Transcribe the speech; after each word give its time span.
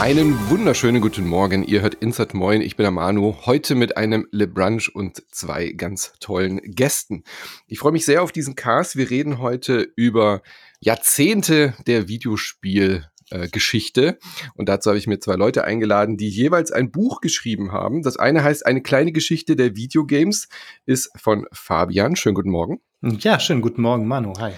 Einen 0.00 0.48
wunderschönen 0.48 1.00
guten 1.00 1.26
Morgen. 1.26 1.64
Ihr 1.64 1.82
hört 1.82 1.94
Insert 1.94 2.32
Moin. 2.32 2.60
Ich 2.60 2.76
bin 2.76 2.84
der 2.84 2.92
Manu. 2.92 3.34
Heute 3.46 3.74
mit 3.74 3.96
einem 3.96 4.28
Le 4.30 4.46
Brunch 4.46 4.94
und 4.94 5.24
zwei 5.32 5.72
ganz 5.72 6.12
tollen 6.20 6.60
Gästen. 6.62 7.24
Ich 7.66 7.80
freue 7.80 7.90
mich 7.90 8.04
sehr 8.04 8.22
auf 8.22 8.30
diesen 8.30 8.54
Cast. 8.54 8.94
Wir 8.94 9.10
reden 9.10 9.38
heute 9.38 9.88
über 9.96 10.42
Jahrzehnte 10.78 11.74
der 11.88 12.06
Videospielgeschichte. 12.06 14.20
Und 14.54 14.68
dazu 14.68 14.90
habe 14.90 14.98
ich 14.98 15.08
mir 15.08 15.18
zwei 15.18 15.34
Leute 15.34 15.64
eingeladen, 15.64 16.16
die 16.16 16.28
jeweils 16.28 16.70
ein 16.70 16.92
Buch 16.92 17.20
geschrieben 17.20 17.72
haben. 17.72 18.02
Das 18.02 18.16
eine 18.16 18.44
heißt 18.44 18.66
Eine 18.66 18.82
kleine 18.82 19.10
Geschichte 19.10 19.56
der 19.56 19.74
Videogames, 19.74 20.48
ist 20.86 21.10
von 21.16 21.44
Fabian. 21.50 22.14
Schönen 22.14 22.36
guten 22.36 22.50
Morgen. 22.50 22.80
Ja, 23.02 23.40
schönen 23.40 23.62
guten 23.62 23.82
Morgen, 23.82 24.06
Manu. 24.06 24.32
Hi. 24.38 24.52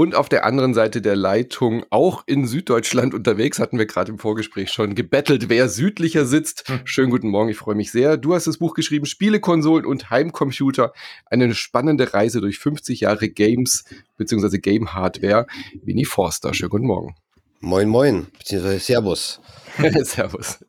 Und 0.00 0.14
auf 0.14 0.30
der 0.30 0.46
anderen 0.46 0.72
Seite 0.72 1.02
der 1.02 1.14
Leitung, 1.14 1.84
auch 1.90 2.22
in 2.24 2.46
Süddeutschland 2.46 3.12
unterwegs, 3.12 3.58
hatten 3.58 3.76
wir 3.76 3.84
gerade 3.84 4.10
im 4.10 4.18
Vorgespräch 4.18 4.72
schon 4.72 4.94
gebettelt, 4.94 5.50
wer 5.50 5.68
südlicher 5.68 6.24
sitzt. 6.24 6.66
Hm. 6.68 6.80
Schönen 6.84 7.10
guten 7.10 7.28
Morgen, 7.28 7.50
ich 7.50 7.58
freue 7.58 7.74
mich 7.74 7.92
sehr. 7.92 8.16
Du 8.16 8.32
hast 8.32 8.46
das 8.46 8.56
Buch 8.56 8.72
geschrieben, 8.72 9.04
Spielekonsolen 9.04 9.84
und 9.84 10.08
Heimcomputer. 10.08 10.94
Eine 11.26 11.54
spannende 11.54 12.14
Reise 12.14 12.40
durch 12.40 12.58
50 12.58 13.00
Jahre 13.00 13.28
Games 13.28 13.84
bzw. 14.16 14.56
Game 14.56 14.94
Hardware. 14.94 15.46
Winnie 15.82 16.06
Forster, 16.06 16.54
schönen 16.54 16.70
guten 16.70 16.86
Morgen. 16.86 17.14
Moin, 17.60 17.86
moin, 17.86 18.28
beziehungsweise 18.38 18.78
Servus. 18.78 19.42
Servus. 20.04 20.64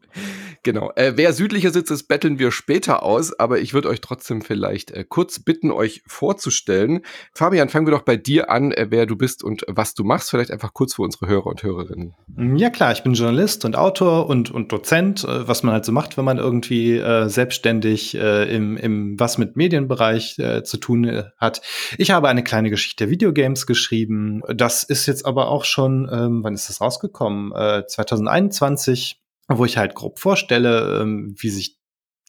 Genau. 0.64 0.92
Äh, 0.96 1.14
wer 1.16 1.34
südlicher 1.34 1.72
sitzt, 1.72 1.90
das 1.90 2.04
betteln 2.04 2.38
wir 2.38 2.52
später 2.52 3.02
aus, 3.02 3.38
aber 3.40 3.60
ich 3.60 3.74
würde 3.74 3.90
euch 3.90 4.00
trotzdem 4.00 4.44
vielleicht 4.44 4.92
äh, 4.92 5.04
kurz 5.08 5.40
bitten, 5.40 5.72
euch 5.72 6.04
vorzustellen. 6.06 7.02
Fabian, 7.34 7.70
fangen 7.70 7.88
wir 7.88 7.92
doch 7.92 8.04
bei 8.04 8.16
dir 8.16 8.52
an, 8.52 8.72
äh, 8.72 8.88
wer 8.92 9.08
du 9.08 9.16
bist 9.16 9.44
und 9.44 9.64
was 9.68 9.96
du 9.96 10.04
machst. 10.04 10.30
Vielleicht 10.30 10.52
einfach 10.52 10.74
kurz 10.74 10.96
für 10.96 11.02
unsere 11.02 11.28
Hörer 11.28 11.48
und 11.48 11.64
Hörerinnen. 11.64 12.14
Mm, 12.28 12.58
ja 12.58 12.70
klar, 12.70 12.92
ich 12.92 13.02
bin 13.02 13.14
Journalist 13.14 13.66
und 13.66 13.76
Autor 13.76 14.28
und, 14.28 14.52
und 14.52 14.72
Dozent, 14.72 15.24
äh, 15.24 15.48
was 15.48 15.64
man 15.64 15.74
halt 15.74 15.86
so 15.86 15.92
macht, 15.92 16.18
wenn 16.18 16.26
man 16.26 16.38
irgendwie 16.38 16.98
äh, 16.98 17.28
selbstständig 17.28 18.14
äh, 18.16 18.56
im, 18.56 18.78
im 18.78 19.20
was 19.20 19.40
mit 19.40 19.56
Medienbereich 19.56 20.38
zu 20.64 20.78
tun 20.78 21.24
hat. 21.38 21.62
Ich 21.98 22.12
habe 22.12 22.28
eine 22.28 22.44
kleine 22.44 22.70
Geschichte 22.70 23.06
der 23.06 23.12
Videogames 23.12 23.66
geschrieben. 23.66 24.42
Das 24.54 24.84
ist 24.84 25.06
jetzt 25.06 25.26
aber 25.26 25.50
auch 25.50 25.66
schon, 25.66 26.10
ähm, 26.12 26.44
wann 26.44 26.54
ist 26.54 26.70
das 26.70 26.82
rausgekommen? 26.82 27.52
2021 27.52 29.21
wo 29.58 29.66
ich 29.66 29.78
halt 29.78 29.96
grob 29.96 30.20
vorstelle, 30.20 31.02
ähm, 31.02 31.36
wie 31.38 31.50
sich 31.50 31.78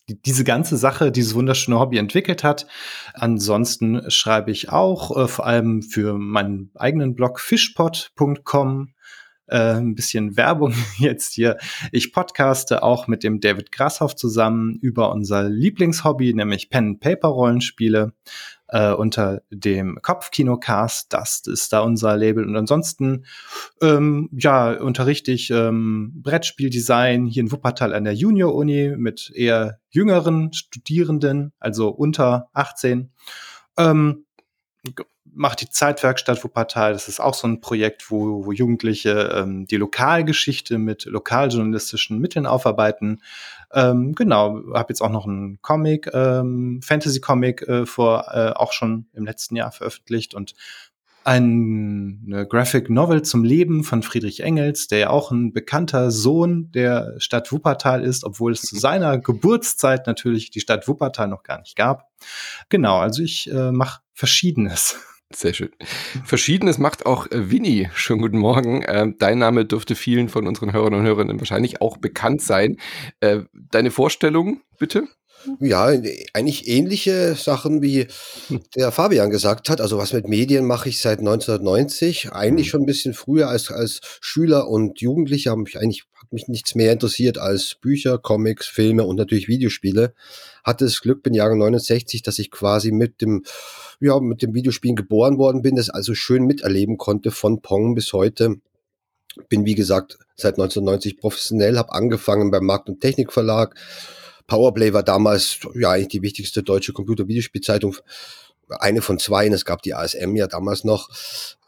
diese 0.09 0.45
ganze 0.45 0.77
Sache, 0.77 1.13
dieses 1.13 1.35
wunderschöne 1.35 1.79
Hobby 1.79 1.99
entwickelt 1.99 2.43
hat. 2.43 2.67
Ansonsten 3.15 4.11
schreibe 4.11 4.51
ich 4.51 4.71
auch 4.71 5.17
äh, 5.17 5.29
vor 5.29 5.47
allem 5.47 5.83
für 5.83 6.19
meinen 6.19 6.71
eigenen 6.75 7.15
Blog 7.15 7.41
fishpot.com 7.41 8.93
äh, 9.47 9.75
ein 9.75 9.95
bisschen 9.95 10.37
Werbung 10.37 10.75
jetzt 10.99 11.35
hier. 11.35 11.59
Ich 11.93 12.13
podcaste 12.13 12.83
auch 12.83 13.07
mit 13.07 13.23
dem 13.23 13.41
David 13.41 13.71
Grashoff 13.71 14.17
zusammen 14.17 14.79
über 14.81 15.13
unser 15.13 15.49
Lieblingshobby, 15.49 16.35
nämlich 16.35 16.71
Pen-Paper-Rollenspiele 16.71 18.13
äh, 18.73 18.93
unter 18.93 19.43
dem 19.51 19.99
Kopfkinocast. 20.03 21.13
Das 21.13 21.43
ist 21.47 21.73
da 21.73 21.81
unser 21.81 22.17
Label. 22.17 22.45
Und 22.45 22.57
ansonsten, 22.57 23.27
ähm, 23.83 24.31
ja, 24.33 24.73
unterrichte 24.73 25.31
ich 25.31 25.51
ähm, 25.51 26.13
Brettspieldesign 26.23 27.27
hier 27.27 27.43
in 27.43 27.53
Wuppertal 27.53 27.95
an 27.95 28.05
der 28.05 28.15
Junior-Uni 28.15 28.97
mit 28.97 29.31
eher 29.35 29.79
jüngeren 29.91 30.53
Studierenden, 30.55 31.53
also 31.61 31.91
unter 31.91 32.49
18. 32.55 33.11
Ähm, 33.77 34.25
macht 35.35 35.61
die 35.61 35.69
Zeitwerkstatt 35.69 36.43
Wuppertal. 36.45 36.93
Das 36.93 37.09
ist 37.09 37.21
auch 37.21 37.35
so 37.35 37.47
ein 37.49 37.61
Projekt, 37.61 38.11
wo, 38.11 38.45
wo 38.45 38.53
Jugendliche 38.53 39.33
ähm, 39.35 39.67
die 39.67 39.77
Lokalgeschichte 39.77 40.79
mit 40.79 41.05
lokaljournalistischen 41.05 42.19
Mitteln 42.19 42.47
aufarbeiten. 42.47 43.23
Ähm, 43.73 44.15
genau, 44.15 44.61
habe 44.75 44.91
jetzt 44.91 45.01
auch 45.01 45.11
noch 45.11 45.27
einen 45.27 45.61
Comic, 45.63 46.11
ähm, 46.13 46.81
Fantasy-Comic 46.83 47.63
äh, 47.63 47.87
vor 47.87 48.27
äh, 48.33 48.51
auch 48.51 48.73
schon 48.73 49.07
im 49.15 49.25
letzten 49.25 49.57
Jahr 49.57 49.73
veröffentlicht 49.73 50.35
und 50.35 50.55
eine 51.25 52.47
Graphic 52.49 52.91
Novel 52.91 53.23
zum 53.23 53.45
Leben 53.45 53.85
von 53.85 54.03
Friedrich 54.03 54.41
Engels, 54.41 54.89
der 54.89 54.99
ja 54.99 55.11
auch 55.11 55.31
ein 55.31 55.53
bekannter 55.53 56.11
Sohn 56.11 56.71
der 56.73 57.15
Stadt 57.19 57.53
Wuppertal 57.53 58.05
ist, 58.05 58.25
obwohl 58.25 58.53
es 58.53 58.63
zu 58.63 58.77
seiner 58.77 59.19
Geburtszeit 59.19 60.07
natürlich 60.07 60.51
die 60.51 60.61
Stadt 60.61 60.89
Wuppertal 60.89 61.29
noch 61.29 61.45
gar 61.45 61.61
nicht 61.61 61.77
gab. 61.77 62.11
Genau, 62.69 62.99
also 62.99 63.23
ich 63.23 63.51
äh, 63.53 63.71
mache 63.71 64.01
Verschiedenes. 64.15 64.97
Sehr 65.35 65.55
schön. 65.55 65.71
Verschiedenes 66.25 66.79
macht 66.79 67.07
auch 67.07 67.27
äh, 67.31 67.51
Winnie. 67.51 67.91
Schönen 67.95 68.21
guten 68.21 68.39
Morgen. 68.39 68.85
Ähm, 68.87 69.17
dein 69.19 69.39
Name 69.39 69.65
dürfte 69.65 69.95
vielen 69.95 70.29
von 70.29 70.47
unseren 70.47 70.73
Hörern 70.73 70.95
und 70.95 71.03
Hörerinnen 71.03 71.41
wahrscheinlich 71.41 71.81
auch 71.81 71.97
bekannt 71.97 72.43
sein. 72.43 72.79
Äh, 73.21 73.41
deine 73.53 73.91
Vorstellung, 73.91 74.61
bitte? 74.79 75.09
Ja, 75.61 75.87
eigentlich 76.35 76.69
ähnliche 76.69 77.35
Sachen, 77.35 77.83
wie 77.83 78.07
der 78.77 78.93
Fabian 78.93 79.31
gesagt 79.31 79.69
hat. 79.69 79.81
Also 79.81 79.99
was 79.99 80.13
mit 80.13 80.29
Medien 80.29 80.67
mache 80.67 80.89
ich 80.89 81.01
seit 81.01 81.19
1990. 81.19 82.33
Eigentlich 82.33 82.69
mhm. 82.69 82.71
schon 82.71 82.83
ein 82.83 82.87
bisschen 82.87 83.15
früher 83.15 83.49
als, 83.49 83.71
als 83.71 84.01
Schüler 84.21 84.69
und 84.69 85.01
Jugendlicher 85.01 85.51
habe 85.51 85.63
mich 85.63 85.79
eigentlich 85.79 86.05
mich 86.33 86.49
nichts 86.49 86.75
mehr 86.75 86.93
interessiert 86.93 87.39
als 87.39 87.75
Bücher, 87.75 88.19
Comics, 88.19 88.67
Filme 88.67 89.05
und 89.05 89.17
natürlich 89.17 89.49
Videospiele. 89.49 90.15
Hatte 90.65 90.85
das 90.85 91.01
Glück, 91.01 91.23
bin 91.23 91.35
Jahre 91.35 91.57
69, 91.57 92.23
dass 92.23 92.39
ich 92.39 92.51
quasi 92.51 92.93
mit 92.93 93.21
dem, 93.21 93.45
ja, 94.01 94.19
mit 94.21 94.43
dem 94.43 94.55
Videospielen 94.55 94.97
geboren 94.97 95.39
worden 95.39 95.63
bin, 95.63 95.77
das 95.77 95.91
also 95.91 96.15
schön 96.15 96.45
miterleben 96.45 96.99
konnte 96.99 97.31
von 97.31 97.61
Pong 97.63 97.95
bis 97.95 98.13
heute 98.13 98.57
bin 99.49 99.65
wie 99.65 99.75
gesagt 99.75 100.19
seit 100.37 100.55
1990 100.55 101.17
professionell, 101.17 101.79
habe 101.79 101.93
angefangen 101.93 102.51
beim 102.51 102.67
Markt- 102.67 102.91
und 102.91 103.01
Technikverlag, 103.01 103.75
Powerplay 104.47 104.93
war 104.93 105.03
damals 105.03 105.61
ja 105.75 105.93
eigentlich 105.93 106.09
die 106.09 106.23
wichtigste 106.23 106.63
deutsche 106.63 106.93
Computer-Videospielzeitung. 106.93 107.97
Eine 108.81 109.03
von 109.03 109.19
zwei, 109.19 109.47
es 109.49 109.65
gab 109.65 109.83
die 109.83 109.95
ASM 109.95 110.37
ja 110.37 110.47
damals 110.47 110.85
noch. 110.85 111.09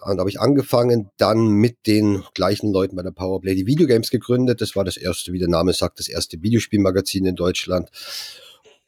Und 0.00 0.16
da 0.16 0.20
habe 0.20 0.30
ich 0.30 0.40
angefangen, 0.40 1.10
dann 1.16 1.48
mit 1.48 1.86
den 1.86 2.24
gleichen 2.34 2.72
Leuten 2.72 2.96
bei 2.96 3.02
der 3.02 3.10
Powerplay 3.10 3.54
die 3.54 3.66
Videogames 3.66 4.10
gegründet. 4.10 4.60
Das 4.60 4.76
war 4.76 4.84
das 4.84 4.96
erste, 4.96 5.32
wie 5.32 5.38
der 5.38 5.48
Name 5.48 5.72
sagt, 5.72 5.98
das 5.98 6.08
erste 6.08 6.42
Videospielmagazin 6.42 7.24
in 7.24 7.36
Deutschland. 7.36 7.90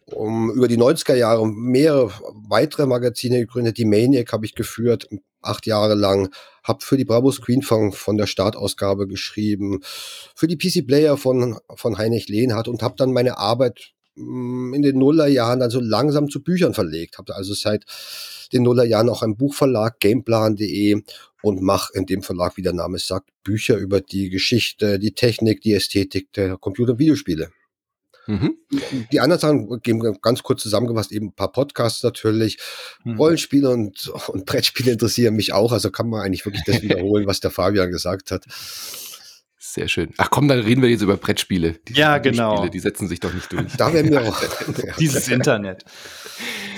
Um, 0.06 0.52
über 0.52 0.68
die 0.68 0.78
90er 0.78 1.16
Jahre 1.16 1.48
mehrere 1.48 2.12
weitere 2.48 2.86
Magazine 2.86 3.40
gegründet. 3.40 3.76
Die 3.76 3.84
Maniac 3.84 4.32
habe 4.32 4.46
ich 4.46 4.54
geführt, 4.54 5.08
acht 5.42 5.66
Jahre 5.66 5.94
lang. 5.94 6.32
Habe 6.62 6.84
für 6.84 6.96
die 6.96 7.04
Bravo 7.04 7.32
Screen 7.32 7.62
von, 7.62 7.92
von 7.92 8.16
der 8.16 8.26
Startausgabe 8.26 9.08
geschrieben, 9.08 9.80
für 10.34 10.46
die 10.46 10.56
PC 10.56 10.86
Player 10.86 11.16
von, 11.16 11.58
von 11.74 11.98
Heinrich 11.98 12.28
Lehnhardt 12.28 12.68
und 12.68 12.82
habe 12.82 12.94
dann 12.96 13.12
meine 13.12 13.38
Arbeit 13.38 13.94
in 14.16 14.82
den 14.82 14.98
Nullerjahren 14.98 15.60
dann 15.60 15.70
so 15.70 15.80
langsam 15.80 16.28
zu 16.28 16.42
Büchern 16.42 16.74
verlegt. 16.74 17.18
Habe 17.18 17.34
also 17.34 17.54
seit 17.54 17.84
den 18.52 18.62
Nullerjahren 18.62 19.08
auch 19.08 19.22
einen 19.22 19.36
Buchverlag, 19.36 20.00
gameplan.de 20.00 21.02
und 21.42 21.62
mache 21.62 21.92
in 21.94 22.06
dem 22.06 22.22
Verlag, 22.22 22.56
wie 22.56 22.62
der 22.62 22.72
Name 22.72 22.98
sagt, 22.98 23.30
Bücher 23.44 23.76
über 23.76 24.00
die 24.00 24.30
Geschichte, 24.30 24.98
die 24.98 25.12
Technik, 25.12 25.60
die 25.60 25.74
Ästhetik 25.74 26.32
der 26.32 26.56
Computer- 26.56 26.92
und 26.92 26.98
Videospiele. 26.98 27.50
Mhm. 28.26 28.56
Die 29.12 29.20
anderen 29.20 29.40
Sachen 29.40 29.82
geben 29.82 30.18
ganz 30.20 30.42
kurz 30.42 30.62
zusammengefasst, 30.62 31.12
eben 31.12 31.28
ein 31.28 31.34
paar 31.34 31.52
Podcasts 31.52 32.02
natürlich. 32.02 32.58
Mhm. 33.04 33.16
Rollenspiele 33.16 33.70
und, 33.70 34.08
und 34.28 34.46
Brettspiele 34.46 34.92
interessieren 34.92 35.34
mich 35.34 35.52
auch, 35.52 35.72
also 35.72 35.90
kann 35.90 36.08
man 36.08 36.22
eigentlich 36.22 36.44
wirklich 36.44 36.64
das 36.64 36.82
wiederholen, 36.82 37.26
was 37.26 37.40
der 37.40 37.50
Fabian 37.50 37.90
gesagt 37.90 38.30
hat. 38.30 38.44
Sehr 39.72 39.88
schön. 39.88 40.14
Ach 40.16 40.30
komm, 40.30 40.46
dann 40.46 40.60
reden 40.60 40.80
wir 40.80 40.88
jetzt 40.88 41.02
über 41.02 41.16
Brettspiele. 41.16 41.72
Die 41.88 41.94
ja, 41.94 42.18
genau. 42.18 42.68
Die 42.68 42.78
setzen 42.78 43.08
sich 43.08 43.18
doch 43.18 43.34
nicht 43.34 43.52
durch. 43.52 43.76
Da 43.76 43.92
werden 43.92 44.12
wir 44.12 44.22
auch. 44.28 44.40
Dieses 44.98 45.28
Internet. 45.28 45.84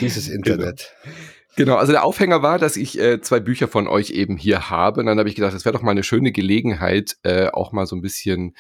Dieses 0.01 0.29
Internet. 0.29 0.95
Genau. 1.05 1.17
Genau, 1.57 1.75
also 1.75 1.91
der 1.91 2.05
Aufhänger 2.05 2.41
war, 2.41 2.61
dass 2.61 2.77
ich 2.77 3.01
äh, 3.01 3.21
zwei 3.21 3.41
Bücher 3.41 3.67
von 3.67 3.89
euch 3.89 4.11
eben 4.11 4.37
hier 4.37 4.71
habe. 4.71 5.01
Und 5.01 5.07
dann 5.07 5.19
habe 5.19 5.29
ich 5.29 5.35
gedacht, 5.35 5.53
das 5.53 5.65
wäre 5.65 5.73
doch 5.73 5.83
mal 5.83 5.91
eine 5.91 6.05
schöne 6.05 6.31
Gelegenheit, 6.31 7.17
äh, 7.25 7.49
auch 7.49 7.73
mal 7.73 7.85
so 7.85 7.97
ein 7.97 8.01
bisschen 8.01 8.55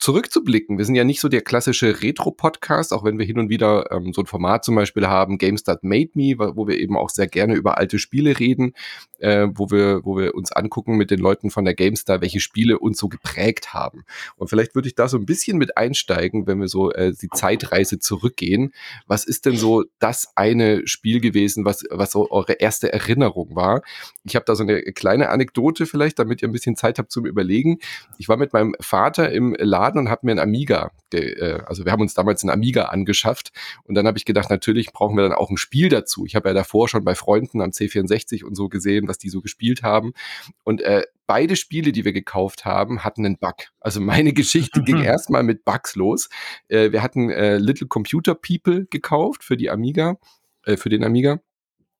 zurückzublicken. 0.00 0.78
Wir 0.78 0.84
sind 0.84 0.94
ja 0.94 1.04
nicht 1.04 1.20
so 1.20 1.28
der 1.28 1.42
klassische 1.42 2.02
Retro-Podcast, 2.02 2.92
auch 2.92 3.04
wenn 3.04 3.18
wir 3.18 3.26
hin 3.26 3.38
und 3.38 3.48
wieder 3.48 3.90
ähm, 3.90 4.12
so 4.12 4.22
ein 4.22 4.26
Format 4.26 4.64
zum 4.64 4.74
Beispiel 4.74 5.06
haben, 5.06 5.38
Games 5.38 5.62
That 5.64 5.84
Made 5.84 6.10
Me, 6.14 6.34
wo 6.38 6.66
wir 6.66 6.78
eben 6.78 6.96
auch 6.96 7.10
sehr 7.10 7.26
gerne 7.26 7.54
über 7.54 7.78
alte 7.78 7.98
Spiele 7.98 8.38
reden, 8.38 8.74
äh, 9.18 9.46
wo 9.54 9.70
wir, 9.70 10.04
wo 10.04 10.16
wir 10.16 10.34
uns 10.34 10.52
angucken 10.52 10.96
mit 10.96 11.10
den 11.10 11.20
Leuten 11.20 11.50
von 11.50 11.64
der 11.64 11.74
GameStar, 11.74 12.20
welche 12.20 12.40
Spiele 12.40 12.78
uns 12.78 12.98
so 12.98 13.08
geprägt 13.08 13.74
haben. 13.74 14.04
Und 14.36 14.48
vielleicht 14.48 14.74
würde 14.74 14.88
ich 14.88 14.94
da 14.94 15.08
so 15.08 15.16
ein 15.16 15.26
bisschen 15.26 15.58
mit 15.58 15.76
einsteigen, 15.76 16.46
wenn 16.46 16.60
wir 16.60 16.68
so 16.68 16.90
äh, 16.92 17.12
die 17.12 17.28
Zeitreise 17.28 17.98
zurückgehen. 17.98 18.72
Was 19.06 19.24
ist 19.24 19.46
denn 19.46 19.56
so 19.56 19.84
das 19.98 20.32
eine 20.36 20.86
Spiel 20.86 21.20
gewesen, 21.20 21.64
was, 21.64 21.84
was 21.90 22.12
so 22.12 22.30
eure 22.30 22.54
erste 22.54 22.92
Erinnerung 22.92 23.54
war? 23.54 23.82
Ich 24.24 24.34
habe 24.36 24.44
da 24.46 24.54
so 24.54 24.62
eine 24.62 24.82
kleine 24.82 25.28
Anekdote 25.28 25.86
vielleicht, 25.86 26.18
damit 26.18 26.42
ihr 26.42 26.48
ein 26.48 26.52
bisschen 26.52 26.76
Zeit 26.76 26.98
habt 26.98 27.12
zum 27.12 27.26
Überlegen. 27.26 27.78
Ich 28.18 28.28
war 28.28 28.36
mit 28.36 28.52
meinem 28.52 28.74
Vater 28.80 29.30
im 29.30 29.54
Laden 29.58 29.81
Laden 29.82 29.98
und 29.98 30.08
habe 30.08 30.26
mir 30.26 30.32
einen 30.32 30.40
Amiga, 30.40 30.92
äh, 31.12 31.60
also 31.66 31.84
wir 31.84 31.92
haben 31.92 32.00
uns 32.00 32.14
damals 32.14 32.42
einen 32.42 32.50
Amiga 32.50 32.84
angeschafft 32.84 33.52
und 33.84 33.94
dann 33.94 34.06
habe 34.06 34.18
ich 34.18 34.24
gedacht, 34.24 34.50
natürlich 34.50 34.92
brauchen 34.92 35.16
wir 35.16 35.22
dann 35.22 35.32
auch 35.32 35.50
ein 35.50 35.56
Spiel 35.56 35.88
dazu. 35.88 36.24
Ich 36.24 36.36
habe 36.36 36.48
ja 36.48 36.54
davor 36.54 36.88
schon 36.88 37.04
bei 37.04 37.14
Freunden 37.14 37.60
am 37.60 37.70
C64 37.70 38.44
und 38.44 38.54
so 38.54 38.68
gesehen, 38.68 39.08
was 39.08 39.18
die 39.18 39.28
so 39.28 39.40
gespielt 39.40 39.82
haben 39.82 40.12
und 40.64 40.80
äh, 40.82 41.02
beide 41.26 41.56
Spiele, 41.56 41.92
die 41.92 42.04
wir 42.04 42.12
gekauft 42.12 42.64
haben, 42.64 43.04
hatten 43.04 43.26
einen 43.26 43.38
Bug. 43.38 43.54
Also 43.80 44.00
meine 44.00 44.32
Geschichte 44.40 44.82
ging 44.82 45.02
erstmal 45.02 45.42
mit 45.42 45.64
Bugs 45.64 45.96
los. 45.96 46.28
Äh, 46.68 46.92
wir 46.92 47.02
hatten 47.02 47.30
äh, 47.30 47.58
Little 47.58 47.88
Computer 47.88 48.34
People 48.34 48.86
gekauft 48.90 49.42
für 49.42 49.56
die 49.56 49.70
Amiga, 49.70 50.16
äh, 50.64 50.76
für 50.76 50.88
den 50.88 51.04
Amiga. 51.04 51.40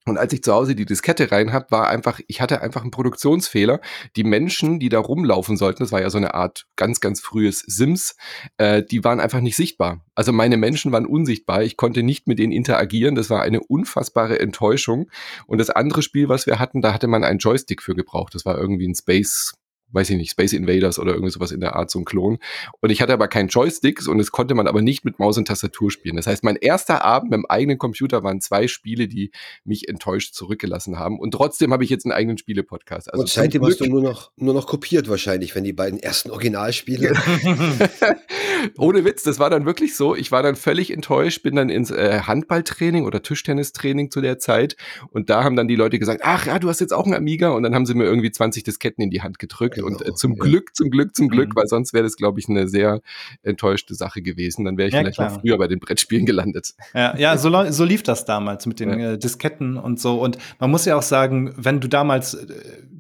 Und 0.05 0.19
als 0.19 0.33
ich 0.33 0.43
zu 0.43 0.53
Hause 0.53 0.75
die 0.75 0.85
Diskette 0.85 1.31
rein 1.31 1.53
hab, 1.53 1.71
war 1.71 1.89
einfach, 1.89 2.21
ich 2.27 2.41
hatte 2.41 2.61
einfach 2.61 2.83
einen 2.83 2.91
Produktionsfehler. 2.91 3.81
Die 4.17 4.25
Menschen, 4.25 4.81
die 4.81 4.89
da 4.89 4.99
rumlaufen 4.99 5.57
sollten, 5.57 5.85
das 5.85 5.93
war 5.93 6.01
ja 6.01 6.11
so 6.11 6.19
eine 6.19 6.35
Art 6.35 6.67
ganz, 6.75 7.01
ganz 7.01 7.21
frühes 7.21 7.61
Sims, 7.61 8.17
äh, 8.59 8.83
die 8.83 9.05
waren 9.05 9.21
einfach 9.21 9.41
nicht 9.41 9.55
sichtbar. 9.55 10.05
Also 10.15 10.33
meine 10.33 10.57
Menschen 10.57 10.91
waren 10.91 11.07
unsichtbar. 11.07 11.63
Ich 11.63 11.77
konnte 11.77 12.03
nicht 12.03 12.27
mit 12.27 12.41
denen 12.41 12.53
interagieren. 12.53 13.15
Das 13.15 13.31
war 13.31 13.43
eine 13.43 13.61
unfassbare 13.61 14.41
Enttäuschung. 14.41 15.09
Und 15.47 15.59
das 15.59 15.71
andere 15.71 16.03
Spiel, 16.03 16.29
was 16.29 16.47
wir 16.47 16.59
hatten, 16.59 16.83
da 16.83 16.93
hatte 16.93 17.07
man 17.07 17.23
einen 17.23 17.39
Joystick 17.39 17.81
für 17.81 17.95
gebraucht. 17.95 18.35
Das 18.35 18.45
war 18.45 18.59
irgendwie 18.59 18.89
ein 18.89 18.95
Space 18.95 19.55
weiß 19.93 20.11
ich 20.11 20.17
nicht, 20.17 20.31
Space 20.31 20.53
Invaders 20.53 20.99
oder 20.99 21.13
irgendwie 21.13 21.33
sowas 21.33 21.53
in 21.53 21.61
der 21.61 21.77
Art, 21.77 21.91
so 21.91 21.99
ein 21.99 22.05
Klon. 22.05 22.39
Und 22.81 22.91
ich 22.91 23.03
hatte 23.03 23.13
aber 23.13 23.29
keinen 23.29 23.49
Joysticks 23.49 24.09
und 24.09 24.19
es 24.19 24.33
konnte 24.33 24.55
man 24.55 24.67
aber 24.67 24.83
nicht 24.83 25.05
mit 25.05 25.19
Maus 25.19 25.39
und 25.39 25.47
Tastatur 25.47 25.91
spielen. 25.91 26.17
Das 26.17 26.27
heißt, 26.27 26.43
mein 26.45 26.57
erster 26.57 27.05
Abend 27.05 27.31
mit 27.31 27.39
dem 27.39 27.47
eigenen 27.47 27.79
Computer 27.79 28.23
waren 28.23 28.41
zwei 28.41 28.67
Spiele, 28.69 29.07
die 29.07 29.31
mich 29.65 29.89
enttäuscht 29.89 30.35
zurückgelassen 30.35 30.99
haben. 30.99 31.19
Und 31.19 31.33
trotzdem 31.33 31.73
habe 31.73 31.85
ich 31.85 31.91
jetzt 31.91 32.07
einen 32.07 32.13
eigenen 32.13 32.39
Spiele-Podcast. 32.39 33.13
Also 33.13 33.23
und 33.23 33.29
seitdem 33.29 33.65
hast 33.65 33.81
du 33.81 33.87
nur 33.87 34.03
noch, 34.03 34.33
nur 34.37 34.55
noch 34.55 34.67
kopiert 34.67 35.09
wahrscheinlich, 35.09 35.55
wenn 35.55 35.65
die 35.65 35.73
beiden 35.73 35.99
ersten 35.99 36.31
Originalspiele. 36.31 37.13
Ohne 38.79 39.05
Witz, 39.05 39.23
das 39.23 39.39
war 39.39 39.51
dann 39.51 39.67
wirklich 39.67 39.97
so. 39.97 40.17
Ich 40.17 40.33
war 40.33 40.43
dann 40.43 40.57
völlig 40.57 40.93
enttäuscht, 40.93 41.43
bin 41.43 41.57
dann 41.57 41.69
ins 41.69 41.91
äh, 41.91 42.21
Handballtraining 42.23 43.05
oder 43.05 43.23
Tischtennistraining 43.23 44.11
zu 44.11 44.21
der 44.21 44.39
Zeit 44.39 44.77
und 45.11 45.29
da 45.31 45.45
haben 45.45 45.57
dann 45.57 45.69
die 45.69 45.77
Leute 45.77 45.99
gesagt, 45.99 46.23
ach 46.25 46.47
ja, 46.47 46.59
du 46.59 46.69
hast 46.69 46.81
jetzt 46.81 46.93
auch 46.93 47.05
einen 47.05 47.15
Amiga 47.15 47.51
und 47.51 47.63
dann 47.63 47.75
haben 47.75 47.87
sie 47.87 47.95
mir 47.95 48.05
irgendwie 48.05 48.31
20 48.31 48.63
Disketten 48.63 49.03
in 49.03 49.11
die 49.11 49.23
Hand 49.23 49.39
gedrückt 49.39 49.82
Genau, 49.82 49.82
und 49.83 50.07
äh, 50.07 50.15
zum. 50.15 50.37
Glück, 50.37 50.75
zum 50.75 50.91
Glück, 50.91 51.15
zum 51.15 51.29
Glück, 51.29 51.51
mhm. 51.51 51.57
weil 51.57 51.67
sonst 51.67 51.93
wäre 51.93 52.05
das, 52.05 52.17
glaube 52.17 52.41
ich, 52.41 52.49
eine 52.49 52.69
sehr 52.69 53.01
enttäuschte 53.43 53.95
Sache 53.95 54.23
gewesen. 54.23 54.65
Dann 54.65 54.77
wäre 54.77 54.89
ich 54.89 54.95
ja, 54.95 55.01
vielleicht 55.01 55.17
klar. 55.17 55.31
noch 55.31 55.41
früher 55.41 55.59
bei 55.59 55.69
den 55.69 55.79
Brettspielen 55.79 56.27
gelandet. 56.27 56.75
Ja, 56.95 57.17
ja 57.17 57.37
so, 57.37 57.71
so 57.71 57.85
lief 57.85 58.03
das 58.03 58.25
damals 58.25 58.67
mit 58.67 58.81
den 58.81 58.99
ja. 58.99 59.13
äh, 59.13 59.19
Disketten 59.19 59.77
und 59.77 60.01
so. 60.01 60.21
Und 60.21 60.39
man 60.59 60.71
muss 60.71 60.85
ja 60.85 60.97
auch 60.97 61.03
sagen, 61.03 61.53
wenn 61.57 61.81
du 61.81 61.89
damals 61.89 62.35
äh, 62.35 62.47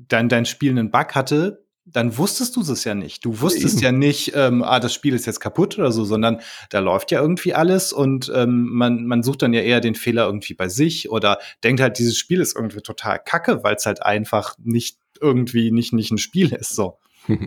dein, 0.08 0.28
dein 0.28 0.46
Spiel 0.46 0.70
einen 0.70 0.90
Bug 0.90 1.14
hatte, 1.14 1.62
dann 1.84 2.16
wusstest 2.16 2.54
du 2.56 2.60
es 2.60 2.84
ja 2.84 2.94
nicht. 2.94 3.24
Du 3.24 3.40
wusstest 3.40 3.80
ja 3.80 3.90
nicht, 3.90 4.32
ähm, 4.36 4.62
ah, 4.62 4.78
das 4.78 4.94
Spiel 4.94 5.14
ist 5.14 5.26
jetzt 5.26 5.40
kaputt 5.40 5.78
oder 5.78 5.90
so, 5.90 6.04
sondern 6.04 6.40
da 6.70 6.78
läuft 6.78 7.10
ja 7.10 7.20
irgendwie 7.20 7.54
alles 7.54 7.92
und 7.92 8.30
ähm, 8.34 8.68
man, 8.70 9.04
man 9.04 9.22
sucht 9.22 9.42
dann 9.42 9.52
ja 9.52 9.62
eher 9.62 9.80
den 9.80 9.96
Fehler 9.96 10.26
irgendwie 10.26 10.54
bei 10.54 10.68
sich 10.68 11.10
oder 11.10 11.38
denkt 11.64 11.80
halt, 11.80 11.98
dieses 11.98 12.16
Spiel 12.16 12.40
ist 12.40 12.54
irgendwie 12.54 12.80
total 12.80 13.18
kacke, 13.18 13.64
weil 13.64 13.74
es 13.74 13.86
halt 13.86 14.02
einfach 14.02 14.54
nicht 14.62 14.98
irgendwie 15.22 15.70
nicht, 15.70 15.92
nicht 15.92 16.10
ein 16.10 16.18
Spiel 16.18 16.52
ist. 16.52 16.74
So. 16.74 16.98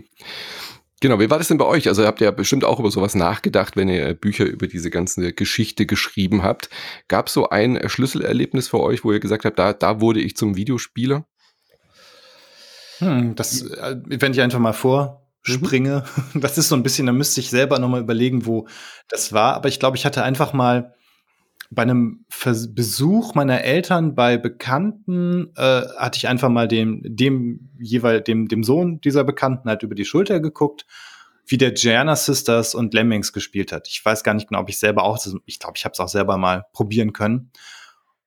Genau, 1.00 1.20
wie 1.20 1.28
war 1.28 1.36
das 1.36 1.48
denn 1.48 1.58
bei 1.58 1.66
euch? 1.66 1.88
Also 1.88 2.06
habt 2.06 2.22
ihr 2.22 2.24
ja 2.24 2.30
bestimmt 2.30 2.64
auch 2.64 2.80
über 2.80 2.90
sowas 2.90 3.14
nachgedacht, 3.14 3.76
wenn 3.76 3.90
ihr 3.90 4.14
Bücher 4.14 4.46
über 4.46 4.66
diese 4.66 4.88
ganze 4.90 5.34
Geschichte 5.34 5.84
geschrieben 5.84 6.42
habt. 6.42 6.70
Gab 7.08 7.26
es 7.26 7.34
so 7.34 7.50
ein 7.50 7.78
Schlüsselerlebnis 7.86 8.68
für 8.68 8.80
euch, 8.80 9.04
wo 9.04 9.12
ihr 9.12 9.20
gesagt 9.20 9.44
habt, 9.44 9.58
da, 9.58 9.74
da 9.74 10.00
wurde 10.00 10.20
ich 10.20 10.38
zum 10.38 10.56
Videospieler? 10.56 11.26
Hm, 12.98 13.34
das, 13.34 13.60
äh, 13.62 13.96
wenn 14.06 14.32
ich 14.32 14.40
einfach 14.40 14.58
mal 14.58 14.72
vorspringe, 14.72 16.04
mhm. 16.32 16.40
das 16.40 16.56
ist 16.56 16.68
so 16.68 16.74
ein 16.74 16.82
bisschen, 16.82 17.06
da 17.06 17.12
müsste 17.12 17.40
ich 17.40 17.50
selber 17.50 17.78
nochmal 17.78 18.00
überlegen, 18.00 18.46
wo 18.46 18.66
das 19.10 19.34
war. 19.34 19.52
Aber 19.54 19.68
ich 19.68 19.78
glaube, 19.78 19.98
ich 19.98 20.06
hatte 20.06 20.22
einfach 20.22 20.54
mal 20.54 20.94
bei 21.76 21.82
einem 21.82 22.24
Vers 22.30 22.74
Besuch 22.74 23.34
meiner 23.34 23.60
Eltern 23.62 24.14
bei 24.14 24.38
Bekannten 24.38 25.52
äh, 25.56 25.82
hatte 25.98 26.16
ich 26.16 26.26
einfach 26.26 26.48
mal 26.48 26.66
dem, 26.66 27.02
dem 27.04 27.68
jeweil 27.78 28.22
dem, 28.22 28.48
dem 28.48 28.64
Sohn 28.64 29.00
dieser 29.02 29.22
Bekannten 29.22 29.68
halt 29.68 29.82
über 29.82 29.94
die 29.94 30.06
Schulter 30.06 30.40
geguckt, 30.40 30.86
wie 31.46 31.58
der 31.58 31.72
Gianna 31.72 32.16
Sisters 32.16 32.74
und 32.74 32.94
Lemmings 32.94 33.32
gespielt 33.32 33.72
hat. 33.72 33.88
Ich 33.88 34.02
weiß 34.02 34.24
gar 34.24 34.32
nicht 34.32 34.48
genau, 34.48 34.62
ob 34.62 34.70
ich 34.70 34.78
selber 34.78 35.04
auch, 35.04 35.18
ich 35.44 35.58
glaube, 35.60 35.74
ich 35.76 35.84
habe 35.84 35.92
es 35.92 36.00
auch 36.00 36.08
selber 36.08 36.38
mal 36.38 36.64
probieren 36.72 37.12
können. 37.12 37.50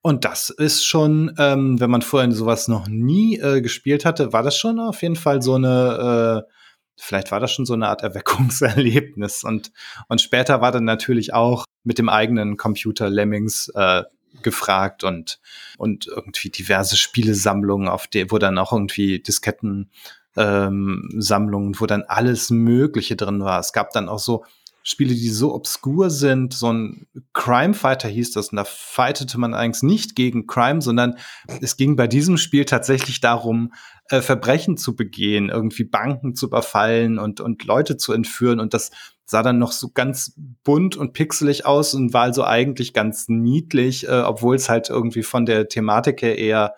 Und 0.02 0.26
das 0.26 0.52
ist 0.52 0.86
schon, 0.86 1.34
ähm, 1.40 1.80
wenn 1.80 1.90
man 1.90 2.04
vorher 2.04 2.32
sowas 2.32 2.68
noch 2.68 2.88
nie 2.88 3.40
äh, 3.40 3.62
gespielt 3.62 4.06
hatte, 4.06 4.32
war 4.32 4.44
das 4.44 4.56
schon 4.58 4.80
auf 4.80 5.02
jeden 5.02 5.18
Fall 5.18 5.42
so 5.42 5.56
eine 5.56 6.46
äh, 6.48 6.54
vielleicht 7.00 7.32
war 7.32 7.40
das 7.40 7.52
schon 7.52 7.66
so 7.66 7.74
eine 7.74 7.88
Art 7.88 8.02
Erweckungserlebnis. 8.02 9.44
Und, 9.44 9.72
und 10.08 10.22
später 10.22 10.62
war 10.62 10.72
dann 10.72 10.86
natürlich 10.86 11.34
auch 11.34 11.66
mit 11.84 11.98
dem 11.98 12.10
eigenen 12.10 12.58
Computer 12.58 13.10
Lemmings 13.10 13.70
äh, 13.76 14.04
gefragt 14.44 15.04
und, 15.04 15.40
und 15.78 16.08
irgendwie 16.08 16.50
diverse 16.50 16.98
Spielesammlungen, 16.98 17.88
auf 17.88 18.08
der, 18.08 18.32
wo 18.32 18.38
dann 18.38 18.58
auch 18.58 18.72
irgendwie 18.72 19.20
Disketten 19.20 19.90
ähm, 20.38 21.10
Sammlungen, 21.18 21.80
wo 21.80 21.86
dann 21.86 22.04
alles 22.04 22.50
Mögliche 22.50 23.16
drin 23.16 23.44
war. 23.44 23.60
Es 23.60 23.74
gab 23.74 23.92
dann 23.92 24.08
auch 24.10 24.20
so 24.20 24.46
Spiele, 24.90 25.14
die 25.14 25.30
so 25.30 25.54
obskur 25.54 26.10
sind. 26.10 26.54
So 26.54 26.74
ein 26.74 27.06
Crime 27.34 27.76
Fighter 27.76 28.10
hieß 28.10 28.32
das. 28.32 28.50
Und 28.50 28.56
da 28.56 28.64
fightete 28.64 29.40
man 29.40 29.54
eigentlich 29.54 29.84
nicht 29.84 30.16
gegen 30.16 30.48
Crime, 30.48 30.82
sondern 30.82 31.16
es 31.62 31.78
ging 31.78 31.96
bei 31.96 32.08
diesem 32.08 32.38
Spiel 32.38 32.66
tatsächlich 32.66 33.22
darum, 33.22 33.72
äh, 34.10 34.22
Verbrechen 34.22 34.78
zu 34.78 34.96
begehen, 34.96 35.50
irgendwie 35.50 35.84
Banken 35.84 36.34
zu 36.34 36.48
überfallen 36.48 37.20
und, 37.20 37.40
und 37.40 37.64
Leute 37.66 37.98
zu 37.98 38.14
entführen. 38.14 38.60
Und 38.60 38.74
das 38.74 38.90
sah 39.26 39.44
dann 39.44 39.60
noch 39.60 39.74
so 39.74 39.92
ganz 39.94 40.34
bunt 40.64 40.96
und 40.98 41.14
pixelig 41.14 41.68
aus 41.68 41.94
und 41.94 42.12
war 42.14 42.24
also 42.24 42.44
eigentlich 42.44 42.94
ganz 42.94 43.26
niedlich, 43.28 44.08
äh, 44.08 44.22
obwohl 44.22 44.56
es 44.56 44.70
halt 44.70 44.90
irgendwie 44.90 45.22
von 45.22 45.46
der 45.46 45.68
Thematik 45.68 46.24
her 46.24 46.36
eher 46.36 46.74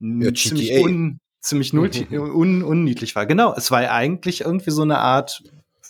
ja, 0.00 0.32
ziemlich, 0.32 0.82
un, 0.82 1.18
ziemlich 1.42 1.74
un, 1.74 2.62
unniedlich 2.62 3.14
war. 3.14 3.26
Genau, 3.26 3.54
es 3.54 3.70
war 3.70 3.80
eigentlich 3.90 4.40
irgendwie 4.40 4.70
so 4.70 4.80
eine 4.80 4.98
Art 4.98 5.42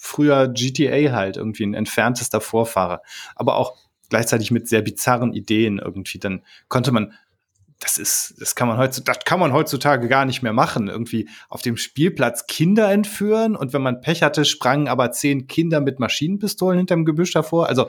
früher 0.05 0.49
GTA 0.49 1.13
halt, 1.13 1.37
irgendwie 1.37 1.65
ein 1.65 1.75
entferntester 1.75 2.41
Vorfahre. 2.41 3.01
Aber 3.35 3.57
auch 3.57 3.75
gleichzeitig 4.11 4.51
mit 4.51 4.69
sehr 4.69 4.83
bizarren 4.83 5.33
Ideen 5.33 5.79
irgendwie. 5.79 6.19
Dann 6.19 6.43
konnte 6.69 6.93
man, 6.93 7.15
das 7.81 7.97
ist, 7.97 8.35
das 8.39 8.55
kann 8.55 8.69
man 8.69 8.77
heutzutage, 8.77 9.19
das 9.19 9.25
kann 9.25 9.41
man 9.41 9.53
heutzutage 9.53 10.09
gar 10.09 10.27
nicht 10.27 10.43
mehr 10.43 10.53
machen. 10.53 10.89
Irgendwie 10.89 11.29
auf 11.49 11.63
dem 11.63 11.79
Spielplatz 11.79 12.47
Kinder 12.47 12.93
entführen 12.93 13.57
und 13.57 13.73
wenn 13.73 13.83
man 13.83 14.03
Pech 14.03 14.23
hatte, 14.23 14.45
sprangen 14.45 14.89
aber 14.89 15.11
zehn 15.11 15.47
Kinder 15.47 15.81
mit 15.81 15.99
Maschinenpistolen 16.01 16.79
hinterm 16.79 17.07
Gebüsch 17.07 17.33
davor. 17.33 17.69
Also 17.69 17.89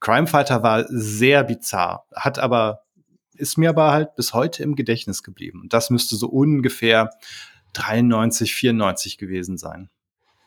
Crime 0.00 0.28
Fighter 0.28 0.62
war 0.62 0.86
sehr 0.88 1.42
bizarr, 1.42 2.06
hat 2.14 2.38
aber, 2.38 2.84
ist 3.34 3.58
mir 3.58 3.70
aber 3.70 3.90
halt 3.90 4.14
bis 4.14 4.32
heute 4.32 4.62
im 4.62 4.76
Gedächtnis 4.76 5.24
geblieben. 5.24 5.62
Und 5.62 5.72
das 5.72 5.90
müsste 5.90 6.14
so 6.14 6.28
ungefähr 6.28 7.10
93, 7.72 8.54
94 8.54 9.18
gewesen 9.18 9.58
sein. 9.58 9.90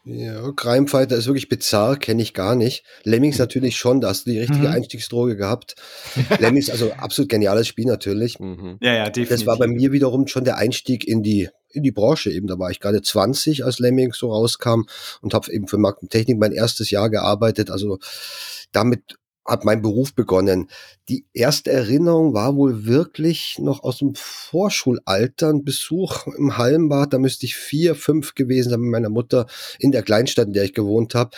Ja, 0.03 0.51
Crime 0.53 0.87
Fighter 0.87 1.15
ist 1.15 1.27
wirklich 1.27 1.47
bizarr, 1.47 1.95
kenne 1.97 2.23
ich 2.23 2.33
gar 2.33 2.55
nicht. 2.55 2.83
Lemmings 3.03 3.37
mhm. 3.37 3.43
natürlich 3.43 3.77
schon, 3.77 4.01
da 4.01 4.09
hast 4.09 4.25
du 4.25 4.31
die 4.31 4.39
richtige 4.39 4.67
mhm. 4.67 4.73
Einstiegsdroge 4.73 5.35
gehabt. 5.35 5.75
Lemmings, 6.39 6.71
also 6.71 6.91
absolut 6.93 7.29
geniales 7.29 7.67
Spiel 7.67 7.85
natürlich. 7.85 8.39
Mhm. 8.39 8.77
Ja, 8.81 8.93
ja, 8.93 9.03
definitiv. 9.05 9.29
Das 9.29 9.45
war 9.45 9.57
bei 9.57 9.67
mir 9.67 9.91
wiederum 9.91 10.27
schon 10.27 10.43
der 10.43 10.57
Einstieg 10.57 11.07
in 11.07 11.21
die 11.21 11.49
in 11.73 11.83
die 11.83 11.91
Branche 11.91 12.31
eben. 12.31 12.47
Da 12.47 12.59
war 12.59 12.71
ich 12.71 12.79
gerade 12.79 13.01
20, 13.01 13.63
als 13.63 13.79
Lemmings 13.79 14.17
so 14.17 14.31
rauskam 14.31 14.83
und 15.21 15.33
habe 15.33 15.51
eben 15.51 15.67
für 15.67 15.77
Markt 15.77 16.01
und 16.01 16.09
Technik 16.11 16.37
mein 16.37 16.51
erstes 16.51 16.91
Jahr 16.91 17.09
gearbeitet. 17.09 17.69
Also 17.69 17.99
damit 18.71 19.17
hat 19.51 19.65
mein 19.65 19.81
Beruf 19.81 20.15
begonnen. 20.15 20.69
Die 21.09 21.25
erste 21.33 21.71
Erinnerung 21.71 22.33
war 22.33 22.55
wohl 22.55 22.85
wirklich 22.85 23.57
noch 23.59 23.83
aus 23.83 23.99
dem 23.99 24.13
Vorschulalter, 24.15 25.49
ein 25.49 25.63
Besuch 25.65 26.27
im 26.37 26.57
Hallenbad, 26.57 27.13
da 27.13 27.19
müsste 27.19 27.45
ich 27.45 27.55
vier, 27.55 27.95
fünf 27.95 28.33
gewesen 28.33 28.69
sein 28.69 28.79
mit 28.79 28.91
meiner 28.91 29.09
Mutter 29.09 29.47
in 29.77 29.91
der 29.91 30.03
Kleinstadt, 30.03 30.47
in 30.47 30.53
der 30.53 30.63
ich 30.63 30.73
gewohnt 30.73 31.13
habe. 31.13 31.31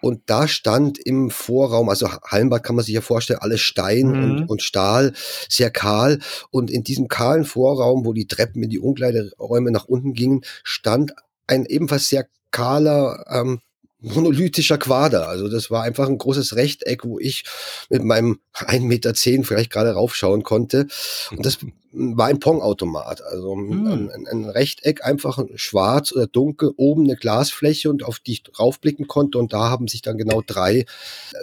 Und 0.00 0.22
da 0.26 0.46
stand 0.46 0.98
im 0.98 1.30
Vorraum, 1.30 1.88
also 1.88 2.08
Hallenbad 2.08 2.62
kann 2.62 2.76
man 2.76 2.84
sich 2.84 2.94
ja 2.94 3.00
vorstellen, 3.00 3.40
alles 3.40 3.60
Stein 3.60 4.06
mhm. 4.06 4.22
und, 4.22 4.50
und 4.50 4.62
Stahl, 4.62 5.12
sehr 5.48 5.70
kahl. 5.70 6.20
Und 6.50 6.70
in 6.70 6.84
diesem 6.84 7.08
kahlen 7.08 7.44
Vorraum, 7.44 8.06
wo 8.06 8.12
die 8.12 8.28
Treppen 8.28 8.62
in 8.62 8.70
die 8.70 8.78
Umkleideräume 8.78 9.72
nach 9.72 9.86
unten 9.86 10.12
gingen, 10.12 10.42
stand 10.62 11.12
ein 11.48 11.64
ebenfalls 11.66 12.08
sehr 12.08 12.28
kahler 12.52 13.24
ähm, 13.28 13.60
monolithischer 14.00 14.78
Quader. 14.78 15.28
Also 15.28 15.48
das 15.48 15.70
war 15.70 15.82
einfach 15.82 16.08
ein 16.08 16.18
großes 16.18 16.56
Rechteck, 16.56 17.04
wo 17.04 17.18
ich 17.18 17.44
mit 17.88 18.04
meinem 18.04 18.40
1,10 18.54 18.80
Meter 18.82 19.14
vielleicht 19.44 19.70
gerade 19.70 19.92
raufschauen 19.92 20.42
konnte. 20.42 20.86
Und 21.30 21.44
das 21.44 21.58
war 21.92 22.26
ein 22.26 22.38
Pong-Automat. 22.38 23.22
Also 23.22 23.54
hm. 23.54 24.10
ein, 24.12 24.26
ein, 24.26 24.44
Rechteck, 24.44 25.04
einfach 25.04 25.42
schwarz 25.56 26.12
oder 26.12 26.26
dunkel, 26.26 26.72
oben 26.76 27.04
eine 27.04 27.16
Glasfläche 27.16 27.90
und 27.90 28.04
auf 28.04 28.20
die 28.20 28.32
ich 28.32 28.42
raufblicken 28.58 29.08
konnte. 29.08 29.38
Und 29.38 29.52
da 29.52 29.70
haben 29.70 29.88
sich 29.88 30.02
dann 30.02 30.18
genau 30.18 30.42
drei 30.46 30.84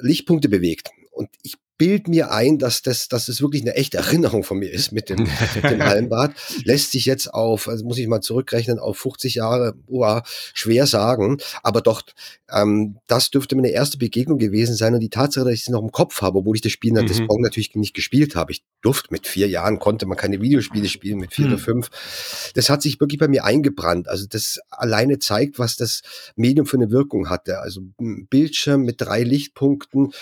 Lichtpunkte 0.02 0.50
bewegt. 0.50 0.92
Und 1.12 1.30
ich 1.44 1.56
bild 1.77 2.08
mir 2.08 2.32
ein, 2.32 2.58
dass 2.58 2.82
das, 2.82 3.08
dass 3.08 3.27
es 3.27 3.41
wirklich 3.41 3.62
eine 3.62 3.75
echte 3.75 3.98
Erinnerung 3.98 4.44
von 4.44 4.60
mir 4.60 4.72
ist 4.72 4.91
mit 4.91 5.10
dem, 5.10 5.27
mit 5.55 5.63
dem 5.63 5.84
Hallenbad. 5.84 6.34
Lässt 6.63 6.91
sich 6.91 7.05
jetzt 7.05 7.34
auf, 7.34 7.67
also 7.67 7.86
muss 7.86 7.98
ich 7.98 8.08
mal 8.08 8.22
zurückrechnen, 8.22 8.79
auf 8.79 8.98
50 8.98 9.36
Jahre, 9.36 9.75
uah, 9.88 10.24
schwer 10.53 10.88
sagen. 10.88 11.38
Aber 11.63 11.82
doch, 11.82 12.03
ähm, 12.51 12.98
das 13.08 13.32
dürfte 13.32 13.55
meine 13.55 13.70
erste 13.70 13.98
Begegnung 13.98 14.38
gewesen 14.38 14.75
sein. 14.75 14.94
Und 14.94 15.00
die 15.00 15.10
Tatsache, 15.10 15.46
dass 15.46 15.53
ich 15.53 15.62
es 15.62 15.70
noch 15.70 15.82
im 15.82 15.91
Kopf 15.91 16.22
habe, 16.22 16.39
obwohl 16.39 16.55
ich 16.55 16.62
das 16.62 16.72
Spiel 16.72 16.94
mhm. 16.94 17.08
das 17.08 17.17
Pong 17.25 17.41
natürlich 17.41 17.75
nicht 17.75 17.94
gespielt 17.94 18.36
habe. 18.36 18.51
Ich 18.51 18.63
durfte 18.82 19.10
mit 19.12 19.27
vier 19.27 19.48
Jahren, 19.48 19.79
konnte 19.79 20.05
man 20.05 20.17
keine 20.17 20.41
Videospiele 20.41 20.88
spielen, 20.88 21.17
mit 21.17 21.34
vier 21.34 21.48
mhm. 21.48 21.53
oder 21.53 21.62
fünf. 21.62 22.51
Das 22.53 22.70
hat 22.70 22.82
sich 22.82 23.00
wirklich 23.00 23.20
bei 23.20 23.27
mir 23.27 23.44
eingebrannt. 23.44 24.08
Also 24.08 24.27
das 24.27 24.60
alleine 24.70 25.20
zeigt, 25.20 25.60
was 25.60 25.75
das 25.75 26.01
Medium 26.36 26.65
für 26.65 26.77
eine 26.77 26.91
Wirkung 26.91 27.29
hatte. 27.29 27.60
Also 27.60 27.82
ein 28.00 28.27
Bildschirm 28.27 28.84
mit 28.84 29.01
drei 29.01 29.24
Lichtpunkten, 29.24 30.13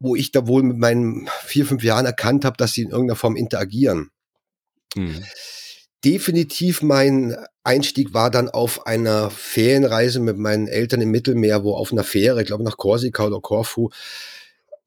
wo 0.00 0.14
ich 0.14 0.32
da 0.32 0.46
wohl 0.46 0.62
mit 0.62 0.78
meinen 0.78 1.28
vier, 1.44 1.66
fünf 1.66 1.82
Jahren 1.82 2.06
erkannt 2.06 2.44
habe, 2.44 2.56
dass 2.56 2.72
sie 2.72 2.82
in 2.82 2.90
irgendeiner 2.90 3.16
Form 3.16 3.36
interagieren. 3.36 4.10
Mhm. 4.94 5.22
Definitiv 6.04 6.82
mein 6.82 7.36
Einstieg 7.64 8.14
war 8.14 8.30
dann 8.30 8.48
auf 8.48 8.86
einer 8.86 9.30
Ferienreise 9.30 10.20
mit 10.20 10.38
meinen 10.38 10.68
Eltern 10.68 11.00
im 11.00 11.10
Mittelmeer, 11.10 11.64
wo 11.64 11.74
auf 11.74 11.90
einer 11.92 12.04
Fähre, 12.04 12.40
ich 12.40 12.46
glaube 12.46 12.62
nach 12.62 12.76
Korsika 12.76 13.26
oder 13.26 13.40
Korfu, 13.40 13.90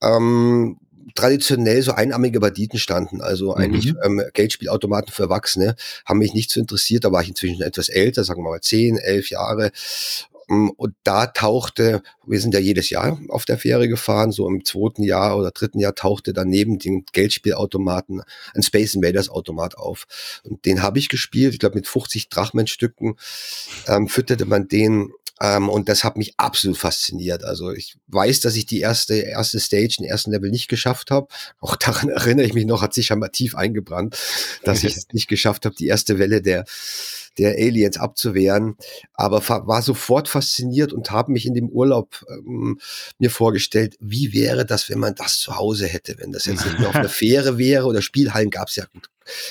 ähm, 0.02 0.78
traditionell 1.16 1.82
so 1.82 1.92
einarmige 1.92 2.40
Banditen 2.40 2.80
standen, 2.80 3.22
also 3.22 3.52
mhm. 3.52 3.58
eigentlich 3.58 3.94
ähm, 4.04 4.22
Geldspielautomaten 4.34 5.14
für 5.14 5.24
Erwachsene, 5.24 5.76
haben 6.06 6.20
mich 6.20 6.34
nicht 6.34 6.50
so 6.50 6.60
interessiert. 6.60 7.04
Da 7.04 7.12
war 7.12 7.22
ich 7.22 7.30
inzwischen 7.30 7.62
etwas 7.62 7.90
älter, 7.90 8.24
sagen 8.24 8.44
wir 8.44 8.50
mal 8.50 8.62
zehn, 8.62 8.98
elf 8.98 9.30
Jahre. 9.30 9.72
Mm, 10.52 10.70
und 10.76 10.96
da 11.04 11.28
tauchte, 11.28 12.04
wir 12.28 12.42
sind 12.42 12.54
ja 12.54 12.60
jedes 12.60 12.90
Jahr 12.90 13.18
auf 13.30 13.46
der 13.46 13.58
Fähre 13.58 13.88
gefahren, 13.88 14.34
so 14.34 14.50
im 14.50 14.66
zweiten 14.66 15.02
Jahr 15.02 15.38
oder 15.38 15.52
dritten 15.52 15.80
Jahr 15.80 15.96
tauchte 15.96 16.34
daneben 16.34 16.78
den 16.78 17.06
Geldspielautomaten 17.14 18.22
ein 18.54 18.62
Space 18.62 18.94
Invaders 18.94 19.30
Automat 19.30 19.78
auf. 19.78 20.42
Und 20.44 20.66
den 20.66 20.82
habe 20.82 21.00
ich 21.00 21.08
gespielt, 21.08 21.54
ich 21.54 21.60
glaube 21.60 21.76
mit 21.76 21.88
50 21.88 22.28
Drachmenstücken 22.28 23.16
ähm, 23.88 24.10
fütterte 24.10 24.46
man 24.46 24.68
den 24.68 25.14
ähm, 25.42 25.70
und 25.70 25.90
das 25.90 26.04
hat 26.04 26.18
mich 26.18 26.34
absolut 26.38 26.78
fasziniert. 26.78 27.44
Also 27.44 27.72
ich 27.72 27.98
weiß, 28.08 28.42
dass 28.42 28.56
ich 28.56 28.68
die 28.68 28.80
erste, 28.80 29.16
erste 29.16 29.60
Stage, 29.60 29.96
den 30.00 30.06
ersten 30.06 30.32
Level 30.32 30.52
nicht 30.52 30.68
geschafft 30.68 31.10
habe. 31.10 31.28
Auch 31.60 31.76
daran 31.76 32.10
erinnere 32.10 32.46
ich 32.46 32.54
mich 32.54 32.66
noch, 32.66 32.82
hat 32.82 32.94
sich 32.94 33.08
scheinbar 33.08 33.32
tief 33.32 33.56
eingebrannt, 33.56 34.18
dass 34.64 34.84
ich 34.84 34.96
es 34.98 35.08
nicht 35.12 35.28
geschafft 35.28 35.66
habe, 35.66 35.76
die 35.76 35.88
erste 35.88 36.20
Welle 36.20 36.42
der 36.42 36.66
der 37.38 37.56
Aliens 37.56 37.98
abzuwehren, 37.98 38.76
aber 39.14 39.42
war 39.48 39.82
sofort 39.82 40.28
fasziniert 40.28 40.92
und 40.92 41.12
habe 41.12 41.32
mich 41.32 41.46
in 41.46 41.54
dem 41.54 41.70
Urlaub 41.70 42.26
ähm, 42.30 42.78
mir 43.20 43.30
vorgestellt, 43.30 43.96
wie 44.02 44.34
wäre 44.34 44.66
das, 44.66 44.90
wenn 44.90 45.00
man 45.00 45.16
das 45.16 45.40
zu 45.40 45.56
Hause 45.56 45.88
hätte, 45.88 46.16
wenn 46.18 46.34
das 46.34 46.44
jetzt 46.44 46.66
nicht 46.66 46.80
nur 46.80 46.90
auf 46.90 46.96
einer 46.96 47.08
Fähre 47.10 47.58
wäre 47.58 47.86
oder 47.86 48.02
Spielhallen 48.02 48.50
gab 48.50 48.68
es 48.68 48.76
ja 48.76 48.86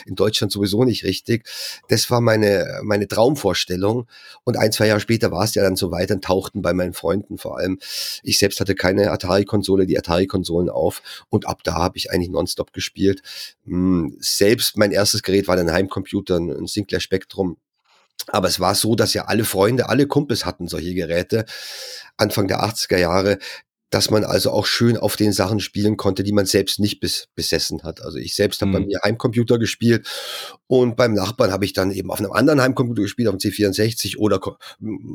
in 0.07 0.15
Deutschland 0.15 0.53
sowieso 0.53 0.85
nicht 0.85 1.05
richtig. 1.05 1.49
Das 1.89 2.11
war 2.11 2.21
meine, 2.21 2.81
meine 2.83 3.09
Traumvorstellung. 3.09 4.07
Und 4.45 4.57
ein, 4.57 4.73
zwei 4.73 4.87
Jahre 4.87 5.01
später 5.01 5.31
war 5.31 5.45
es 5.45 5.55
ja 5.55 5.63
dann 5.63 5.77
so 5.81 5.91
weit, 5.91 6.11
dann 6.11 6.21
tauchten 6.21 6.63
bei 6.63 6.73
meinen 6.73 6.93
Freunden 6.93 7.39
vor 7.39 7.59
allem. 7.59 7.79
Ich 8.23 8.39
selbst 8.39 8.61
hatte 8.61 8.77
keine 8.77 9.11
Atari-Konsole, 9.11 9.87
die 9.87 9.99
Atari-Konsolen 9.99 10.71
auf. 10.71 11.03
Und 11.29 11.49
ab 11.49 11.63
da 11.65 11.75
habe 11.75 11.99
ich 11.99 12.13
eigentlich 12.13 12.31
nonstop 12.31 12.73
gespielt. 12.73 13.23
Hm, 13.65 14.17
selbst 14.21 14.77
mein 14.77 14.93
erstes 14.93 15.23
Gerät 15.23 15.49
war 15.49 15.59
ein 15.59 15.73
Heimcomputer, 15.73 16.37
ein 16.37 16.67
Sinclair 16.67 17.01
Spectrum 17.01 17.57
aber 18.27 18.49
es 18.49 18.61
war 18.61 18.75
so, 18.75 18.95
dass 18.95 19.15
ja 19.15 19.25
alle 19.25 19.45
Freunde, 19.45 19.89
alle 19.89 20.07
Kumpels 20.07 20.45
hatten 20.45 20.69
solche 20.69 20.95
Geräte 20.95 21.47
Anfang 22.17 22.49
der 22.49 22.63
80er 22.63 22.99
Jahre, 22.99 23.39
dass 23.91 24.11
man 24.11 24.25
also 24.25 24.53
auch 24.53 24.67
schön 24.67 24.97
auf 24.97 25.17
den 25.17 25.33
Sachen 25.33 25.61
spielen 25.61 25.97
konnte, 25.97 26.23
die 26.23 26.33
man 26.33 26.47
selbst 26.47 26.79
nicht 26.79 27.01
bis, 27.01 27.29
besessen 27.35 27.83
hat. 27.83 28.03
Also 28.03 28.19
ich 28.19 28.35
selbst 28.35 28.61
habe 28.63 28.71
mhm. 28.71 28.75
bei 28.75 28.81
mir 28.81 29.01
Heimcomputer 29.05 29.59
gespielt 29.59 30.09
und 30.67 30.97
beim 30.97 31.13
Nachbarn 31.13 31.53
habe 31.53 31.65
ich 31.65 31.73
dann 31.73 31.91
eben 31.91 32.11
auf 32.11 32.21
einem 32.21 32.33
anderen 32.33 32.61
Heimcomputer 32.61 33.03
gespielt, 33.03 33.29
auf 33.29 33.37
dem 33.37 33.51
C64 33.51 34.17
oder 34.17 34.41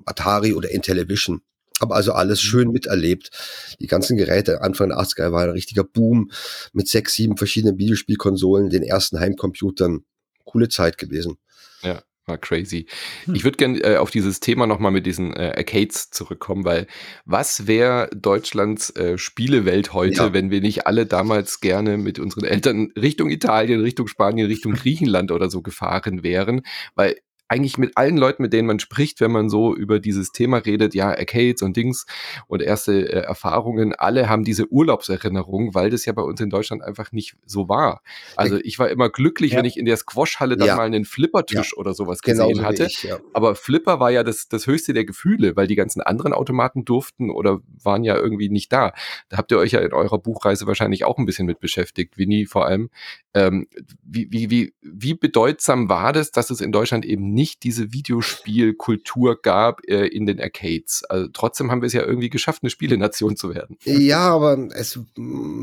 Atari 0.06 0.54
oder 0.54 0.70
Intellivision. 0.70 1.42
Habe 1.82 1.96
also 1.96 2.14
alles 2.14 2.42
mhm. 2.44 2.48
schön 2.48 2.72
miterlebt. 2.72 3.32
Die 3.80 3.88
ganzen 3.88 4.18
Geräte 4.18 4.62
Anfang 4.62 4.90
der 4.90 5.00
80er 5.00 5.32
war 5.32 5.44
ein 5.44 5.50
richtiger 5.50 5.84
Boom 5.84 6.32
mit 6.74 6.88
sechs, 6.88 7.16
sieben 7.16 7.38
verschiedenen 7.38 7.78
Videospielkonsolen, 7.78 8.70
den 8.70 8.84
ersten 8.84 9.20
Heimcomputern. 9.20 10.04
Coole 10.44 10.70
Zeit 10.70 10.98
gewesen. 10.98 11.38
Ja. 11.82 12.04
War 12.28 12.40
crazy. 12.40 12.88
Hm. 13.26 13.36
Ich 13.36 13.44
würde 13.44 13.58
gerne 13.58 13.80
äh, 13.82 13.98
auf 13.98 14.10
dieses 14.10 14.40
Thema 14.40 14.66
nochmal 14.66 14.92
mit 14.92 15.06
diesen 15.06 15.36
äh, 15.36 15.54
Arcades 15.56 16.10
zurückkommen, 16.10 16.66
weil 16.66 16.88
was 17.26 17.68
wäre 17.68 18.10
Deutschlands 18.16 18.90
äh, 18.96 19.20
Spielewelt 19.20 19.94
heute, 19.94 20.16
ja. 20.16 20.34
wenn 20.34 20.50
wir 20.50 20.62
nicht 20.62 20.88
alle 20.88 21.06
damals 21.06 21.60
gerne 21.60 21.98
mit 21.98 22.18
unseren 22.18 22.44
Eltern 22.44 22.92
Richtung 23.00 23.30
Italien, 23.30 23.82
Richtung 23.82 24.08
Spanien, 24.08 24.48
Richtung 24.48 24.74
Griechenland 24.76 25.32
oder 25.32 25.52
so 25.52 25.62
gefahren 25.62 26.24
wären? 26.24 26.64
Weil 26.96 27.16
eigentlich 27.48 27.78
mit 27.78 27.96
allen 27.96 28.18
Leuten, 28.18 28.42
mit 28.42 28.54
denen 28.54 28.68
man 28.68 28.80
spricht, 28.80 29.22
wenn 29.22 29.32
man 29.32 29.50
so 29.50 29.76
über 29.76 30.00
dieses 30.00 30.32
Thema 30.32 30.58
redet, 30.58 30.96
ja, 30.96 31.10
Arcades 31.10 31.62
und 31.62 31.78
Dings 31.78 32.06
und 32.48 32.62
erste 32.62 33.08
äh, 33.08 33.20
Erfahrungen, 33.20 33.94
alle 33.94 34.30
haben 34.30 34.44
diese 34.44 34.72
Urlaubserinnerung, 34.72 35.76
weil 35.76 35.90
das 35.92 36.06
ja 36.06 36.14
bei 36.14 36.24
uns 36.24 36.42
in 36.42 36.50
Deutschland 36.50 36.84
einfach 36.84 37.12
nicht 37.12 37.36
so 37.46 37.70
war. 37.70 38.02
Also 38.36 38.58
ich 38.58 38.80
war 38.80 38.90
immer 38.90 39.10
glücklich, 39.10 39.52
ja. 39.52 39.60
wenn 39.60 39.66
ich 39.66 39.78
in 39.78 39.86
der 39.86 39.98
Squashhalle 39.98 40.58
dann 40.58 40.68
ja. 40.68 40.76
mal 40.76 40.86
einen 40.86 41.06
Flippertisch 41.06 41.74
ja. 41.74 41.78
oder 41.78 41.94
sowas 41.94 42.22
gesehen 42.22 42.48
genau 42.48 42.62
so 42.62 42.66
hatte. 42.66 42.86
Ich, 42.86 43.08
Aber 43.34 43.56
Flipper 43.56 44.00
war 44.00 44.10
ja 44.10 44.24
das, 44.24 44.48
das 44.48 44.66
höchste 44.66 44.94
der 44.94 45.06
Gefühle, 45.06 45.56
weil 45.56 45.68
die 45.68 45.76
ganzen 45.76 46.02
anderen 46.02 46.34
Automaten 46.34 46.84
durften 46.84 47.30
oder 47.30 47.60
waren 47.84 48.04
ja 48.04 48.16
irgendwie 48.16 48.50
nicht 48.50 48.74
da. 48.74 48.94
Da 49.30 49.38
habt 49.38 49.52
ihr 49.52 49.60
euch 49.60 49.72
ja 49.72 49.82
in 49.82 49.94
eurer 49.94 50.18
Buchreise 50.18 50.66
wahrscheinlich 50.66 51.06
auch 51.06 51.20
ein 51.20 51.26
bisschen 51.26 51.46
mit 51.46 51.60
beschäftigt, 51.60 52.18
Winnie 52.18 52.48
vor 52.48 52.66
allem. 52.66 52.90
Ähm, 53.36 53.68
wie, 54.04 54.32
wie, 54.32 54.50
wie, 54.50 54.74
wie 54.82 55.14
bedeutsam 55.14 55.90
war 55.90 56.12
das, 56.12 56.32
dass 56.32 56.50
es 56.50 56.62
in 56.62 56.72
Deutschland 56.72 57.06
eben 57.06 57.35
nicht 57.36 57.64
diese 57.64 57.94
Videospielkultur 57.94 59.40
gab 59.42 59.82
äh, 59.88 60.08
in 60.08 60.26
den 60.26 60.40
Arcades. 60.40 61.04
Also, 61.04 61.28
trotzdem 61.32 61.70
haben 61.70 61.82
wir 61.82 61.88
es 61.88 61.94
ja 61.94 62.04
irgendwie 62.04 62.30
geschafft, 62.30 62.64
eine 62.64 62.70
Spielenation 62.70 63.36
zu 63.36 63.54
werden. 63.54 63.78
Ja, 63.84 64.34
aber 64.34 64.58
es, 64.74 65.00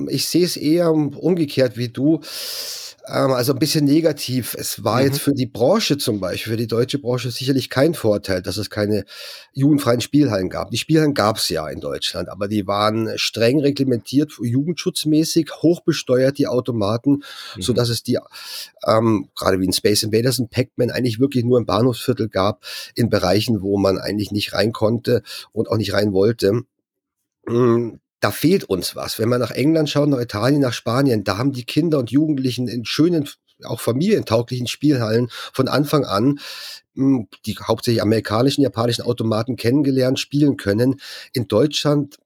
ich 0.09 0.29
sehe 0.29 0.45
es 0.45 0.57
eher 0.57 0.93
umgekehrt 0.93 1.77
wie 1.77 1.89
du. 1.89 2.21
Ähm, 3.07 3.33
also 3.33 3.53
ein 3.53 3.59
bisschen 3.59 3.85
negativ. 3.85 4.55
Es 4.59 4.85
war 4.85 5.01
mhm. 5.01 5.07
jetzt 5.07 5.21
für 5.21 5.33
die 5.33 5.47
Branche 5.47 5.99
zum 5.99 6.21
Beispiel, 6.21 6.53
für 6.53 6.57
die 6.57 6.69
deutsche 6.69 6.99
Branche 6.99 7.31
sicherlich 7.31 7.69
kein 7.69 7.95
Vorteil, 7.95 8.43
dass 8.43 8.57
es 8.57 8.71
keine 8.71 9.05
jugendfreien 9.53 10.01
Spielhallen 10.01 10.49
gab. 10.49 10.71
Die 10.71 10.79
Spielhallen 10.79 11.15
gab 11.15 11.39
es 11.39 11.49
ja 11.49 11.69
in 11.69 11.81
Deutschland, 11.81 12.29
aber 12.29 12.49
die 12.49 12.67
waren 12.67 13.11
streng 13.17 13.61
reglementiert, 13.61 14.33
jugendschutzmäßig, 14.41 15.51
hochbesteuert, 15.63 16.39
die 16.39 16.47
Automaten, 16.47 17.23
mhm. 17.57 17.63
so 17.63 17.73
dass 17.73 17.89
es 17.89 18.03
die, 18.03 18.19
ähm, 18.87 19.29
gerade 19.35 19.59
wie 19.61 19.67
in 19.67 19.73
Space 19.73 20.05
Invaders 20.05 20.39
und 20.39 20.51
Pac-Man, 20.51 20.91
eigentlich 20.91 21.19
wirklich 21.19 21.45
nur 21.45 21.59
im 21.59 21.67
Bahnhofsviertel 21.67 22.29
gab, 22.29 22.65
in 22.95 23.11
Bereichen, 23.11 23.63
wo 23.63 23.79
man 23.79 23.99
eigentlich 23.99 24.31
nicht 24.31 24.53
rein 24.53 24.73
konnte 24.73 25.23
und 25.53 25.69
auch 25.69 25.77
nicht 25.77 25.93
rein 25.93 26.13
wollte. 26.13 26.63
Mm, 27.47 27.97
da 28.23 28.31
fehlt 28.31 28.65
uns 28.65 28.95
was. 28.95 29.19
Wenn 29.19 29.29
man 29.29 29.41
nach 29.41 29.51
England 29.51 29.91
schaut, 29.91 30.09
nach 30.09 30.21
Italien, 30.21 30.61
nach 30.61 30.73
Spanien, 30.73 31.25
da 31.25 31.39
haben 31.39 31.53
die 31.53 31.65
Kinder 31.65 31.99
und 31.99 32.11
Jugendlichen 32.11 32.69
in 32.69 32.85
schönen, 32.85 33.29
auch 33.65 33.81
familientauglichen 33.81 34.69
Spielhallen 34.69 35.29
von 35.53 35.69
Anfang 35.69 36.05
an 36.05 36.39
hm, 36.95 37.27
die 37.47 37.57
hauptsächlich 37.57 38.01
amerikanischen, 38.01 38.63
japanischen 38.63 39.03
Automaten 39.03 39.57
kennengelernt, 39.57 40.21
spielen 40.21 40.57
können. 40.57 41.01
In 41.33 41.49
Deutschland 41.49 42.17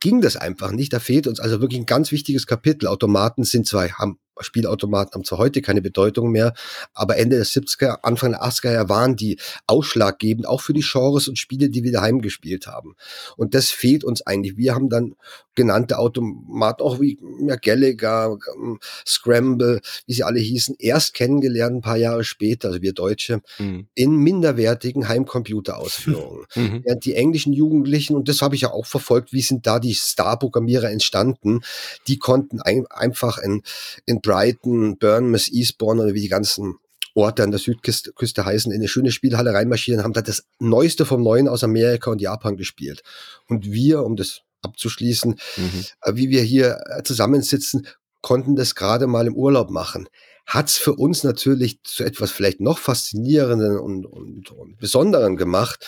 ging 0.00 0.22
das 0.22 0.36
einfach 0.36 0.72
nicht. 0.72 0.92
Da 0.92 1.00
fehlt 1.00 1.26
uns 1.26 1.38
also 1.38 1.60
wirklich 1.60 1.80
ein 1.80 1.86
ganz 1.86 2.12
wichtiges 2.12 2.46
Kapitel. 2.46 2.86
Automaten 2.86 3.44
sind 3.44 3.66
zwar, 3.66 3.90
haben 3.92 4.18
Spielautomaten 4.40 5.14
haben 5.14 5.24
zwar 5.24 5.38
heute 5.38 5.62
keine 5.62 5.82
Bedeutung 5.82 6.30
mehr, 6.30 6.54
aber 6.94 7.16
Ende 7.16 7.36
der 7.36 7.46
70er, 7.46 7.98
Anfang 8.02 8.32
der 8.32 8.42
80er 8.42 8.72
Jahre 8.72 8.88
waren 8.88 9.16
die 9.16 9.38
ausschlaggebend, 9.66 10.46
auch 10.46 10.60
für 10.60 10.72
die 10.72 10.84
Genres 10.84 11.28
und 11.28 11.38
Spiele, 11.38 11.70
die 11.70 11.84
wir 11.84 11.92
daheim 11.92 12.20
gespielt 12.20 12.66
haben. 12.66 12.96
Und 13.36 13.54
das 13.54 13.70
fehlt 13.70 14.04
uns 14.04 14.22
eigentlich. 14.22 14.56
Wir 14.56 14.74
haben 14.74 14.88
dann 14.88 15.14
genannte 15.54 15.98
Automaten, 15.98 16.82
auch 16.82 17.00
wie 17.00 17.18
ja, 17.46 17.56
Gallagher, 17.56 18.38
ähm, 18.56 18.78
Scramble, 19.06 19.80
wie 20.06 20.14
sie 20.14 20.22
alle 20.22 20.40
hießen, 20.40 20.76
erst 20.78 21.14
kennengelernt 21.14 21.76
ein 21.76 21.80
paar 21.82 21.96
Jahre 21.96 22.24
später, 22.24 22.68
also 22.68 22.82
wir 22.82 22.92
Deutsche, 22.92 23.42
mhm. 23.58 23.86
in 23.94 24.16
minderwertigen 24.16 25.08
Heimcomputerausführungen. 25.08 26.46
Mhm. 26.54 26.82
Während 26.84 27.04
die 27.04 27.14
englischen 27.14 27.52
Jugendlichen, 27.52 28.14
und 28.14 28.28
das 28.28 28.42
habe 28.42 28.54
ich 28.54 28.62
ja 28.62 28.70
auch 28.70 28.86
verfolgt, 28.86 29.32
wie 29.32 29.40
sind 29.40 29.66
da 29.66 29.78
die 29.78 29.94
Star-Programmierer 29.94 30.90
entstanden, 30.90 31.60
die 32.08 32.18
konnten 32.18 32.60
ein, 32.60 32.86
einfach 32.88 33.38
in, 33.38 33.62
in 34.06 34.21
Brighton, 34.22 34.98
Bournemouth, 34.98 35.48
Eastbourne 35.52 36.02
oder 36.02 36.14
wie 36.14 36.22
die 36.22 36.28
ganzen 36.28 36.76
Orte 37.14 37.42
an 37.42 37.50
der 37.50 37.60
Südküste 37.60 38.44
heißen, 38.44 38.72
in 38.72 38.80
eine 38.80 38.88
schöne 38.88 39.10
Spielhalle 39.10 39.52
reinmarschieren, 39.52 40.02
haben 40.02 40.14
da 40.14 40.22
das 40.22 40.44
Neueste 40.58 41.04
vom 41.04 41.22
Neuen 41.22 41.48
aus 41.48 41.62
Amerika 41.62 42.10
und 42.10 42.20
Japan 42.20 42.56
gespielt. 42.56 43.02
Und 43.48 43.70
wir, 43.70 44.02
um 44.02 44.16
das 44.16 44.40
abzuschließen, 44.62 45.38
mhm. 45.56 45.84
Äh, 46.02 46.14
wie 46.14 46.30
wir 46.30 46.42
hier 46.42 46.78
äh, 46.86 47.02
zusammensitzen, 47.02 47.86
konnten 48.22 48.56
das 48.56 48.74
gerade 48.74 49.06
mal 49.06 49.26
im 49.26 49.34
Urlaub 49.34 49.70
machen. 49.70 50.08
Hat's 50.46 50.78
für 50.78 50.94
uns 50.94 51.24
natürlich 51.24 51.82
zu 51.82 52.04
etwas 52.04 52.30
vielleicht 52.30 52.60
noch 52.60 52.78
faszinierenden 52.78 53.78
und, 53.78 54.06
und, 54.06 54.50
und 54.50 54.78
besonderen 54.78 55.36
gemacht. 55.36 55.86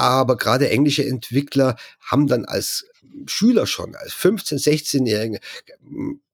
Aber 0.00 0.38
gerade 0.38 0.70
englische 0.70 1.04
Entwickler 1.04 1.76
haben 2.00 2.26
dann 2.26 2.46
als 2.46 2.86
Schüler 3.26 3.66
schon, 3.66 3.94
als 3.96 4.14
15-, 4.14 4.64
16-Jährige, 4.64 5.40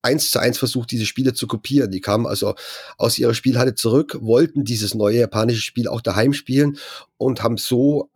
eins 0.03 0.31
zu 0.31 0.39
eins 0.39 0.57
versucht, 0.57 0.93
diese 0.93 1.05
Spiele 1.05 1.35
zu 1.35 1.49
kopieren. 1.49 1.91
Die 1.91 2.01
kamen 2.01 2.27
also 2.27 2.55
aus 2.97 3.19
ihrer 3.19 3.35
Spielhalle 3.35 3.75
zurück, 3.75 4.19
wollten 4.21 4.63
dieses 4.63 4.95
neue 4.95 5.19
japanische 5.19 5.63
Spiel 5.63 5.89
auch 5.89 6.01
daheim 6.01 6.33
spielen 6.33 6.79
und 7.17 7.43
haben 7.43 7.57
so 7.57 8.09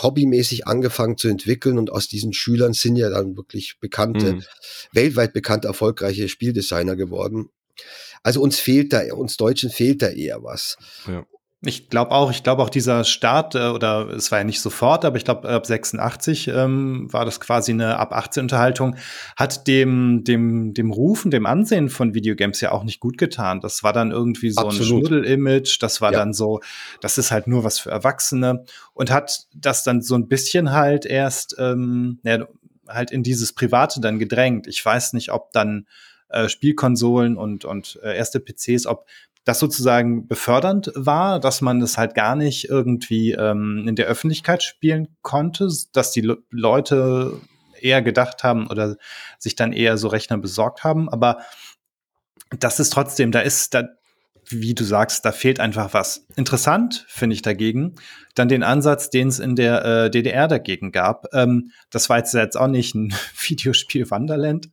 hobbymäßig 0.00 0.68
angefangen 0.68 1.16
zu 1.16 1.26
entwickeln 1.26 1.76
und 1.76 1.90
aus 1.90 2.06
diesen 2.06 2.32
Schülern 2.32 2.72
sind 2.72 2.94
ja 2.94 3.10
dann 3.10 3.36
wirklich 3.36 3.78
bekannte, 3.80 4.34
mhm. 4.34 4.44
weltweit 4.92 5.32
bekannte, 5.32 5.66
erfolgreiche 5.66 6.28
Spieldesigner 6.28 6.94
geworden. 6.94 7.48
Also 8.22 8.40
uns 8.40 8.60
fehlt 8.60 8.92
da, 8.92 9.02
uns 9.12 9.36
Deutschen 9.36 9.70
fehlt 9.70 10.02
da 10.02 10.08
eher 10.08 10.44
was. 10.44 10.76
Ja. 11.08 11.26
Ich 11.66 11.88
glaube 11.88 12.10
auch, 12.10 12.30
ich 12.30 12.42
glaube 12.42 12.62
auch 12.62 12.70
dieser 12.70 13.04
Start, 13.04 13.54
äh, 13.54 13.68
oder 13.68 14.08
es 14.10 14.30
war 14.30 14.38
ja 14.38 14.44
nicht 14.44 14.60
sofort, 14.60 15.04
aber 15.04 15.16
ich 15.16 15.24
glaube 15.24 15.48
ab 15.48 15.66
86 15.66 16.48
ähm, 16.48 17.12
war 17.12 17.24
das 17.24 17.40
quasi 17.40 17.72
eine 17.72 17.98
ab 17.98 18.12
18 18.12 18.42
Unterhaltung, 18.42 18.96
hat 19.36 19.66
dem, 19.66 20.24
dem, 20.24 20.74
dem 20.74 20.90
Rufen, 20.90 21.30
dem 21.30 21.46
Ansehen 21.46 21.88
von 21.88 22.14
Videogames 22.14 22.60
ja 22.60 22.72
auch 22.72 22.84
nicht 22.84 23.00
gut 23.00 23.18
getan. 23.18 23.60
Das 23.60 23.82
war 23.82 23.92
dann 23.92 24.10
irgendwie 24.10 24.50
so 24.50 24.62
Absolut. 24.62 24.80
ein 24.80 24.86
Schmuddel-Image, 24.86 25.82
das 25.82 26.00
war 26.00 26.12
ja. 26.12 26.18
dann 26.18 26.34
so, 26.34 26.60
das 27.00 27.18
ist 27.18 27.30
halt 27.30 27.46
nur 27.46 27.64
was 27.64 27.78
für 27.78 27.90
Erwachsene 27.90 28.64
und 28.92 29.10
hat 29.10 29.46
das 29.54 29.84
dann 29.84 30.02
so 30.02 30.14
ein 30.14 30.28
bisschen 30.28 30.72
halt 30.72 31.06
erst, 31.06 31.56
ähm, 31.58 32.18
ja, 32.22 32.46
halt 32.88 33.10
in 33.10 33.22
dieses 33.22 33.52
Private 33.52 34.00
dann 34.00 34.18
gedrängt. 34.18 34.66
Ich 34.66 34.84
weiß 34.84 35.14
nicht, 35.14 35.32
ob 35.32 35.52
dann 35.52 35.86
äh, 36.28 36.48
Spielkonsolen 36.48 37.36
und, 37.36 37.64
und 37.64 37.98
äh, 38.02 38.16
erste 38.16 38.40
PCs, 38.40 38.86
ob 38.86 39.06
das 39.44 39.58
sozusagen 39.58 40.26
befördernd 40.26 40.90
war, 40.94 41.38
dass 41.38 41.60
man 41.60 41.80
es 41.82 41.98
halt 41.98 42.14
gar 42.14 42.34
nicht 42.34 42.68
irgendwie 42.68 43.32
ähm, 43.32 43.84
in 43.86 43.94
der 43.94 44.06
Öffentlichkeit 44.06 44.62
spielen 44.62 45.08
konnte, 45.22 45.68
dass 45.92 46.12
die 46.12 46.22
Le 46.22 46.38
Leute 46.50 47.40
eher 47.78 48.00
gedacht 48.00 48.42
haben 48.42 48.66
oder 48.68 48.96
sich 49.38 49.54
dann 49.54 49.72
eher 49.72 49.98
so 49.98 50.08
Rechner 50.08 50.38
besorgt 50.38 50.84
haben. 50.84 51.10
Aber 51.10 51.38
das 52.58 52.80
ist 52.80 52.90
trotzdem, 52.90 53.30
da 53.30 53.40
ist, 53.40 53.74
da, 53.74 53.84
wie 54.48 54.74
du 54.74 54.84
sagst, 54.84 55.24
da 55.24 55.32
fehlt 55.32 55.60
einfach 55.60 55.94
was. 55.94 56.26
Interessant 56.36 57.04
finde 57.08 57.34
ich 57.34 57.42
dagegen 57.42 57.96
dann 58.34 58.48
den 58.48 58.62
Ansatz, 58.62 59.10
den 59.10 59.28
es 59.28 59.38
in 59.38 59.54
der 59.54 59.84
äh, 59.84 60.10
DDR 60.10 60.48
dagegen 60.48 60.92
gab. 60.92 61.26
Ähm, 61.32 61.70
das 61.90 62.08
war 62.10 62.18
jetzt, 62.18 62.56
auch 62.56 62.66
nicht 62.66 62.94
ein 62.94 63.14
Videospiel 63.40 64.10
Wonderland, 64.10 64.70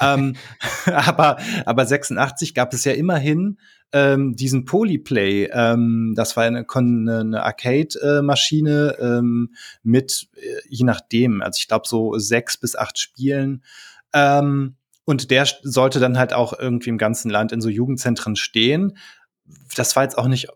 ähm, 0.00 0.36
aber, 0.86 1.38
aber 1.64 1.86
86 1.86 2.54
gab 2.54 2.72
es 2.72 2.84
ja 2.84 2.92
immerhin 2.92 3.58
ähm, 3.92 4.36
diesen 4.36 4.66
Polyplay. 4.66 5.48
Ähm, 5.50 6.12
das 6.14 6.36
war 6.36 6.44
eine, 6.44 6.66
eine 6.68 7.42
Arcade-Maschine 7.42 8.96
ähm, 9.00 9.54
mit, 9.82 10.28
äh, 10.34 10.60
je 10.68 10.84
nachdem, 10.84 11.40
also 11.40 11.58
ich 11.58 11.68
glaube 11.68 11.88
so 11.88 12.18
sechs 12.18 12.58
bis 12.58 12.76
acht 12.76 12.98
Spielen. 12.98 13.62
Ähm, 14.12 14.76
und 15.08 15.30
der 15.30 15.46
sollte 15.62 16.00
dann 16.00 16.18
halt 16.18 16.34
auch 16.34 16.58
irgendwie 16.58 16.90
im 16.90 16.98
ganzen 16.98 17.30
Land 17.30 17.50
in 17.50 17.62
so 17.62 17.70
Jugendzentren 17.70 18.36
stehen. 18.36 18.98
Das 19.74 19.96
war 19.96 20.02
jetzt 20.02 20.18
auch 20.18 20.26
nicht 20.26 20.48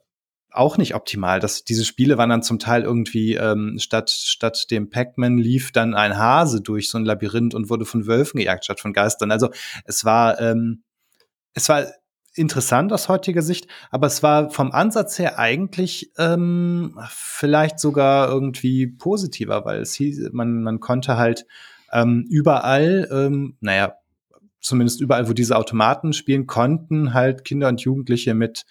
auch 0.51 0.77
nicht 0.77 0.95
optimal. 0.95 1.41
Das, 1.41 1.65
diese 1.65 1.87
Spiele 1.87 2.19
waren 2.19 2.29
dann 2.29 2.43
zum 2.43 2.59
Teil 2.59 2.83
irgendwie, 2.83 3.37
ähm, 3.37 3.79
statt, 3.79 4.11
statt 4.11 4.71
dem 4.71 4.91
Pac-Man 4.91 5.39
lief 5.39 5.73
dann 5.73 5.95
ein 5.95 6.19
Hase 6.19 6.61
durch 6.61 6.91
so 6.91 6.99
ein 6.99 7.07
Labyrinth 7.07 7.55
und 7.55 7.71
wurde 7.71 7.87
von 7.87 8.07
Wölfen 8.07 8.41
gejagt 8.41 8.65
statt 8.65 8.79
von 8.79 8.93
Geistern. 8.93 9.31
Also 9.31 9.49
es 9.87 10.05
war, 10.05 10.39
ähm, 10.39 10.83
es 11.55 11.71
war 11.71 11.87
interessant 12.35 12.93
aus 12.93 13.09
heutiger 13.09 13.41
Sicht, 13.41 13.67
aber 13.91 14.07
es 14.07 14.23
war 14.23 14.51
vom 14.51 14.71
Ansatz 14.71 15.19
her 15.19 15.39
eigentlich 15.39 16.13
ähm, 16.19 17.01
vielleicht 17.09 17.81
sogar 17.81 18.29
irgendwie 18.29 18.87
positiver, 18.89 19.65
weil 19.65 19.81
es 19.81 19.95
hieß, 19.95 20.29
man, 20.33 20.63
man 20.63 20.81
konnte 20.81 21.17
halt 21.17 21.47
ähm, 21.91 22.27
überall, 22.29 23.09
ähm, 23.11 23.57
naja, 23.61 23.95
zumindest 24.63 25.01
überall, 25.01 25.29
wo 25.29 25.33
diese 25.33 25.57
Automaten 25.57 26.13
spielen 26.13 26.47
konnten, 26.47 27.13
halt 27.13 27.45
Kinder 27.45 27.69
und 27.69 27.83
Jugendliche 27.83 28.35
mit 28.35 28.65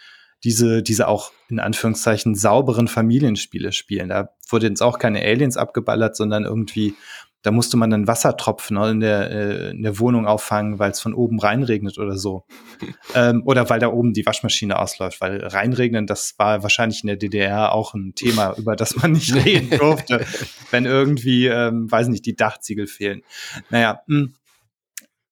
diese, 0.43 0.81
diese 0.81 1.07
auch 1.07 1.31
in 1.49 1.59
Anführungszeichen 1.59 2.33
sauberen 2.33 2.87
Familienspiele 2.87 3.71
spielen. 3.71 4.09
Da 4.09 4.29
wurde 4.49 4.67
jetzt 4.67 4.81
auch 4.81 4.97
keine 4.97 5.21
Aliens 5.21 5.57
abgeballert, 5.57 6.15
sondern 6.15 6.45
irgendwie 6.45 6.95
da 7.43 7.51
musste 7.51 7.75
man 7.75 7.89
dann 7.89 8.07
Wassertropfen 8.07 8.77
in 8.77 8.99
der, 8.99 9.31
äh, 9.31 9.69
in 9.71 9.81
der 9.81 9.97
Wohnung 9.99 10.27
auffangen, 10.27 10.77
weil 10.77 10.91
es 10.91 10.99
von 10.99 11.13
oben 11.13 11.39
reinregnet 11.39 11.97
oder 11.97 12.17
so. 12.17 12.45
ähm, 13.15 13.41
oder 13.45 13.69
weil 13.69 13.79
da 13.79 13.87
oben 13.87 14.13
die 14.13 14.25
Waschmaschine 14.25 14.77
ausläuft, 14.77 15.21
weil 15.21 15.43
reinregnen, 15.43 16.05
das 16.05 16.35
war 16.37 16.61
wahrscheinlich 16.61 17.03
in 17.03 17.07
der 17.07 17.17
DDR 17.17 17.73
auch 17.73 17.93
ein 17.93 18.13
Thema, 18.15 18.53
über 18.57 18.75
das 18.75 18.95
man 18.95 19.13
nicht 19.13 19.33
reden 19.33 19.75
durfte, 19.77 20.25
wenn 20.69 20.85
irgendwie, 20.85 21.47
ähm, 21.47 21.91
weiß 21.91 22.09
nicht, 22.09 22.25
die 22.25 22.35
Dachziegel 22.35 22.87
fehlen. 22.87 23.23
Naja, 23.69 24.01
mh. 24.07 24.29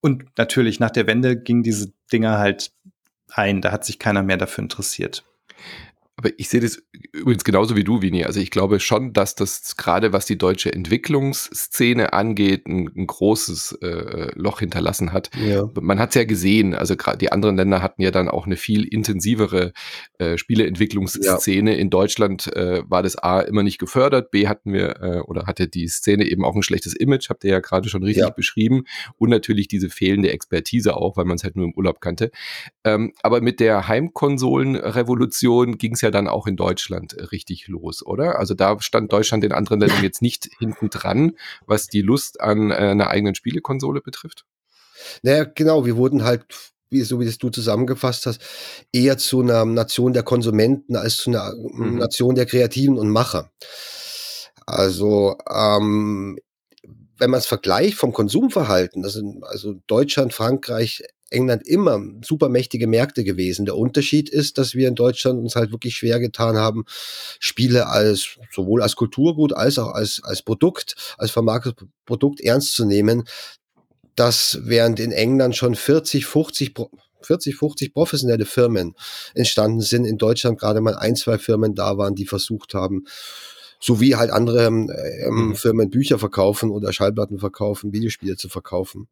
Und 0.02 0.38
natürlich 0.38 0.80
nach 0.80 0.92
der 0.92 1.08
Wende 1.08 1.38
gingen 1.38 1.64
diese 1.64 1.92
Dinger 2.12 2.40
halt 2.40 2.72
ein, 3.32 3.62
da 3.62 3.72
hat 3.72 3.86
sich 3.86 4.00
keiner 4.00 4.24
mehr 4.24 4.38
dafür 4.38 4.64
interessiert. 4.64 5.24
Aber 6.20 6.32
ich 6.36 6.50
sehe 6.50 6.60
das 6.60 6.84
übrigens 7.14 7.46
genauso 7.46 7.78
wie 7.78 7.86
du, 7.86 8.02
Vini. 8.02 8.26
Also 8.26 8.42
ich 8.42 8.52
glaube 8.52 8.82
schon, 8.82 9.14
dass 9.14 9.36
das 9.36 9.78
gerade 9.78 10.12
was 10.12 10.26
die 10.26 10.38
deutsche 10.38 10.70
Entwicklungsszene 10.70 12.12
angeht, 12.12 12.68
ein, 12.68 12.90
ein 12.94 13.08
großes 13.08 13.78
äh, 13.82 14.30
Loch 14.36 14.60
hinterlassen 14.60 15.14
hat. 15.14 15.30
Ja. 15.42 15.70
Man 15.80 15.98
hat 15.98 16.10
es 16.10 16.16
ja 16.16 16.26
gesehen, 16.26 16.76
also 16.76 16.98
gerade 16.98 17.20
die 17.20 17.32
anderen 17.32 17.56
Länder 17.56 17.82
hatten 17.82 18.02
ja 18.02 18.12
dann 18.12 18.28
auch 18.28 18.46
eine 18.46 18.58
viel 18.58 18.84
intensivere 18.84 19.72
äh, 20.18 20.38
Spieleentwicklungsszene. 20.38 21.72
Ja. 21.72 21.78
In 21.78 21.90
Deutschland 21.90 22.54
äh, 22.54 22.84
war 22.86 23.02
das 23.02 23.16
A 23.16 23.40
immer 23.40 23.64
nicht 23.64 23.80
gefördert, 23.80 24.30
B 24.30 24.50
hatten 24.50 24.74
wir 24.74 25.02
äh, 25.02 25.20
oder 25.22 25.46
hatte 25.46 25.70
die 25.70 25.88
Szene 25.88 26.30
eben 26.30 26.44
auch 26.44 26.54
ein 26.54 26.64
schlechtes 26.64 26.94
Image, 26.94 27.30
habt 27.30 27.46
ihr 27.46 27.52
ja 27.52 27.60
gerade 27.62 27.88
schon 27.88 28.04
richtig 28.04 28.24
ja. 28.24 28.30
beschrieben. 28.30 28.84
Und 29.16 29.30
natürlich 29.30 29.70
diese 29.70 29.90
fehlende 29.90 30.34
Expertise 30.34 30.98
auch, 30.98 31.16
weil 31.16 31.24
man 31.24 31.38
es 31.38 31.46
halt 31.46 31.56
nur 31.56 31.64
im 31.66 31.74
Urlaub 31.76 32.02
kannte. 32.02 32.30
Ähm, 32.84 33.14
aber 33.24 33.40
mit 33.40 33.62
der 33.62 33.88
Heimkonsolenrevolution 33.88 35.78
ging 35.78 35.94
es 35.94 36.02
ja 36.02 36.09
dann 36.12 36.28
auch 36.28 36.48
in 36.48 36.56
Deutschland 36.56 37.14
äh, 37.14 37.24
richtig 37.24 37.68
los, 37.68 38.06
oder? 38.06 38.40
Also 38.40 38.54
da 38.54 38.80
stand 38.80 39.12
Deutschland 39.12 39.44
den 39.44 39.52
anderen 39.52 39.80
Ländern 39.80 40.04
jetzt 40.04 40.22
nicht 40.22 40.50
hinten 40.58 40.90
dran, 40.90 41.34
was 41.66 41.88
die 41.88 42.02
Lust 42.02 42.42
an 42.42 42.72
äh, 42.72 42.76
einer 42.76 43.10
eigenen 43.10 43.36
Spielekonsole 43.36 44.02
betrifft? 44.02 44.46
Naja, 45.24 45.46
genau, 45.46 45.86
wir 45.86 45.96
wurden 45.96 46.24
halt 46.24 46.46
wie, 46.90 47.02
so 47.02 47.20
wie 47.20 47.26
das 47.26 47.38
du 47.38 47.50
zusammengefasst 47.50 48.26
hast, 48.26 48.42
eher 48.92 49.18
zu 49.18 49.42
einer 49.42 49.66
Nation 49.66 50.14
der 50.14 50.24
Konsumenten 50.24 50.96
als 50.96 51.18
zu 51.18 51.30
einer 51.30 51.54
mhm. 51.56 51.98
Nation 51.98 52.36
der 52.36 52.46
Kreativen 52.46 52.98
und 52.98 53.10
Macher. 53.10 53.52
Also 54.66 55.38
ähm, 55.50 56.40
wenn 57.18 57.30
man 57.30 57.40
es 57.40 57.46
vergleicht 57.46 57.98
vom 57.98 58.14
Konsumverhalten, 58.14 59.04
das 59.04 59.14
sind 59.14 59.44
also 59.44 59.76
Deutschland, 59.88 60.34
Frankreich, 60.34 61.04
England 61.32 61.68
immer 61.68 62.02
supermächtige 62.24 62.88
Märkte 62.88 63.24
gewesen. 63.24 63.66
Der 63.66 63.78
Unterschied 63.78 64.30
ist, 64.30 64.58
dass 64.58 64.74
wir 64.74 64.88
in 64.88 64.96
Deutschland 64.96 65.40
uns 65.40 65.56
halt 65.56 65.72
wirklich 65.72 65.96
schwer 65.96 66.20
getan 66.20 66.58
haben, 66.58 66.86
Spiele 67.40 67.88
als 67.88 68.38
sowohl 68.52 68.82
als 68.82 68.96
Kulturgut 68.96 69.54
als 69.54 69.78
auch 69.78 69.92
als, 69.92 70.22
als 70.24 70.42
Produkt, 70.42 71.16
als 71.18 71.32
vermarktetes 71.32 71.88
Produkt 72.06 72.42
ernst 72.42 72.74
zu 72.74 72.86
nehmen. 72.86 73.24
Das 74.16 74.60
während 74.64 75.00
in 75.00 75.12
England 75.12 75.56
schon 75.56 75.76
40, 75.76 76.26
50 76.26 76.74
40, 77.22 77.56
50 77.58 77.94
professionelle 77.94 78.46
Firmen 78.46 78.96
entstanden 79.34 79.82
sind, 79.82 80.06
in 80.06 80.18
Deutschland 80.18 80.60
gerade 80.60 80.82
mal 80.82 80.96
ein, 80.96 81.16
zwei 81.16 81.38
Firmen 81.38 81.76
da 81.76 81.98
waren, 81.98 82.16
die 82.16 82.26
versucht 82.26 82.74
haben, 82.74 83.06
so 83.80 84.00
wie 84.02 84.16
halt 84.16 84.32
andere 84.32 84.68
ähm, 84.68 84.90
mhm. 85.26 85.56
Firmen 85.56 85.90
Bücher 85.90 86.20
verkaufen 86.20 86.70
oder 86.70 86.94
Schallplatten 86.94 87.40
verkaufen, 87.40 87.94
Videospiele 87.94 88.36
zu 88.36 88.50
verkaufen. 88.50 89.08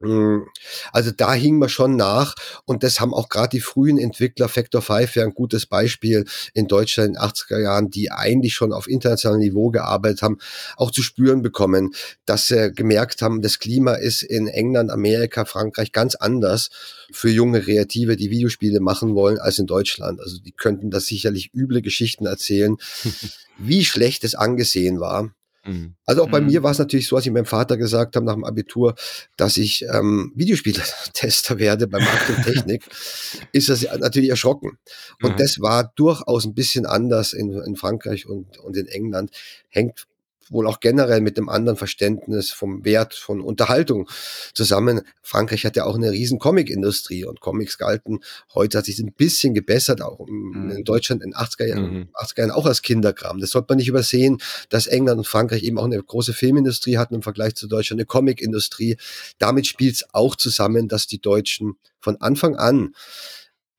Hm, 0.00 0.46
also 0.92 1.12
da 1.12 1.34
hing 1.34 1.58
man 1.58 1.68
schon 1.68 1.96
nach 1.96 2.34
und 2.64 2.82
das 2.82 3.00
haben 3.00 3.14
auch 3.14 3.28
gerade 3.28 3.50
die 3.50 3.60
frühen 3.60 3.96
Entwickler, 3.96 4.48
Factor 4.48 4.82
5 4.82 5.14
wäre 5.14 5.26
ein 5.26 5.34
gutes 5.34 5.66
Beispiel 5.66 6.24
in 6.52 6.66
Deutschland 6.66 7.08
in 7.08 7.12
den 7.14 7.22
80er 7.22 7.60
Jahren, 7.60 7.90
die 7.90 8.10
eigentlich 8.10 8.54
schon 8.54 8.72
auf 8.72 8.88
internationalem 8.88 9.40
Niveau 9.40 9.70
gearbeitet 9.70 10.22
haben, 10.22 10.38
auch 10.76 10.90
zu 10.90 11.02
spüren 11.02 11.42
bekommen, 11.42 11.94
dass 12.26 12.46
sie 12.46 12.72
gemerkt 12.72 13.22
haben, 13.22 13.40
das 13.40 13.60
Klima 13.60 13.94
ist 13.94 14.22
in 14.22 14.48
England, 14.48 14.90
Amerika, 14.90 15.44
Frankreich 15.44 15.92
ganz 15.92 16.16
anders 16.16 16.70
für 17.12 17.30
junge 17.30 17.62
Kreative, 17.62 18.16
die 18.16 18.30
Videospiele 18.30 18.80
machen 18.80 19.14
wollen, 19.14 19.38
als 19.38 19.58
in 19.58 19.66
Deutschland. 19.66 20.20
Also 20.20 20.38
die 20.38 20.52
könnten 20.52 20.90
da 20.90 20.98
sicherlich 21.00 21.54
üble 21.54 21.82
Geschichten 21.82 22.26
erzählen, 22.26 22.76
wie 23.58 23.84
schlecht 23.84 24.24
es 24.24 24.34
angesehen 24.34 24.98
war 24.98 25.30
Mhm. 25.64 25.94
Also 26.04 26.22
auch 26.22 26.30
bei 26.30 26.40
mhm. 26.40 26.48
mir 26.48 26.62
war 26.62 26.70
es 26.70 26.78
natürlich 26.78 27.06
so, 27.06 27.16
als 27.16 27.26
ich 27.26 27.32
meinem 27.32 27.46
Vater 27.46 27.76
gesagt 27.76 28.16
habe 28.16 28.26
nach 28.26 28.34
dem 28.34 28.44
Abitur, 28.44 28.94
dass 29.36 29.56
ich 29.56 29.84
ähm, 29.92 30.32
Videospieltester 30.34 31.58
werde 31.58 31.86
bei 31.86 31.98
Markt 31.98 32.30
und 32.30 32.44
Technik, 32.44 32.84
ist 33.52 33.68
das 33.68 33.86
natürlich 33.98 34.30
erschrocken. 34.30 34.78
Und 35.22 35.32
mhm. 35.32 35.36
das 35.36 35.60
war 35.60 35.92
durchaus 35.96 36.44
ein 36.44 36.54
bisschen 36.54 36.86
anders 36.86 37.32
in, 37.32 37.52
in 37.52 37.76
Frankreich 37.76 38.26
und, 38.26 38.58
und 38.58 38.76
in 38.76 38.86
England. 38.86 39.30
Hängt 39.68 40.06
wohl 40.50 40.66
auch 40.66 40.80
generell 40.80 41.20
mit 41.20 41.36
einem 41.36 41.48
anderen 41.48 41.76
Verständnis 41.76 42.50
vom 42.50 42.84
Wert 42.84 43.14
von 43.14 43.40
Unterhaltung 43.40 44.08
zusammen. 44.54 45.02
Frankreich 45.22 45.64
hat 45.64 45.76
ja 45.76 45.84
auch 45.84 45.94
eine 45.94 46.10
riesen 46.10 46.38
Comic-Industrie 46.38 47.24
und 47.24 47.40
Comics 47.40 47.78
galten, 47.78 48.20
heute 48.54 48.78
hat 48.78 48.84
sich 48.84 48.98
ein 48.98 49.12
bisschen 49.12 49.54
gebessert, 49.54 50.02
auch 50.02 50.26
in 50.26 50.66
mhm. 50.66 50.84
Deutschland 50.84 51.22
in 51.22 51.34
80er 51.34 51.66
Jahren, 51.66 51.94
mhm. 51.94 52.08
80er 52.14 52.38
Jahren 52.38 52.50
auch 52.50 52.66
als 52.66 52.82
Kinderkram. 52.82 53.40
Das 53.40 53.50
sollte 53.50 53.66
man 53.70 53.78
nicht 53.78 53.88
übersehen, 53.88 54.38
dass 54.68 54.86
England 54.86 55.18
und 55.18 55.26
Frankreich 55.26 55.62
eben 55.62 55.78
auch 55.78 55.84
eine 55.84 56.02
große 56.02 56.32
Filmindustrie 56.32 56.98
hatten 56.98 57.14
im 57.14 57.22
Vergleich 57.22 57.54
zu 57.54 57.66
Deutschland, 57.66 58.00
eine 58.00 58.06
Comic-Industrie. 58.06 58.96
Damit 59.38 59.66
spielt 59.66 59.94
es 59.94 60.06
auch 60.12 60.36
zusammen, 60.36 60.88
dass 60.88 61.06
die 61.06 61.20
Deutschen 61.20 61.76
von 62.00 62.20
Anfang 62.20 62.56
an 62.56 62.94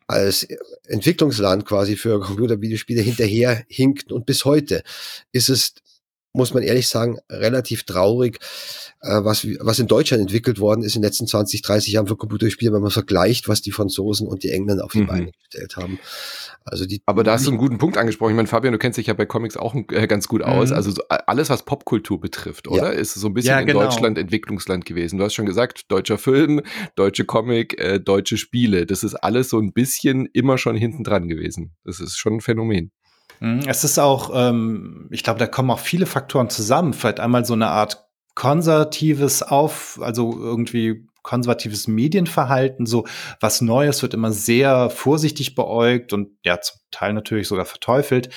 als 0.08 0.48
Entwicklungsland 0.88 1.66
quasi 1.66 1.96
für 1.96 2.20
Computervideospiele 2.20 3.02
hinterher 3.02 3.64
hinkten 3.68 4.14
und 4.14 4.26
bis 4.26 4.46
heute 4.46 4.84
ist 5.32 5.50
es 5.50 5.74
muss 6.36 6.54
man 6.54 6.64
ehrlich 6.64 6.88
sagen, 6.88 7.18
relativ 7.30 7.84
traurig, 7.84 8.40
äh, 9.02 9.24
was, 9.24 9.48
was 9.60 9.80
in 9.80 9.88
Deutschland 9.88 10.22
entwickelt 10.22 10.60
worden 10.60 10.84
ist 10.84 10.96
in 10.96 11.02
den 11.02 11.08
letzten 11.08 11.28
20, 11.28 11.62
30 11.62 11.94
Jahren 11.94 12.08
für 12.08 12.18
Computerspiele, 12.18 12.74
wenn 12.74 12.82
man 12.82 12.92
vergleicht, 12.92 13.48
was 13.48 13.62
die 13.62 13.72
Franzosen 13.72 14.28
und 14.28 14.44
die 14.44 14.52
Engländer 14.52 14.84
auf 14.84 14.92
die 14.92 15.02
mhm. 15.02 15.08
Beine 15.08 15.32
gestellt 15.32 15.78
haben. 15.78 16.00
Also 16.66 16.86
die, 16.86 17.02
Aber 17.06 17.24
da 17.24 17.34
hast 17.34 17.46
du 17.46 17.52
einen 17.52 17.60
guten 17.60 17.78
Punkt 17.78 17.96
angesprochen. 17.98 18.32
Ich 18.32 18.36
meine, 18.36 18.48
Fabian, 18.48 18.72
du 18.72 18.80
kennst 18.80 18.98
dich 18.98 19.08
ja 19.08 19.14
bei 19.14 19.26
Comics 19.26 19.56
auch 19.56 19.76
äh, 19.76 20.08
ganz 20.08 20.28
gut 20.28 20.42
aus. 20.42 20.72
Mhm. 20.72 20.76
Also 20.76 20.92
so, 20.92 21.04
alles, 21.08 21.50
was 21.50 21.64
Popkultur 21.64 22.20
betrifft, 22.20 22.68
oder? 22.68 22.92
Ja. 22.92 23.00
Ist 23.00 23.14
so 23.14 23.28
ein 23.28 23.34
bisschen 23.34 23.52
ja, 23.52 23.62
genau. 23.62 23.82
in 23.82 23.86
Deutschland 23.86 24.18
Entwicklungsland 24.18 24.86
gewesen. 24.86 25.20
Du 25.20 25.24
hast 25.24 25.36
schon 25.36 25.46
gesagt, 25.46 25.92
deutscher 25.92 26.18
Film, 26.18 26.62
deutsche 26.96 27.26
Comic, 27.26 27.80
äh, 27.80 28.00
deutsche 28.00 28.38
Spiele. 28.38 28.86
Das 28.86 29.04
ist 29.04 29.14
alles 29.16 29.50
so 29.50 29.60
ein 29.60 29.74
bisschen 29.74 30.28
immer 30.34 30.58
schon 30.58 30.76
hinten 30.76 31.04
dran 31.04 31.28
gewesen. 31.28 31.76
Das 31.84 32.00
ist 32.00 32.18
schon 32.18 32.34
ein 32.34 32.42
Phänomen. 32.42 32.92
Mhm, 33.40 33.64
es 33.68 33.84
ist 33.84 34.00
auch, 34.00 34.32
ähm, 34.34 35.08
ich 35.12 35.24
glaube, 35.24 35.40
da 35.40 35.48
kommen 35.48 35.72
auch 35.72 35.80
viele 35.80 36.06
Faktoren 36.06 36.50
zusammen. 36.50 36.94
Vielleicht 36.94 37.20
einmal 37.20 37.46
so 37.46 37.54
eine 37.54 37.68
Art 37.68 38.06
konservatives 38.36 39.44
Auf, 39.44 40.00
also 40.02 40.38
irgendwie 40.38 41.08
konservatives 41.24 41.88
Medienverhalten, 41.88 42.86
so 42.86 43.06
was 43.40 43.62
Neues 43.62 44.02
wird 44.02 44.14
immer 44.14 44.32
sehr 44.32 44.90
vorsichtig 44.90 45.56
beäugt 45.56 46.14
und 46.14 46.30
ja, 46.44 46.62
zum 46.62 46.80
Teil 46.92 47.14
natürlich 47.14 47.48
sogar 47.48 47.66
verteufelt. 47.66 48.30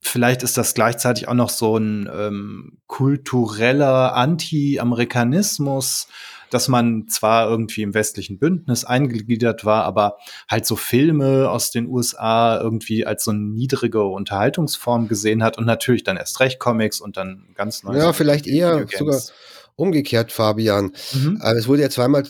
Vielleicht 0.00 0.42
ist 0.42 0.58
das 0.58 0.74
gleichzeitig 0.74 1.28
auch 1.28 1.34
noch 1.34 1.48
so 1.48 1.78
ein 1.78 2.10
ähm, 2.12 2.78
kultureller 2.86 4.14
Anti-Amerikanismus, 4.14 6.08
dass 6.50 6.68
man 6.68 7.08
zwar 7.08 7.48
irgendwie 7.48 7.82
im 7.82 7.94
westlichen 7.94 8.38
Bündnis 8.38 8.84
eingegliedert 8.84 9.64
war, 9.64 9.84
aber 9.84 10.16
halt 10.48 10.66
so 10.66 10.76
Filme 10.76 11.50
aus 11.50 11.70
den 11.70 11.86
USA 11.86 12.60
irgendwie 12.60 13.06
als 13.06 13.24
so 13.24 13.30
eine 13.30 13.40
niedrige 13.40 14.04
Unterhaltungsform 14.04 15.08
gesehen 15.08 15.42
hat 15.42 15.58
und 15.58 15.66
natürlich 15.66 16.04
dann 16.04 16.16
erst 16.16 16.40
recht 16.40 16.58
Comics 16.58 17.00
und 17.00 17.16
dann 17.16 17.46
ganz 17.54 17.82
neu. 17.82 17.96
Ja, 17.96 18.12
vielleicht 18.12 18.46
eher 18.46 18.86
sogar 18.96 19.20
umgekehrt, 19.76 20.32
Fabian. 20.32 20.92
Mhm. 21.12 21.40
Äh, 21.42 21.54
es 21.54 21.66
wurde 21.66 21.82
ja 21.82 21.90
zweimal 21.90 22.22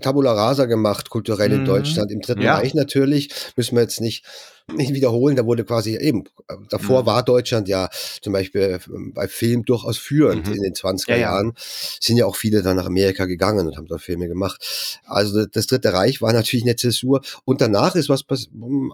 Tabula 0.00 0.32
Rasa 0.32 0.64
gemacht, 0.66 1.10
kulturell 1.10 1.52
in 1.52 1.60
mhm. 1.60 1.66
Deutschland. 1.66 2.10
Im 2.10 2.20
Dritten 2.20 2.42
ja. 2.42 2.56
Reich 2.56 2.74
natürlich, 2.74 3.30
müssen 3.56 3.76
wir 3.76 3.82
jetzt 3.82 4.00
nicht 4.00 4.24
nicht 4.72 4.94
wiederholen, 4.94 5.36
da 5.36 5.46
wurde 5.46 5.64
quasi 5.64 5.96
eben, 5.96 6.24
davor 6.70 7.02
mhm. 7.02 7.06
war 7.06 7.22
Deutschland 7.22 7.68
ja 7.68 7.88
zum 8.20 8.32
Beispiel 8.32 8.80
ähm, 8.88 9.12
bei 9.14 9.28
Film 9.28 9.64
durchaus 9.64 9.96
führend 9.96 10.48
mhm. 10.48 10.54
in 10.54 10.62
den 10.62 10.72
20er 10.74 11.10
ja, 11.10 11.16
Jahren. 11.16 11.52
Sind 12.00 12.16
ja 12.16 12.26
auch 12.26 12.36
viele 12.36 12.62
dann 12.62 12.76
nach 12.76 12.86
Amerika 12.86 13.26
gegangen 13.26 13.66
und 13.66 13.76
haben 13.76 13.86
dort 13.86 14.02
Filme 14.02 14.26
gemacht. 14.26 15.00
Also 15.04 15.46
das 15.46 15.66
Dritte 15.68 15.92
Reich 15.92 16.20
war 16.20 16.32
natürlich 16.32 16.64
eine 16.64 16.76
Zäsur 16.76 17.22
und 17.44 17.60
danach 17.60 17.94
ist 17.94 18.08
was 18.08 18.24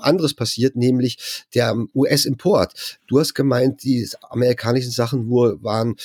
anderes 0.01 0.35
passiert, 0.35 0.77
nämlich 0.77 1.45
der 1.55 1.71
ähm, 1.71 1.89
US-Import. 1.95 2.99
Du 3.07 3.19
hast 3.19 3.35
gemeint, 3.35 3.83
die 3.83 4.07
amerikanischen 4.29 4.91
Sachen 4.91 5.31
waren 5.31 5.97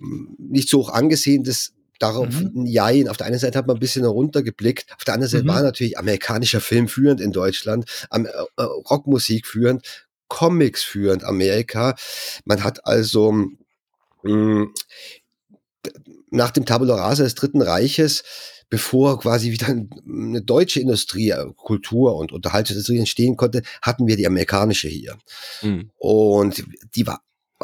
ähm, 0.00 0.36
nicht 0.38 0.68
so 0.68 0.78
hoch 0.78 0.90
angesehen, 0.90 1.42
das 1.42 1.72
darauf 1.98 2.28
mhm. 2.28 2.66
Jein. 2.66 3.08
Auf 3.08 3.16
der 3.16 3.26
einen 3.26 3.38
Seite 3.38 3.58
hat 3.58 3.66
man 3.66 3.76
ein 3.76 3.80
bisschen 3.80 4.02
heruntergeblickt, 4.02 4.86
auf 4.96 5.04
der 5.04 5.14
anderen 5.14 5.30
Seite 5.30 5.44
mhm. 5.44 5.48
war 5.48 5.62
natürlich 5.62 5.98
amerikanischer 5.98 6.60
Film 6.60 6.88
führend 6.88 7.20
in 7.20 7.32
Deutschland, 7.32 7.86
äh, 8.10 8.20
äh, 8.20 8.62
Rockmusik 8.62 9.46
führend, 9.46 10.06
Comics 10.28 10.82
führend 10.82 11.24
Amerika. 11.24 11.94
Man 12.44 12.64
hat 12.64 12.86
also 12.86 13.32
mh, 13.32 13.48
hm, 14.22 14.74
nach 16.30 16.50
dem 16.50 16.66
Tabula 16.66 16.96
Rasa 16.96 17.24
des 17.24 17.34
Dritten 17.34 17.62
Reiches 17.62 18.24
bevor 18.68 19.20
quasi 19.20 19.52
wieder 19.52 19.68
eine 19.68 20.42
deutsche 20.42 20.80
Industrie, 20.80 21.30
äh, 21.30 21.46
Kultur 21.56 22.16
und 22.16 22.32
Unterhaltungsindustrie 22.32 22.98
entstehen 22.98 23.36
konnte, 23.36 23.62
hatten 23.82 24.06
wir 24.06 24.16
die 24.16 24.26
amerikanische 24.26 24.88
hier. 24.88 25.16
Mhm. 25.62 25.90
Und 25.98 26.64
die 26.94 27.06
war 27.06 27.22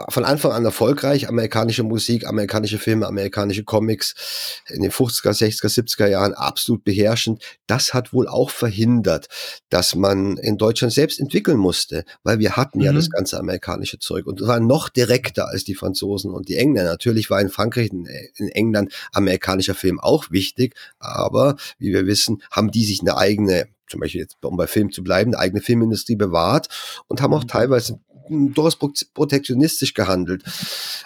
von 0.08 0.24
Anfang 0.24 0.52
an 0.52 0.64
erfolgreich. 0.64 1.28
Amerikanische 1.28 1.82
Musik, 1.82 2.26
amerikanische 2.26 2.78
Filme, 2.78 3.06
amerikanische 3.06 3.64
Comics 3.64 4.62
in 4.68 4.82
den 4.82 4.90
50er, 4.90 5.30
60er, 5.30 5.68
70er 5.68 6.06
Jahren 6.06 6.32
absolut 6.32 6.84
beherrschend. 6.84 7.42
Das 7.66 7.92
hat 7.92 8.12
wohl 8.12 8.26
auch 8.26 8.50
verhindert, 8.50 9.28
dass 9.68 9.94
man 9.94 10.38
in 10.38 10.56
Deutschland 10.56 10.92
selbst 10.92 11.20
entwickeln 11.20 11.58
musste, 11.58 12.04
weil 12.22 12.38
wir 12.38 12.56
hatten 12.56 12.78
mhm. 12.78 12.84
ja 12.84 12.92
das 12.92 13.10
ganze 13.10 13.38
amerikanische 13.38 13.98
Zeug 13.98 14.26
und 14.26 14.40
war 14.40 14.60
noch 14.60 14.88
direkter 14.88 15.48
als 15.48 15.64
die 15.64 15.74
Franzosen 15.74 16.32
und 16.32 16.48
die 16.48 16.56
Engländer. 16.56 16.90
Natürlich 16.90 17.28
war 17.28 17.40
in 17.40 17.50
Frankreich, 17.50 17.90
in 17.90 18.48
England 18.48 18.92
amerikanischer 19.12 19.74
Film 19.74 20.00
auch 20.00 20.30
wichtig, 20.30 20.74
aber 20.98 21.56
wie 21.78 21.92
wir 21.92 22.06
wissen, 22.06 22.42
haben 22.50 22.70
die 22.70 22.84
sich 22.84 23.00
eine 23.00 23.16
eigene 23.16 23.66
zum 23.88 24.00
Beispiel 24.00 24.22
jetzt, 24.22 24.38
um 24.42 24.56
bei 24.56 24.66
Film 24.66 24.90
zu 24.90 25.04
bleiben, 25.04 25.34
eine 25.34 25.42
eigene 25.42 25.60
Filmindustrie 25.60 26.16
bewahrt 26.16 26.68
und 27.08 27.20
haben 27.20 27.34
auch 27.34 27.42
mhm. 27.42 27.48
teilweise 27.48 28.00
durchaus 28.28 28.76
protektionistisch 29.14 29.94
gehandelt. 29.94 30.42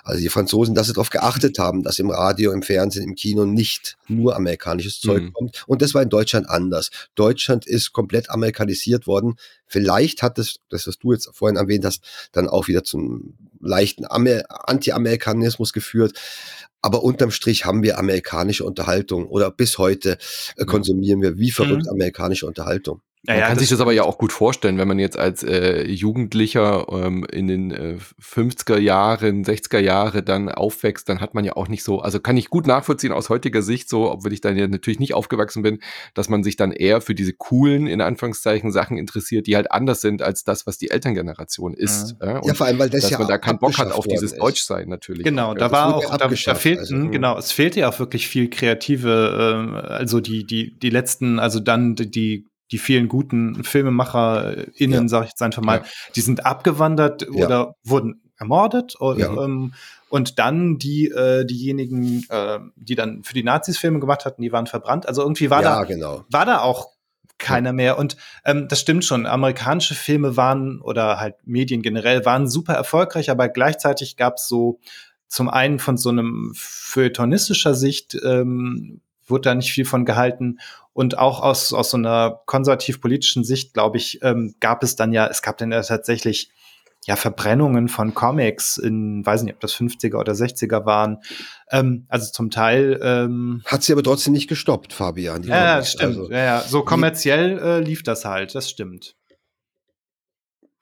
Also 0.03 0.21
die 0.21 0.29
Franzosen, 0.29 0.75
dass 0.75 0.87
sie 0.87 0.93
darauf 0.93 1.11
geachtet 1.11 1.59
haben, 1.59 1.83
dass 1.83 1.99
im 1.99 2.11
Radio, 2.11 2.53
im 2.53 2.63
Fernsehen, 2.63 3.05
im 3.05 3.15
Kino 3.15 3.45
nicht 3.45 3.97
nur 4.09 4.37
amerikanisches 4.37 5.01
Zeug 5.01 5.23
mhm. 5.23 5.33
kommt. 5.33 5.65
Und 5.67 5.83
das 5.83 5.95
war 5.95 6.03
in 6.03 6.09
Deutschland 6.09 6.49
anders. 6.49 6.91
Deutschland 7.15 7.67
ist 7.67 7.93
komplett 7.93 8.31
amerikanisiert 8.31 9.07
worden. 9.07 9.37
Vielleicht 9.67 10.23
hat 10.23 10.39
es, 10.39 10.61
das, 10.69 10.87
was 10.87 10.99
du 10.99 11.13
jetzt 11.13 11.29
vorhin 11.33 11.57
erwähnt 11.57 11.85
hast, 11.85 12.03
dann 12.33 12.49
auch 12.49 12.69
wieder 12.69 12.85
zum 12.85 13.35
leichten 13.61 14.05
Anti-Amerikanismus 14.05 15.73
geführt. 15.73 16.19
Aber 16.83 17.03
unterm 17.03 17.33
Strich 17.33 17.65
haben 17.65 17.83
wir 17.83 17.99
amerikanische 17.99 18.65
Unterhaltung 18.65 19.27
oder 19.27 19.51
bis 19.51 19.79
heute 19.79 20.19
äh, 20.57 20.65
konsumieren 20.65 21.21
wir 21.21 21.37
wie 21.39 21.51
verrückt 21.51 21.87
mhm. 21.87 21.91
amerikanische 21.91 22.47
Unterhaltung. 22.47 23.01
Man 23.27 23.39
ja, 23.39 23.49
kann 23.49 23.59
sich 23.59 23.69
das 23.69 23.81
aber 23.81 23.93
ja 23.93 24.03
auch 24.03 24.19
gut 24.19 24.33
vorstellen, 24.33 24.79
wenn 24.79 24.89
man 24.89 24.99
jetzt 24.99 25.19
als 25.19 25.43
äh, 25.43 25.87
Jugendlicher 25.89 26.87
ähm, 26.91 27.25
in 27.31 27.47
den 27.47 27.71
äh, 27.71 27.97
50er 28.21 28.79
Jahren, 28.79 29.45
60er 29.45 29.79
Jahre 29.79 30.23
dann 30.23 30.49
aufwächst, 30.49 31.09
dann 31.09 31.21
hat 31.21 31.35
man 31.35 31.45
ja 31.45 31.55
auch 31.57 31.69
nicht 31.69 31.83
so, 31.85 32.01
also 32.01 32.21
kann 32.21 32.37
ich 32.37 32.51
gut 32.51 32.67
nachvollziehen 32.67 33.13
aus 33.13 33.29
heutiger 33.29 33.63
Sicht, 33.63 33.89
so, 33.89 34.11
obwohl 34.11 34.33
ich 34.33 34.41
dann 34.41 34.57
ja 34.57 34.69
natürlich 34.69 34.99
nicht 34.99 35.15
aufgewachsen 35.15 35.63
bin, 35.63 35.81
dass 36.15 36.29
man 36.29 36.43
sich 36.43 36.57
dann 36.57 36.73
eher 36.73 37.01
für 37.01 37.15
diese 37.15 37.33
coolen, 37.33 37.87
in 37.87 38.01
Anführungszeichen, 38.01 38.73
Sachen 38.73 38.99
interessiert, 38.99 39.47
die 39.47 39.57
halt 39.57 39.71
anders 39.71 40.01
sind 40.01 40.23
als 40.23 40.45
das, 40.45 40.67
was 40.67 40.79
die 40.79 40.91
Elterngeneration 40.91 41.75
ist. 41.75 42.17
Ja, 42.21 42.35
ja, 42.35 42.41
ja 42.45 42.55
vor 42.55 42.67
allem, 42.67 42.79
weil 42.79 42.91
das 42.91 43.03
dass 43.03 43.11
ja 43.11 43.19
man 43.19 43.29
da 43.29 43.39
keinen 43.39 43.59
Bock 43.59 43.79
hat 43.79 43.93
auf 43.93 44.07
dieses 44.07 44.33
ist. 44.33 44.41
Deutschsein 44.41 44.89
natürlich. 44.89 45.25
Genau, 45.25 45.55
da 45.55 45.71
war 45.71 45.97
auch, 45.97 46.17
da, 46.17 46.29
da 46.29 46.55
fehlt, 46.55 46.81
also, 46.81 46.95
hm, 46.95 47.11
genau, 47.13 47.39
es 47.39 47.53
fehlte 47.53 47.81
ja 47.81 47.89
auch 47.89 47.99
wirklich 47.99 48.29
viel 48.29 48.51
kreative, 48.51 49.77
äh, 49.79 49.93
also 49.93 50.21
die, 50.21 50.45
die, 50.45 50.79
die 50.79 50.91
letzten, 50.91 51.39
also 51.39 51.61
dann 51.61 51.95
die 51.97 52.27
die 52.27 52.47
vielen 52.79 53.09
guten 53.09 53.63
FilmemacherInnen, 53.63 55.03
ja. 55.03 55.09
sage 55.09 55.27
ich 55.27 55.31
jetzt 55.33 55.43
einfach 55.43 55.63
mal, 55.63 55.79
ja. 55.79 55.85
die 56.15 56.21
sind 56.21 56.45
abgewandert 56.45 57.27
ja. 57.33 57.47
oder 57.47 57.75
wurden 57.85 58.23
ermordet 58.39 58.97
und, 58.97 59.21
ähm, 59.21 59.75
und 60.09 60.39
dann 60.39 60.79
die 60.79 61.07
äh, 61.07 61.45
diejenigen, 61.47 62.25
äh, 62.29 62.59
die 62.77 62.95
dann 62.95 63.23
für 63.25 63.35
die 63.35 63.43
Nazis 63.43 63.79
Filme 63.79 64.01
gemacht 64.01 64.25
hatten, 64.25 64.43
die 64.43 64.53
waren 64.53 64.67
verbrannt. 64.67 65.09
Also 65.09 65.23
irgendwie 65.23 65.51
war 65.51 65.63
da 65.63 65.85
genau. 65.85 66.25
war 66.29 66.45
da 66.45 66.61
auch 66.61 66.89
keiner 67.39 67.73
mehr. 67.73 67.99
Und 67.99 68.17
ähm, 68.45 68.69
das 68.69 68.81
stimmt 68.81 69.05
schon. 69.05 69.27
Amerikanische 69.27 69.95
Filme 69.95 70.37
waren 70.37 70.81
oder 70.81 71.21
halt 71.21 71.37
Medien 71.45 71.83
generell 71.83 72.25
waren 72.25 72.49
super 72.49 72.75
erfolgreich, 72.75 73.31
aber 73.31 73.49
gleichzeitig 73.49 74.17
gab 74.17 74.37
es 74.37 74.49
so 74.49 74.81
zum 75.29 75.49
einen 75.49 75.79
von 75.79 75.97
so 75.97 76.11
einem 76.11 76.53
feuilletonistischer 76.55 77.75
Sicht 77.75 78.17
ähm, 78.25 79.01
wurde 79.27 79.43
da 79.43 79.55
nicht 79.55 79.73
viel 79.73 79.85
von 79.85 80.05
gehalten. 80.05 80.59
Und 80.97 81.19
auch 81.19 81.43
aus, 81.43 81.75
aus 81.75 81.91
so 81.91 81.99
einer 81.99 82.41
konservativ-politischen 82.47 83.45
Sicht, 83.45 83.75
glaube 83.75 83.99
ich, 83.99 84.21
ähm, 84.23 84.55
gab 84.61 84.83
es 84.83 84.97
dann 84.97 85.13
ja, 85.13 85.27
es 85.27 85.43
gab 85.43 85.59
dann 85.59 85.71
ja 85.71 85.83
tatsächlich 85.83 86.49
ja 87.05 87.17
Verbrennungen 87.17 87.89
von 87.89 88.15
Comics 88.15 88.79
in, 88.79 89.25
weiß 89.25 89.43
nicht, 89.43 89.53
ob 89.53 89.61
das 89.61 89.75
50er 89.75 90.19
oder 90.19 90.33
60er 90.33 90.87
waren. 90.87 91.19
Ähm, 91.71 92.07
also 92.09 92.33
zum 92.33 92.49
Teil. 92.49 92.99
Ähm, 93.03 93.61
Hat 93.67 93.83
sie 93.83 93.93
aber 93.93 94.03
trotzdem 94.03 94.33
nicht 94.33 94.49
gestoppt, 94.49 94.95
Fabian. 94.95 95.43
ja, 95.43 95.75
Comics. 95.75 95.93
stimmt. 95.93 96.17
Also, 96.17 96.31
ja, 96.33 96.39
ja. 96.39 96.61
So 96.63 96.83
kommerziell 96.83 97.59
äh, 97.59 97.81
lief 97.81 98.03
das 98.03 98.25
halt, 98.25 98.55
das 98.55 98.71
stimmt. 98.71 99.17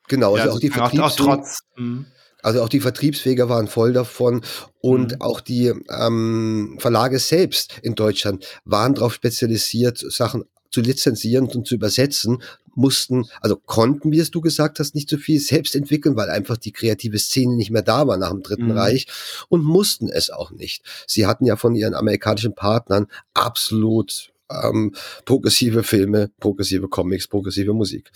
Genau, 0.06 0.36
also 0.36 0.46
ja, 0.46 0.54
auch 0.54 0.60
die 0.60 0.70
Vertriebs 0.70 1.02
auch, 1.02 1.10
auch 1.10 1.16
trotz. 1.16 1.58
Mh. 1.74 2.04
Also 2.44 2.62
auch 2.62 2.68
die 2.68 2.80
Vertriebswege 2.80 3.48
waren 3.48 3.68
voll 3.68 3.94
davon 3.94 4.42
und 4.80 5.12
mhm. 5.12 5.20
auch 5.20 5.40
die 5.40 5.72
ähm, 5.88 6.76
Verlage 6.78 7.18
selbst 7.18 7.78
in 7.82 7.94
Deutschland 7.94 8.46
waren 8.66 8.94
darauf 8.94 9.14
spezialisiert, 9.14 9.98
Sachen 9.98 10.44
zu 10.70 10.82
lizenzieren 10.82 11.46
und 11.46 11.66
zu 11.66 11.74
übersetzen, 11.74 12.42
mussten, 12.74 13.24
also 13.40 13.56
konnten, 13.56 14.12
wie 14.12 14.18
es 14.18 14.30
du 14.30 14.42
gesagt 14.42 14.78
hast, 14.78 14.94
nicht 14.94 15.08
so 15.08 15.16
viel 15.16 15.40
selbst 15.40 15.74
entwickeln, 15.74 16.16
weil 16.16 16.28
einfach 16.28 16.58
die 16.58 16.72
kreative 16.72 17.18
Szene 17.18 17.54
nicht 17.54 17.70
mehr 17.70 17.82
da 17.82 18.06
war 18.06 18.18
nach 18.18 18.30
dem 18.30 18.42
Dritten 18.42 18.66
mhm. 18.66 18.78
Reich 18.78 19.06
und 19.48 19.64
mussten 19.64 20.10
es 20.10 20.28
auch 20.28 20.50
nicht. 20.50 20.84
Sie 21.06 21.26
hatten 21.26 21.46
ja 21.46 21.56
von 21.56 21.74
ihren 21.74 21.94
amerikanischen 21.94 22.54
Partnern 22.54 23.06
absolut 23.32 24.32
ähm, 24.50 24.94
progressive 25.24 25.82
Filme, 25.82 26.30
progressive 26.40 26.88
Comics, 26.88 27.26
progressive 27.26 27.72
Musik. 27.72 28.10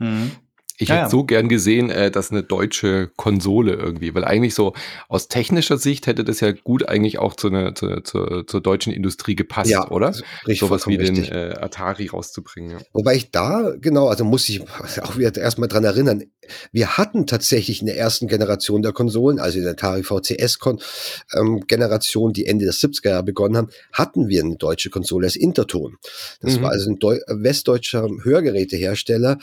Mhm. 0.00 0.32
Ich 0.78 0.88
ja, 0.88 0.96
hätte 0.96 1.10
so 1.10 1.24
gern 1.24 1.48
gesehen, 1.48 1.90
äh, 1.90 2.10
dass 2.10 2.30
eine 2.30 2.42
deutsche 2.42 3.10
Konsole 3.16 3.74
irgendwie, 3.74 4.14
weil 4.14 4.24
eigentlich 4.24 4.54
so 4.54 4.74
aus 5.08 5.28
technischer 5.28 5.78
Sicht 5.78 6.06
hätte 6.06 6.24
das 6.24 6.40
ja 6.40 6.52
gut 6.52 6.86
eigentlich 6.88 7.18
auch 7.18 7.34
zu 7.34 7.48
einer, 7.48 7.74
zu, 7.74 8.02
zu, 8.02 8.42
zur 8.42 8.60
deutschen 8.60 8.92
Industrie 8.92 9.34
gepasst, 9.34 9.70
ja, 9.70 9.90
oder? 9.90 10.08
Richtig, 10.46 10.60
Sowas 10.60 10.86
wie 10.86 10.96
richtig. 10.96 11.30
den 11.30 11.36
äh, 11.36 11.54
Atari 11.60 12.06
rauszubringen. 12.06 12.72
Ja. 12.72 12.78
Wobei 12.92 13.14
ich 13.14 13.30
da, 13.30 13.72
genau, 13.80 14.08
also 14.08 14.24
muss 14.24 14.46
ich 14.48 14.62
auch 15.02 15.16
wieder 15.16 15.34
erstmal 15.36 15.68
dran 15.68 15.84
erinnern, 15.84 16.24
wir 16.72 16.96
hatten 16.96 17.26
tatsächlich 17.26 17.80
in 17.80 17.86
der 17.86 17.96
ersten 17.96 18.28
Generation 18.28 18.82
der 18.82 18.92
Konsolen, 18.92 19.40
also 19.40 19.56
in 19.58 19.64
der 19.64 19.72
Atari 19.72 20.02
VCS-Generation, 20.02 22.30
ähm, 22.30 22.32
die 22.32 22.46
Ende 22.46 22.66
der 22.66 22.74
70er 22.74 23.08
Jahre 23.08 23.24
begonnen 23.24 23.56
haben, 23.56 23.70
hatten 23.92 24.28
wir 24.28 24.44
eine 24.44 24.56
deutsche 24.56 24.90
Konsole 24.90 25.26
als 25.26 25.36
Interton. 25.36 25.96
Das 26.40 26.58
mhm. 26.58 26.62
war 26.62 26.70
also 26.70 26.90
ein 26.90 26.98
Deu 26.98 27.18
westdeutscher 27.28 28.08
Hörgerätehersteller, 28.22 29.38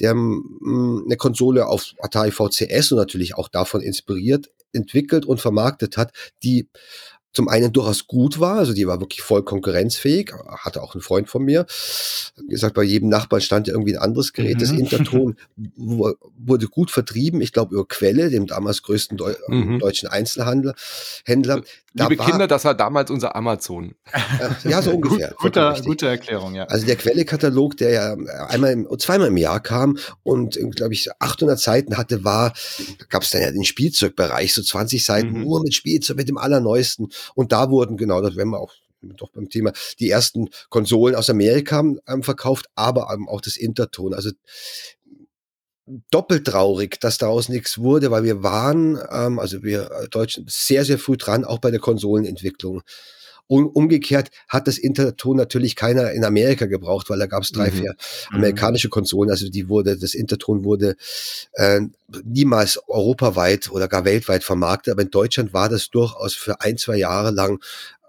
der 0.00 0.14
eine 1.04 1.16
Konsole 1.16 1.66
auf 1.66 1.94
Atari 2.00 2.30
VCS 2.30 2.92
und 2.92 2.98
natürlich 2.98 3.36
auch 3.36 3.48
davon 3.48 3.80
inspiriert 3.80 4.50
entwickelt 4.72 5.24
und 5.24 5.40
vermarktet 5.40 5.96
hat, 5.96 6.12
die 6.42 6.68
zum 7.36 7.48
einen 7.48 7.70
durchaus 7.70 8.06
gut 8.06 8.40
war, 8.40 8.56
also 8.56 8.72
die 8.72 8.86
war 8.86 8.98
wirklich 8.98 9.20
voll 9.20 9.44
konkurrenzfähig, 9.44 10.32
hatte 10.48 10.82
auch 10.82 10.94
ein 10.94 11.02
Freund 11.02 11.28
von 11.28 11.44
mir, 11.44 11.66
gesagt, 12.48 12.74
bei 12.74 12.82
jedem 12.82 13.10
Nachbarn 13.10 13.42
stand 13.42 13.66
ja 13.66 13.74
irgendwie 13.74 13.94
ein 13.94 14.02
anderes 14.02 14.32
Gerät, 14.32 14.54
mhm. 14.54 14.60
das 14.60 14.70
Interton 14.70 15.36
wurde 15.76 16.66
gut 16.68 16.90
vertrieben, 16.90 17.42
ich 17.42 17.52
glaube 17.52 17.74
über 17.74 17.86
Quelle, 17.86 18.30
dem 18.30 18.46
damals 18.46 18.82
größten 18.82 19.18
Deu 19.18 19.34
mhm. 19.48 19.78
deutschen 19.80 20.08
Einzelhändler. 20.08 20.74
Händler. 21.26 21.60
Da 21.96 22.08
Liebe 22.08 22.18
war, 22.18 22.30
Kinder, 22.30 22.46
das 22.46 22.64
war 22.66 22.74
damals 22.74 23.10
unser 23.10 23.34
Amazon. 23.34 23.94
Äh, 24.12 24.68
ja, 24.68 24.82
so 24.82 24.90
ungefähr. 24.94 25.28
Gut, 25.30 25.38
guter, 25.38 25.80
gute 25.82 26.06
Erklärung, 26.06 26.54
ja. 26.54 26.64
Also 26.64 26.84
der 26.84 26.96
Quelle-Katalog, 26.96 27.78
der 27.78 27.90
ja 27.90 28.16
einmal, 28.48 28.72
im, 28.72 28.86
zweimal 28.98 29.28
im 29.28 29.36
Jahr 29.38 29.60
kam 29.60 29.96
und, 30.22 30.58
glaube 30.76 30.92
ich, 30.92 31.08
800 31.18 31.58
Seiten 31.58 31.96
hatte, 31.96 32.22
war, 32.22 32.52
da 32.98 33.04
gab 33.08 33.22
es 33.22 33.30
dann 33.30 33.40
ja 33.40 33.50
den 33.50 33.64
Spielzeugbereich, 33.64 34.52
so 34.52 34.62
20 34.62 35.02
Seiten 35.02 35.30
mhm. 35.30 35.40
nur 35.40 35.62
mit 35.62 35.74
Spielzeug, 35.74 36.18
mit 36.18 36.28
dem 36.28 36.36
Allerneuesten. 36.36 37.08
Und 37.34 37.52
da 37.52 37.70
wurden, 37.70 37.96
genau, 37.96 38.20
das 38.20 38.36
werden 38.36 38.50
wir 38.50 38.60
auch 38.60 38.74
doch 39.14 39.30
beim 39.30 39.48
Thema, 39.48 39.72
die 40.00 40.10
ersten 40.10 40.48
Konsolen 40.68 41.14
aus 41.14 41.30
Amerika 41.30 41.80
ähm, 42.08 42.22
verkauft, 42.22 42.66
aber 42.74 43.12
ähm, 43.12 43.28
auch 43.28 43.40
das 43.40 43.56
Interton. 43.56 44.14
Also 44.14 44.30
doppelt 46.10 46.46
traurig, 46.46 47.00
dass 47.00 47.18
daraus 47.18 47.48
nichts 47.48 47.78
wurde, 47.78 48.10
weil 48.10 48.24
wir 48.24 48.42
waren, 48.42 48.98
ähm, 49.10 49.38
also 49.38 49.62
wir 49.62 49.90
äh, 49.90 50.08
Deutschen, 50.08 50.46
sehr, 50.48 50.84
sehr 50.84 50.98
früh 50.98 51.16
dran, 51.16 51.44
auch 51.44 51.58
bei 51.58 51.70
der 51.70 51.80
Konsolenentwicklung. 51.80 52.82
Um, 53.48 53.68
umgekehrt 53.68 54.32
hat 54.48 54.66
das 54.66 54.76
Interton 54.76 55.36
natürlich 55.36 55.76
keiner 55.76 56.10
in 56.10 56.24
Amerika 56.24 56.66
gebraucht, 56.66 57.08
weil 57.08 57.20
da 57.20 57.26
gab 57.26 57.44
es 57.44 57.52
drei, 57.52 57.70
mhm. 57.70 57.74
vier 57.74 57.94
mhm. 58.30 58.36
amerikanische 58.38 58.88
Konsolen. 58.88 59.30
Also 59.30 59.48
die 59.48 59.68
wurde, 59.68 59.96
das 59.96 60.14
Interton 60.14 60.64
wurde 60.64 60.96
äh, 61.52 61.82
niemals 62.24 62.80
europaweit 62.88 63.70
oder 63.70 63.86
gar 63.86 64.04
weltweit 64.04 64.42
vermarktet, 64.42 64.92
aber 64.92 65.02
in 65.02 65.10
Deutschland 65.10 65.52
war 65.52 65.68
das 65.68 65.90
durchaus 65.90 66.34
für 66.34 66.60
ein, 66.60 66.76
zwei 66.76 66.96
Jahre 66.96 67.30
lang 67.30 67.62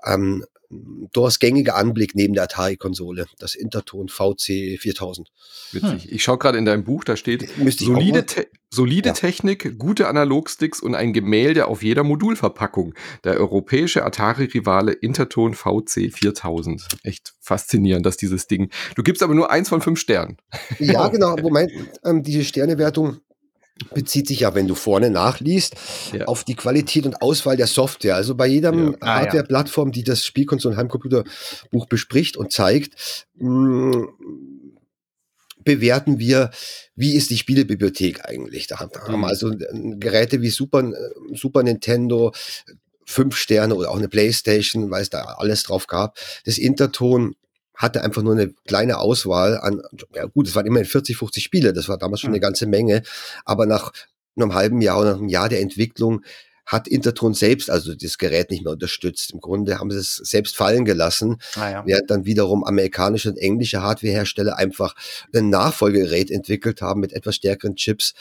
ähm, 0.04 0.44
durchaus 0.70 1.40
gängiger 1.40 1.76
Anblick 1.76 2.16
neben 2.16 2.34
der 2.34 2.44
Atari-Konsole, 2.44 3.28
das 3.40 3.56
Interton 3.56 4.10
VC 4.10 4.78
4000. 4.80 5.30
Witzig. 5.72 6.04
Hm. 6.04 6.10
Ich 6.12 6.24
schaue 6.24 6.38
gerade 6.38 6.58
in 6.58 6.66
deinem 6.66 6.84
Buch, 6.84 7.04
da 7.04 7.16
steht 7.16 7.48
solide, 7.80 8.26
te 8.26 8.48
solide 8.70 9.10
ja. 9.10 9.14
Technik, 9.14 9.80
gute 9.80 10.08
Analogsticks 10.08 10.82
und 10.82 10.94
ein 10.94 11.14
Gemälde 11.14 11.68
auf 11.68 11.84
jeder 11.84 12.04
Modulverpackung. 12.04 12.94
Der 13.24 13.36
europäische 13.36 14.06
Atari-Rivale 14.06 14.92
Interton 14.92 15.54
VC 15.54 16.12
4000. 16.14 16.86
Echt 17.04 17.34
faszinierend, 17.40 18.06
dass 18.06 18.18
dieses 18.18 18.48
Ding. 18.48 18.70
Du 18.96 19.04
gibst 19.04 19.24
aber 19.24 19.36
nur 19.36 19.50
eins 19.50 19.70
von 19.70 19.82
fünf 19.82 20.00
Sternen. 20.00 20.38
Ja, 20.80 21.08
genau. 21.10 21.38
Moment, 21.38 21.72
ähm, 22.04 22.24
diese 22.24 22.44
Sternewertung 22.44 23.22
bezieht 23.94 24.28
sich 24.28 24.42
ja, 24.42 24.56
wenn 24.56 24.68
du 24.68 24.76
vorne 24.76 25.10
nachliest, 25.10 25.76
ja. 26.14 26.26
auf 26.26 26.44
die 26.44 26.56
Qualität 26.56 27.06
und 27.06 27.22
Auswahl 27.22 27.58
der 27.58 27.68
Software. 27.68 28.16
Also 28.16 28.36
bei 28.36 28.48
jedem 28.48 28.92
ja. 28.92 28.98
ah, 29.02 29.20
Hardware-Plattform, 29.20 29.92
die 29.92 30.04
das 30.04 30.24
Spielkonsole- 30.24 30.74
und 30.74 30.78
Heimcomputerbuch 30.78 31.86
bespricht 31.88 32.38
und 32.38 32.52
zeigt, 32.52 33.28
mh, 33.36 33.50
mm, 33.50 34.08
bewerten 35.64 36.18
wir, 36.18 36.52
wie 36.96 37.16
ist 37.16 37.30
die 37.30 37.38
Spielebibliothek 37.38 38.24
eigentlich. 38.24 38.68
Da 38.68 38.80
haben 38.80 38.92
wir 38.94 39.18
mhm. 39.18 39.24
also 39.26 39.52
Geräte 40.00 40.42
wie 40.42 40.50
Super, 40.50 40.94
Super 41.34 41.62
Nintendo, 41.62 42.32
fünf 43.06 43.36
Sterne 43.36 43.76
oder 43.76 43.92
auch 43.92 43.98
eine 43.98 44.08
Playstation, 44.08 44.92
weil 44.92 45.02
es 45.02 45.10
da 45.10 45.24
alles 45.38 45.64
drauf 45.64 45.88
gab. 45.88 46.18
Das 46.46 46.58
Interton 46.58 47.36
hatte 47.78 48.04
einfach 48.04 48.24
nur 48.24 48.34
eine 48.34 48.54
kleine 48.66 48.98
Auswahl 48.98 49.58
an, 49.58 49.82
ja 50.14 50.26
gut, 50.26 50.48
es 50.48 50.56
waren 50.56 50.66
immerhin 50.66 50.88
40, 50.88 51.16
50 51.16 51.44
Spiele, 51.44 51.74
das 51.74 51.88
war 51.88 51.98
damals 51.98 52.22
schon 52.22 52.32
eine 52.32 52.40
ganze 52.40 52.66
Menge, 52.66 53.04
aber 53.46 53.66
nach 53.66 53.94
einem 54.36 54.54
halben 54.54 54.82
Jahr 54.82 55.00
oder 55.00 55.12
nach 55.12 55.20
einem 55.20 55.30
Jahr 55.30 55.48
der 55.48 55.62
Entwicklung 55.62 56.24
hat 56.66 56.88
Interton 56.88 57.34
selbst 57.34 57.70
also 57.70 57.96
das 57.96 58.18
Gerät 58.18 58.52
nicht 58.52 58.64
mehr 58.64 58.74
unterstützt. 58.74 59.32
Im 59.32 59.40
Grunde 59.40 59.80
haben 59.80 59.90
sie 59.90 60.00
es 60.00 60.18
selbst 60.18 60.58
fallen 60.58 60.84
gelassen, 60.84 61.38
ah, 61.56 61.70
ja. 61.70 61.84
während 61.86 62.12
dann 62.12 62.26
wiederum 62.26 62.66
amerikanische 62.66 63.30
und 63.30 63.38
englische 63.38 63.82
Hardwarehersteller 63.82 64.58
einfach 64.58 64.94
ein 65.34 65.50
Nachfolgegerät 65.50 66.30
entwickelt 66.30 66.82
haben 66.82 67.00
mit 67.00 67.14
etwas 67.14 67.36
stärkeren 67.36 67.78
Chips. 67.78 68.14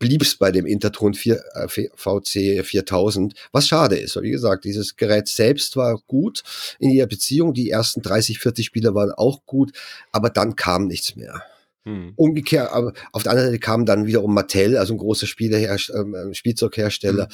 Hm, 0.00 0.08
blieb 0.08 0.22
es 0.22 0.36
bei 0.36 0.50
dem 0.50 0.66
Intertron 0.66 1.14
4, 1.14 1.42
äh, 1.54 1.68
VC 1.68 2.64
4000, 2.64 3.34
was 3.52 3.68
schade 3.68 3.96
ist. 3.96 4.20
Wie 4.20 4.30
gesagt, 4.30 4.64
dieses 4.64 4.96
Gerät 4.96 5.28
selbst 5.28 5.76
war 5.76 5.98
gut 6.06 6.42
in 6.78 6.90
ihrer 6.90 7.06
Beziehung. 7.06 7.54
Die 7.54 7.70
ersten 7.70 8.02
30, 8.02 8.38
40 8.38 8.66
Spieler 8.66 8.94
waren 8.94 9.12
auch 9.12 9.44
gut, 9.46 9.72
aber 10.12 10.30
dann 10.30 10.56
kam 10.56 10.86
nichts 10.86 11.16
mehr. 11.16 11.42
Hm. 11.84 12.14
Umgekehrt, 12.16 12.70
aber 12.70 12.94
auf 13.12 13.22
der 13.22 13.32
anderen 13.32 13.50
Seite 13.50 13.60
kam 13.60 13.84
dann 13.84 14.06
wiederum 14.06 14.32
Mattel, 14.32 14.78
also 14.78 14.94
ein 14.94 14.98
großer 14.98 15.26
Spielehersteller, 15.26 16.30
äh, 16.30 16.34
Spielzeughersteller, 16.34 17.24
hm. 17.24 17.32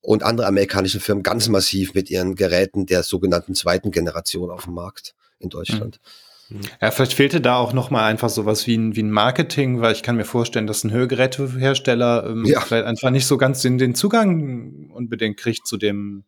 und 0.00 0.22
andere 0.24 0.48
amerikanische 0.48 0.98
Firmen 0.98 1.22
ganz 1.22 1.48
massiv 1.48 1.94
mit 1.94 2.10
ihren 2.10 2.34
Geräten 2.34 2.86
der 2.86 3.04
sogenannten 3.04 3.54
zweiten 3.54 3.92
Generation 3.92 4.50
auf 4.50 4.64
dem 4.64 4.74
Markt 4.74 5.14
in 5.38 5.50
Deutschland. 5.50 5.96
Hm. 5.96 6.00
Ja, 6.80 6.90
vielleicht 6.90 7.14
fehlte 7.14 7.40
da 7.40 7.56
auch 7.56 7.72
noch 7.72 7.90
mal 7.90 8.04
einfach 8.04 8.28
sowas 8.28 8.66
wie 8.66 8.76
ein, 8.76 8.94
wie 8.94 9.02
ein 9.02 9.10
Marketing, 9.10 9.80
weil 9.80 9.92
ich 9.92 10.02
kann 10.02 10.16
mir 10.16 10.24
vorstellen, 10.24 10.66
dass 10.66 10.84
ein 10.84 10.92
Hörgerätehersteller 10.92 12.26
ähm, 12.28 12.44
ja. 12.44 12.60
vielleicht 12.60 12.86
einfach 12.86 13.10
nicht 13.10 13.26
so 13.26 13.36
ganz 13.36 13.62
den, 13.62 13.78
den 13.78 13.94
Zugang 13.94 14.90
unbedingt 14.92 15.38
kriegt 15.38 15.66
zu 15.66 15.76
dem, 15.76 16.24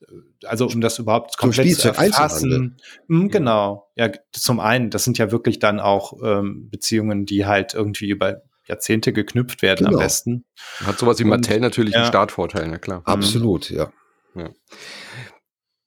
äh, 0.00 0.46
also 0.46 0.66
um 0.66 0.80
das 0.80 0.98
überhaupt 0.98 1.38
komplett 1.38 1.76
zu 1.76 1.88
erfassen. 1.88 2.76
Mhm, 3.06 3.28
genau. 3.28 3.88
Ja, 3.94 4.10
zum 4.32 4.58
einen, 4.58 4.90
das 4.90 5.04
sind 5.04 5.18
ja 5.18 5.30
wirklich 5.30 5.60
dann 5.60 5.78
auch 5.78 6.14
ähm, 6.24 6.68
Beziehungen, 6.68 7.24
die 7.24 7.46
halt 7.46 7.74
irgendwie 7.74 8.08
über 8.08 8.42
Jahrzehnte 8.66 9.12
geknüpft 9.12 9.62
werden 9.62 9.86
genau. 9.86 9.98
am 9.98 10.02
besten. 10.04 10.44
Hat 10.84 10.98
sowas 10.98 11.18
wie 11.18 11.24
Mattel 11.24 11.60
natürlich 11.60 11.94
ja. 11.94 12.00
einen 12.00 12.08
Startvorteil, 12.08 12.68
na 12.68 12.78
klar. 12.78 13.02
Absolut, 13.04 13.70
ja. 13.70 13.92
ja. 14.34 14.50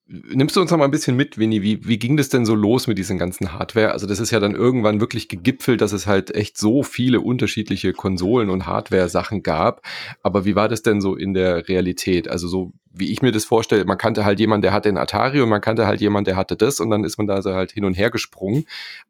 Nimmst 0.08 0.56
du 0.56 0.62
uns 0.62 0.70
noch 0.70 0.78
mal 0.78 0.86
ein 0.86 0.92
bisschen 0.92 1.16
mit, 1.16 1.40
Winnie? 1.40 1.64
Wie, 1.64 1.88
wie 1.88 1.98
ging 1.98 2.16
das 2.16 2.30
denn 2.30 2.46
so 2.46 2.54
los 2.54 2.86
mit 2.86 3.00
diesen 3.00 3.18
ganzen 3.18 3.54
Hardware? 3.54 3.92
Also 3.92 4.06
das 4.06 4.20
ist 4.20 4.30
ja 4.30 4.40
dann 4.40 4.54
irgendwann 4.54 5.00
wirklich 5.00 5.30
gegipfelt, 5.30 5.82
dass 5.82 5.94
es 5.94 6.06
halt 6.06 6.30
echt 6.36 6.60
so 6.60 6.84
viele 6.84 7.22
unterschiedliche 7.22 7.92
Konsolen 7.92 8.52
und 8.52 8.68
Hardware-Sachen 8.68 9.42
gab. 9.42 9.82
Aber 10.22 10.46
wie 10.46 10.56
war 10.56 10.70
das 10.70 10.84
denn 10.84 11.02
so 11.02 11.16
in 11.16 11.34
der 11.34 11.68
Realität? 11.68 12.28
Also 12.28 12.48
so 12.48 12.74
wie 12.98 13.12
ich 13.12 13.22
mir 13.22 13.32
das 13.32 13.46
vorstelle, 13.46 13.84
man 13.86 13.98
kannte 13.98 14.26
halt 14.26 14.40
jemanden, 14.40 14.62
der 14.62 14.74
hatte 14.74 14.90
einen 14.90 14.98
Atari 14.98 15.42
und 15.42 15.50
man 15.50 15.62
kannte 15.62 15.86
halt 15.86 16.00
jemanden, 16.02 16.26
der 16.26 16.36
hatte 16.38 16.56
das 16.56 16.80
und 16.80 16.90
dann 16.90 17.04
ist 17.04 17.18
man 17.18 17.28
da 17.28 17.42
so 17.42 17.54
halt 17.54 17.72
hin 17.72 17.84
und 17.84 17.94
her 17.94 18.10
gesprungen. 18.10 18.66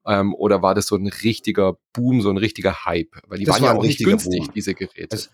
Ähm, 0.06 0.34
oder 0.34 0.62
war 0.62 0.74
das 0.74 0.88
so 0.88 0.96
ein 0.96 1.08
richtiger 1.08 1.78
Boom, 1.94 2.22
so 2.22 2.30
ein 2.30 2.38
richtiger 2.38 2.86
Hype? 2.86 3.16
Weil 3.28 3.40
die 3.40 3.46
das 3.46 3.56
waren 3.56 3.64
war 3.64 3.74
ja 3.74 3.80
auch 3.80 3.84
nicht 3.84 4.04
günstig, 4.04 4.46
Boom. 4.46 4.54
diese 4.56 4.74
Geräte. 4.74 5.16
Es, 5.16 5.30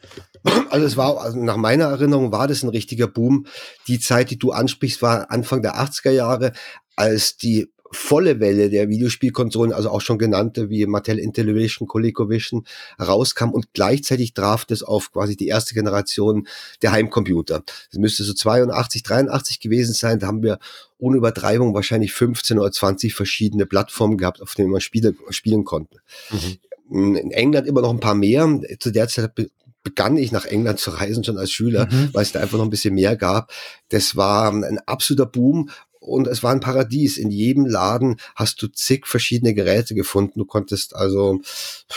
also 0.69 0.85
es 0.85 0.97
war, 0.97 1.21
also 1.21 1.41
nach 1.41 1.57
meiner 1.57 1.85
Erinnerung 1.85 2.31
war 2.31 2.47
das 2.47 2.63
ein 2.63 2.69
richtiger 2.69 3.07
Boom. 3.07 3.45
Die 3.87 3.99
Zeit, 3.99 4.31
die 4.31 4.37
du 4.37 4.51
ansprichst, 4.51 5.01
war 5.01 5.31
Anfang 5.31 5.61
der 5.61 5.75
80er 5.75 6.11
Jahre, 6.11 6.51
als 6.95 7.37
die 7.37 7.71
volle 7.91 8.39
Welle 8.39 8.69
der 8.69 8.89
Videospielkonsolen, 8.89 9.73
also 9.73 9.89
auch 9.89 10.01
schon 10.01 10.17
genannte 10.17 10.69
wie 10.69 10.85
Mattel 10.85 11.19
Intellivision, 11.19 11.87
ColecoVision, 11.87 12.65
rauskam 12.99 13.49
und 13.49 13.73
gleichzeitig 13.73 14.33
traf 14.33 14.65
das 14.65 14.81
auf 14.81 15.11
quasi 15.11 15.35
die 15.35 15.47
erste 15.47 15.73
Generation 15.73 16.47
der 16.81 16.93
Heimcomputer. 16.93 17.63
Das 17.91 17.99
müsste 17.99 18.23
so 18.23 18.33
82, 18.33 19.03
83 19.03 19.59
gewesen 19.59 19.93
sein. 19.93 20.19
Da 20.19 20.27
haben 20.27 20.43
wir 20.43 20.59
ohne 20.97 21.17
Übertreibung 21.17 21.73
wahrscheinlich 21.73 22.13
15 22.13 22.59
oder 22.59 22.71
20 22.71 23.13
verschiedene 23.13 23.65
Plattformen 23.65 24.17
gehabt, 24.17 24.41
auf 24.41 24.55
denen 24.55 24.69
man 24.69 24.81
Spiele 24.81 25.13
spielen 25.29 25.65
konnte. 25.65 25.99
Mhm. 26.29 27.15
In 27.15 27.31
England 27.31 27.67
immer 27.67 27.81
noch 27.81 27.91
ein 27.91 27.99
paar 27.99 28.15
mehr. 28.15 28.59
Zu 28.79 28.91
der 28.91 29.07
Zeit 29.07 29.31
begann 29.83 30.17
ich 30.17 30.31
nach 30.31 30.45
England 30.45 30.79
zu 30.79 30.91
reisen, 30.91 31.23
schon 31.23 31.37
als 31.37 31.51
Schüler, 31.51 31.87
mhm. 31.89 32.09
weil 32.13 32.23
es 32.23 32.31
da 32.31 32.39
einfach 32.39 32.57
noch 32.57 32.65
ein 32.65 32.69
bisschen 32.69 32.93
mehr 32.93 33.15
gab. 33.15 33.51
Das 33.89 34.15
war 34.15 34.51
ein 34.51 34.79
absoluter 34.85 35.25
Boom 35.25 35.69
und 36.01 36.27
es 36.27 36.41
war 36.41 36.51
ein 36.51 36.59
Paradies. 36.59 37.17
In 37.17 37.29
jedem 37.29 37.65
Laden 37.65 38.17
hast 38.35 38.61
du 38.61 38.67
zig 38.67 39.05
verschiedene 39.05 39.53
Geräte 39.53 39.93
gefunden. 39.93 40.39
Du 40.39 40.45
konntest 40.45 40.95
also 40.95 41.39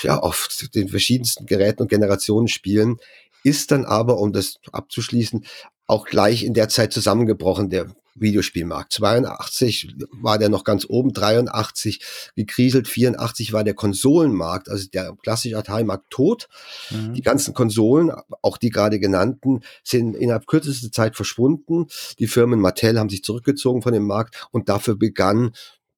ja 0.02 0.18
auf 0.18 0.48
den 0.74 0.88
verschiedensten 0.88 1.46
Geräten 1.46 1.82
und 1.82 1.88
Generationen 1.88 2.46
spielen. 2.46 2.98
Ist 3.42 3.70
dann 3.70 3.84
aber, 3.84 4.18
um 4.18 4.32
das 4.32 4.58
abzuschließen, 4.72 5.44
auch 5.86 6.04
gleich 6.04 6.44
in 6.44 6.54
der 6.54 6.68
Zeit 6.68 6.92
zusammengebrochen, 6.92 7.70
der 7.70 7.94
Videospielmarkt. 8.14 8.92
82 8.92 9.96
war 10.12 10.38
der 10.38 10.48
noch 10.48 10.64
ganz 10.64 10.86
oben, 10.88 11.12
83 11.12 12.00
gekriselt, 12.36 12.88
84 12.88 13.52
war 13.52 13.64
der 13.64 13.74
Konsolenmarkt, 13.74 14.68
also 14.68 14.88
der 14.88 15.14
klassische 15.22 15.58
Atari-Markt 15.58 16.10
tot. 16.10 16.48
Mhm. 16.90 17.14
Die 17.14 17.22
ganzen 17.22 17.54
Konsolen, 17.54 18.12
auch 18.42 18.56
die 18.56 18.70
gerade 18.70 18.98
genannten, 18.98 19.60
sind 19.82 20.16
innerhalb 20.16 20.46
kürzester 20.46 20.92
Zeit 20.92 21.16
verschwunden. 21.16 21.86
Die 22.18 22.26
Firmen 22.26 22.60
Mattel 22.60 22.98
haben 22.98 23.10
sich 23.10 23.24
zurückgezogen 23.24 23.82
von 23.82 23.92
dem 23.92 24.06
Markt 24.06 24.48
und 24.50 24.68
dafür 24.68 24.96
begann 24.96 25.52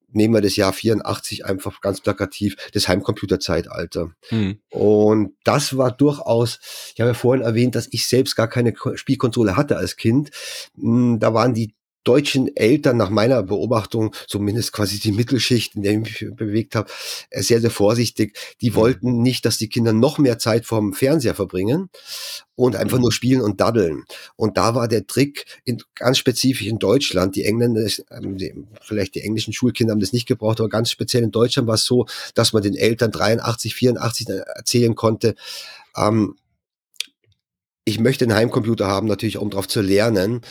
nehmen 0.09 0.33
wir 0.33 0.41
das 0.41 0.55
Jahr 0.55 0.73
84 0.73 1.45
einfach 1.45 1.81
ganz 1.81 2.01
plakativ, 2.01 2.55
das 2.73 2.87
Heimcomputerzeitalter. 2.87 4.11
Mhm. 4.31 4.59
Und 4.69 5.33
das 5.43 5.77
war 5.77 5.91
durchaus, 5.91 6.59
ich 6.93 7.01
habe 7.01 7.09
ja 7.09 7.13
vorhin 7.13 7.43
erwähnt, 7.43 7.75
dass 7.75 7.87
ich 7.91 8.07
selbst 8.07 8.35
gar 8.35 8.47
keine 8.47 8.73
Spielkonsole 8.95 9.57
hatte 9.57 9.77
als 9.77 9.97
Kind. 9.97 10.31
Hm, 10.75 11.19
da 11.19 11.33
waren 11.33 11.53
die 11.53 11.73
deutschen 12.07 12.55
Eltern 12.55 12.97
nach 12.97 13.09
meiner 13.09 13.43
Beobachtung, 13.43 14.15
zumindest 14.27 14.71
quasi 14.71 14.99
die 14.99 15.11
Mittelschicht, 15.11 15.75
in 15.75 15.83
der 15.83 15.93
ich 15.93 15.99
mich 15.99 16.27
bewegt 16.35 16.75
habe, 16.75 16.89
äh, 17.29 17.41
sehr, 17.41 17.59
sehr 17.61 17.71
vorsichtig. 17.71 18.37
Die 18.61 18.71
mhm. 18.71 18.75
wollten 18.75 19.21
nicht, 19.21 19.45
dass 19.45 19.57
die 19.57 19.69
Kinder 19.69 19.93
noch 19.93 20.17
mehr 20.17 20.39
Zeit 20.39 20.65
vorm 20.65 20.93
Fernseher 20.93 21.35
verbringen 21.35 21.89
und 22.55 22.75
einfach 22.75 22.97
nur 22.97 23.11
spielen 23.11 23.41
und 23.41 23.61
daddeln. 23.61 24.05
Und 24.35 24.57
da 24.57 24.73
war 24.73 24.87
der 24.87 25.05
Trick 25.05 25.45
in, 25.65 25.77
ganz 25.95 26.17
spezifisch 26.17 26.65
in 26.65 26.79
Deutschland. 26.79 27.35
Die 27.35 27.43
Engländer, 27.43 27.87
ähm, 28.11 28.67
vielleicht 28.81 29.15
die 29.15 29.21
englischen 29.21 29.53
Schulkinder 29.53 29.91
haben 29.91 29.99
das 29.99 30.13
nicht 30.13 30.27
gebraucht, 30.27 30.59
aber 30.59 30.69
ganz 30.69 30.89
speziell 30.89 31.23
in 31.23 31.31
Deutschland 31.31 31.67
war 31.67 31.75
es 31.75 31.85
so, 31.85 32.05
dass 32.33 32.53
man 32.53 32.63
den 32.63 32.75
Eltern 32.75 33.11
83, 33.11 33.75
84 33.75 34.27
erzählen 34.29 34.95
konnte, 34.95 35.35
ähm, 35.95 36.35
ich 37.87 38.01
möchte 38.01 38.25
einen 38.25 38.35
Heimcomputer 38.35 38.85
haben, 38.85 39.07
natürlich, 39.07 39.37
um 39.37 39.49
darauf 39.49 39.69
zu 39.69 39.79
lernen 39.79 40.41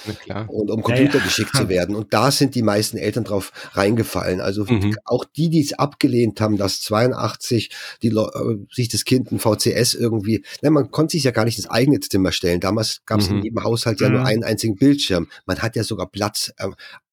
und 0.49 0.71
um 0.71 0.83
computergeschickt 0.83 1.51
ja, 1.53 1.61
ja. 1.61 1.65
zu 1.67 1.69
werden. 1.75 1.95
Und 1.95 2.15
da 2.15 2.31
sind 2.31 2.55
die 2.55 2.63
meisten 2.63 2.97
Eltern 2.97 3.25
drauf 3.25 3.53
reingefallen. 3.73 4.41
Also 4.41 4.65
mhm. 4.65 4.97
auch 5.05 5.27
die, 5.27 5.51
die 5.51 5.61
es 5.61 5.75
abgelehnt 5.75 6.41
haben, 6.41 6.57
dass 6.57 6.81
82 6.81 7.69
die 8.03 8.09
äh, 8.09 8.57
sich 8.73 8.89
das 8.89 9.05
Kind 9.05 9.33
ein 9.33 9.39
VCS 9.39 9.93
irgendwie, 9.93 10.47
ne, 10.63 10.71
man 10.71 10.91
konnte 10.91 11.13
sich 11.13 11.25
ja 11.25 11.31
gar 11.31 11.45
nicht 11.45 11.59
ins 11.59 11.69
eigene 11.69 12.01
Zimmer 12.01 12.33
stellen. 12.33 12.61
Damals 12.61 13.03
gab 13.05 13.21
es 13.21 13.29
mhm. 13.29 13.37
in 13.37 13.45
jedem 13.45 13.65
Haushalt 13.65 14.01
ja 14.01 14.09
mhm. 14.09 14.15
nur 14.15 14.25
einen 14.25 14.43
einzigen 14.43 14.77
Bildschirm. 14.77 15.29
Man 15.45 15.59
hat 15.59 15.77
ja 15.77 15.85
sogar 15.85 16.11
Platz 16.11 16.55
äh, 16.57 16.69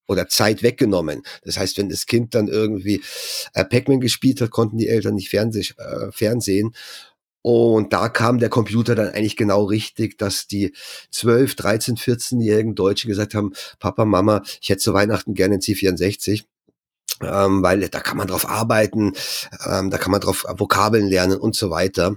oder 0.06 0.28
Zeit 0.28 0.62
weggenommen. 0.62 1.22
Das 1.44 1.58
heißt, 1.58 1.76
wenn 1.76 1.90
das 1.90 2.06
Kind 2.06 2.34
dann 2.34 2.48
irgendwie 2.48 3.02
äh, 3.52 3.64
Pac-Man 3.64 4.00
gespielt 4.00 4.40
hat, 4.40 4.50
konnten 4.50 4.78
die 4.78 4.88
Eltern 4.88 5.16
nicht 5.16 5.28
Fernseh, 5.28 5.74
äh, 5.76 6.10
Fernsehen. 6.12 6.74
Und 7.46 7.92
da 7.92 8.08
kam 8.08 8.38
der 8.38 8.48
Computer 8.48 8.94
dann 8.94 9.08
eigentlich 9.10 9.36
genau 9.36 9.64
richtig, 9.64 10.16
dass 10.16 10.46
die 10.46 10.72
12, 11.10 11.54
13, 11.56 11.96
14-jährigen 11.96 12.74
Deutsche 12.74 13.06
gesagt 13.06 13.34
haben, 13.34 13.52
Papa, 13.78 14.06
Mama, 14.06 14.42
ich 14.62 14.70
hätte 14.70 14.80
zu 14.80 14.94
Weihnachten 14.94 15.34
gerne 15.34 15.52
einen 15.52 15.60
C64. 15.60 16.44
Ähm, 17.20 17.62
weil 17.62 17.86
da 17.90 18.00
kann 18.00 18.16
man 18.16 18.28
drauf 18.28 18.48
arbeiten, 18.48 19.12
ähm, 19.66 19.90
da 19.90 19.98
kann 19.98 20.10
man 20.10 20.22
drauf 20.22 20.46
Vokabeln 20.56 21.06
lernen 21.06 21.36
und 21.36 21.54
so 21.54 21.68
weiter. 21.68 22.16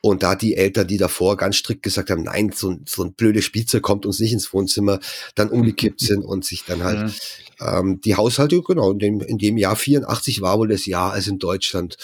Und 0.00 0.22
da 0.22 0.34
die 0.34 0.56
Eltern, 0.56 0.86
die 0.86 0.96
davor 0.96 1.36
ganz 1.36 1.56
strikt 1.56 1.82
gesagt 1.82 2.08
haben, 2.08 2.22
nein, 2.22 2.50
so, 2.54 2.70
ein, 2.70 2.84
so 2.88 3.04
ein 3.04 3.12
blödes 3.12 3.44
Spielzeug 3.44 3.82
kommt 3.82 4.06
uns 4.06 4.20
nicht 4.20 4.32
ins 4.32 4.54
Wohnzimmer, 4.54 5.00
dann 5.34 5.50
umgekippt 5.50 6.00
sind 6.00 6.24
und 6.24 6.46
sich 6.46 6.64
dann 6.64 6.82
halt 6.82 7.12
ja. 7.60 7.80
ähm, 7.80 8.00
die 8.00 8.14
Haushalte, 8.14 8.62
genau, 8.62 8.92
in 8.92 9.00
dem, 9.00 9.20
in 9.20 9.36
dem 9.36 9.58
Jahr 9.58 9.76
84 9.76 10.40
war 10.40 10.58
wohl 10.58 10.68
das 10.68 10.86
Jahr, 10.86 11.12
als 11.12 11.26
in 11.26 11.38
Deutschland 11.38 11.98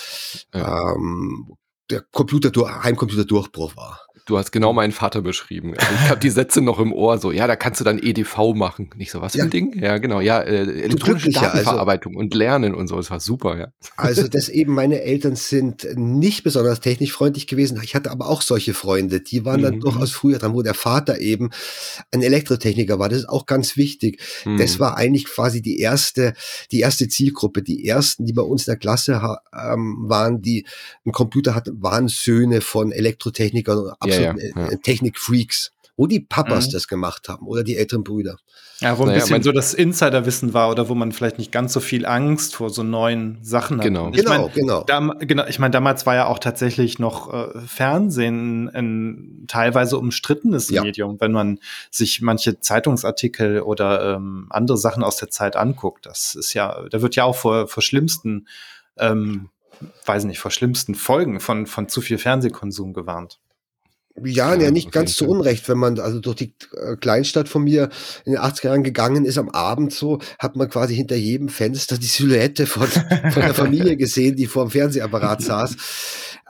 ja. 0.53 0.93
ähm, 0.93 1.57
der 1.92 2.02
Computer, 2.11 2.50
Heimcomputer-Durchbruch 2.83 3.76
war. 3.76 4.00
Du 4.24 4.38
hast 4.38 4.52
genau 4.52 4.72
meinen 4.72 4.92
Vater 4.92 5.20
beschrieben. 5.20 5.74
Also 5.76 5.94
ich 5.94 6.11
habe 6.11 6.20
die 6.20 6.30
Sätze 6.30 6.61
noch 6.61 6.78
im 6.78 6.92
Ohr, 6.92 7.18
so, 7.18 7.32
ja, 7.32 7.46
da 7.46 7.56
kannst 7.56 7.80
du 7.80 7.85
dann 7.85 7.98
EDV 7.98 8.54
machen. 8.54 8.90
Nicht 8.96 9.11
so, 9.11 9.20
was 9.20 9.32
für 9.32 9.38
ja. 9.38 9.44
ein 9.44 9.50
Ding? 9.50 9.76
Ja, 9.78 9.98
genau, 9.98 10.20
ja, 10.20 10.40
äh, 10.40 10.82
elektronische 10.82 11.28
also 11.28 11.40
Datenverarbeitung 11.40 12.12
also, 12.12 12.20
und 12.20 12.35
Lernen 12.35 12.74
und 12.74 12.87
so, 12.87 12.96
das 12.96 13.11
war 13.11 13.18
super, 13.18 13.58
ja. 13.58 13.68
Also, 13.96 14.28
das 14.28 14.48
eben, 14.48 14.74
meine 14.74 15.02
Eltern 15.02 15.35
sind 15.35 15.88
nicht 15.96 16.44
besonders 16.44 16.80
technisch 16.80 17.12
freundlich 17.12 17.48
gewesen. 17.48 17.80
Ich 17.82 17.94
hatte 17.96 18.11
aber 18.12 18.28
auch 18.28 18.42
solche 18.42 18.74
Freunde, 18.74 19.20
die 19.20 19.44
waren 19.44 19.62
dann 19.62 19.76
mhm. 19.76 19.80
durchaus 19.80 20.12
früher 20.12 20.38
dran, 20.38 20.54
wo 20.54 20.62
der 20.62 20.74
Vater 20.74 21.20
eben 21.20 21.50
ein 22.12 22.22
Elektrotechniker 22.22 22.98
war. 23.00 23.08
Das 23.08 23.18
ist 23.18 23.28
auch 23.28 23.46
ganz 23.46 23.76
wichtig. 23.76 24.20
Mhm. 24.44 24.58
Das 24.58 24.78
war 24.78 24.96
eigentlich 24.96 25.24
quasi 25.24 25.62
die 25.62 25.80
erste, 25.80 26.35
die 26.70 26.80
erste 26.80 27.08
Zielgruppe. 27.08 27.62
Die 27.62 27.87
ersten, 27.87 28.24
die 28.24 28.32
bei 28.32 28.42
uns 28.42 28.66
in 28.66 28.72
der 28.72 28.78
Klasse 28.78 29.20
ähm, 29.52 29.96
waren, 30.06 30.42
die 30.42 30.64
einen 31.04 31.12
Computer 31.12 31.54
hatten, 31.54 31.82
waren 31.82 32.06
Söhne 32.08 32.61
von 32.61 32.92
Elektrotechnikern 32.92 33.92
absoluten 34.20 34.57
ja, 34.57 34.62
ja, 34.64 34.70
ja. 34.70 34.77
Technikfreaks 34.79 35.72
wo 35.96 36.07
die 36.07 36.20
Papas 36.20 36.68
mhm. 36.68 36.72
das 36.72 36.88
gemacht 36.88 37.29
haben 37.29 37.46
oder 37.46 37.62
die 37.62 37.77
älteren 37.77 38.03
Brüder. 38.03 38.38
Ja, 38.81 38.98
wo 38.98 39.03
ein 39.03 39.11
naja, 39.11 39.20
bisschen 39.20 39.42
so 39.42 39.53
das 39.53 39.75
Insiderwissen 39.75 40.55
war 40.55 40.70
oder 40.70 40.88
wo 40.88 40.94
man 40.94 41.12
vielleicht 41.12 41.38
nicht 41.38 41.53
ganz 41.53 41.72
so 41.72 41.81
viel 41.81 42.07
Angst 42.07 42.57
vor 42.57 42.70
so 42.70 42.83
neuen 42.83 43.38
Sachen 43.42 43.77
hat. 43.77 43.85
Genau, 43.85 44.09
ich 44.09 44.16
genau, 44.16 44.46
mein, 44.46 44.53
genau. 44.53 44.85
Da, 44.85 44.98
genau. 45.20 45.46
Ich 45.46 45.59
meine, 45.59 45.70
damals 45.70 46.07
war 46.07 46.14
ja 46.14 46.27
auch 46.27 46.38
tatsächlich 46.38 46.98
noch 46.98 47.33
äh, 47.33 47.61
Fernsehen 47.66 48.68
ein 48.70 49.44
teilweise 49.46 49.98
umstrittenes 49.98 50.70
ja. 50.70 50.83
Medium, 50.83 51.20
wenn 51.20 51.33
man 51.33 51.61
sich 51.90 52.22
manche 52.22 52.59
Zeitungsartikel 52.59 53.61
oder 53.61 54.16
ähm, 54.16 54.46
andere 54.51 54.79
Sachen 54.79 55.05
aus 55.05 55.18
der 55.18 55.31
Zeit 55.31 55.57
anguckt. 55.57 56.07
Das 56.07 56.35
ist 56.35 56.55
ja, 56.55 56.85
da 56.90 57.03
wird 57.03 57.14
ja 57.14 57.25
auch 57.25 57.37
vor, 57.37 57.68
vor 57.68 57.83
schlimmsten 57.83 58.48
ähm, 58.96 59.51
weiß 60.07 60.25
nicht, 60.25 60.38
vor 60.38 60.51
schlimmsten 60.51 60.94
Folgen 60.94 61.40
von, 61.40 61.66
von 61.66 61.88
zu 61.88 62.01
viel 62.01 62.18
Fernsehkonsum 62.18 62.92
gewarnt. 62.92 63.38
Ja, 64.22 64.55
ja, 64.55 64.70
nicht 64.70 64.92
ganz 64.92 65.14
zu 65.14 65.27
Unrecht, 65.27 65.68
wenn 65.68 65.79
man 65.79 65.98
also 65.98 66.20
durch 66.20 66.37
die 66.37 66.55
äh, 66.77 66.96
Kleinstadt 66.96 67.48
von 67.48 67.64
mir 67.64 67.88
in 68.25 68.33
den 68.33 68.40
80er 68.40 68.66
Jahren 68.66 68.83
gegangen 68.83 69.25
ist, 69.25 69.38
am 69.38 69.48
Abend 69.48 69.92
so, 69.92 70.20
hat 70.38 70.55
man 70.55 70.68
quasi 70.68 70.94
hinter 70.94 71.16
jedem 71.16 71.48
Fenster 71.48 71.96
die 71.96 72.07
Silhouette 72.07 72.66
von, 72.66 72.87
von 72.88 73.42
der 73.42 73.55
Familie 73.55 73.96
gesehen, 73.96 74.37
die 74.37 74.46
vor 74.46 74.66
dem 74.66 74.70
Fernsehapparat 74.70 75.42
saß. 75.42 75.77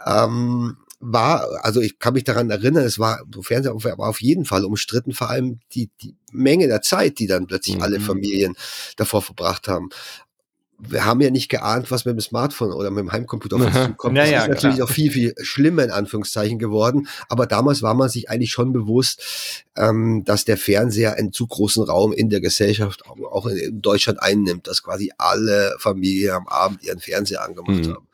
Ähm, 0.06 0.76
war, 0.98 1.46
also 1.62 1.80
ich 1.80 1.98
kann 1.98 2.14
mich 2.14 2.24
daran 2.24 2.50
erinnern, 2.50 2.84
es 2.84 2.98
war, 2.98 3.22
Fernseher 3.40 3.74
war 3.74 4.08
auf 4.08 4.20
jeden 4.20 4.44
Fall 4.44 4.64
umstritten, 4.64 5.12
vor 5.12 5.30
allem 5.30 5.58
die, 5.72 5.90
die 6.00 6.14
Menge 6.30 6.68
der 6.68 6.82
Zeit, 6.82 7.18
die 7.18 7.26
dann 7.26 7.46
plötzlich 7.46 7.76
mhm. 7.76 7.82
alle 7.82 8.00
Familien 8.00 8.54
davor 8.96 9.22
verbracht 9.22 9.68
haben 9.68 9.90
wir 10.88 11.04
haben 11.04 11.20
ja 11.20 11.30
nicht 11.30 11.48
geahnt, 11.48 11.90
was 11.90 12.04
mit 12.04 12.14
dem 12.14 12.20
Smartphone 12.20 12.72
oder 12.72 12.90
mit 12.90 13.00
dem 13.00 13.12
Heimcomputer 13.12 13.56
auf 13.56 13.66
uns 13.66 13.86
zukommt. 13.86 14.16
Ja, 14.16 14.24
das 14.24 14.42
ist 14.42 14.48
natürlich 14.48 14.76
klar. 14.76 14.88
auch 14.88 14.92
viel, 14.92 15.10
viel 15.12 15.34
schlimmer 15.40 15.84
in 15.84 15.90
Anführungszeichen 15.90 16.58
geworden. 16.58 17.06
Aber 17.28 17.46
damals 17.46 17.82
war 17.82 17.94
man 17.94 18.08
sich 18.08 18.28
eigentlich 18.28 18.50
schon 18.50 18.72
bewusst, 18.72 19.64
ähm, 19.76 20.24
dass 20.24 20.44
der 20.44 20.56
Fernseher 20.56 21.14
einen 21.14 21.32
zu 21.32 21.46
großen 21.46 21.84
Raum 21.84 22.12
in 22.12 22.30
der 22.30 22.40
Gesellschaft, 22.40 23.04
auch 23.06 23.46
in 23.46 23.80
Deutschland 23.80 24.20
einnimmt, 24.22 24.66
dass 24.66 24.82
quasi 24.82 25.12
alle 25.18 25.76
Familien 25.78 26.32
am 26.32 26.48
Abend 26.48 26.82
ihren 26.82 26.98
Fernseher 26.98 27.44
angemacht 27.44 27.86
mhm. 27.86 27.94
haben. 27.94 28.08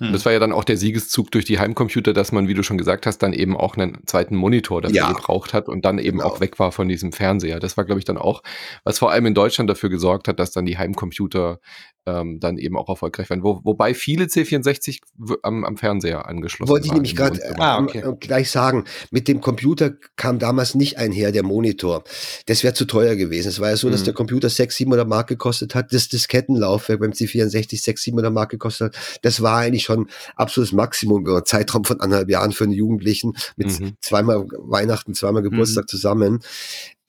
Und 0.00 0.12
das 0.12 0.24
war 0.24 0.32
ja 0.32 0.38
dann 0.38 0.52
auch 0.52 0.64
der 0.64 0.76
Siegeszug 0.76 1.30
durch 1.30 1.44
die 1.44 1.58
Heimcomputer, 1.58 2.12
dass 2.12 2.32
man, 2.32 2.48
wie 2.48 2.54
du 2.54 2.62
schon 2.62 2.78
gesagt 2.78 3.06
hast, 3.06 3.18
dann 3.18 3.32
eben 3.32 3.56
auch 3.56 3.76
einen 3.76 3.98
zweiten 4.06 4.34
Monitor 4.34 4.82
dafür 4.82 4.96
ja. 4.96 5.12
gebraucht 5.12 5.54
hat 5.54 5.68
und 5.68 5.84
dann 5.84 5.98
eben 5.98 6.18
genau. 6.18 6.30
auch 6.30 6.40
weg 6.40 6.58
war 6.58 6.72
von 6.72 6.88
diesem 6.88 7.12
Fernseher. 7.12 7.60
Das 7.60 7.76
war, 7.76 7.84
glaube 7.84 7.98
ich, 7.98 8.04
dann 8.04 8.18
auch, 8.18 8.42
was 8.84 8.98
vor 8.98 9.10
allem 9.10 9.26
in 9.26 9.34
Deutschland 9.34 9.70
dafür 9.70 9.90
gesorgt 9.90 10.28
hat, 10.28 10.38
dass 10.40 10.50
dann 10.50 10.66
die 10.66 10.78
Heimcomputer 10.78 11.60
ähm, 12.06 12.40
dann 12.40 12.56
eben 12.56 12.76
auch 12.76 12.88
erfolgreich 12.88 13.28
werden. 13.30 13.42
Wo, 13.42 13.60
wobei 13.64 13.94
viele 13.94 14.24
C64 14.24 15.00
am, 15.42 15.64
am 15.64 15.76
Fernseher 15.76 16.26
angeschlossen 16.26 16.70
Wollte 16.70 16.86
ich 16.86 16.92
nämlich 16.92 17.14
gerade 17.14 17.40
äh, 17.42 17.54
ah, 17.58 17.78
okay. 17.78 18.02
gleich 18.20 18.50
sagen, 18.50 18.84
mit 19.10 19.28
dem 19.28 19.40
Computer 19.40 19.92
kam 20.16 20.38
damals 20.38 20.74
nicht 20.74 20.98
einher 20.98 21.32
der 21.32 21.42
Monitor. 21.42 22.04
Das 22.46 22.64
wäre 22.64 22.74
zu 22.74 22.86
teuer 22.86 23.16
gewesen. 23.16 23.48
Es 23.48 23.60
war 23.60 23.70
ja 23.70 23.76
so, 23.76 23.88
mhm. 23.88 23.92
dass 23.92 24.04
der 24.04 24.14
Computer 24.14 24.48
600, 24.48 24.72
700 24.72 25.08
Mark 25.08 25.28
gekostet 25.28 25.74
hat, 25.74 25.92
das 25.92 26.08
Diskettenlaufwerk 26.08 27.00
beim 27.00 27.10
C64 27.10 27.82
600, 27.82 27.98
700 27.98 28.32
Mark 28.32 28.50
gekostet 28.50 28.94
hat. 28.94 29.18
Das 29.22 29.42
war 29.42 29.58
eigentlich 29.58 29.84
schon 29.84 30.08
absolutes 30.36 30.72
Maximum 30.72 31.22
über 31.22 31.36
einen 31.36 31.46
Zeitraum 31.46 31.84
von 31.84 32.00
anderthalb 32.00 32.30
Jahren 32.30 32.52
für 32.52 32.64
einen 32.64 32.72
Jugendlichen 32.72 33.34
mit 33.56 33.78
mhm. 33.78 33.96
zweimal 34.00 34.46
Weihnachten, 34.58 35.14
zweimal 35.14 35.42
Geburtstag 35.42 35.84
mhm. 35.84 35.88
zusammen. 35.88 36.40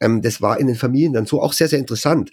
Ähm, 0.01 0.21
das 0.21 0.41
war 0.41 0.59
in 0.59 0.67
den 0.67 0.75
Familien 0.75 1.13
dann 1.13 1.25
so 1.25 1.41
auch 1.41 1.53
sehr, 1.53 1.69
sehr 1.69 1.79
interessant, 1.79 2.31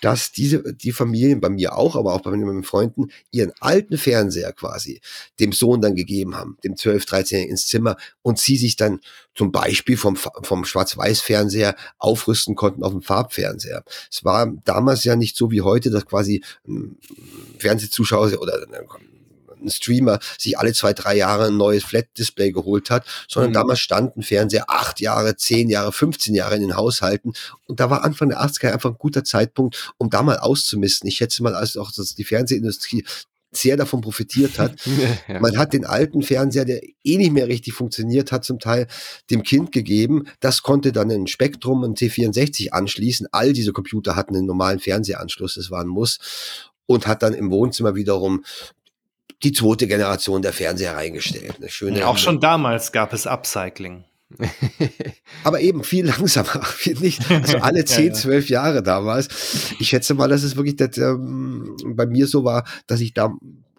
dass 0.00 0.32
diese, 0.32 0.74
die 0.74 0.92
Familien 0.92 1.40
bei 1.40 1.50
mir 1.50 1.76
auch, 1.76 1.94
aber 1.94 2.14
auch 2.14 2.22
bei 2.22 2.30
meinen 2.30 2.64
Freunden, 2.64 3.10
ihren 3.30 3.52
alten 3.60 3.98
Fernseher 3.98 4.52
quasi 4.52 5.00
dem 5.38 5.52
Sohn 5.52 5.80
dann 5.80 5.94
gegeben 5.94 6.36
haben, 6.36 6.56
dem 6.64 6.76
12, 6.76 7.04
13 7.04 7.48
ins 7.48 7.66
Zimmer 7.66 7.96
und 8.22 8.38
sie 8.38 8.56
sich 8.56 8.76
dann 8.76 9.00
zum 9.34 9.52
Beispiel 9.52 9.96
vom, 9.96 10.16
vom 10.16 10.64
Schwarz-Weiß-Fernseher 10.64 11.76
aufrüsten 11.98 12.54
konnten 12.54 12.82
auf 12.82 12.92
dem 12.92 13.02
Farbfernseher. 13.02 13.84
Es 14.10 14.24
war 14.24 14.52
damals 14.64 15.04
ja 15.04 15.16
nicht 15.16 15.36
so 15.36 15.50
wie 15.50 15.62
heute, 15.62 15.90
dass 15.90 16.06
quasi 16.06 16.42
ein 16.66 16.96
Fernsehzuschauer 17.58 18.40
oder 18.40 18.62
ein 18.62 18.74
Streamer 19.70 20.18
sich 20.38 20.58
alle 20.58 20.72
zwei, 20.72 20.92
drei 20.92 21.16
Jahre 21.16 21.46
ein 21.46 21.56
neues 21.56 21.84
Flat-Display 21.84 22.52
geholt 22.52 22.90
hat, 22.90 23.04
sondern 23.28 23.50
mhm. 23.50 23.54
damals 23.54 23.80
standen 23.80 24.22
Fernseher 24.22 24.64
acht 24.68 25.00
Jahre, 25.00 25.36
zehn 25.36 25.68
Jahre, 25.68 25.92
15 25.92 26.34
Jahre 26.34 26.56
in 26.56 26.62
den 26.62 26.76
Haushalten. 26.76 27.32
Und 27.66 27.80
da 27.80 27.90
war 27.90 28.04
Anfang 28.04 28.28
der 28.28 28.42
80er 28.42 28.72
einfach 28.72 28.90
ein 28.90 28.98
guter 28.98 29.24
Zeitpunkt, 29.24 29.92
um 29.98 30.10
da 30.10 30.22
mal 30.22 30.38
auszumisten. 30.38 31.08
Ich 31.08 31.16
schätze 31.16 31.42
mal 31.42 31.54
also 31.54 31.80
auch, 31.80 31.92
dass 31.92 32.14
die 32.14 32.24
Fernsehindustrie 32.24 33.04
sehr 33.56 33.76
davon 33.76 34.00
profitiert 34.00 34.58
hat. 34.58 34.74
ja. 35.28 35.40
Man 35.40 35.56
hat 35.56 35.72
den 35.72 35.84
alten 35.84 36.22
Fernseher, 36.22 36.64
der 36.64 36.82
eh 36.82 37.16
nicht 37.16 37.32
mehr 37.32 37.48
richtig 37.48 37.74
funktioniert 37.74 38.32
hat, 38.32 38.44
zum 38.44 38.58
Teil 38.58 38.86
dem 39.30 39.42
Kind 39.42 39.72
gegeben. 39.72 40.26
Das 40.40 40.62
konnte 40.62 40.92
dann 40.92 41.10
ein 41.10 41.26
Spektrum 41.26 41.82
und 41.82 41.98
C64 41.98 42.70
anschließen. 42.70 43.28
All 43.32 43.52
diese 43.52 43.72
Computer 43.72 44.16
hatten 44.16 44.36
einen 44.36 44.46
normalen 44.46 44.80
Fernsehanschluss, 44.80 45.54
das 45.54 45.70
war 45.70 45.82
ein 45.82 45.88
Muss. 45.88 46.18
Und 46.86 47.06
hat 47.06 47.22
dann 47.22 47.32
im 47.32 47.50
Wohnzimmer 47.50 47.94
wiederum 47.94 48.44
die 49.42 49.52
zweite 49.52 49.86
Generation 49.86 50.42
der 50.42 50.52
Fernseher 50.52 50.96
reingestellt. 50.96 51.56
Eine 51.58 51.68
schöne 51.68 52.00
ja, 52.00 52.06
auch 52.06 52.18
schon 52.18 52.40
damals 52.40 52.92
gab 52.92 53.12
es 53.12 53.26
Upcycling. 53.26 54.04
Aber 55.44 55.60
eben 55.60 55.84
viel 55.84 56.06
langsamer, 56.06 56.62
viel 56.64 56.98
nicht. 56.98 57.30
Also 57.30 57.58
alle 57.58 57.84
zehn, 57.84 58.06
ja, 58.06 58.12
ja. 58.12 58.14
zwölf 58.14 58.48
Jahre 58.48 58.82
damals. 58.82 59.28
Ich 59.78 59.88
schätze 59.88 60.14
mal, 60.14 60.28
dass 60.28 60.42
es 60.42 60.56
wirklich 60.56 60.76
das, 60.76 60.96
ähm, 60.98 61.76
bei 61.84 62.06
mir 62.06 62.26
so 62.26 62.44
war, 62.44 62.64
dass 62.86 63.00
ich 63.00 63.14
da 63.14 63.34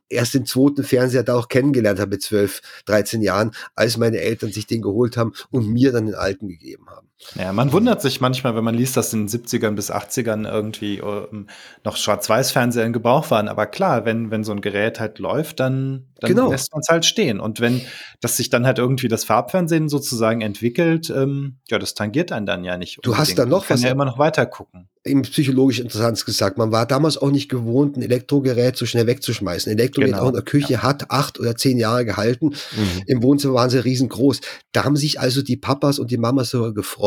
erst 0.10 0.36
den 0.36 0.45
zweiten 0.45 0.84
Fernseher 0.84 1.24
da 1.24 1.36
auch 1.36 1.47
kennengelernt 1.47 1.99
habe 1.99 2.12
mit 2.12 2.22
12, 2.22 2.62
13 2.86 3.22
Jahren, 3.22 3.51
als 3.76 3.97
meine 3.97 4.20
Eltern 4.20 4.51
sich 4.51 4.68
den 4.68 4.82
geholt 4.82 5.18
haben 5.18 5.34
und 5.49 5.68
mir 5.68 5.91
dann 5.91 6.06
den 6.06 6.16
alten 6.16 6.47
gegeben 6.47 6.88
haben. 6.89 7.10
Ja, 7.36 7.53
man 7.53 7.72
wundert 7.72 8.01
sich 8.01 8.20
manchmal, 8.20 8.55
wenn 8.55 8.63
man 8.63 8.76
liest, 8.76 8.97
dass 8.97 9.13
in 9.13 9.28
den 9.28 9.30
70ern 9.30 9.72
bis 9.72 9.91
80ern 9.91 10.49
irgendwie 10.49 10.97
ähm, 10.97 11.47
noch 11.84 11.95
Schwarz-Weiß-Fernseher 11.95 12.86
in 12.86 12.93
Gebrauch 12.93 13.32
waren. 13.32 13.47
Aber 13.47 13.68
klar, 13.68 14.05
wenn, 14.05 14.32
wenn 14.32 14.43
so 14.43 14.51
ein 14.51 14.61
Gerät 14.61 14.99
halt 14.99 15.20
läuft, 15.20 15.61
dann, 15.61 16.07
dann 16.20 16.30
genau. 16.30 16.51
lässt 16.51 16.74
man 16.74 16.82
es 16.82 16.89
halt 16.89 17.05
stehen. 17.05 17.39
Und 17.39 17.61
wenn 17.61 17.82
das 18.20 18.36
sich 18.38 18.49
dann 18.49 18.66
halt 18.66 18.80
irgendwie 18.80 19.07
das 19.07 19.24
Farbfernsehen 19.24 19.88
sozusagen 19.88 20.41
entwickelt, 20.41 21.09
ähm, 21.09 21.57
ja, 21.70 21.80
das 21.80 21.93
tangiert 21.93 22.32
einen 22.32 22.45
dann 22.45 22.63
ja 22.66 22.78
nicht. 22.78 22.99
Du 23.01 23.18
hast 23.18 23.38
dann 23.39 23.49
noch 23.49 23.70
was. 23.70 23.82
ja 23.82 23.91
immer 23.91 24.05
noch 24.05 24.20
weiter 24.20 24.45
gucken 24.45 24.89
psychologisch 25.22 25.80
interessant 25.80 26.24
gesagt. 26.26 26.57
Man 26.57 26.72
war 26.72 26.88
damals 26.88 27.18
auch 27.18 27.30
nicht 27.30 27.47
gewohnt, 27.47 27.95
ein 27.95 28.01
Elektrogerät 28.01 28.76
so 28.76 28.88
schnell 28.88 29.05
wegzuschmeißen. 29.05 29.72
Ein 29.72 29.78
Elektrogerät 29.78 30.13
genau. 30.13 30.24
auch 30.24 30.30
in 30.30 30.34
der 30.34 30.43
Küche 30.43 30.74
ja. 30.74 30.84
hat 30.84 31.11
acht 31.11 31.39
oder 31.39 31.55
zehn 31.55 31.78
Jahre 31.78 32.05
gehalten. 32.05 32.47
Mhm. 32.47 33.03
Im 33.05 33.24
Wohnzimmer 33.24 33.53
waren 33.53 33.70
sie 33.70 33.84
riesengroß. 33.84 34.41
Da 34.72 34.84
haben 34.84 34.95
sich 34.95 35.20
also 35.20 35.43
die 35.43 35.57
Papas 35.57 35.99
und 35.99 36.09
die 36.09 36.18
Mamas 36.18 36.49
sogar 36.49 36.74
gefreut, 36.74 37.05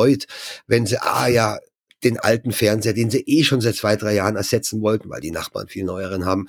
wenn 0.67 0.87
sie, 0.87 1.01
ah 1.01 1.29
ja, 1.29 1.59
den 2.05 2.19
alten 2.19 2.53
Fernseher, 2.53 2.93
den 2.93 3.11
sie 3.11 3.21
eh 3.27 3.43
schon 3.43 3.61
seit 3.61 3.75
zwei, 3.75 3.97
drei 3.97 4.15
Jahren 4.15 4.37
ersetzen 4.37 4.83
wollten, 4.83 5.11
weil 5.11 5.21
die 5.21 5.33
Nachbarn 5.33 5.69
viel 5.69 5.85
neueren 5.85 6.25
haben, 6.25 6.47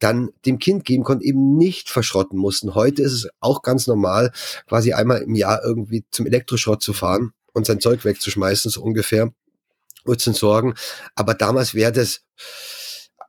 dann 0.00 0.30
dem 0.44 0.58
Kind 0.58 0.84
geben 0.84 1.04
konnten, 1.04 1.24
eben 1.24 1.56
nicht 1.56 1.88
verschrotten 1.88 2.38
mussten. 2.38 2.74
Heute 2.74 3.02
ist 3.02 3.12
es 3.12 3.28
auch 3.40 3.62
ganz 3.62 3.86
normal, 3.86 4.32
quasi 4.66 4.92
einmal 4.92 5.22
im 5.22 5.34
Jahr 5.34 5.62
irgendwie 5.62 6.04
zum 6.10 6.26
Elektroschrott 6.26 6.82
zu 6.82 6.92
fahren 6.92 7.32
und 7.52 7.66
sein 7.66 7.80
Zeug 7.80 8.04
wegzuschmeißen, 8.04 8.70
so 8.70 8.82
ungefähr 8.82 9.32
zu 10.16 10.32
sorgen. 10.32 10.74
Aber 11.14 11.34
damals 11.34 11.74
wäre 11.74 11.92
das, 11.92 12.22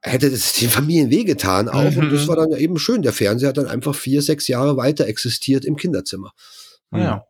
hätte 0.02 0.32
das 0.32 0.54
den 0.60 0.70
Familien 0.70 1.12
wehgetan 1.12 1.70
auch. 1.70 1.92
Mhm. 1.92 1.98
Und 1.98 2.12
das 2.12 2.24
mhm. 2.24 2.28
war 2.30 2.36
dann 2.38 2.52
eben 2.54 2.80
schön. 2.80 3.02
Der 3.02 3.14
Fernseher 3.14 3.50
hat 3.50 3.58
dann 3.58 3.68
einfach 3.68 3.96
vier, 3.96 4.22
sechs 4.22 4.48
Jahre 4.48 4.78
weiter 4.78 5.06
existiert 5.06 5.66
im 5.66 5.76
Kinderzimmer. 5.76 6.32
Ja. 6.92 7.26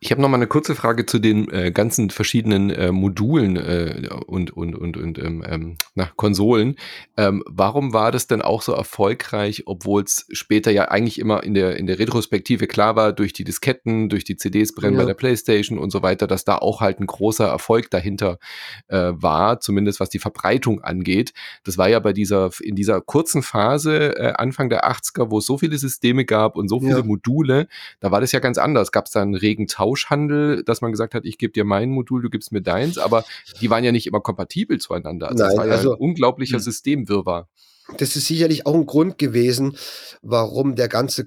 Ich 0.00 0.12
habe 0.12 0.22
noch 0.22 0.28
mal 0.28 0.36
eine 0.36 0.46
kurze 0.46 0.76
Frage 0.76 1.06
zu 1.06 1.18
den 1.18 1.50
äh, 1.50 1.72
ganzen 1.72 2.10
verschiedenen 2.10 2.70
äh, 2.70 2.92
Modulen 2.92 3.56
äh, 3.56 4.08
und 4.26 4.56
und 4.56 4.76
und 4.76 4.96
und 4.96 5.18
ähm, 5.18 5.44
ähm, 5.44 5.76
na, 5.96 6.08
Konsolen. 6.14 6.76
Ähm, 7.16 7.42
warum 7.46 7.92
war 7.92 8.12
das 8.12 8.28
denn 8.28 8.40
auch 8.40 8.62
so 8.62 8.72
erfolgreich, 8.72 9.64
obwohl 9.66 10.04
es 10.04 10.26
später 10.30 10.70
ja 10.70 10.84
eigentlich 10.84 11.18
immer 11.18 11.42
in 11.42 11.54
der 11.54 11.76
in 11.78 11.88
der 11.88 11.98
Retrospektive 11.98 12.68
klar 12.68 12.94
war 12.94 13.12
durch 13.12 13.32
die 13.32 13.42
Disketten, 13.42 14.08
durch 14.08 14.22
die 14.22 14.36
CDs 14.36 14.72
brennen 14.72 14.94
ja. 14.94 15.00
bei 15.00 15.06
der 15.06 15.14
PlayStation 15.14 15.80
und 15.80 15.90
so 15.90 16.00
weiter, 16.00 16.28
dass 16.28 16.44
da 16.44 16.58
auch 16.58 16.80
halt 16.80 17.00
ein 17.00 17.06
großer 17.08 17.48
Erfolg 17.48 17.90
dahinter 17.90 18.38
äh, 18.86 19.10
war, 19.14 19.58
zumindest 19.58 19.98
was 19.98 20.10
die 20.10 20.20
Verbreitung 20.20 20.80
angeht. 20.80 21.32
Das 21.64 21.76
war 21.76 21.88
ja 21.88 21.98
bei 21.98 22.12
dieser 22.12 22.50
in 22.60 22.76
dieser 22.76 23.00
kurzen 23.00 23.42
Phase 23.42 24.16
äh, 24.16 24.32
Anfang 24.34 24.68
der 24.68 24.88
80er, 24.88 25.32
wo 25.32 25.38
es 25.38 25.46
so 25.46 25.58
viele 25.58 25.76
Systeme 25.76 26.24
gab 26.24 26.54
und 26.54 26.68
so 26.68 26.78
viele 26.78 26.98
ja. 26.98 27.02
Module, 27.02 27.66
da 27.98 28.12
war 28.12 28.20
das 28.20 28.30
ja 28.30 28.38
ganz 28.38 28.58
anders. 28.58 28.92
Gab 28.92 29.06
es 29.06 29.10
da 29.10 29.22
einen 29.22 29.34
regen 29.34 29.66
Tauschhandel, 29.88 30.62
dass 30.64 30.80
man 30.80 30.90
gesagt 30.90 31.14
hat, 31.14 31.24
ich 31.24 31.38
gebe 31.38 31.52
dir 31.52 31.64
mein 31.64 31.90
Modul, 31.90 32.22
du 32.22 32.30
gibst 32.30 32.52
mir 32.52 32.62
deins, 32.62 32.98
aber 32.98 33.24
die 33.60 33.70
waren 33.70 33.84
ja 33.84 33.92
nicht 33.92 34.06
immer 34.06 34.20
kompatibel 34.20 34.78
zueinander. 34.78 35.28
Also 35.28 35.44
Nein, 35.44 35.50
das 35.50 35.58
war 35.58 35.66
ja 35.66 35.72
also, 35.72 35.92
ein 35.92 35.98
unglaublicher 35.98 36.56
hm. 36.56 36.62
Systemwirrwarr. 36.62 37.48
Das 37.96 38.16
ist 38.16 38.26
sicherlich 38.26 38.66
auch 38.66 38.74
ein 38.74 38.86
Grund 38.86 39.16
gewesen, 39.16 39.76
warum 40.20 40.74
der 40.74 40.88
ganze 40.88 41.26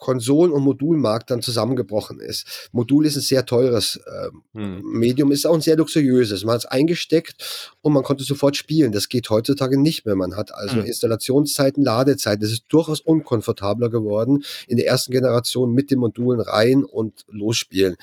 Konsolen- 0.00 0.52
und 0.52 0.62
Modulmarkt 0.64 1.30
dann 1.30 1.42
zusammengebrochen 1.42 2.18
ist. 2.18 2.68
Modul 2.72 3.06
ist 3.06 3.16
ein 3.16 3.22
sehr 3.22 3.46
teures 3.46 4.00
äh, 4.06 4.58
hm. 4.58 4.80
Medium, 4.82 5.30
ist 5.30 5.46
auch 5.46 5.54
ein 5.54 5.60
sehr 5.60 5.76
luxuriöses. 5.76 6.44
Man 6.44 6.54
hat 6.54 6.64
es 6.64 6.66
eingesteckt 6.66 7.74
und 7.82 7.92
man 7.92 8.02
konnte 8.02 8.24
sofort 8.24 8.56
spielen. 8.56 8.92
Das 8.92 9.08
geht 9.08 9.30
heutzutage 9.30 9.78
nicht 9.78 10.06
mehr. 10.06 10.16
Man 10.16 10.36
hat 10.36 10.52
also 10.52 10.76
hm. 10.76 10.86
Installationszeiten, 10.86 11.84
Ladezeiten. 11.84 12.40
Das 12.40 12.50
ist 12.50 12.64
durchaus 12.68 13.00
unkomfortabler 13.00 13.90
geworden 13.90 14.42
in 14.66 14.78
der 14.78 14.86
ersten 14.86 15.12
Generation 15.12 15.72
mit 15.72 15.90
den 15.90 16.00
Modulen 16.00 16.40
rein 16.40 16.84
und 16.84 17.24
losspielen 17.28 17.96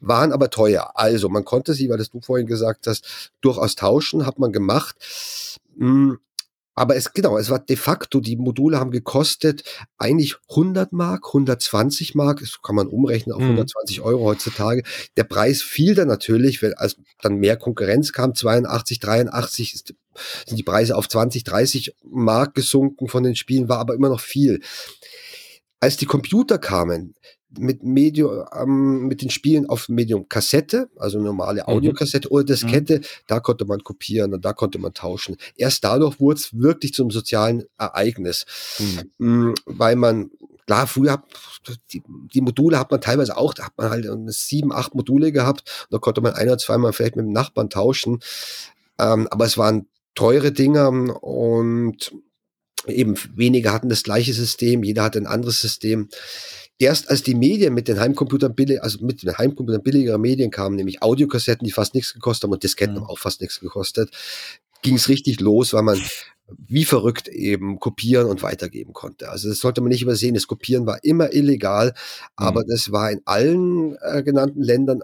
waren 0.00 0.32
aber 0.32 0.50
teuer. 0.50 0.92
Also 0.94 1.28
man 1.28 1.44
konnte 1.44 1.72
sie, 1.72 1.88
weil 1.88 1.98
das 1.98 2.10
du 2.10 2.20
vorhin 2.20 2.46
gesagt 2.46 2.86
hast, 2.86 3.30
durchaus 3.40 3.74
tauschen, 3.74 4.26
hat 4.26 4.38
man 4.38 4.52
gemacht. 4.52 4.96
Aber 6.74 6.96
es, 6.96 7.12
genau, 7.12 7.38
es 7.38 7.50
war 7.50 7.60
de 7.60 7.76
facto, 7.76 8.20
die 8.20 8.36
Module 8.36 8.78
haben 8.78 8.90
gekostet 8.90 9.62
eigentlich 9.96 10.36
100 10.50 10.92
Mark, 10.92 11.26
120 11.28 12.14
Mark, 12.14 12.40
das 12.40 12.60
kann 12.62 12.74
man 12.74 12.88
umrechnen 12.88 13.34
auf 13.34 13.40
mhm. 13.40 13.50
120 13.50 14.00
Euro 14.00 14.24
heutzutage. 14.24 14.82
Der 15.16 15.24
Preis 15.24 15.62
fiel 15.62 15.94
dann 15.94 16.08
natürlich, 16.08 16.62
weil 16.62 16.74
als 16.74 16.96
dann 17.22 17.36
mehr 17.36 17.56
Konkurrenz 17.56 18.12
kam, 18.12 18.34
82, 18.34 18.98
83 18.98 19.74
ist, 19.74 19.94
sind 20.46 20.56
die 20.56 20.64
Preise 20.64 20.96
auf 20.96 21.08
20, 21.08 21.44
30 21.44 21.94
Mark 22.02 22.54
gesunken 22.54 23.08
von 23.08 23.22
den 23.22 23.36
Spielen, 23.36 23.68
war 23.68 23.78
aber 23.78 23.94
immer 23.94 24.08
noch 24.08 24.20
viel. 24.20 24.60
Als 25.80 25.96
die 25.96 26.06
Computer 26.06 26.58
kamen, 26.58 27.14
mit 27.58 27.82
Medium, 27.82 28.44
ähm, 28.58 29.06
mit 29.06 29.22
den 29.22 29.30
Spielen 29.30 29.68
auf 29.68 29.88
Medium 29.88 30.28
Kassette, 30.28 30.88
also 30.96 31.20
normale 31.20 31.62
mhm. 31.62 31.68
Audiokassette 31.68 32.28
oder 32.30 32.44
Diskette, 32.44 32.98
mhm. 32.98 33.04
da 33.26 33.40
konnte 33.40 33.64
man 33.64 33.82
kopieren 33.82 34.34
und 34.34 34.44
da 34.44 34.52
konnte 34.52 34.78
man 34.78 34.94
tauschen. 34.94 35.36
Erst 35.56 35.84
dadurch 35.84 36.20
wurde 36.20 36.38
es 36.40 36.58
wirklich 36.58 36.94
zum 36.94 37.10
sozialen 37.10 37.64
Ereignis, 37.78 38.46
mhm. 38.78 39.10
Mm, 39.18 39.54
weil 39.66 39.96
man 39.96 40.30
Klar, 40.66 40.86
früher 40.86 41.22
die, 41.92 42.02
die 42.32 42.40
Module 42.40 42.78
hat 42.78 42.90
man 42.90 43.00
teilweise 43.00 43.36
auch, 43.36 43.52
da 43.52 43.66
hat 43.66 43.74
man 43.76 43.90
halt 43.90 44.06
sieben, 44.28 44.72
acht 44.72 44.94
Module 44.94 45.30
gehabt. 45.30 45.86
Da 45.90 45.98
konnte 45.98 46.22
man 46.22 46.32
ein 46.32 46.48
oder 46.48 46.56
zweimal 46.56 46.94
vielleicht 46.94 47.16
mit 47.16 47.26
dem 47.26 47.32
Nachbarn 47.32 47.68
tauschen. 47.68 48.20
Ähm, 48.98 49.28
aber 49.30 49.44
es 49.44 49.58
waren 49.58 49.86
teure 50.14 50.52
Dinger 50.52 50.88
und 51.22 52.12
eben 52.86 53.16
wenige 53.34 53.72
hatten 53.72 53.88
das 53.88 54.02
gleiche 54.02 54.32
System, 54.32 54.82
jeder 54.82 55.02
hatte 55.02 55.18
ein 55.18 55.26
anderes 55.26 55.60
System 55.60 56.08
erst 56.78 57.10
als 57.10 57.22
die 57.22 57.34
Medien 57.34 57.74
mit 57.74 57.88
den 57.88 58.00
Heimcomputern 58.00 58.54
billig, 58.54 58.82
also 58.82 59.04
mit 59.04 59.22
den 59.22 59.36
Heimcomputern 59.36 59.82
billigere 59.82 60.18
Medien 60.18 60.50
kamen, 60.50 60.76
nämlich 60.76 61.02
Audiokassetten, 61.02 61.64
die 61.64 61.72
fast 61.72 61.94
nichts 61.94 62.14
gekostet 62.14 62.44
haben 62.44 62.52
und 62.52 62.62
Disketten 62.62 62.94
mhm. 62.94 63.00
haben 63.00 63.08
auch 63.08 63.18
fast 63.18 63.40
nichts 63.40 63.60
gekostet, 63.60 64.10
ging 64.82 64.96
es 64.96 65.08
richtig 65.08 65.40
los, 65.40 65.72
weil 65.72 65.82
man 65.82 66.00
wie 66.46 66.84
verrückt 66.84 67.28
eben 67.28 67.80
kopieren 67.80 68.28
und 68.28 68.42
weitergeben 68.42 68.92
konnte. 68.92 69.30
Also 69.30 69.48
das 69.48 69.58
sollte 69.58 69.80
man 69.80 69.88
nicht 69.88 70.02
übersehen. 70.02 70.34
Das 70.34 70.46
Kopieren 70.46 70.84
war 70.86 71.02
immer 71.02 71.32
illegal, 71.32 71.94
aber 72.36 72.64
mhm. 72.64 72.68
das 72.68 72.92
war 72.92 73.10
in 73.10 73.22
allen 73.24 73.96
äh, 74.02 74.22
genannten 74.22 74.62
Ländern, 74.62 75.00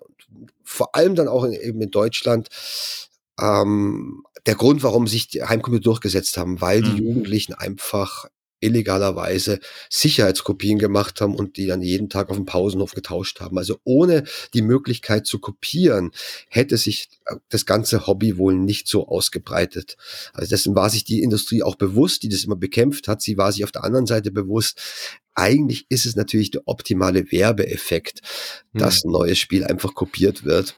vor 0.63 0.95
allem 0.95 1.15
dann 1.15 1.29
auch 1.29 1.45
in, 1.45 1.53
eben 1.53 1.81
in 1.81 1.91
Deutschland, 1.91 2.49
ähm, 3.41 4.23
der 4.47 4.55
Grund, 4.55 4.83
warum 4.83 5.07
sich 5.07 5.29
die 5.29 5.43
Heimcomputer 5.43 5.83
durchgesetzt 5.83 6.37
haben, 6.37 6.61
weil 6.61 6.83
die 6.83 7.01
mhm. 7.01 7.09
Jugendlichen 7.09 7.55
einfach 7.55 8.27
illegalerweise 8.61 9.61
Sicherheitskopien 9.89 10.79
gemacht 10.79 11.21
haben 11.21 11.35
und 11.35 11.57
die 11.57 11.67
dann 11.67 11.83
jeden 11.83 12.09
Tag 12.09 12.31
auf 12.31 12.37
dem 12.37 12.47
Pausenhof 12.47 12.93
getauscht 12.93 13.41
haben. 13.41 13.59
Also 13.59 13.79
ohne 13.85 14.25
die 14.55 14.63
Möglichkeit 14.63 15.27
zu 15.27 15.39
kopieren, 15.39 16.13
hätte 16.49 16.77
sich 16.77 17.09
äh, 17.27 17.37
das 17.49 17.67
ganze 17.67 18.07
Hobby 18.07 18.37
wohl 18.37 18.55
nicht 18.55 18.89
so 18.89 19.09
ausgebreitet. 19.09 19.97
Also 20.33 20.51
dessen 20.51 20.75
war 20.75 20.91
sich 20.91 21.05
die 21.05 21.23
Industrie 21.23 21.63
auch 21.63 21.77
bewusst, 21.77 22.23
die 22.23 22.29
das 22.29 22.45
immer 22.45 22.57
bekämpft 22.57 23.09
hat. 23.09 23.23
Sie 23.23 23.37
war 23.37 23.53
sich 23.53 23.65
auf 23.65 23.73
der 23.73 23.85
anderen 23.85 24.07
Seite 24.07 24.31
bewusst, 24.31 24.81
eigentlich 25.35 25.87
ist 25.89 26.07
es 26.07 26.17
natürlich 26.17 26.51
der 26.51 26.63
optimale 26.67 27.31
Werbeeffekt, 27.33 28.21
dass 28.75 28.97
hm. 28.97 29.11
ein 29.11 29.13
neues 29.13 29.39
Spiel 29.39 29.65
einfach 29.65 29.95
kopiert 29.95 30.45
wird. 30.45 30.77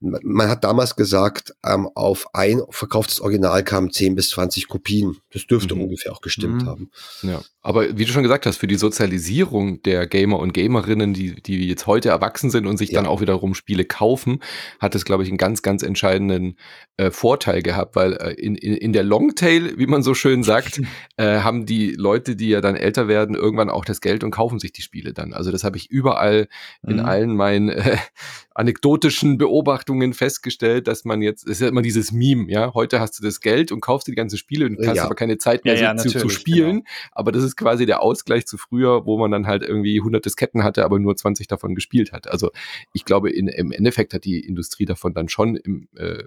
Man 0.00 0.48
hat 0.48 0.64
damals 0.64 0.96
gesagt, 0.96 1.54
ähm, 1.64 1.88
auf 1.94 2.34
ein 2.34 2.62
verkauftes 2.70 3.20
Original 3.20 3.62
kamen 3.64 3.90
10 3.90 4.14
bis 4.14 4.30
20 4.30 4.68
Kopien. 4.68 5.18
Das 5.32 5.46
dürfte 5.46 5.74
mhm. 5.74 5.82
ungefähr 5.82 6.12
auch 6.12 6.20
gestimmt 6.20 6.62
mhm. 6.62 6.66
haben. 6.66 6.90
Ja, 7.22 7.42
aber 7.64 7.96
wie 7.96 8.04
du 8.04 8.12
schon 8.12 8.24
gesagt 8.24 8.44
hast, 8.44 8.56
für 8.56 8.66
die 8.66 8.74
Sozialisierung 8.74 9.82
der 9.82 10.08
Gamer 10.08 10.40
und 10.40 10.52
Gamerinnen, 10.52 11.14
die, 11.14 11.40
die 11.40 11.68
jetzt 11.68 11.86
heute 11.86 12.08
erwachsen 12.08 12.50
sind 12.50 12.66
und 12.66 12.76
sich 12.76 12.90
ja. 12.90 12.96
dann 12.96 13.06
auch 13.06 13.20
wiederum 13.20 13.54
Spiele 13.54 13.84
kaufen, 13.84 14.40
hat 14.80 14.96
es, 14.96 15.04
glaube 15.04 15.22
ich, 15.22 15.28
einen 15.28 15.38
ganz, 15.38 15.62
ganz 15.62 15.84
entscheidenden 15.84 16.56
äh, 16.96 17.12
Vorteil 17.12 17.62
gehabt, 17.62 17.94
weil 17.94 18.14
äh, 18.14 18.32
in, 18.32 18.56
in, 18.56 18.74
in 18.74 18.92
der 18.92 19.04
Longtail, 19.04 19.78
wie 19.78 19.86
man 19.86 20.02
so 20.02 20.14
schön 20.14 20.42
sagt, 20.42 20.80
äh, 21.16 21.38
haben 21.40 21.64
die 21.64 21.92
Leute, 21.92 22.34
die 22.34 22.48
ja 22.48 22.60
dann 22.60 22.74
älter 22.74 23.06
werden, 23.06 23.36
irgendwann 23.36 23.70
auch 23.70 23.84
das 23.84 24.00
Geld 24.00 24.24
und 24.24 24.32
kaufen 24.32 24.58
sich 24.58 24.72
die 24.72 24.82
Spiele 24.82 25.12
dann. 25.12 25.32
Also 25.32 25.52
das 25.52 25.62
habe 25.62 25.76
ich 25.76 25.88
überall 25.88 26.48
in 26.84 26.96
mhm. 26.96 27.04
allen 27.04 27.36
meinen 27.36 27.72
anekdotischen 28.54 29.38
Beobachtungen 29.38 30.12
festgestellt, 30.12 30.88
dass 30.88 31.04
man 31.04 31.22
jetzt, 31.22 31.44
es 31.44 31.52
ist 31.52 31.60
ja 31.60 31.68
immer 31.68 31.82
dieses 31.82 32.12
Meme, 32.12 32.50
ja, 32.50 32.74
heute 32.74 33.00
hast 33.00 33.18
du 33.18 33.22
das 33.22 33.40
Geld 33.40 33.72
und 33.72 33.80
kaufst 33.80 34.06
dir 34.06 34.12
die 34.12 34.16
ganzen 34.16 34.36
Spiele 34.36 34.66
und 34.66 34.78
hast 34.86 34.96
ja. 34.96 35.04
aber 35.04 35.14
keine 35.14 35.38
Zeit 35.38 35.64
mehr 35.64 35.74
ja, 35.74 35.94
ja, 35.94 35.96
zu, 35.96 36.10
zu, 36.10 36.28
spielen. 36.28 36.76
Genau. 36.76 36.86
Aber 37.12 37.32
das 37.32 37.42
ist 37.42 37.56
quasi 37.56 37.86
der 37.86 38.02
Ausgleich 38.02 38.46
zu 38.46 38.58
früher, 38.58 39.06
wo 39.06 39.18
man 39.18 39.30
dann 39.30 39.46
halt 39.46 39.62
irgendwie 39.62 39.98
100 39.98 40.24
Disketten 40.24 40.64
hatte, 40.64 40.84
aber 40.84 40.98
nur 40.98 41.16
20 41.16 41.46
davon 41.48 41.74
gespielt 41.74 42.12
hat. 42.12 42.28
Also 42.28 42.50
ich 42.92 43.04
glaube, 43.04 43.30
in, 43.30 43.48
im 43.48 43.72
Endeffekt 43.72 44.14
hat 44.14 44.24
die 44.24 44.40
Industrie 44.40 44.84
davon 44.84 45.14
dann 45.14 45.28
schon 45.28 45.56
im 45.56 45.88
äh, 45.96 46.24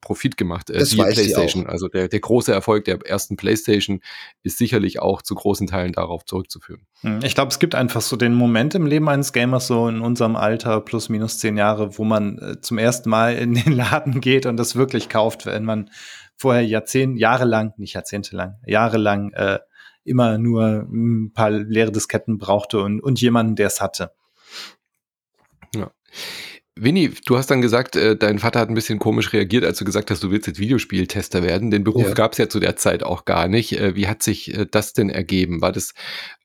Profit 0.00 0.36
gemacht. 0.36 0.70
Äh, 0.70 0.78
das 0.78 0.90
die 0.90 0.96
PlayStation, 0.96 1.66
also 1.66 1.88
der, 1.88 2.08
der 2.08 2.20
große 2.20 2.52
Erfolg 2.52 2.84
der 2.84 2.98
ersten 3.04 3.36
PlayStation 3.36 4.00
ist 4.42 4.58
sicherlich 4.58 5.00
auch 5.00 5.22
zu 5.22 5.34
großen 5.34 5.66
Teilen 5.66 5.92
darauf 5.92 6.24
zurückzuführen. 6.24 6.86
Hm, 7.02 7.20
ich 7.22 7.34
glaube, 7.34 7.50
es 7.50 7.58
gibt 7.58 7.74
einfach 7.74 8.00
so 8.00 8.16
den 8.16 8.34
Moment 8.34 8.74
im 8.74 8.86
Leben 8.86 9.08
eines 9.08 9.32
Gamers 9.32 9.66
so 9.66 9.88
in 9.88 10.00
unserem 10.00 10.36
Alter 10.36 10.80
plus 10.80 11.08
minus 11.08 11.38
zehn 11.38 11.56
Jahre, 11.58 11.98
wo 11.98 12.04
man 12.04 12.38
äh, 12.38 12.60
zum 12.60 12.78
ersten 12.78 13.10
Mal 13.10 13.36
in 13.36 13.54
den 13.54 13.72
Laden 13.76 14.20
geht 14.20 14.46
und 14.46 14.56
das 14.56 14.76
wirklich 14.76 15.08
kauft, 15.08 15.44
wenn 15.46 15.64
man 15.64 15.90
vorher 16.36 16.64
Jahrzehnte, 16.64 17.20
jahrelang, 17.20 17.74
nicht 17.76 17.94
jahrzehntelang, 17.94 18.56
jahrelang 18.64 19.32
äh, 19.32 19.58
immer 20.04 20.38
nur 20.38 20.86
ein 20.90 21.32
paar 21.34 21.50
leere 21.50 21.92
Disketten 21.92 22.38
brauchte 22.38 22.80
und, 22.80 23.00
und 23.00 23.20
jemanden, 23.20 23.56
der 23.56 23.66
es 23.66 23.80
hatte. 23.80 24.12
Ja. 25.74 25.90
Winnie, 26.80 27.12
du 27.26 27.36
hast 27.36 27.50
dann 27.50 27.60
gesagt, 27.60 27.96
äh, 27.96 28.16
dein 28.16 28.38
Vater 28.38 28.60
hat 28.60 28.68
ein 28.68 28.74
bisschen 28.74 28.98
komisch 28.98 29.32
reagiert, 29.32 29.64
als 29.64 29.78
du 29.78 29.84
gesagt 29.84 30.10
hast, 30.10 30.22
du 30.22 30.30
willst 30.30 30.46
jetzt 30.46 30.60
Videospieltester 30.60 31.42
werden. 31.42 31.70
Den 31.70 31.84
Beruf 31.84 32.08
ja. 32.08 32.14
gab 32.14 32.32
es 32.32 32.38
ja 32.38 32.48
zu 32.48 32.60
der 32.60 32.76
Zeit 32.76 33.02
auch 33.02 33.24
gar 33.24 33.48
nicht. 33.48 33.78
Äh, 33.78 33.96
wie 33.96 34.06
hat 34.06 34.22
sich 34.22 34.54
äh, 34.54 34.66
das 34.70 34.92
denn 34.92 35.10
ergeben? 35.10 35.60
War 35.60 35.72
das, 35.72 35.92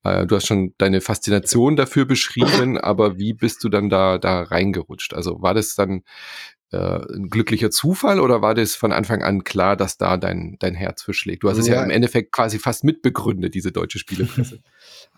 äh, 0.04 0.26
du 0.26 0.36
hast 0.36 0.48
schon 0.48 0.74
deine 0.78 1.02
Faszination 1.02 1.76
dafür 1.76 2.06
beschrieben, 2.06 2.78
aber 2.78 3.18
wie 3.18 3.34
bist 3.34 3.64
du 3.64 3.70
dann 3.70 3.90
da, 3.90 4.18
da 4.18 4.44
reingerutscht? 4.44 5.14
Also 5.14 5.42
war 5.42 5.54
das 5.54 5.76
dann 5.76 6.04
ein 6.74 7.30
glücklicher 7.30 7.72
Zufall 7.72 8.20
oder 8.20 8.42
war 8.42 8.56
das 8.56 8.76
von 8.76 8.92
Anfang 8.92 9.24
an 9.24 9.44
klar, 9.44 9.76
dass 9.76 9.98
da 9.98 10.18
dein, 10.18 10.58
dein 10.60 10.76
Herz 10.76 11.04
für 11.04 11.14
schlägt? 11.14 11.44
Du 11.44 11.50
hast 11.50 11.58
ja. 11.58 11.62
es 11.62 11.68
ja 11.68 11.84
im 11.84 11.90
Endeffekt 11.90 12.32
quasi 12.32 12.60
fast 12.60 12.84
mitbegründet, 12.84 13.54
diese 13.54 13.72
deutsche 13.72 14.00
Spielepresse. 14.00 14.60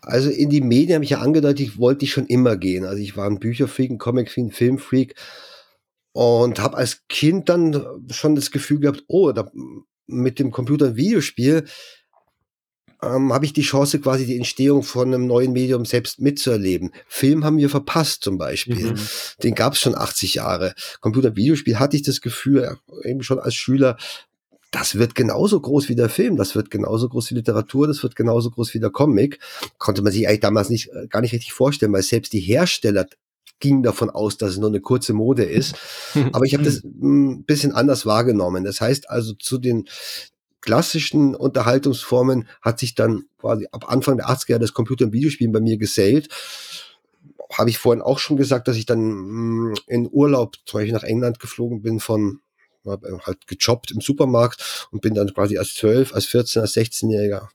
Also 0.02 0.30
in 0.30 0.50
die 0.50 0.60
Medien 0.60 0.96
habe 0.96 1.04
ich 1.04 1.10
ja 1.10 1.20
angedeutet, 1.20 1.60
ich 1.60 1.78
wollte 1.78 2.04
ich 2.04 2.12
schon 2.12 2.26
immer 2.26 2.56
gehen. 2.56 2.84
Also 2.84 3.02
ich 3.02 3.16
war 3.16 3.28
ein 3.28 3.40
Bücherfreak, 3.40 3.90
ein 3.90 3.98
Comicfreak, 3.98 4.44
ein 4.44 4.52
Filmfreak 4.52 5.14
und 6.12 6.60
habe 6.60 6.76
als 6.76 7.06
Kind 7.08 7.48
dann 7.48 7.84
schon 8.10 8.34
das 8.34 8.50
Gefühl 8.50 8.80
gehabt, 8.80 9.04
oh, 9.08 9.32
da, 9.32 9.50
mit 10.06 10.38
dem 10.38 10.50
Computer 10.50 10.86
ein 10.86 10.96
Videospiel 10.96 11.64
ähm, 13.14 13.32
habe 13.32 13.44
ich 13.44 13.52
die 13.52 13.62
Chance, 13.62 14.00
quasi 14.00 14.26
die 14.26 14.36
Entstehung 14.36 14.82
von 14.82 15.12
einem 15.12 15.26
neuen 15.26 15.52
Medium 15.52 15.84
selbst 15.84 16.20
mitzuerleben. 16.20 16.92
Film 17.06 17.44
haben 17.44 17.58
wir 17.58 17.70
verpasst 17.70 18.22
zum 18.22 18.38
Beispiel. 18.38 18.92
Mhm. 18.92 18.98
Den 19.42 19.54
gab 19.54 19.74
es 19.74 19.80
schon 19.80 19.94
80 19.94 20.34
Jahre. 20.34 20.74
Computer-Videospiel 21.00 21.78
hatte 21.78 21.96
ich 21.96 22.02
das 22.02 22.20
Gefühl, 22.20 22.76
eben 23.04 23.22
schon 23.22 23.38
als 23.38 23.54
Schüler, 23.54 23.96
das 24.70 24.96
wird 24.96 25.14
genauso 25.14 25.60
groß 25.60 25.88
wie 25.88 25.94
der 25.94 26.08
Film, 26.08 26.36
das 26.36 26.54
wird 26.54 26.70
genauso 26.70 27.08
groß 27.08 27.30
wie 27.30 27.36
Literatur, 27.36 27.86
das 27.86 28.02
wird 28.02 28.16
genauso 28.16 28.50
groß 28.50 28.74
wie 28.74 28.80
der 28.80 28.90
Comic. 28.90 29.38
Konnte 29.78 30.02
man 30.02 30.12
sich 30.12 30.28
eigentlich 30.28 30.40
damals 30.40 30.68
nicht, 30.68 30.90
äh, 30.92 31.06
gar 31.08 31.20
nicht 31.22 31.32
richtig 31.32 31.52
vorstellen, 31.52 31.92
weil 31.92 32.02
selbst 32.02 32.32
die 32.32 32.40
Hersteller 32.40 33.06
gingen 33.58 33.82
davon 33.82 34.10
aus, 34.10 34.36
dass 34.36 34.50
es 34.50 34.58
nur 34.58 34.68
eine 34.68 34.80
kurze 34.80 35.12
Mode 35.12 35.44
ist. 35.44 35.76
Aber 36.32 36.44
ich 36.44 36.54
habe 36.54 36.64
das 36.64 36.84
ein 36.84 37.00
hm, 37.00 37.44
bisschen 37.44 37.72
anders 37.72 38.06
wahrgenommen. 38.06 38.64
Das 38.64 38.80
heißt 38.80 39.08
also 39.08 39.32
zu 39.34 39.58
den 39.58 39.86
klassischen 40.66 41.34
Unterhaltungsformen 41.34 42.48
hat 42.60 42.80
sich 42.80 42.94
dann 42.94 43.24
quasi 43.38 43.68
ab 43.70 43.90
Anfang 43.90 44.16
der 44.18 44.28
80er 44.28 44.58
das 44.58 44.74
Computer- 44.74 45.06
und 45.06 45.12
Videospielen 45.12 45.52
bei 45.52 45.60
mir 45.60 45.78
gesellt. 45.78 46.28
Habe 47.52 47.70
ich 47.70 47.78
vorhin 47.78 48.02
auch 48.02 48.18
schon 48.18 48.36
gesagt, 48.36 48.66
dass 48.66 48.76
ich 48.76 48.84
dann 48.84 49.00
hm, 49.00 49.74
in 49.86 50.08
Urlaub 50.10 50.56
zum 50.66 50.80
Beispiel 50.80 50.92
nach 50.92 51.04
England 51.04 51.38
geflogen 51.38 51.82
bin 51.82 52.00
von 52.00 52.40
habe 52.90 53.18
halt 53.24 53.46
gejobbt 53.46 53.90
im 53.90 54.00
Supermarkt 54.00 54.88
und 54.92 55.02
bin 55.02 55.14
dann 55.14 55.32
quasi 55.34 55.58
als 55.58 55.74
12, 55.74 56.14
als 56.14 56.26
14, 56.26 56.62
als 56.62 56.76
16-Jähriger 56.76 57.48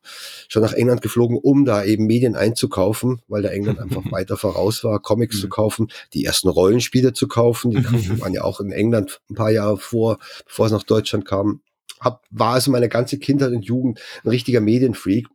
schon 0.50 0.62
nach 0.62 0.74
England 0.74 1.02
geflogen, 1.02 1.38
um 1.38 1.64
da 1.64 1.86
eben 1.86 2.06
Medien 2.06 2.36
einzukaufen, 2.36 3.22
weil 3.30 3.42
der 3.42 3.54
England 3.54 3.80
einfach 3.80 4.04
weiter 4.12 4.36
voraus 4.36 4.84
war, 4.84 5.00
Comics 5.00 5.38
mhm. 5.38 5.42
zu 5.42 5.50
kaufen, 5.50 5.92
die 6.14 6.26
ersten 6.26 6.50
Rollenspiele 6.50 7.14
zu 7.14 7.30
kaufen, 7.30 7.72
die 7.72 7.78
waren 8.22 8.34
ja 8.34 8.44
auch 8.44 8.60
in 8.60 8.72
England 8.72 9.22
ein 9.30 9.36
paar 9.36 9.52
Jahre 9.52 9.78
vor, 9.78 10.20
bevor 10.46 10.66
es 10.66 10.72
nach 10.74 10.84
Deutschland 10.84 11.26
kam. 11.26 11.62
Hab, 12.02 12.26
war 12.30 12.56
also 12.56 12.72
meine 12.72 12.90
ganze 12.90 13.18
Kindheit 13.18 13.52
und 13.52 13.64
Jugend 13.64 14.02
ein 14.24 14.30
richtiger 14.30 14.60
Medienfreak 14.60 15.28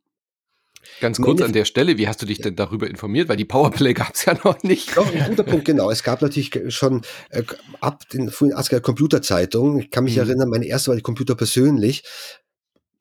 Ganz 1.01 1.21
kurz 1.21 1.43
an 1.43 1.53
der 1.53 1.65
Stelle, 1.65 1.99
wie 1.99 2.09
hast 2.09 2.23
du 2.23 2.27
dich 2.27 2.41
denn 2.41 2.57
darüber 2.57 2.89
informiert? 2.89 3.29
Weil 3.29 3.37
die 3.37 3.45
Powerplay 3.45 3.93
gab 3.95 4.15
es 4.15 4.25
ja 4.25 4.35
noch 4.45 4.63
nicht. 4.63 4.97
Doch, 4.97 5.13
ein 5.13 5.29
guter 5.29 5.43
Punkt, 5.45 5.65
genau. 5.65 5.91
Es 5.91 6.03
gab 6.03 6.23
natürlich 6.23 6.53
schon 6.69 7.03
äh, 7.31 7.43
ab 7.81 8.09
den 8.11 8.31
frühen 8.31 8.55
80er 8.55 8.81
Computerzeitungen. 8.81 9.81
Ich 9.81 9.91
kann 9.91 10.05
mich 10.05 10.17
mhm. 10.17 10.23
erinnern, 10.23 10.49
meine 10.49 10.67
erste 10.67 10.89
war 10.89 10.97
die 10.97 11.03
Computer 11.03 11.35
persönlich. 11.35 12.05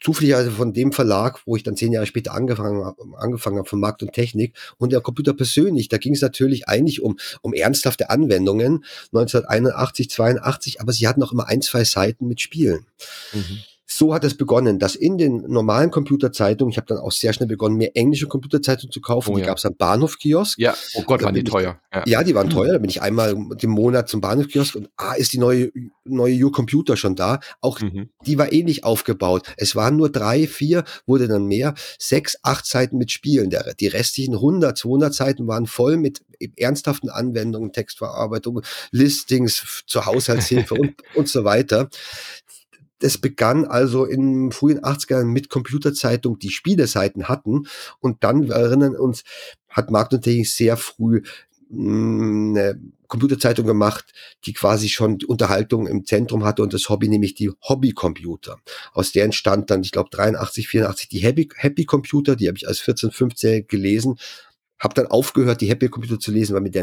Zufälligerweise 0.01 0.51
von 0.51 0.73
dem 0.73 0.91
Verlag, 0.91 1.41
wo 1.45 1.55
ich 1.55 1.63
dann 1.63 1.77
zehn 1.77 1.91
Jahre 1.91 2.05
später 2.05 2.33
angefangen 2.33 2.83
habe, 2.83 3.01
angefangen 3.17 3.57
habe 3.57 3.69
von 3.69 3.79
Markt 3.79 4.03
und 4.03 4.13
Technik. 4.13 4.55
Und 4.77 4.91
der 4.91 5.01
Computer 5.01 5.33
persönlich, 5.33 5.89
da 5.89 5.97
ging 5.97 6.13
es 6.13 6.21
natürlich 6.21 6.67
eigentlich 6.67 7.01
um, 7.01 7.17
um 7.41 7.53
ernsthafte 7.53 8.09
Anwendungen. 8.09 8.83
1981, 9.13 10.09
82, 10.09 10.81
aber 10.81 10.91
sie 10.91 11.07
hatten 11.07 11.23
auch 11.23 11.31
immer 11.31 11.47
ein, 11.47 11.61
zwei 11.61 11.83
Seiten 11.83 12.27
mit 12.27 12.41
Spielen. 12.41 12.85
Mhm 13.33 13.59
so 13.97 14.13
hat 14.13 14.25
es 14.25 14.35
begonnen, 14.35 14.77
dass 14.77 14.95
in 14.95 15.17
den 15.17 15.45
normalen 15.47 15.89
Computerzeitungen, 15.89 16.69
ich 16.71 16.77
habe 16.77 16.87
dann 16.87 16.97
auch 16.97 17.13
sehr 17.13 17.31
schnell 17.31 17.47
begonnen, 17.47 17.77
mir 17.77 17.95
englische 17.95 18.27
Computerzeitungen 18.27 18.91
zu 18.91 18.99
kaufen. 18.99 19.31
Oh, 19.31 19.35
die 19.35 19.41
ja. 19.41 19.47
gab 19.47 19.57
es 19.57 19.65
am 19.65 19.75
Bahnhofkiosk. 19.75 20.59
Ja, 20.59 20.75
oh 20.95 21.03
Gott, 21.03 21.23
waren 21.23 21.33
die 21.33 21.45
teuer. 21.45 21.79
Ja. 21.93 22.03
ja. 22.05 22.23
die 22.23 22.35
waren 22.35 22.49
teuer. 22.49 22.73
Da 22.73 22.79
bin 22.79 22.89
ich 22.89 23.01
einmal 23.01 23.31
im 23.31 23.69
Monat 23.69 24.09
zum 24.09 24.19
Bahnhofkiosk 24.19 24.75
und 24.75 24.89
ah, 24.97 25.13
ist 25.13 25.31
die 25.31 25.37
neue 25.37 25.71
neue 26.03 26.43
Your 26.43 26.51
Computer 26.51 26.97
schon 26.97 27.15
da. 27.15 27.39
Auch 27.61 27.79
mhm. 27.79 28.09
die 28.25 28.37
war 28.37 28.51
ähnlich 28.51 28.83
aufgebaut. 28.83 29.53
Es 29.55 29.75
waren 29.75 29.95
nur 29.95 30.09
drei, 30.09 30.45
vier, 30.45 30.83
wurde 31.05 31.27
dann 31.27 31.45
mehr, 31.45 31.73
sechs, 31.97 32.37
acht 32.43 32.65
Seiten 32.65 32.97
mit 32.97 33.11
Spielen. 33.11 33.49
Der, 33.49 33.73
die 33.75 33.87
restlichen 33.87 34.33
100, 34.33 34.77
200 34.77 35.13
Seiten 35.13 35.47
waren 35.47 35.67
voll 35.67 35.95
mit 35.97 36.21
ernsthaften 36.57 37.09
Anwendungen, 37.09 37.71
Textverarbeitung, 37.71 38.61
Listings 38.91 39.83
zur 39.87 40.05
Haushaltshilfe 40.05 40.73
und, 40.79 40.95
und 41.15 41.29
so 41.29 41.45
weiter 41.45 41.89
das 43.05 43.19
begann 43.19 43.65
also 43.65 44.03
in 44.05 44.51
frühen 44.51 44.79
80ern 44.79 45.25
mit 45.25 45.49
Computerzeitung, 45.49 46.39
die 46.39 46.49
Spieleseiten 46.49 47.29
hatten. 47.29 47.67
Und 47.99 48.23
dann, 48.23 48.47
wir 48.47 48.55
erinnern 48.55 48.95
uns, 48.95 49.23
hat 49.69 49.91
Markt 49.91 50.19
Technik 50.23 50.49
sehr 50.49 50.75
früh 50.75 51.21
hm, 51.69 52.55
eine 52.55 52.81
Computerzeitung 53.07 53.67
gemacht, 53.67 54.05
die 54.45 54.53
quasi 54.53 54.89
schon 54.89 55.19
Unterhaltung 55.27 55.85
im 55.85 56.03
Zentrum 56.05 56.43
hatte 56.43 56.63
und 56.63 56.73
das 56.73 56.89
Hobby, 56.89 57.07
nämlich 57.07 57.35
die 57.35 57.51
Hobbycomputer. 57.61 58.57
Aus 58.93 59.11
der 59.11 59.25
entstand 59.25 59.69
dann, 59.69 59.83
ich 59.83 59.91
glaube, 59.91 60.09
83, 60.09 60.67
84 60.67 61.07
die 61.07 61.19
Happy, 61.19 61.47
Happy 61.55 61.85
Computer, 61.85 62.35
die 62.35 62.47
habe 62.47 62.57
ich 62.57 62.67
als 62.67 62.79
14, 62.79 63.11
15 63.11 63.67
gelesen, 63.67 64.17
habe 64.79 64.95
dann 64.95 65.05
aufgehört, 65.07 65.61
die 65.61 65.69
Happy 65.69 65.89
Computer 65.89 66.19
zu 66.19 66.31
lesen, 66.31 66.55
weil 66.55 66.61
mit 66.61 66.73
der 66.73 66.81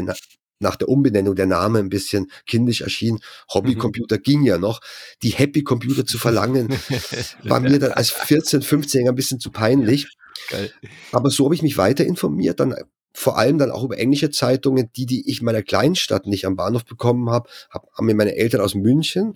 nach 0.59 0.75
der 0.75 0.89
Umbenennung 0.89 1.35
der 1.35 1.45
Name 1.45 1.79
ein 1.79 1.89
bisschen 1.89 2.31
kindisch 2.45 2.81
erschien. 2.81 3.19
Hobbycomputer 3.53 4.17
mhm. 4.17 4.23
ging 4.23 4.43
ja 4.43 4.57
noch. 4.57 4.81
Die 5.21 5.29
Happy 5.29 5.63
Computer 5.63 6.05
zu 6.05 6.17
verlangen, 6.17 6.69
war 7.43 7.59
mir 7.59 7.79
dann 7.79 7.91
als 7.91 8.09
14, 8.09 8.61
15 8.61 9.07
ein 9.07 9.15
bisschen 9.15 9.39
zu 9.39 9.51
peinlich. 9.51 10.15
Geil. 10.49 10.71
Aber 11.11 11.29
so 11.29 11.45
habe 11.45 11.55
ich 11.55 11.61
mich 11.61 11.77
weiter 11.77 12.05
informiert, 12.05 12.59
dann 12.59 12.75
vor 13.13 13.37
allem 13.37 13.59
dann 13.59 13.71
auch 13.71 13.83
über 13.83 13.97
englische 13.97 14.31
Zeitungen, 14.31 14.89
die, 14.95 15.05
die 15.05 15.29
ich 15.29 15.39
in 15.39 15.45
meiner 15.45 15.61
Kleinstadt 15.61 16.25
nicht 16.25 16.45
am 16.45 16.55
Bahnhof 16.55 16.83
bekommen 16.83 17.29
habe, 17.29 17.47
hab, 17.69 17.87
haben 17.93 18.07
mir 18.07 18.15
meine 18.15 18.35
Eltern 18.35 18.61
aus 18.61 18.73
München 18.73 19.35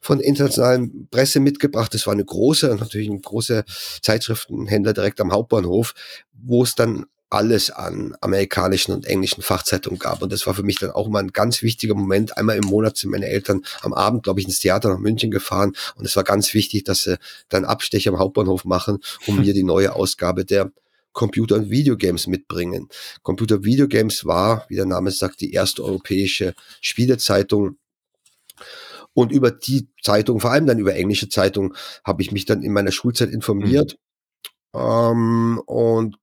von 0.00 0.18
der 0.18 0.26
internationalen 0.26 1.08
Presse 1.10 1.38
mitgebracht. 1.38 1.92
Das 1.92 2.06
war 2.06 2.14
eine 2.14 2.24
große, 2.24 2.74
natürlich 2.80 3.10
ein 3.10 3.20
großer 3.20 3.64
Zeitschriftenhändler 4.00 4.94
direkt 4.94 5.20
am 5.20 5.32
Hauptbahnhof, 5.32 5.94
wo 6.32 6.62
es 6.62 6.74
dann 6.74 7.04
alles 7.30 7.70
an 7.70 8.16
amerikanischen 8.20 8.92
und 8.92 9.06
englischen 9.06 9.42
Fachzeitungen 9.42 9.98
gab. 9.98 10.22
Und 10.22 10.32
das 10.32 10.46
war 10.46 10.54
für 10.54 10.62
mich 10.62 10.78
dann 10.78 10.90
auch 10.90 11.06
immer 11.06 11.18
ein 11.18 11.32
ganz 11.32 11.62
wichtiger 11.62 11.94
Moment. 11.94 12.36
Einmal 12.36 12.56
im 12.56 12.64
Monat 12.64 12.96
sind 12.96 13.10
meine 13.10 13.26
Eltern 13.26 13.64
am 13.82 13.92
Abend, 13.92 14.22
glaube 14.22 14.40
ich, 14.40 14.46
ins 14.46 14.60
Theater 14.60 14.88
nach 14.88 14.98
München 14.98 15.30
gefahren. 15.30 15.74
Und 15.96 16.06
es 16.06 16.16
war 16.16 16.24
ganz 16.24 16.54
wichtig, 16.54 16.84
dass 16.84 17.02
sie 17.02 17.18
dann 17.48 17.64
Abstecher 17.64 18.10
am 18.10 18.18
Hauptbahnhof 18.18 18.64
machen, 18.64 18.98
um 19.26 19.40
mir 19.40 19.52
die 19.54 19.64
neue 19.64 19.94
Ausgabe 19.94 20.44
der 20.44 20.72
Computer- 21.12 21.56
und 21.56 21.70
Videogames 21.70 22.26
mitbringen. 22.28 22.88
Computer 23.22 23.64
Videogames 23.64 24.24
war, 24.24 24.64
wie 24.68 24.76
der 24.76 24.86
Name 24.86 25.10
sagt, 25.10 25.40
die 25.40 25.52
erste 25.52 25.84
europäische 25.84 26.54
Spielezeitung 26.80 27.76
Und 29.14 29.32
über 29.32 29.50
die 29.50 29.88
Zeitung, 30.02 30.38
vor 30.38 30.52
allem 30.52 30.66
dann 30.66 30.78
über 30.78 30.94
englische 30.94 31.28
Zeitung, 31.28 31.74
habe 32.04 32.22
ich 32.22 32.30
mich 32.30 32.44
dann 32.44 32.62
in 32.62 32.72
meiner 32.72 32.92
Schulzeit 32.92 33.30
informiert. 33.30 33.98
Mhm. 34.72 34.80
Ähm, 34.80 35.62
und 35.66 36.16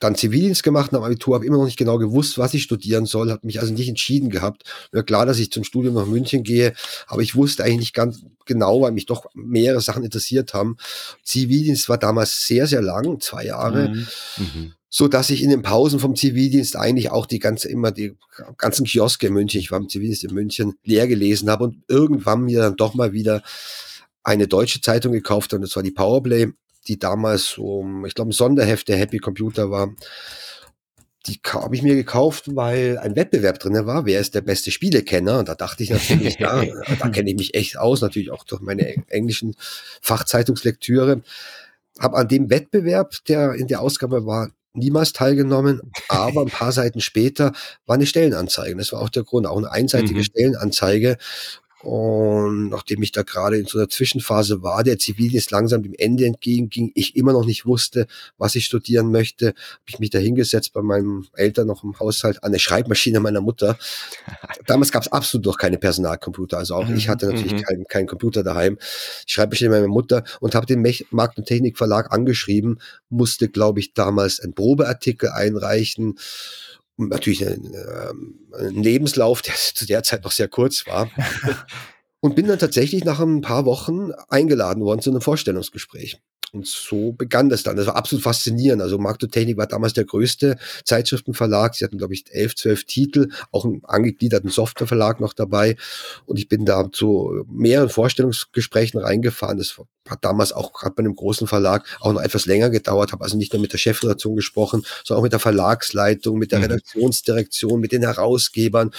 dann 0.00 0.16
Zivildienst 0.16 0.62
gemacht 0.62 0.92
nach 0.92 1.02
Abitur, 1.02 1.34
habe 1.36 1.46
immer 1.46 1.56
noch 1.56 1.64
nicht 1.64 1.78
genau 1.78 1.98
gewusst, 1.98 2.36
was 2.36 2.52
ich 2.54 2.62
studieren 2.62 3.06
soll, 3.06 3.30
habe 3.30 3.46
mich 3.46 3.60
also 3.60 3.72
nicht 3.72 3.88
entschieden 3.88 4.28
gehabt. 4.28 4.64
Ja, 4.92 5.02
klar, 5.02 5.24
dass 5.24 5.38
ich 5.38 5.50
zum 5.50 5.64
Studium 5.64 5.94
nach 5.94 6.06
München 6.06 6.42
gehe, 6.42 6.74
aber 7.06 7.22
ich 7.22 7.34
wusste 7.34 7.64
eigentlich 7.64 7.78
nicht 7.78 7.94
ganz 7.94 8.22
genau, 8.44 8.82
weil 8.82 8.92
mich 8.92 9.06
doch 9.06 9.26
mehrere 9.34 9.80
Sachen 9.80 10.04
interessiert 10.04 10.52
haben. 10.52 10.76
Zivildienst 11.22 11.88
war 11.88 11.98
damals 11.98 12.46
sehr, 12.46 12.66
sehr 12.66 12.82
lang, 12.82 13.20
zwei 13.20 13.46
Jahre. 13.46 13.90
Mhm. 13.90 14.06
Mhm. 14.38 14.72
So 14.90 15.08
dass 15.08 15.30
ich 15.30 15.42
in 15.42 15.50
den 15.50 15.62
Pausen 15.62 15.98
vom 15.98 16.14
Zivildienst 16.14 16.76
eigentlich 16.76 17.10
auch 17.10 17.26
die 17.26 17.40
ganze, 17.40 17.68
immer 17.68 17.90
die 17.90 18.14
ganzen 18.58 18.86
Kioske 18.86 19.26
in 19.26 19.32
München, 19.32 19.58
ich 19.58 19.72
war 19.72 19.80
im 19.80 19.88
Zivildienst 19.88 20.22
in 20.22 20.34
München, 20.34 20.74
leer 20.84 21.08
gelesen 21.08 21.50
habe 21.50 21.64
und 21.64 21.82
irgendwann 21.88 22.44
mir 22.44 22.60
dann 22.60 22.76
doch 22.76 22.94
mal 22.94 23.12
wieder 23.12 23.42
eine 24.22 24.46
deutsche 24.46 24.80
Zeitung 24.80 25.12
gekauft 25.12 25.52
habe, 25.52 25.56
und 25.56 25.62
das 25.62 25.74
war 25.74 25.82
die 25.82 25.90
Powerplay 25.90 26.52
die 26.88 26.98
damals 26.98 27.46
so, 27.46 27.84
ich 28.06 28.14
glaube, 28.14 28.30
ein 28.30 28.32
Sonderheft 28.32 28.88
der 28.88 28.96
Happy 28.96 29.18
Computer 29.18 29.70
war. 29.70 29.94
Die 31.26 31.40
habe 31.46 31.74
ich 31.74 31.82
mir 31.82 31.94
gekauft, 31.94 32.54
weil 32.54 32.98
ein 32.98 33.16
Wettbewerb 33.16 33.58
drin 33.58 33.86
war. 33.86 34.04
Wer 34.04 34.20
ist 34.20 34.34
der 34.34 34.42
beste 34.42 34.70
Spielekenner? 34.70 35.38
Und 35.38 35.48
da 35.48 35.54
dachte 35.54 35.82
ich 35.82 35.90
natürlich, 35.90 36.36
da, 36.38 36.62
da 36.98 37.08
kenne 37.08 37.30
ich 37.30 37.36
mich 37.36 37.54
echt 37.54 37.78
aus, 37.78 38.02
natürlich 38.02 38.30
auch 38.30 38.44
durch 38.44 38.60
meine 38.60 38.94
englischen 39.08 39.54
Fachzeitungslektüre. 40.02 41.22
Habe 41.98 42.16
an 42.16 42.28
dem 42.28 42.50
Wettbewerb, 42.50 43.14
der 43.26 43.54
in 43.54 43.68
der 43.68 43.80
Ausgabe 43.80 44.26
war, 44.26 44.50
niemals 44.74 45.12
teilgenommen, 45.12 45.80
aber 46.08 46.42
ein 46.42 46.48
paar 46.48 46.72
Seiten 46.72 47.00
später 47.00 47.52
war 47.86 47.94
eine 47.94 48.06
Stellenanzeige. 48.06 48.76
Das 48.76 48.92
war 48.92 49.00
auch 49.00 49.08
der 49.08 49.22
Grund, 49.22 49.46
auch 49.46 49.56
eine 49.56 49.70
einseitige 49.70 50.18
mhm. 50.18 50.24
Stellenanzeige. 50.24 51.16
Und 51.84 52.70
nachdem 52.70 53.02
ich 53.02 53.12
da 53.12 53.22
gerade 53.22 53.58
in 53.58 53.66
so 53.66 53.78
einer 53.78 53.90
Zwischenphase 53.90 54.62
war, 54.62 54.82
der 54.82 54.98
Zivildienst 54.98 55.50
langsam 55.50 55.82
dem 55.82 55.92
Ende 55.98 56.24
entgegenging, 56.24 56.92
ich 56.94 57.14
immer 57.14 57.34
noch 57.34 57.44
nicht 57.44 57.66
wusste, 57.66 58.06
was 58.38 58.54
ich 58.54 58.64
studieren 58.64 59.10
möchte, 59.10 59.48
habe 59.48 59.56
ich 59.88 59.98
mich 59.98 60.08
da 60.08 60.18
hingesetzt 60.18 60.72
bei 60.72 60.80
meinen 60.80 61.26
Eltern 61.34 61.66
noch 61.66 61.84
im 61.84 61.98
Haushalt 62.00 62.42
an 62.42 62.52
der 62.52 62.58
Schreibmaschine 62.58 63.20
meiner 63.20 63.42
Mutter. 63.42 63.76
Damals 64.66 64.92
gab 64.92 65.02
es 65.02 65.12
absolut 65.12 65.44
noch 65.44 65.58
keine 65.58 65.76
Personalcomputer, 65.76 66.56
also 66.56 66.74
auch 66.74 66.88
ich 66.88 67.06
mhm, 67.06 67.10
hatte 67.10 67.26
natürlich 67.26 67.52
mhm. 67.52 67.62
keinen 67.62 67.84
kein 67.84 68.06
Computer 68.06 68.42
daheim. 68.42 68.78
Ich 69.26 69.34
Schreibmaschine 69.34 69.68
meiner 69.68 69.88
Mutter 69.88 70.24
und 70.40 70.54
habe 70.54 70.64
den 70.64 70.82
Markt- 71.10 71.36
und 71.36 71.44
Technikverlag 71.44 72.12
angeschrieben, 72.12 72.80
musste, 73.10 73.50
glaube 73.50 73.80
ich, 73.80 73.92
damals 73.92 74.40
einen 74.40 74.54
Probeartikel 74.54 75.28
einreichen 75.28 76.14
natürlich 76.96 77.46
ein, 77.46 77.74
ähm, 77.74 78.48
ein 78.58 78.82
Lebenslauf, 78.82 79.42
der 79.42 79.54
zu 79.74 79.86
der 79.86 80.02
Zeit 80.02 80.24
noch 80.24 80.32
sehr 80.32 80.48
kurz 80.48 80.86
war. 80.86 81.10
und 82.20 82.36
bin 82.36 82.46
dann 82.46 82.58
tatsächlich 82.58 83.04
nach 83.04 83.20
ein 83.20 83.42
paar 83.42 83.66
Wochen 83.66 84.12
eingeladen 84.28 84.82
worden 84.82 85.02
zu 85.02 85.10
einem 85.10 85.20
Vorstellungsgespräch. 85.20 86.20
Und 86.54 86.68
so 86.68 87.10
begann 87.10 87.48
das 87.48 87.64
dann. 87.64 87.76
Das 87.76 87.88
war 87.88 87.96
absolut 87.96 88.22
faszinierend. 88.22 88.80
Also 88.80 88.96
Marktotechnik 88.96 89.56
war 89.56 89.66
damals 89.66 89.92
der 89.92 90.04
größte 90.04 90.56
Zeitschriftenverlag. 90.84 91.74
Sie 91.74 91.84
hatten, 91.84 91.98
glaube 91.98 92.14
ich, 92.14 92.26
elf, 92.30 92.54
zwölf 92.54 92.84
Titel, 92.84 93.30
auch 93.50 93.64
einen 93.64 93.84
angegliederten 93.84 94.50
Softwareverlag 94.50 95.18
noch 95.18 95.32
dabei. 95.32 95.76
Und 96.26 96.38
ich 96.38 96.48
bin 96.48 96.64
da 96.64 96.92
zu 96.92 97.44
mehreren 97.50 97.88
Vorstellungsgesprächen 97.88 99.00
reingefahren. 99.00 99.58
Das 99.58 99.80
hat 100.08 100.24
damals 100.24 100.52
auch 100.52 100.72
gerade 100.72 100.94
bei 100.94 101.00
einem 101.00 101.16
großen 101.16 101.48
Verlag 101.48 101.84
auch 101.98 102.12
noch 102.12 102.22
etwas 102.22 102.46
länger 102.46 102.70
gedauert. 102.70 103.10
Habe 103.10 103.24
also 103.24 103.36
nicht 103.36 103.52
nur 103.52 103.60
mit 103.60 103.72
der 103.72 103.78
Chefredaktion 103.78 104.36
gesprochen, 104.36 104.84
sondern 105.02 105.18
auch 105.20 105.24
mit 105.24 105.32
der 105.32 105.40
Verlagsleitung, 105.40 106.38
mit 106.38 106.52
der 106.52 106.60
mhm. 106.60 106.66
Redaktionsdirektion, 106.66 107.80
mit 107.80 107.90
den 107.90 108.02
Herausgebern, 108.02 108.92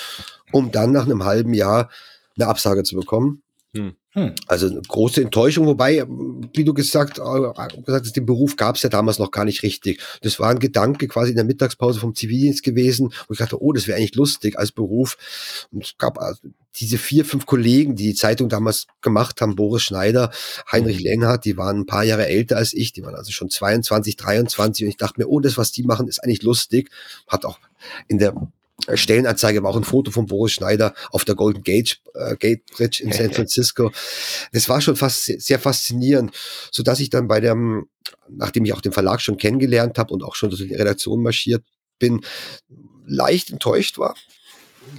um 0.52 0.74
dann 0.74 0.92
nach 0.92 1.06
einem 1.06 1.24
halben 1.24 1.54
Jahr 1.54 1.90
eine 2.38 2.48
Absage 2.48 2.84
zu 2.84 2.98
bekommen. 2.98 3.44
Hm. 3.74 3.96
Hm. 4.16 4.34
Also 4.48 4.68
eine 4.68 4.82
große 4.82 5.22
Enttäuschung, 5.22 5.66
wobei, 5.66 6.06
wie 6.54 6.64
du 6.64 6.74
gesagt, 6.74 7.20
äh, 7.20 7.22
gesagt 7.82 8.06
hast, 8.06 8.16
den 8.16 8.26
Beruf 8.26 8.56
gab 8.56 8.78
es 8.78 8.82
ja 8.82 8.88
damals 8.88 9.20
noch 9.20 9.30
gar 9.30 9.44
nicht 9.44 9.62
richtig. 9.62 10.02
Das 10.22 10.40
war 10.40 10.50
ein 10.50 10.60
Gedanke 10.60 11.10
quasi 11.10 11.32
in 11.32 11.36
der 11.36 11.44
Mittagspause 11.44 12.00
vom 12.00 12.16
Zivildienst 12.16 12.64
gewesen, 12.64 13.12
wo 13.28 13.34
ich 13.34 13.40
dachte, 13.40 13.62
oh, 13.62 13.74
das 13.74 13.88
wäre 13.88 13.98
eigentlich 13.98 14.16
lustig 14.16 14.58
als 14.58 14.72
Beruf. 14.72 15.68
Und 15.74 15.84
es 15.84 15.98
gab 15.98 16.18
also 16.18 16.40
diese 16.80 16.98
vier, 16.98 17.26
fünf 17.26 17.46
Kollegen, 17.46 17.98
die 17.98 18.06
die 18.06 18.16
Zeitung 18.16 18.48
damals 18.48 18.88
gemacht 19.02 19.42
haben, 19.42 19.58
Boris 19.58 19.84
Schneider, 19.84 20.32
Heinrich 20.72 21.00
mhm. 21.00 21.06
Lenhardt, 21.06 21.44
die 21.44 21.58
waren 21.58 21.82
ein 21.82 21.86
paar 21.86 22.06
Jahre 22.06 22.26
älter 22.28 22.56
als 22.56 22.74
ich, 22.74 22.94
die 22.94 23.04
waren 23.04 23.16
also 23.16 23.34
schon 23.34 23.50
22, 23.50 24.16
23 24.16 24.86
und 24.86 24.90
ich 24.90 24.98
dachte 24.98 25.20
mir, 25.20 25.28
oh, 25.28 25.42
das, 25.42 25.58
was 25.58 25.74
die 25.74 25.84
machen, 25.84 26.08
ist 26.08 26.24
eigentlich 26.24 26.44
lustig. 26.44 26.90
Hat 27.28 27.44
auch 27.44 27.60
in 28.08 28.18
der 28.18 28.34
Stellenanzeige 28.94 29.64
war 29.64 29.72
auch 29.72 29.78
ein 29.78 29.84
Foto 29.84 30.12
von 30.12 30.26
Boris 30.26 30.54
Schneider 30.54 30.94
auf 31.12 31.26
der 31.26 31.36
Golden 31.36 31.64
Gate, 31.64 32.02
äh, 32.14 32.36
Gate 32.36 32.66
Bridge 32.76 33.02
in 33.04 33.12
San 33.12 33.32
Francisco. 33.32 33.92
Das 34.52 34.70
war 34.70 34.82
schon 34.82 34.96
fast 34.96 35.26
sehr 35.26 35.60
faszinierend, 35.60 36.36
so 36.72 36.84
dass 36.84 37.00
ich 37.00 37.10
dann 37.10 37.28
bei 37.28 37.40
dem, 37.40 37.88
nachdem 38.30 38.66
ich 38.66 38.74
auch 38.74 38.82
den 38.82 38.92
Verlag 38.92 39.22
schon 39.22 39.38
kennengelernt 39.38 39.98
habe 39.98 40.14
und 40.14 40.24
auch 40.24 40.36
schon 40.36 40.50
durch 40.50 40.62
die 40.62 40.76
Redaktion 40.76 41.24
marschiert 41.24 41.64
bin, 42.00 42.22
leicht 43.06 43.52
enttäuscht 43.52 43.98
war. 43.98 44.16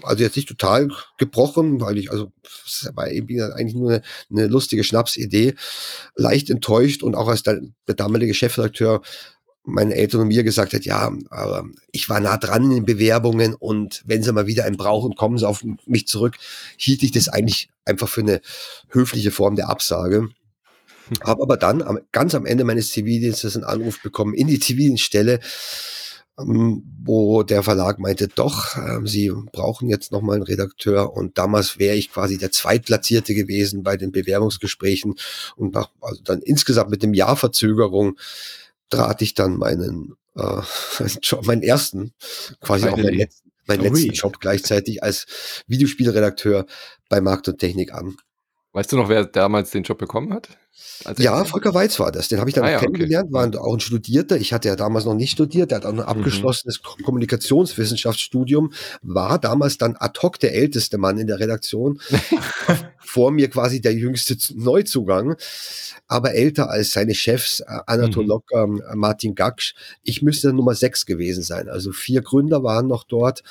Also 0.03 0.24
jetzt 0.24 0.37
nicht 0.37 0.49
total 0.49 0.89
gebrochen, 1.16 1.81
weil 1.81 1.97
ich, 1.99 2.11
also, 2.11 2.33
es 2.66 2.91
war 2.95 3.09
eben 3.11 3.41
eigentlich 3.53 3.77
nur 3.77 3.91
eine, 3.91 4.03
eine 4.31 4.47
lustige 4.49 4.83
Schnapsidee, 4.83 5.55
leicht 6.16 6.51
enttäuscht 6.51 7.03
und 7.03 7.14
auch 7.14 7.29
als 7.29 7.45
der, 7.45 7.61
der 7.87 7.95
damalige 7.95 8.35
Chefredakteur 8.35 9.03
meine 9.67 9.95
Eltern 9.95 10.23
und 10.23 10.29
mir 10.29 10.45
gesagt 10.45 10.73
hat, 10.73 10.85
ja, 10.85 11.12
aber 11.31 11.64
ich 11.93 12.09
war 12.09 12.21
nah 12.21 12.39
dran 12.39 12.64
in 12.64 12.71
den 12.71 12.85
Bewerbungen 12.87 13.55
und 13.55 14.03
wenn 14.07 14.23
sie 14.23 14.33
mal 14.33 14.47
wieder 14.47 14.64
einen 14.64 14.77
brauchen, 14.77 15.17
kommen 15.17 15.39
sie 15.39 15.47
auf 15.47 15.64
mich 15.87 16.07
zurück, 16.07 16.37
hielt 16.77 17.03
ich 17.03 17.12
das 17.12 17.29
eigentlich 17.29 17.69
einfach 17.85 18.09
für 18.09 18.21
eine 18.21 18.41
höfliche 18.89 19.31
Form 19.31 19.57
der 19.57 19.69
Absage. 19.69 20.29
Habe 21.23 21.43
aber 21.43 21.57
dann 21.57 22.01
ganz 22.12 22.35
am 22.35 22.47
Ende 22.47 22.64
meines 22.64 22.91
Zivildienstes 22.91 23.57
einen 23.57 23.64
Anruf 23.64 24.03
bekommen 24.03 24.35
in 24.35 24.49
die 24.49 24.59
Zivildienststelle, 24.59 25.41
ähm, 26.39 26.83
wo 27.03 27.43
der 27.43 27.62
Verlag 27.62 27.99
meinte, 27.99 28.29
doch, 28.29 28.77
äh, 28.77 29.01
sie 29.05 29.33
brauchen 29.53 29.89
jetzt 29.89 30.12
nochmal 30.12 30.37
einen 30.37 30.45
Redakteur. 30.45 31.12
Und 31.14 31.39
damals 31.39 31.79
wäre 31.79 31.97
ich 31.97 32.12
quasi 32.12 32.39
der 32.39 32.51
Zweitplatzierte 32.51 33.35
gewesen 33.35 33.83
bei 33.83 33.97
den 33.97 34.12
Bewerbungsgesprächen. 34.12 35.14
Und 35.57 35.75
nach, 35.75 35.91
also 36.01 36.21
dann 36.25 36.43
insgesamt 36.43 36.91
mit 36.91 37.03
dem 37.03 37.14
Jahr 37.14 37.37
Verzögerung 37.37 38.19
trat 38.91 39.22
ich 39.22 39.34
dann 39.34 39.57
meinen 39.57 40.16
äh, 40.37 40.61
Job, 41.22 41.47
meinen 41.47 41.62
ersten, 41.62 42.12
quasi 42.61 42.84
Finally. 42.84 42.93
auch 42.93 43.05
meinen 43.05 43.18
letzten, 43.18 43.53
meinen 43.66 43.82
letzten 43.82 44.12
Job 44.12 44.41
gleichzeitig 44.41 45.03
als 45.03 45.64
Videospielredakteur 45.66 46.66
bei 47.09 47.20
Markt 47.20 47.49
und 47.49 47.59
Technik 47.59 47.93
an. 47.93 48.16
Weißt 48.72 48.93
du 48.93 48.97
noch, 48.97 49.09
wer 49.09 49.24
damals 49.24 49.70
den 49.70 49.84
Job 49.84 49.99
bekommen 49.99 50.32
hat? 50.34 50.49
Ja, 51.18 51.45
Volker 51.45 51.74
Weiz 51.74 51.99
war 52.01 52.11
das. 52.11 52.29
Den 52.29 52.41
habe 52.41 52.51
ich 52.51 52.55
dann 52.55 52.64
ah, 52.64 52.70
ja, 52.70 52.79
kennengelernt, 52.79 53.31
okay. 53.33 53.55
war 53.55 53.62
auch 53.62 53.74
ein 53.74 53.81
Studierter. 53.81 54.37
Ich 54.37 54.53
hatte 54.53 54.68
ja 54.68 54.77
damals 54.77 55.05
noch 55.05 55.14
nicht 55.14 55.33
studiert. 55.33 55.70
Der 55.70 55.79
hat 55.79 55.87
auch 55.87 55.91
ein 55.91 55.97
mhm. 55.97 56.03
abgeschlossenes 56.03 56.81
mhm. 56.81 57.05
Kommunikationswissenschaftsstudium, 57.05 58.72
war 59.03 59.39
damals 59.39 59.79
dann 59.79 59.97
ad 59.97 60.18
hoc 60.22 60.39
der 60.41 60.55
älteste 60.55 60.99
Mann 60.99 61.18
in 61.18 61.27
der 61.27 61.39
Redaktion. 61.39 62.01
Vor 62.99 63.31
mir 63.31 63.49
quasi 63.49 63.81
der 63.81 63.95
jüngste 63.95 64.37
Neuzugang, 64.55 65.37
aber 66.09 66.35
älter 66.35 66.70
als 66.70 66.93
seine 66.93 67.14
Chefs 67.14 67.61
äh, 67.61 67.64
Anatol 67.87 68.24
mhm. 68.24 68.29
Locker, 68.29 68.66
Martin 68.95 69.35
Gaksch. 69.35 69.74
Ich 70.03 70.22
müsste 70.22 70.53
Nummer 70.53 70.74
sechs 70.74 71.07
gewesen 71.07 71.43
sein. 71.43 71.68
Also 71.68 71.93
vier 71.93 72.22
Gründer 72.22 72.62
waren 72.62 72.89
noch 72.89 73.05
dort 73.05 73.43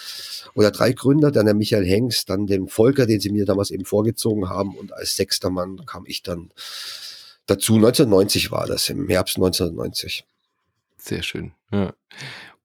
oder 0.55 0.71
drei 0.71 0.91
Gründer, 0.91 1.31
dann 1.31 1.45
der 1.45 1.55
Michael 1.55 1.85
Hengst, 1.85 2.29
dann 2.29 2.47
den 2.47 2.67
Volker, 2.67 3.05
den 3.05 3.19
sie 3.19 3.29
mir 3.29 3.45
damals 3.45 3.71
eben 3.71 3.85
vorgezogen 3.85 4.49
haben 4.49 4.75
und 4.75 4.93
als 4.93 5.15
sechster 5.15 5.49
Mann 5.49 5.85
kam 5.85 6.05
ich 6.05 6.21
dann 6.21 6.51
dazu. 7.45 7.75
1990 7.75 8.51
war 8.51 8.67
das, 8.67 8.89
im 8.89 9.07
Herbst 9.07 9.37
1990. 9.37 10.25
Sehr 10.97 11.23
schön. 11.23 11.53
Ja. 11.71 11.93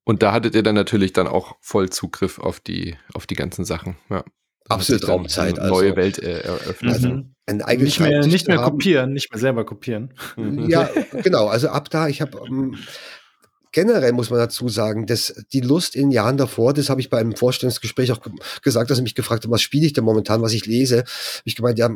Und 0.05 0.23
da 0.23 0.33
hattet 0.33 0.55
ihr 0.55 0.63
dann 0.63 0.75
natürlich 0.75 1.13
dann 1.13 1.27
auch 1.27 1.57
voll 1.61 1.91
Zugriff 1.91 2.39
auf 2.39 2.61
die, 2.61 2.97
auf 3.15 3.27
die 3.27 3.35
ganzen 3.37 3.65
Sachen. 3.65 3.97
Ja. 4.09 4.25
Absolut 4.69 5.03
Traumzeit. 5.03 5.59
Eine 5.59 5.69
neue 5.69 5.91
also, 5.91 5.97
Welt 5.97 6.19
äh, 6.21 6.41
eröffnet. 6.41 6.93
Also 6.93 7.09
mhm. 7.09 7.35
ein 7.47 7.79
nicht 7.79 7.99
mehr, 7.99 8.25
nicht 8.25 8.47
mehr 8.47 8.59
kopieren, 8.59 9.13
nicht 9.13 9.33
mehr 9.33 9.41
selber 9.41 9.65
kopieren. 9.65 10.15
Ja, 10.37 10.89
genau. 11.23 11.49
Also 11.49 11.69
ab 11.69 11.91
da, 11.91 12.09
ich 12.09 12.21
habe 12.21 12.41
ähm, 12.47 12.77
generell 13.73 14.13
muss 14.13 14.31
man 14.31 14.39
dazu 14.39 14.69
sagen, 14.69 15.07
dass 15.07 15.35
die 15.53 15.61
Lust 15.61 15.95
in 15.95 16.11
Jahren 16.11 16.37
davor, 16.37 16.73
das 16.73 16.91
habe 16.91 17.01
ich 17.01 17.11
bei 17.11 17.19
einem 17.19 17.37
Vorstellungsgespräch 17.37 18.13
auch 18.13 18.21
gesagt, 18.63 18.91
dass 18.91 18.99
sie 18.99 19.03
mich 19.03 19.15
gefragt 19.15 19.45
haben, 19.45 19.53
was 19.53 19.63
spiele 19.63 19.87
ich 19.87 19.93
denn 19.93 20.05
momentan, 20.05 20.43
was 20.43 20.53
ich 20.53 20.67
lese. 20.67 20.99
Hab 20.99 21.43
ich 21.45 21.57
gemeint, 21.57 21.79
ja, 21.79 21.91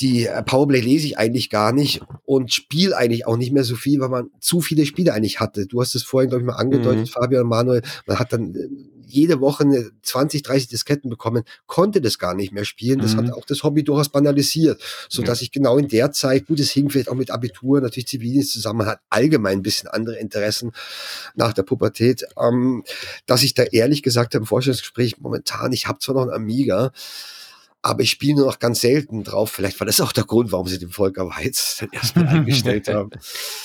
die 0.00 0.26
äh, 0.26 0.42
Powerplay 0.42 0.80
lese 0.80 1.06
ich 1.06 1.18
eigentlich 1.18 1.50
gar 1.50 1.72
nicht 1.72 2.00
und 2.24 2.52
spiele 2.52 2.96
eigentlich 2.96 3.26
auch 3.26 3.36
nicht 3.36 3.52
mehr 3.52 3.64
so 3.64 3.76
viel, 3.76 4.00
weil 4.00 4.08
man 4.08 4.30
zu 4.40 4.60
viele 4.60 4.86
Spiele 4.86 5.12
eigentlich 5.12 5.40
hatte. 5.40 5.66
Du 5.66 5.80
hast 5.80 5.94
es 5.94 6.02
vorhin, 6.02 6.30
glaube 6.30 6.42
ich, 6.42 6.46
mal 6.46 6.56
angedeutet, 6.56 7.06
mhm. 7.06 7.06
Fabian 7.06 7.42
und 7.42 7.48
Manuel. 7.48 7.82
Man 8.06 8.18
hat 8.18 8.32
dann 8.32 8.54
äh, 8.54 8.68
jede 9.06 9.40
Woche 9.40 9.92
20, 10.02 10.42
30 10.42 10.68
Disketten 10.68 11.08
bekommen, 11.08 11.44
konnte 11.66 12.00
das 12.00 12.18
gar 12.18 12.34
nicht 12.34 12.52
mehr 12.52 12.64
spielen. 12.64 12.98
Das 12.98 13.14
mhm. 13.14 13.28
hat 13.28 13.32
auch 13.32 13.44
das 13.44 13.62
Hobby 13.62 13.84
durchaus 13.84 14.08
banalisiert, 14.08 14.82
so 15.08 15.22
dass 15.22 15.42
ich 15.42 15.52
genau 15.52 15.78
in 15.78 15.88
der 15.88 16.12
Zeit, 16.12 16.46
gut, 16.46 16.60
es 16.60 16.70
hing 16.70 16.90
vielleicht 16.90 17.08
auch 17.08 17.14
mit 17.14 17.30
Abitur, 17.30 17.80
natürlich 17.80 18.08
Zivildienst 18.08 18.52
zusammen, 18.52 18.86
hat 18.86 19.00
allgemein 19.08 19.58
ein 19.58 19.62
bisschen 19.62 19.88
andere 19.88 20.16
Interessen 20.16 20.72
nach 21.34 21.52
der 21.52 21.62
Pubertät, 21.62 22.26
ähm, 22.38 22.82
dass 23.26 23.42
ich 23.42 23.54
da 23.54 23.62
ehrlich 23.62 24.02
gesagt 24.02 24.34
habe 24.34 24.42
im 24.42 24.46
Vorstellungsgespräch 24.46 25.18
momentan, 25.18 25.72
ich 25.72 25.86
habe 25.86 25.98
zwar 26.00 26.16
noch 26.16 26.22
ein 26.22 26.30
Amiga, 26.30 26.90
aber 27.82 28.02
ich 28.02 28.10
spiele 28.10 28.34
nur 28.34 28.46
noch 28.46 28.58
ganz 28.58 28.80
selten 28.80 29.22
drauf. 29.22 29.52
Vielleicht 29.52 29.78
war 29.78 29.86
das 29.86 30.00
auch 30.00 30.12
der 30.12 30.24
Grund, 30.24 30.50
warum 30.50 30.66
sie 30.66 30.78
den 30.78 30.90
Volker 30.90 31.28
Weiz 31.28 31.76
dann 31.78 31.90
erstmal 31.92 32.26
eingestellt 32.28 32.88
haben. 32.88 33.10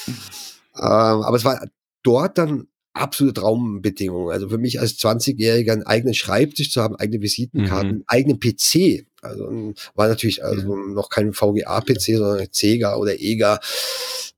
Ähm, 0.08 1.24
aber 1.24 1.36
es 1.36 1.44
war 1.44 1.66
dort 2.04 2.38
dann 2.38 2.68
absolute 2.94 3.42
Traumbedingungen. 3.42 4.32
Also 4.32 4.50
für 4.50 4.58
mich 4.58 4.80
als 4.80 4.98
20-Jähriger 5.00 5.72
einen 5.72 5.84
eigenen 5.84 6.14
Schreibtisch 6.14 6.72
zu 6.72 6.82
haben, 6.82 6.96
eigene 6.96 7.22
Visitenkarten, 7.22 7.98
mhm. 7.98 8.04
eigenen 8.08 8.40
PC. 8.40 9.06
Also 9.22 9.74
war 9.96 10.08
natürlich 10.08 10.44
also 10.44 10.76
noch 10.76 11.10
kein 11.10 11.34
VGA-PC, 11.34 12.18
sondern 12.18 12.48
Sega 12.52 12.96
oder 12.96 13.20
EGA. 13.20 13.60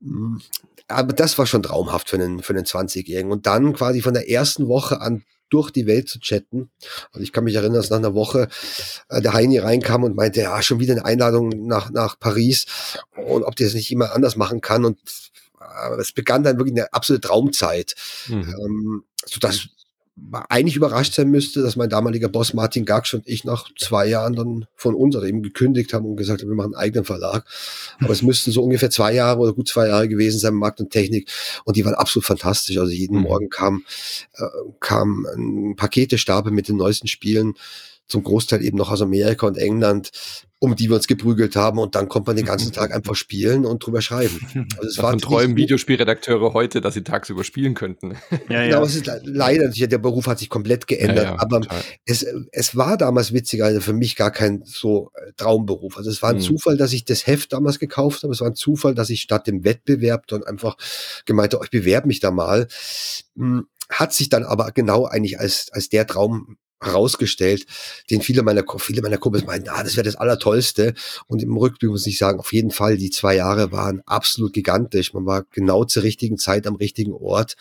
Hm, 0.01 0.41
aber 0.87 1.13
das 1.13 1.37
war 1.37 1.45
schon 1.45 1.63
traumhaft 1.63 2.09
für 2.09 2.17
einen, 2.17 2.43
für 2.43 2.53
einen 2.53 2.65
20-Jährigen. 2.65 3.31
Und 3.31 3.47
dann 3.47 3.73
quasi 3.73 4.01
von 4.01 4.13
der 4.13 4.29
ersten 4.29 4.67
Woche 4.67 5.01
an 5.01 5.23
durch 5.49 5.69
die 5.69 5.85
Welt 5.85 6.09
zu 6.09 6.19
chatten. 6.19 6.71
Also 7.11 7.23
ich 7.23 7.31
kann 7.31 7.43
mich 7.43 7.53
erinnern, 7.53 7.75
dass 7.75 7.91
nach 7.91 7.97
einer 7.97 8.15
Woche 8.15 8.47
äh, 9.09 9.21
der 9.21 9.33
Heini 9.33 9.59
reinkam 9.59 10.03
und 10.03 10.15
meinte, 10.15 10.41
ja, 10.41 10.61
schon 10.63 10.79
wieder 10.79 10.93
eine 10.93 11.05
Einladung 11.05 11.49
nach, 11.67 11.91
nach 11.91 12.19
Paris 12.19 12.65
und 13.15 13.43
ob 13.43 13.55
der 13.55 13.67
das 13.67 13.75
nicht 13.75 13.91
immer 13.91 14.13
anders 14.13 14.35
machen 14.35 14.61
kann. 14.61 14.83
Und 14.83 14.97
es 15.99 16.11
begann 16.11 16.43
dann 16.43 16.57
wirklich 16.57 16.75
eine 16.75 16.93
absolute 16.93 17.27
Traumzeit, 17.27 17.95
mhm. 18.27 18.55
ähm, 18.59 19.03
sodass 19.25 19.69
eigentlich 20.49 20.75
überrascht 20.75 21.15
sein 21.15 21.31
müsste, 21.31 21.63
dass 21.63 21.75
mein 21.75 21.89
damaliger 21.89 22.29
Boss 22.29 22.53
Martin 22.53 22.85
Gaksch 22.85 23.15
und 23.15 23.27
ich 23.27 23.45
nach 23.45 23.67
zwei 23.79 24.05
Jahren 24.05 24.35
dann 24.35 24.65
von 24.75 24.93
uns 24.93 25.15
oder 25.15 25.25
eben 25.25 25.41
gekündigt 25.41 25.91
haben 25.93 26.05
und 26.05 26.17
gesagt 26.17 26.41
haben, 26.41 26.49
wir 26.49 26.55
machen 26.55 26.75
einen 26.75 26.83
eigenen 26.83 27.05
Verlag. 27.05 27.45
Aber 27.99 28.11
es 28.11 28.21
müssten 28.21 28.51
so 28.51 28.61
ungefähr 28.61 28.91
zwei 28.91 29.13
Jahre 29.13 29.39
oder 29.39 29.53
gut 29.53 29.67
zwei 29.67 29.87
Jahre 29.87 30.07
gewesen 30.07 30.39
sein, 30.39 30.53
Markt 30.53 30.79
und 30.79 30.91
Technik. 30.91 31.31
Und 31.65 31.77
die 31.77 31.85
waren 31.85 31.95
absolut 31.95 32.25
fantastisch. 32.25 32.77
Also 32.77 32.91
jeden 32.91 33.17
mhm. 33.17 33.23
Morgen 33.23 33.49
kam, 33.49 33.85
äh, 34.35 34.45
kam 34.79 35.25
ein 35.35 35.75
Paketestapel 35.75 36.51
mit 36.51 36.67
den 36.67 36.77
neuesten 36.77 37.07
Spielen 37.07 37.55
zum 38.07 38.23
Großteil 38.23 38.63
eben 38.63 38.77
noch 38.77 38.91
aus 38.91 39.01
Amerika 39.01 39.47
und 39.47 39.57
England, 39.57 40.11
um 40.59 40.77
die 40.77 40.87
wir 40.87 40.95
uns 40.95 41.07
geprügelt 41.07 41.57
haben 41.57 41.77
und 41.77 41.93
dann 41.95 42.07
kommt 42.07 42.27
man 42.27 42.37
den 42.37 42.45
ganzen 42.45 42.71
Tag 42.73 42.93
einfach 42.93 43.15
spielen 43.15 43.65
und 43.65 43.85
drüber 43.85 44.01
schreiben. 44.01 44.39
Also 44.77 44.87
es 44.87 44.95
Davon 44.95 45.19
träumen 45.19 45.57
Videospielredakteure 45.57 46.53
heute, 46.53 46.79
dass 46.79 46.93
sie 46.93 47.03
tagsüber 47.03 47.43
spielen 47.43 47.73
könnten. 47.73 48.15
Ja, 48.31 48.37
ja. 48.63 48.65
Genau, 48.67 48.85
es 48.85 48.95
ist 48.95 49.11
leider, 49.23 49.67
der 49.69 49.97
Beruf 49.97 50.27
hat 50.27 50.39
sich 50.39 50.49
komplett 50.49 50.87
geändert, 50.87 51.25
ja, 51.25 51.31
ja, 51.31 51.39
aber 51.39 51.61
es, 52.05 52.25
es 52.51 52.75
war 52.77 52.97
damals 52.97 53.33
witziger, 53.33 53.65
also 53.65 53.81
für 53.81 53.93
mich 53.93 54.15
gar 54.15 54.31
kein 54.31 54.61
so 54.63 55.11
äh, 55.15 55.33
Traumberuf. 55.35 55.97
Also 55.97 56.09
es 56.09 56.21
war 56.21 56.29
ein 56.29 56.37
mhm. 56.37 56.41
Zufall, 56.41 56.77
dass 56.77 56.93
ich 56.93 57.03
das 57.03 57.27
Heft 57.27 57.51
damals 57.51 57.79
gekauft 57.79 58.23
habe, 58.23 58.31
es 58.31 58.39
war 58.39 58.47
ein 58.47 58.55
Zufall, 58.55 58.95
dass 58.95 59.09
ich 59.09 59.21
statt 59.21 59.47
dem 59.47 59.65
Wettbewerb 59.65 60.27
dann 60.27 60.43
einfach 60.43 60.77
gemeint 61.25 61.53
habe, 61.53 61.65
ich 61.65 61.71
bewerbe 61.71 62.07
mich 62.07 62.21
da 62.21 62.31
mal 62.31 62.67
hm, 63.35 63.67
hat 63.89 64.13
sich 64.13 64.29
dann 64.29 64.43
aber 64.43 64.71
genau 64.71 65.05
eigentlich 65.05 65.39
als, 65.39 65.67
als 65.71 65.89
der 65.89 66.07
Traum 66.07 66.57
herausgestellt, 66.85 67.65
den 68.09 68.21
viele 68.21 68.43
meiner, 68.43 68.63
viele 68.77 69.01
meiner 69.01 69.17
Kumpels 69.17 69.45
meinten, 69.45 69.69
ah, 69.69 69.83
das 69.83 69.95
wäre 69.95 70.05
das 70.05 70.15
Allertollste. 70.15 70.93
Und 71.27 71.41
im 71.41 71.55
Rückblick 71.55 71.91
muss 71.91 72.07
ich 72.07 72.17
sagen, 72.17 72.39
auf 72.39 72.53
jeden 72.53 72.71
Fall, 72.71 72.97
die 72.97 73.09
zwei 73.09 73.35
Jahre 73.35 73.71
waren 73.71 74.01
absolut 74.05 74.53
gigantisch. 74.53 75.13
Man 75.13 75.25
war 75.25 75.45
genau 75.51 75.85
zur 75.85 76.03
richtigen 76.03 76.37
Zeit 76.37 76.67
am 76.67 76.75
richtigen 76.75 77.13
Ort. 77.13 77.55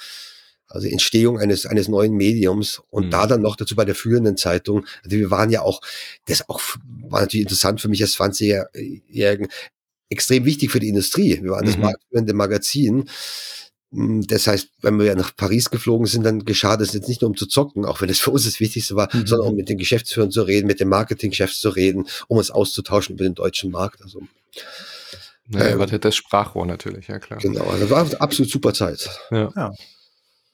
Also 0.72 0.88
Entstehung 0.88 1.38
eines, 1.38 1.66
eines 1.66 1.88
neuen 1.88 2.14
Mediums 2.14 2.80
und 2.88 3.06
mhm. 3.06 3.10
da 3.10 3.26
dann 3.26 3.42
noch 3.42 3.56
dazu 3.56 3.76
bei 3.76 3.84
der 3.84 3.94
führenden 3.94 4.38
Zeitung. 4.38 4.86
Also 5.04 5.18
wir 5.18 5.30
waren 5.30 5.50
ja 5.50 5.60
auch, 5.60 5.82
das 6.26 6.48
auch 6.48 6.60
war 7.08 7.20
natürlich 7.20 7.44
interessant 7.44 7.80
für 7.80 7.88
mich 7.88 8.00
als 8.00 8.16
20-Jährigen, 8.16 9.48
extrem 10.08 10.44
wichtig 10.46 10.70
für 10.70 10.80
die 10.80 10.88
Industrie. 10.88 11.42
Wir 11.42 11.50
waren 11.50 11.64
mhm. 11.64 11.72
das 11.72 11.76
marktführende 11.78 12.32
Magazin. 12.32 13.04
Hm, 13.92 14.26
das 14.26 14.46
heißt, 14.46 14.70
wenn 14.80 14.98
wir 14.98 15.06
ja 15.06 15.14
nach 15.14 15.36
Paris 15.36 15.70
geflogen 15.70 16.06
sind, 16.06 16.24
dann 16.24 16.44
geschah 16.44 16.76
das 16.76 16.92
jetzt 16.92 17.08
nicht 17.08 17.20
nur 17.20 17.30
um 17.30 17.36
zu 17.36 17.46
zocken, 17.46 17.84
auch 17.84 18.00
wenn 18.00 18.08
das 18.08 18.18
für 18.20 18.30
uns 18.30 18.44
das 18.44 18.60
Wichtigste 18.60 18.96
war, 18.96 19.08
mhm. 19.12 19.26
sondern 19.26 19.48
um 19.48 19.56
mit 19.56 19.68
den 19.68 19.78
Geschäftsführern 19.78 20.30
zu 20.30 20.42
reden, 20.42 20.66
mit 20.66 20.80
den 20.80 20.88
Marketingchefs 20.88 21.60
zu 21.60 21.70
reden, 21.70 22.06
um 22.28 22.38
uns 22.38 22.50
auszutauschen 22.50 23.14
über 23.14 23.24
den 23.24 23.34
deutschen 23.34 23.70
Markt. 23.70 24.02
Also, 24.02 24.22
ja, 25.48 25.66
ähm, 25.66 25.78
war 25.78 25.86
das 25.86 26.16
Sprachrohr 26.16 26.66
natürlich, 26.66 27.08
ja 27.08 27.18
klar. 27.18 27.40
Genau, 27.40 27.64
also 27.64 27.90
war 27.90 28.04
eine 28.04 28.20
absolut 28.20 28.50
super 28.50 28.72
Zeit. 28.72 29.10
Ja. 29.30 29.52
ja. 29.54 29.74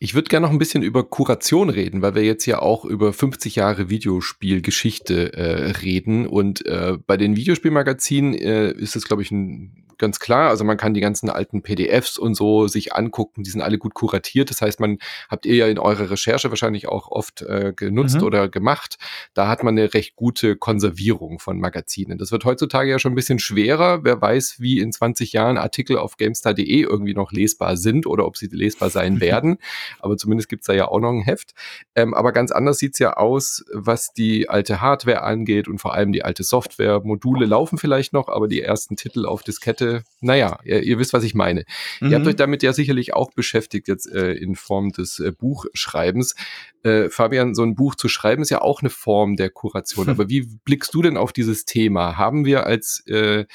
Ich 0.00 0.14
würde 0.14 0.28
gerne 0.28 0.46
noch 0.46 0.52
ein 0.52 0.58
bisschen 0.58 0.84
über 0.84 1.02
Kuration 1.02 1.70
reden, 1.70 2.02
weil 2.02 2.14
wir 2.14 2.22
jetzt 2.22 2.46
ja 2.46 2.60
auch 2.60 2.84
über 2.84 3.12
50 3.12 3.56
Jahre 3.56 3.90
Videospielgeschichte 3.90 5.32
äh, 5.32 5.70
reden. 5.82 6.26
Und 6.26 6.64
äh, 6.66 6.96
bei 7.04 7.16
den 7.16 7.34
Videospielmagazinen 7.34 8.34
äh, 8.34 8.70
ist 8.70 8.94
es, 8.94 9.04
glaube 9.04 9.22
ich, 9.22 9.32
ein 9.32 9.87
ganz 9.98 10.18
klar. 10.18 10.48
Also 10.48 10.64
man 10.64 10.76
kann 10.76 10.94
die 10.94 11.00
ganzen 11.00 11.30
alten 11.30 11.62
PDFs 11.62 12.18
und 12.18 12.34
so 12.34 12.68
sich 12.68 12.94
angucken, 12.94 13.42
die 13.42 13.50
sind 13.50 13.62
alle 13.62 13.78
gut 13.78 13.94
kuratiert. 13.94 14.50
Das 14.50 14.62
heißt, 14.62 14.80
man 14.80 14.98
habt 15.28 15.46
ihr 15.46 15.54
ja 15.54 15.66
in 15.66 15.78
eurer 15.78 16.10
Recherche 16.10 16.50
wahrscheinlich 16.50 16.88
auch 16.88 17.08
oft 17.08 17.42
äh, 17.42 17.72
genutzt 17.74 18.16
mhm. 18.16 18.22
oder 18.24 18.48
gemacht. 18.48 18.98
Da 19.34 19.48
hat 19.48 19.62
man 19.62 19.76
eine 19.76 19.92
recht 19.94 20.16
gute 20.16 20.56
Konservierung 20.56 21.38
von 21.38 21.58
Magazinen. 21.58 22.18
Das 22.18 22.32
wird 22.32 22.44
heutzutage 22.44 22.90
ja 22.90 22.98
schon 22.98 23.12
ein 23.12 23.16
bisschen 23.16 23.38
schwerer. 23.38 24.04
Wer 24.04 24.20
weiß, 24.20 24.56
wie 24.58 24.80
in 24.80 24.92
20 24.92 25.32
Jahren 25.32 25.58
Artikel 25.58 25.98
auf 25.98 26.16
GameStar.de 26.16 26.80
irgendwie 26.80 27.14
noch 27.14 27.32
lesbar 27.32 27.76
sind 27.76 28.06
oder 28.06 28.26
ob 28.26 28.36
sie 28.36 28.46
lesbar 28.46 28.90
sein 28.90 29.20
werden. 29.20 29.58
Aber 30.00 30.16
zumindest 30.16 30.48
gibt's 30.48 30.66
da 30.66 30.72
ja 30.72 30.88
auch 30.88 31.00
noch 31.00 31.10
ein 31.10 31.22
Heft. 31.22 31.54
Ähm, 31.94 32.14
aber 32.14 32.32
ganz 32.32 32.52
anders 32.52 32.78
sieht's 32.78 32.98
ja 32.98 33.14
aus, 33.14 33.64
was 33.72 34.12
die 34.12 34.48
alte 34.48 34.80
Hardware 34.80 35.22
angeht 35.22 35.68
und 35.68 35.78
vor 35.78 35.94
allem 35.94 36.12
die 36.12 36.24
alte 36.24 36.44
Software. 36.44 37.00
Module 37.02 37.46
laufen 37.46 37.78
vielleicht 37.78 38.12
noch, 38.12 38.28
aber 38.28 38.48
die 38.48 38.62
ersten 38.62 38.96
Titel 38.96 39.26
auf 39.26 39.42
Diskette 39.42 39.87
naja, 40.20 40.58
ihr, 40.64 40.82
ihr, 40.82 40.98
wisst, 40.98 41.12
was 41.12 41.22
ich 41.22 41.34
meine. 41.34 41.64
Mhm. 42.00 42.10
Ihr 42.10 42.14
habt 42.16 42.24
mhm. 42.24 42.30
euch 42.30 42.36
damit 42.36 42.62
ja 42.62 42.72
sicherlich 42.72 43.14
auch 43.14 43.32
beschäftigt, 43.32 43.88
jetzt 43.88 44.10
äh, 44.10 44.32
in 44.32 44.56
Form 44.56 44.90
des 44.90 45.20
äh, 45.20 45.32
Buchschreibens. 45.32 46.34
Äh, 46.82 47.08
Fabian, 47.08 47.54
so 47.54 47.62
ein 47.62 47.74
Buch 47.74 47.94
zu 47.94 48.08
schreiben 48.08 48.42
ist 48.42 48.50
ja 48.50 48.60
auch 48.60 48.80
eine 48.80 48.90
Form 48.90 49.36
der 49.36 49.50
Kuration. 49.50 50.06
Hm. 50.06 50.12
Aber 50.12 50.28
wie 50.28 50.48
blickst 50.64 50.94
du 50.94 51.02
denn 51.02 51.16
auf 51.16 51.32
dieses 51.32 51.64
Thema? 51.64 52.16
Haben 52.16 52.44
wir 52.44 52.66
als 52.66 53.04
äh, 53.06 53.46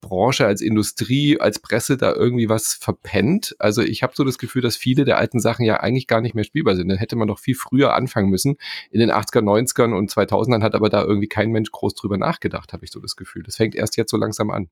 Branche, 0.00 0.46
als 0.46 0.60
Industrie, 0.60 1.40
als 1.40 1.58
Presse 1.60 1.96
da 1.96 2.12
irgendwie 2.12 2.48
was 2.48 2.74
verpennt? 2.74 3.56
Also 3.58 3.82
ich 3.82 4.02
habe 4.02 4.12
so 4.16 4.24
das 4.24 4.38
Gefühl, 4.38 4.62
dass 4.62 4.76
viele 4.76 5.04
der 5.04 5.18
alten 5.18 5.40
Sachen 5.40 5.64
ja 5.64 5.80
eigentlich 5.80 6.06
gar 6.06 6.20
nicht 6.20 6.34
mehr 6.34 6.44
spielbar 6.44 6.76
sind. 6.76 6.88
Dann 6.88 6.98
hätte 6.98 7.16
man 7.16 7.28
doch 7.28 7.38
viel 7.38 7.54
früher 7.54 7.94
anfangen 7.94 8.30
müssen. 8.30 8.56
In 8.90 9.00
den 9.00 9.10
80er, 9.10 9.42
90ern 9.42 9.96
und 9.96 10.10
2000ern 10.10 10.62
hat 10.62 10.74
aber 10.74 10.88
da 10.88 11.02
irgendwie 11.02 11.28
kein 11.28 11.50
Mensch 11.50 11.70
groß 11.70 11.94
drüber 11.94 12.18
nachgedacht, 12.18 12.72
habe 12.72 12.84
ich 12.84 12.92
so 12.92 13.00
das 13.00 13.16
Gefühl. 13.16 13.42
Das 13.42 13.56
fängt 13.56 13.74
erst 13.74 13.96
jetzt 13.96 14.10
so 14.10 14.16
langsam 14.16 14.50
an. 14.50 14.68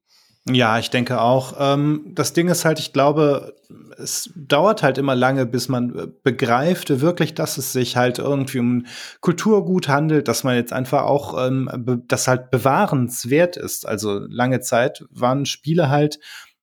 Ja, 0.49 0.79
ich 0.79 0.91
denke 0.91 1.21
auch. 1.21 1.55
Ähm, 1.59 2.13
das 2.15 2.33
Ding 2.33 2.49
ist 2.49 2.65
halt, 2.65 2.79
ich 2.79 2.93
glaube, 2.93 3.55
es 3.99 4.31
dauert 4.35 4.83
halt 4.83 4.97
immer 4.97 5.15
lange, 5.15 5.45
bis 5.45 5.69
man 5.69 5.97
äh, 5.97 6.07
begreift 6.23 7.01
wirklich, 7.01 7.35
dass 7.35 7.59
es 7.59 7.73
sich 7.73 7.97
halt 7.97 8.19
irgendwie 8.19 8.59
um 8.59 8.87
Kulturgut 9.21 9.89
handelt, 9.89 10.29
dass 10.29 10.43
man 10.43 10.57
jetzt 10.57 10.73
einfach 10.73 11.03
auch, 11.03 11.47
ähm, 11.47 12.03
das 12.09 12.27
halt 12.27 12.51
bewahrenswert 12.51 13.59
ist. 13.59 13.87
Also 13.87 14.19
lange 14.29 14.61
Zeit 14.61 15.05
waren 15.11 15.45
Spiele 15.45 15.91
halt, 15.91 16.19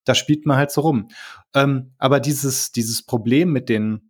da 0.05 0.15
spielt 0.15 0.47
man 0.47 0.57
halt 0.57 0.71
so 0.71 0.81
rum. 0.81 1.09
Ähm, 1.53 1.91
aber 1.99 2.19
dieses, 2.19 2.71
dieses 2.71 3.05
Problem 3.05 3.51
mit 3.51 3.69
den, 3.69 4.09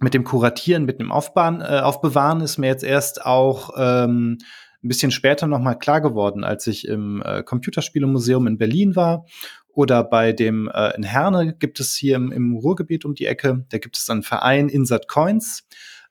mit 0.00 0.14
dem 0.14 0.24
Kuratieren, 0.24 0.86
mit 0.86 0.98
dem 0.98 1.12
Aufbauen, 1.12 1.60
äh, 1.60 1.80
Aufbewahren 1.80 2.40
ist 2.40 2.56
mir 2.56 2.68
jetzt 2.68 2.84
erst 2.84 3.24
auch, 3.26 3.70
ähm, 3.76 4.38
ein 4.82 4.88
bisschen 4.88 5.10
später 5.10 5.46
nochmal 5.46 5.78
klar 5.78 6.00
geworden, 6.00 6.44
als 6.44 6.66
ich 6.66 6.86
im 6.86 7.22
äh, 7.24 7.42
Computerspielemuseum 7.42 8.46
in 8.46 8.58
Berlin 8.58 8.96
war. 8.96 9.26
Oder 9.68 10.02
bei 10.04 10.32
dem 10.32 10.68
äh, 10.72 10.96
in 10.96 11.02
Herne 11.02 11.54
gibt 11.54 11.80
es 11.80 11.94
hier 11.94 12.16
im, 12.16 12.32
im 12.32 12.56
Ruhrgebiet 12.56 13.04
um 13.04 13.14
die 13.14 13.26
Ecke, 13.26 13.64
da 13.70 13.78
gibt 13.78 13.96
es 13.96 14.08
einen 14.10 14.22
Verein 14.22 14.68
Insert 14.68 15.08
Coins, 15.08 15.66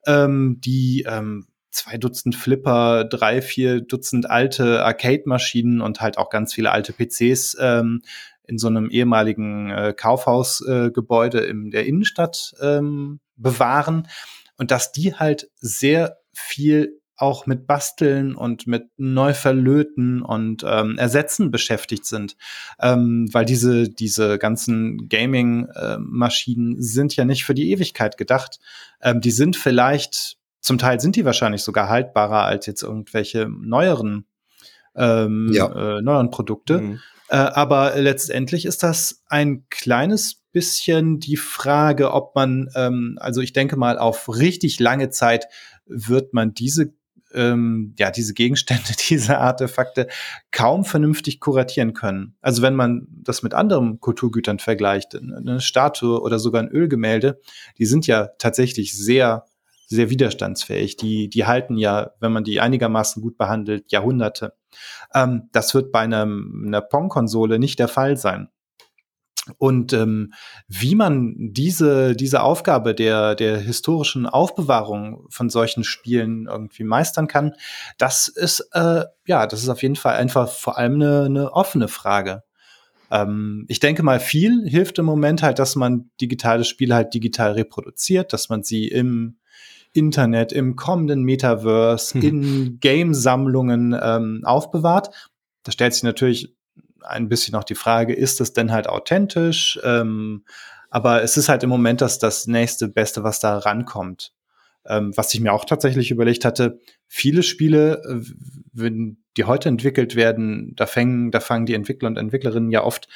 ähm, 0.05 0.59
die 0.59 1.05
ähm, 1.07 1.47
zwei 1.71 1.97
Dutzend 1.97 2.35
Flipper, 2.35 3.03
drei, 3.03 3.41
vier 3.41 3.81
Dutzend 3.81 4.29
alte 4.29 4.83
Arcade-Maschinen 4.83 5.81
und 5.81 6.01
halt 6.01 6.17
auch 6.17 6.29
ganz 6.29 6.53
viele 6.53 6.71
alte 6.71 6.93
PCs 6.93 7.57
ähm, 7.59 8.01
in 8.47 8.57
so 8.57 8.67
einem 8.67 8.89
ehemaligen 8.89 9.69
äh, 9.69 9.93
Kaufhausgebäude 9.95 11.45
äh, 11.45 11.49
in 11.49 11.69
der 11.69 11.85
Innenstadt 11.85 12.55
ähm, 12.61 13.19
bewahren. 13.35 14.07
Und 14.57 14.71
dass 14.71 14.91
die 14.91 15.13
halt 15.13 15.49
sehr 15.55 16.17
viel 16.33 16.99
auch 17.17 17.47
mit 17.47 17.65
Basteln 17.65 18.35
und 18.35 18.67
mit 18.67 18.89
Neuverlöten 18.97 20.21
und 20.21 20.63
ähm, 20.65 20.97
Ersetzen 20.97 21.49
beschäftigt 21.49 22.05
sind. 22.05 22.37
Ähm, 22.79 23.27
weil 23.33 23.45
diese, 23.45 23.89
diese 23.89 24.37
ganzen 24.37 25.09
Gaming-Maschinen 25.09 26.77
äh, 26.77 26.81
sind 26.81 27.15
ja 27.15 27.25
nicht 27.25 27.43
für 27.43 27.55
die 27.55 27.71
Ewigkeit 27.71 28.17
gedacht. 28.17 28.59
Ähm, 29.01 29.19
die 29.19 29.31
sind 29.31 29.57
vielleicht, 29.57 30.37
zum 30.61 30.77
Teil 30.77 30.99
sind 30.99 31.15
die 31.15 31.25
wahrscheinlich 31.25 31.63
sogar 31.63 31.89
haltbarer 31.89 32.43
als 32.43 32.67
jetzt 32.67 32.83
irgendwelche 32.83 33.49
neueren, 33.49 34.25
ähm, 34.95 35.49
ja. 35.51 35.97
äh, 35.97 36.01
neueren 36.01 36.29
Produkte. 36.29 36.81
Mhm. 36.81 36.99
Äh, 37.29 37.37
aber 37.37 37.95
letztendlich 37.97 38.65
ist 38.65 38.83
das 38.83 39.23
ein 39.27 39.65
kleines 39.69 40.43
bisschen 40.51 41.19
die 41.19 41.37
Frage, 41.37 42.11
ob 42.11 42.35
man, 42.35 42.69
ähm, 42.75 43.17
also 43.19 43.41
ich 43.41 43.53
denke 43.53 43.75
mal, 43.75 43.97
auf 43.97 44.29
richtig 44.29 44.79
lange 44.79 45.09
Zeit 45.09 45.47
wird 45.85 46.33
man 46.33 46.53
diese 46.53 46.93
ähm, 47.33 47.93
ja, 47.97 48.11
diese 48.11 48.33
Gegenstände, 48.33 48.93
diese 49.09 49.37
Artefakte 49.37 50.07
kaum 50.51 50.85
vernünftig 50.85 51.39
kuratieren 51.39 51.93
können. 51.93 52.35
Also 52.41 52.61
wenn 52.61 52.75
man 52.75 53.07
das 53.09 53.43
mit 53.43 53.53
anderen 53.53 53.99
Kulturgütern 53.99 54.59
vergleicht, 54.59 55.15
eine 55.15 55.59
Statue 55.61 56.21
oder 56.21 56.39
sogar 56.39 56.61
ein 56.61 56.69
Ölgemälde, 56.69 57.39
die 57.77 57.85
sind 57.85 58.07
ja 58.07 58.27
tatsächlich 58.37 58.97
sehr, 58.97 59.45
sehr 59.87 60.09
widerstandsfähig. 60.09 60.97
Die, 60.97 61.29
die 61.29 61.45
halten 61.45 61.77
ja, 61.77 62.11
wenn 62.19 62.33
man 62.33 62.43
die 62.43 62.59
einigermaßen 62.59 63.21
gut 63.21 63.37
behandelt, 63.37 63.91
Jahrhunderte. 63.91 64.53
Ähm, 65.13 65.49
das 65.51 65.73
wird 65.73 65.91
bei 65.91 66.01
einem, 66.01 66.63
einer 66.67 66.81
Pong-Konsole 66.81 67.59
nicht 67.59 67.79
der 67.79 67.87
Fall 67.87 68.17
sein. 68.17 68.49
Und 69.57 69.93
ähm, 69.93 70.33
wie 70.67 70.95
man 70.95 71.35
diese, 71.37 72.15
diese 72.15 72.41
Aufgabe 72.41 72.93
der, 72.93 73.35
der 73.35 73.57
historischen 73.57 74.25
Aufbewahrung 74.25 75.25
von 75.29 75.49
solchen 75.49 75.83
Spielen 75.83 76.47
irgendwie 76.47 76.83
meistern 76.83 77.27
kann, 77.27 77.53
das 77.97 78.27
ist, 78.27 78.69
äh, 78.73 79.03
ja, 79.25 79.47
das 79.47 79.63
ist 79.63 79.69
auf 79.69 79.81
jeden 79.81 79.95
Fall 79.95 80.15
einfach 80.15 80.49
vor 80.49 80.77
allem 80.77 80.95
eine, 80.95 81.23
eine 81.25 81.53
offene 81.53 81.87
Frage. 81.87 82.43
Ähm, 83.11 83.65
ich 83.67 83.79
denke 83.79 84.03
mal, 84.03 84.19
viel 84.19 84.67
hilft 84.67 84.99
im 84.99 85.05
Moment 85.05 85.43
halt, 85.43 85.59
dass 85.59 85.75
man 85.75 86.09
digitale 86.19 86.63
Spiele 86.63 86.95
halt 86.95 87.13
digital 87.13 87.53
reproduziert, 87.53 88.33
dass 88.33 88.49
man 88.49 88.63
sie 88.63 88.87
im 88.87 89.37
Internet, 89.93 90.51
im 90.51 90.75
kommenden 90.75 91.23
Metaverse, 91.23 92.15
hm. 92.15 92.21
in 92.21 92.79
Game-Sammlungen 92.79 93.97
ähm, 93.99 94.41
aufbewahrt. 94.43 95.09
Da 95.63 95.71
stellt 95.71 95.93
sich 95.93 96.03
natürlich 96.03 96.56
ein 97.01 97.29
bisschen 97.29 97.53
noch 97.53 97.63
die 97.63 97.75
Frage, 97.75 98.13
ist 98.13 98.41
es 98.41 98.53
denn 98.53 98.71
halt 98.71 98.87
authentisch? 98.87 99.79
Ähm, 99.83 100.43
aber 100.89 101.21
es 101.23 101.37
ist 101.37 101.49
halt 101.49 101.63
im 101.63 101.69
Moment 101.69 102.01
das, 102.01 102.19
das 102.19 102.47
nächste 102.47 102.87
Beste, 102.87 103.23
was 103.23 103.39
da 103.39 103.57
rankommt. 103.57 104.33
Ähm, 104.85 105.11
was 105.15 105.33
ich 105.33 105.41
mir 105.41 105.51
auch 105.51 105.65
tatsächlich 105.65 106.11
überlegt 106.11 106.45
hatte, 106.45 106.79
viele 107.07 107.43
Spiele, 107.43 108.01
äh, 108.03 108.21
wenn 108.71 109.17
die 109.35 109.43
heute 109.43 109.69
entwickelt 109.69 110.15
werden, 110.15 110.73
da 110.75 110.85
fangen, 110.85 111.31
da 111.31 111.39
fangen 111.39 111.65
die 111.65 111.73
Entwickler 111.73 112.07
und 112.07 112.17
Entwicklerinnen 112.17 112.71
ja 112.71 112.83
oft 112.83 113.07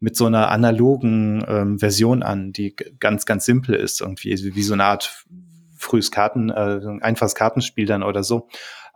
mit 0.00 0.16
so 0.16 0.26
einer 0.26 0.50
analogen 0.50 1.44
ähm, 1.46 1.78
Version 1.78 2.22
an, 2.22 2.52
die 2.52 2.74
ganz, 2.98 3.26
ganz 3.26 3.44
simpel 3.44 3.74
ist, 3.74 4.00
irgendwie, 4.00 4.54
wie 4.54 4.62
so 4.62 4.72
eine 4.72 4.84
Art 4.84 5.24
frühes 5.76 6.10
Karten, 6.10 6.50
äh, 6.50 6.80
einfaches 7.00 7.34
Kartenspiel 7.34 7.86
dann 7.86 8.02
oder 8.02 8.22
so. 8.22 8.48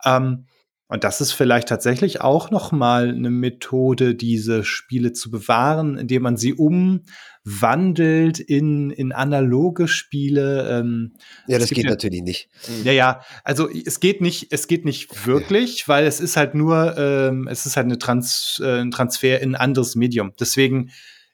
Ähm, 0.05 0.45
und 0.93 1.03
das 1.03 1.21
ist 1.21 1.31
vielleicht 1.31 1.69
tatsächlich 1.69 2.21
auch 2.21 2.51
noch 2.51 2.71
mal 2.71 3.09
eine 3.09 3.31
Methode, 3.31 4.13
diese 4.13 4.63
Spiele 4.63 5.11
zu 5.11 5.31
bewahren, 5.31 5.97
indem 5.97 6.21
man 6.21 6.37
sie 6.37 6.53
umwandelt 6.53 8.39
in, 8.39 8.91
in 8.91 9.11
analoge 9.11 9.87
Spiele. 9.87 10.69
Ähm, 10.69 11.15
ja, 11.47 11.57
das 11.57 11.71
geht 11.71 11.85
ja, 11.85 11.89
natürlich 11.89 12.21
nicht. 12.21 12.47
Ja, 12.83 12.91
ja. 12.91 13.21
Also 13.43 13.71
es 13.71 14.01
geht 14.01 14.21
nicht, 14.21 14.53
es 14.53 14.67
geht 14.67 14.85
nicht 14.85 15.25
wirklich, 15.25 15.79
ja. 15.79 15.87
weil 15.87 16.05
es 16.05 16.19
ist 16.19 16.37
halt 16.37 16.53
nur, 16.53 16.95
ähm, 16.95 17.47
es 17.47 17.65
ist 17.65 17.75
halt 17.75 17.85
eine 17.85 17.97
Trans, 17.97 18.61
äh, 18.63 18.81
ein 18.81 18.91
Transfer 18.91 19.41
in 19.41 19.55
ein 19.55 19.59
anderes 19.59 19.95
Medium. 19.95 20.33
Deswegen 20.39 20.91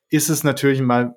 ist 0.08 0.30
es 0.30 0.46
natürlich 0.46 0.80
mal, 0.80 1.16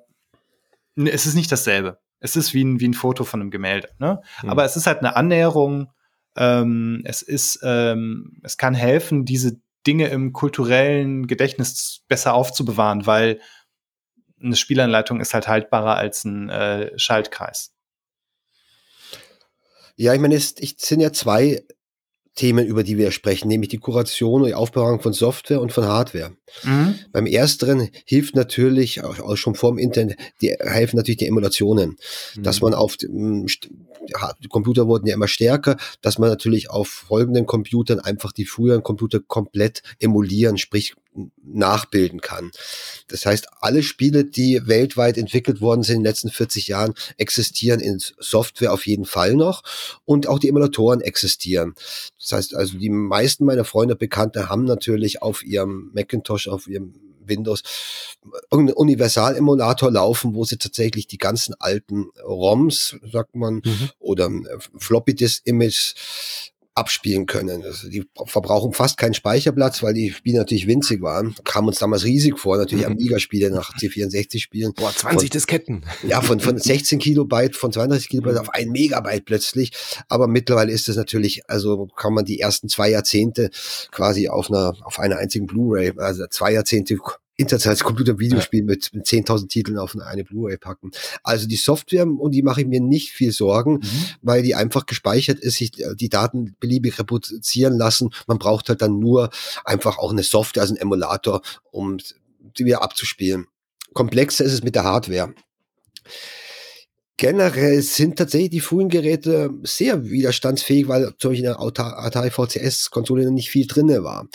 es 0.97 1.25
ist 1.25 1.35
nicht 1.35 1.49
dasselbe. 1.49 1.97
Es 2.19 2.35
ist 2.35 2.53
wie 2.53 2.65
ein, 2.65 2.81
wie 2.81 2.89
ein 2.89 2.93
Foto 2.93 3.23
von 3.23 3.39
einem 3.39 3.51
Gemälde. 3.51 3.87
Ne? 3.99 4.19
Hm. 4.41 4.49
Aber 4.49 4.65
es 4.65 4.75
ist 4.75 4.85
halt 4.85 4.99
eine 4.99 5.15
Annäherung 5.15 5.92
ähm, 6.35 7.01
es 7.05 7.21
ist, 7.21 7.59
ähm, 7.63 8.39
es 8.43 8.57
kann 8.57 8.73
helfen, 8.73 9.25
diese 9.25 9.59
Dinge 9.85 10.07
im 10.07 10.33
kulturellen 10.33 11.27
Gedächtnis 11.27 12.03
besser 12.07 12.33
aufzubewahren, 12.33 13.05
weil 13.05 13.39
eine 14.41 14.55
Spielanleitung 14.55 15.21
ist 15.21 15.33
halt 15.33 15.47
haltbarer 15.47 15.95
als 15.95 16.23
ein 16.25 16.49
äh, 16.49 16.97
Schaltkreis. 16.97 17.73
Ja, 19.95 20.13
ich 20.13 20.19
meine, 20.19 20.35
es, 20.35 20.53
es 20.53 20.75
sind 20.77 21.01
ja 21.01 21.13
zwei 21.13 21.63
Themen, 22.35 22.65
über 22.65 22.83
die 22.83 22.97
wir 22.97 23.11
sprechen, 23.11 23.47
nämlich 23.47 23.69
die 23.69 23.77
Kuration 23.77 24.41
und 24.41 24.47
die 24.47 24.55
Aufbewahrung 24.55 25.01
von 25.01 25.13
Software 25.13 25.61
und 25.61 25.71
von 25.71 25.85
Hardware. 25.85 26.35
Mhm. 26.63 26.95
Beim 27.11 27.27
ersteren 27.27 27.89
hilft 28.05 28.35
natürlich, 28.35 29.03
auch 29.03 29.35
schon 29.35 29.53
vor 29.55 29.71
dem 29.71 29.77
Internet, 29.77 30.17
die 30.41 30.49
helfen 30.59 30.97
natürlich 30.97 31.17
die 31.17 31.27
Emulationen, 31.27 31.97
mhm. 32.35 32.43
dass 32.43 32.61
man 32.61 32.73
auf 32.73 32.97
dem, 32.97 33.45
die 33.45 34.47
Computer 34.47 34.87
wurden 34.87 35.07
ja 35.07 35.13
immer 35.13 35.27
stärker, 35.27 35.77
dass 36.01 36.17
man 36.17 36.29
natürlich 36.29 36.69
auf 36.71 36.87
folgenden 36.87 37.45
Computern 37.45 37.99
einfach 37.99 38.31
die 38.31 38.45
früheren 38.45 38.81
Computer 38.81 39.19
komplett 39.19 39.83
emulieren, 39.99 40.57
sprich 40.57 40.95
nachbilden 41.43 42.21
kann. 42.21 42.51
Das 43.07 43.25
heißt, 43.25 43.47
alle 43.61 43.83
Spiele, 43.83 44.25
die 44.25 44.61
weltweit 44.65 45.17
entwickelt 45.17 45.61
worden 45.61 45.83
sind 45.83 45.97
in 45.97 46.01
den 46.01 46.07
letzten 46.07 46.29
40 46.29 46.67
Jahren, 46.67 46.93
existieren 47.17 47.79
in 47.79 47.99
Software 47.99 48.73
auf 48.73 48.87
jeden 48.87 49.05
Fall 49.05 49.35
noch 49.35 49.63
und 50.05 50.27
auch 50.27 50.39
die 50.39 50.49
Emulatoren 50.49 51.01
existieren. 51.01 51.75
Das 52.19 52.31
heißt 52.31 52.55
also, 52.55 52.77
die 52.77 52.89
meisten 52.89 53.45
meiner 53.45 53.65
Freunde, 53.65 53.95
Bekannte 53.95 54.49
haben 54.49 54.65
natürlich 54.65 55.21
auf 55.21 55.43
ihrem 55.43 55.91
Macintosh, 55.93 56.47
auf 56.47 56.67
ihrem 56.67 56.93
Windows 57.27 57.63
irgendeinen 58.51 58.77
Universal-Emulator 58.77 59.91
laufen, 59.91 60.35
wo 60.35 60.43
sie 60.45 60.57
tatsächlich 60.57 61.07
die 61.07 61.17
ganzen 61.17 61.55
alten 61.59 62.09
ROMs, 62.23 62.97
sagt 63.11 63.35
man, 63.35 63.61
mhm. 63.63 63.89
oder 63.99 64.29
Floppy-Disk-Images 64.77 65.95
abspielen 66.75 67.27
können. 67.27 67.63
Also 67.63 67.87
die 67.87 68.03
verbrauchen 68.25 68.73
fast 68.73 68.97
keinen 68.97 69.13
Speicherplatz, 69.13 69.83
weil 69.83 69.93
die 69.93 70.11
Spiele 70.11 70.39
natürlich 70.39 70.67
winzig 70.67 71.01
waren. 71.01 71.35
Kam 71.43 71.67
uns 71.67 71.77
damals 71.79 72.03
riesig 72.03 72.39
vor, 72.39 72.57
natürlich 72.57 72.85
mhm. 72.85 72.93
Amiga-Spiele 72.93 73.51
nach 73.51 73.75
C64-Spielen. 73.77 74.73
Boah, 74.73 74.91
20 74.91 75.19
von, 75.19 75.29
Disketten. 75.29 75.85
Ja, 76.07 76.21
von, 76.21 76.39
von 76.39 76.57
16 76.57 76.99
Kilobyte, 76.99 77.55
von 77.55 77.71
32 77.71 78.09
Kilobyte 78.09 78.33
mhm. 78.33 78.39
auf 78.39 78.49
ein 78.49 78.69
Megabyte 78.69 79.25
plötzlich. 79.25 79.71
Aber 80.09 80.27
mittlerweile 80.27 80.71
ist 80.71 80.89
es 80.89 80.95
natürlich, 80.95 81.47
also 81.47 81.87
kann 81.95 82.13
man 82.13 82.25
die 82.25 82.39
ersten 82.39 82.69
zwei 82.69 82.89
Jahrzehnte 82.89 83.51
quasi 83.91 84.27
auf 84.27 84.49
einer, 84.49 84.75
auf 84.83 84.99
einer 84.99 85.17
einzigen 85.17 85.45
Blu-ray, 85.45 85.93
also 85.97 86.25
zwei 86.27 86.53
Jahrzehnte 86.53 86.97
internationales 87.35 87.83
Computer- 87.83 88.13
und 88.13 88.19
Videospiel 88.19 88.59
ja. 88.59 88.65
mit, 88.65 88.93
mit 88.93 89.05
10.000 89.05 89.47
Titeln 89.47 89.77
auf 89.77 89.95
eine 89.97 90.23
Blu-ray 90.23 90.57
packen. 90.57 90.91
Also 91.23 91.47
die 91.47 91.55
Software, 91.55 92.05
um 92.05 92.31
die 92.31 92.43
mache 92.43 92.61
ich 92.61 92.67
mir 92.67 92.81
nicht 92.81 93.11
viel 93.11 93.31
Sorgen, 93.31 93.75
mhm. 93.75 94.05
weil 94.21 94.43
die 94.43 94.55
einfach 94.55 94.85
gespeichert 94.85 95.39
ist, 95.39 95.57
sich 95.57 95.71
die 95.71 96.09
Daten 96.09 96.55
beliebig 96.59 96.99
reproduzieren 96.99 97.77
lassen. 97.77 98.11
Man 98.27 98.37
braucht 98.37 98.69
halt 98.69 98.81
dann 98.81 98.99
nur 98.99 99.29
einfach 99.65 99.97
auch 99.97 100.11
eine 100.11 100.23
Software, 100.23 100.61
also 100.61 100.73
einen 100.73 100.81
Emulator, 100.81 101.41
um 101.71 101.97
die 102.57 102.65
wieder 102.65 102.83
abzuspielen. 102.83 103.47
Komplexer 103.93 104.43
ist 104.43 104.53
es 104.53 104.63
mit 104.63 104.75
der 104.75 104.83
Hardware. 104.83 105.33
Generell 107.17 107.81
sind 107.81 108.17
tatsächlich 108.17 108.49
die 108.49 108.59
frühen 108.59 108.89
Geräte 108.89 109.51
sehr 109.63 110.03
widerstandsfähig, 110.09 110.87
weil 110.87 111.13
zum 111.19 111.31
Beispiel 111.31 111.45
in 111.45 111.53
der 111.53 111.59
Atari 111.59 112.31
VCS-Konsole 112.31 113.31
nicht 113.31 113.49
viel 113.49 113.67
drinne 113.67 114.03
war 114.03 114.27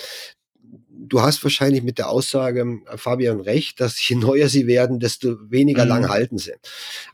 du 1.09 1.23
hast 1.23 1.43
wahrscheinlich 1.43 1.83
mit 1.83 1.99
der 1.99 2.11
Aussage, 2.11 2.81
äh, 2.91 2.97
Fabian, 2.97 3.41
recht, 3.41 3.81
dass 3.81 4.07
je 4.07 4.17
neuer 4.17 4.49
sie 4.49 4.67
werden, 4.67 5.01
desto 5.01 5.37
weniger 5.51 5.85
mhm. 5.85 5.89
lang 5.89 6.09
halten 6.09 6.39
sie. 6.39 6.55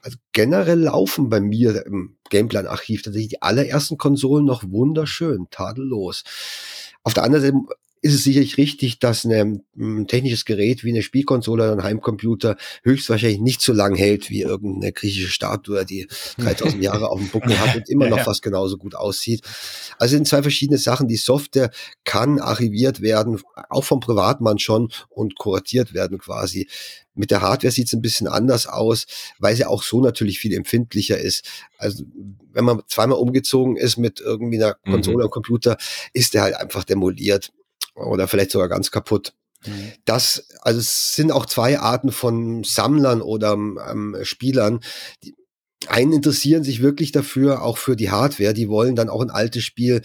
Also 0.03 0.18
generell 0.32 0.80
laufen 0.80 1.28
bei 1.28 1.40
mir 1.40 1.86
im 1.86 2.16
Gameplan-Archiv 2.30 3.03
tatsächlich 3.03 3.30
die 3.30 3.42
allerersten 3.42 3.99
Konsolen 3.99 4.45
noch 4.45 4.64
wunderschön, 4.64 5.47
tadellos. 5.51 6.24
Auf 7.03 7.14
der 7.14 7.24
anderen 7.24 7.45
Seite 7.45 7.59
ist 8.05 8.13
es 8.13 8.25
sicherlich 8.25 8.59
richtig, 8.59 8.99
dass 8.99 9.25
eine, 9.25 9.63
ein 9.79 10.07
technisches 10.07 10.45
Gerät 10.45 10.85
wie 10.85 10.91
eine 10.91 11.01
Spielkonsole 11.01 11.63
oder 11.63 11.73
ein 11.73 11.83
Heimcomputer 11.83 12.59
höchstwahrscheinlich 12.83 13.41
nicht 13.41 13.63
so 13.63 13.73
lang 13.73 13.95
hält 13.95 14.29
wie 14.29 14.43
irgendeine 14.43 14.93
griechische 14.93 15.31
Statue, 15.31 15.87
die 15.87 16.07
3000 16.37 16.83
Jahre 16.83 17.09
auf 17.09 17.19
dem 17.19 17.31
Buckel 17.31 17.59
hat 17.59 17.75
und 17.75 17.89
immer 17.89 18.11
noch 18.11 18.21
fast 18.21 18.43
genauso 18.43 18.77
gut 18.77 18.95
aussieht. 18.95 19.41
Also 19.99 20.17
sind 20.17 20.29
zwei 20.29 20.43
verschiedene 20.43 20.77
Sachen. 20.77 21.09
Die 21.09 21.17
Software 21.17 21.71
kann 22.05 22.41
archiviert 22.41 23.01
werden, 23.01 23.41
auch 23.71 23.85
vom 23.85 24.01
Privatmann 24.01 24.59
schon 24.59 24.91
und 25.09 25.37
kuratiert 25.39 25.95
werden 25.95 26.19
quasi. 26.19 26.69
Mit 27.15 27.31
der 27.31 27.41
Hardware 27.41 27.73
sieht 27.73 27.87
es 27.87 27.95
ein 27.95 28.03
bisschen 28.03 28.27
anders 28.27 28.67
aus, 28.67 29.07
weil 29.39 29.57
sie 29.57 29.65
auch 29.65 29.83
so 29.83 30.03
natürlich 30.03 30.39
viel 30.39 30.53
empfindlicher 30.53 31.17
ist. 31.17 31.47
Also 31.79 32.05
wenn 32.53 32.67
man 32.67 32.83
zweimal 32.87 33.17
umgezogen 33.17 33.79
ist 33.79 33.97
mit 33.97 34.21
irgendwie 34.21 34.63
einer 34.63 34.77
mhm. 34.85 34.91
Konsole 34.91 35.19
mhm. 35.19 35.25
und 35.25 35.31
Computer, 35.31 35.79
ist 36.13 36.35
der 36.35 36.43
halt 36.43 36.57
einfach 36.57 36.85
demoliert 36.85 37.51
oder 37.95 38.28
vielleicht 38.28 38.51
sogar 38.51 38.68
ganz 38.68 38.90
kaputt. 38.90 39.34
Mhm. 39.66 39.92
Das, 40.05 40.49
also 40.61 40.80
es 40.80 41.14
sind 41.14 41.32
auch 41.32 41.47
zwei 41.47 41.78
Arten 41.78 42.12
von 42.12 42.64
Sammlern 42.64 43.22
oder 43.22 43.53
ähm, 43.53 44.16
Spielern. 44.22 44.80
Die, 45.22 45.34
einen 45.88 46.12
interessieren 46.12 46.64
sich 46.64 46.80
wirklich 46.82 47.12
dafür, 47.12 47.62
auch 47.62 47.78
für 47.78 47.97
die 47.97 48.11
Hardware. 48.11 48.55
Die 48.55 48.68
wollen 48.68 48.97
dann 48.97 49.09
auch 49.09 49.20
ein 49.20 49.30
altes 49.30 49.64
Spiel 49.64 50.03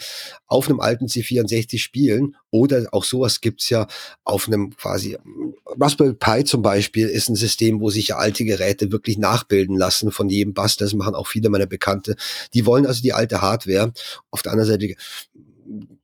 auf 0.48 0.68
einem 0.68 0.80
alten 0.80 1.06
C64 1.06 1.80
spielen. 1.80 2.36
Oder 2.52 2.88
auch 2.92 3.04
sowas 3.04 3.42
gibt's 3.42 3.70
ja 3.70 3.88
auf 4.24 4.48
einem 4.48 4.76
quasi 4.76 5.18
Raspberry 5.66 6.14
Pi 6.14 6.44
zum 6.44 6.62
Beispiel 6.62 7.08
ist 7.08 7.30
ein 7.30 7.36
System, 7.36 7.80
wo 7.80 7.90
sich 7.90 8.10
ja 8.10 8.18
alte 8.18 8.44
Geräte 8.44 8.92
wirklich 8.92 9.18
nachbilden 9.18 9.78
lassen 9.78 10.12
von 10.12 10.30
jedem 10.30 10.54
Bass. 10.54 10.78
Das 10.78 10.94
machen 10.94 11.16
auch 11.16 11.28
viele 11.28 11.50
meiner 11.50 11.68
Bekannte. 11.68 12.16
Die 12.54 12.66
wollen 12.66 12.86
also 12.86 13.02
die 13.02 13.14
alte 13.14 13.42
Hardware. 13.42 13.94
Auf 14.32 14.42
der 14.42 14.52
anderen 14.52 14.70
Seite 14.70 14.96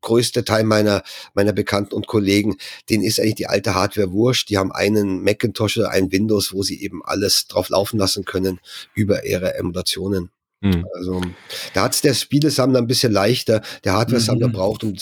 größte 0.02 0.44
Teil 0.44 0.64
meiner, 0.64 1.04
meiner 1.34 1.54
Bekannten 1.54 1.94
und 1.94 2.08
Kollegen, 2.08 2.58
denen 2.90 3.04
ist 3.04 3.20
eigentlich 3.20 3.36
die 3.36 3.48
alte 3.48 3.76
Hardware 3.76 4.12
wurscht. 4.12 4.50
Die 4.50 4.58
haben 4.58 4.72
einen 4.72 5.24
Macintosh 5.24 5.78
oder 5.78 5.92
einen 5.92 6.12
Windows, 6.12 6.54
wo 6.54 6.64
sie 6.64 6.82
eben 6.82 7.04
alles 7.04 7.48
drauf 7.48 7.70
laufen 7.70 7.98
lassen 7.98 8.26
können 8.26 8.60
über 8.94 9.26
ihre 9.26 9.56
Emulationen. 9.56 10.32
Mhm. 10.62 10.86
Also 10.96 11.22
da 11.74 11.84
hat 11.84 11.94
es 11.94 12.02
der 12.02 12.14
Spielesammler 12.14 12.80
ein 12.80 12.88
bisschen 12.88 13.12
leichter. 13.12 13.62
Der 13.84 13.94
Hardware-Sammler 13.94 14.48
mhm. 14.48 14.54
braucht, 14.54 14.84
um 14.84 14.94
den 14.94 15.02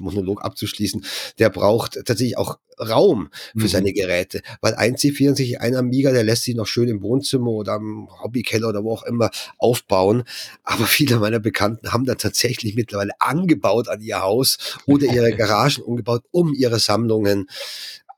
Monolog 0.00 0.44
abzuschließen, 0.44 1.04
der 1.38 1.50
braucht 1.50 1.94
tatsächlich 1.94 2.36
auch 2.38 2.58
Raum 2.80 3.30
für 3.52 3.64
mhm. 3.64 3.68
seine 3.68 3.92
Geräte. 3.92 4.42
Weil 4.60 4.74
ein 4.74 4.96
C64, 4.96 5.58
ein 5.58 5.76
Amiga, 5.76 6.12
der 6.12 6.24
lässt 6.24 6.44
sich 6.44 6.54
noch 6.54 6.66
schön 6.66 6.88
im 6.88 7.02
Wohnzimmer 7.02 7.48
oder 7.48 7.76
im 7.76 8.08
Hobbykeller 8.22 8.68
oder 8.68 8.82
wo 8.82 8.92
auch 8.92 9.04
immer 9.04 9.30
aufbauen. 9.58 10.24
Aber 10.64 10.86
viele 10.86 11.18
meiner 11.18 11.40
Bekannten 11.40 11.92
haben 11.92 12.04
da 12.04 12.14
tatsächlich 12.14 12.74
mittlerweile 12.74 13.12
angebaut 13.20 13.88
an 13.88 14.00
ihr 14.00 14.20
Haus 14.20 14.58
oder 14.86 15.06
ihre 15.06 15.32
Garagen 15.36 15.82
umgebaut, 15.82 16.24
um 16.30 16.52
ihre 16.54 16.78
Sammlungen 16.78 17.46